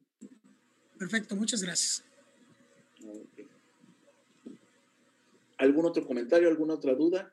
[0.99, 2.05] Perfecto, muchas gracias.
[3.02, 3.47] Okay.
[5.58, 7.33] ¿Algún otro comentario, alguna otra duda?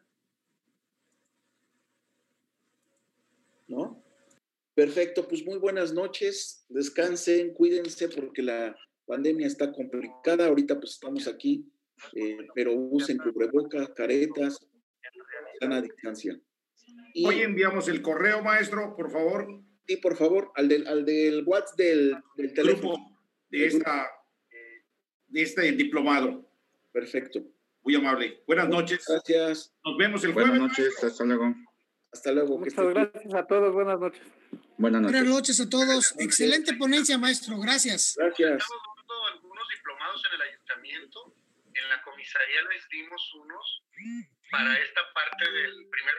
[3.67, 4.01] ¿No?
[4.73, 8.75] Perfecto, pues muy buenas noches, descansen, cuídense porque la
[9.05, 11.71] pandemia está complicada, ahorita pues estamos aquí,
[12.13, 14.59] eh, pero usen cubreboca, caretas,
[15.61, 16.39] a distancia.
[17.13, 19.47] Y, Hoy enviamos el correo, maestro, por favor.
[19.87, 23.17] Sí, por favor, al del, al del WhatsApp del, del teléfono.
[23.49, 24.07] De, esta,
[25.27, 26.49] de este diplomado.
[26.91, 27.43] Perfecto.
[27.83, 28.41] Muy amable.
[28.47, 29.05] Buenas noches.
[29.07, 29.73] Gracias.
[29.83, 30.77] Nos vemos el Buenas jueves.
[30.77, 31.55] Buenas noches, hasta luego.
[32.11, 32.57] Hasta luego.
[32.59, 34.21] Muchas gracias a todos, buenas noches.
[34.77, 35.19] Buenas noches.
[35.19, 36.15] Buenas noches a todos.
[36.19, 37.59] Excelente ponencia, maestro.
[37.59, 38.15] Gracias.
[38.17, 38.63] Gracias.
[39.33, 41.33] algunos diplomados en el ayuntamiento.
[41.83, 43.83] En la comisaría les dimos unos
[44.49, 46.15] para esta parte del primer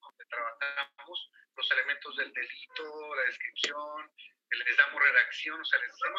[0.00, 4.10] donde trabajamos los elementos del delito, la descripción,
[4.50, 6.18] les damos redacción, o sea, les hacemos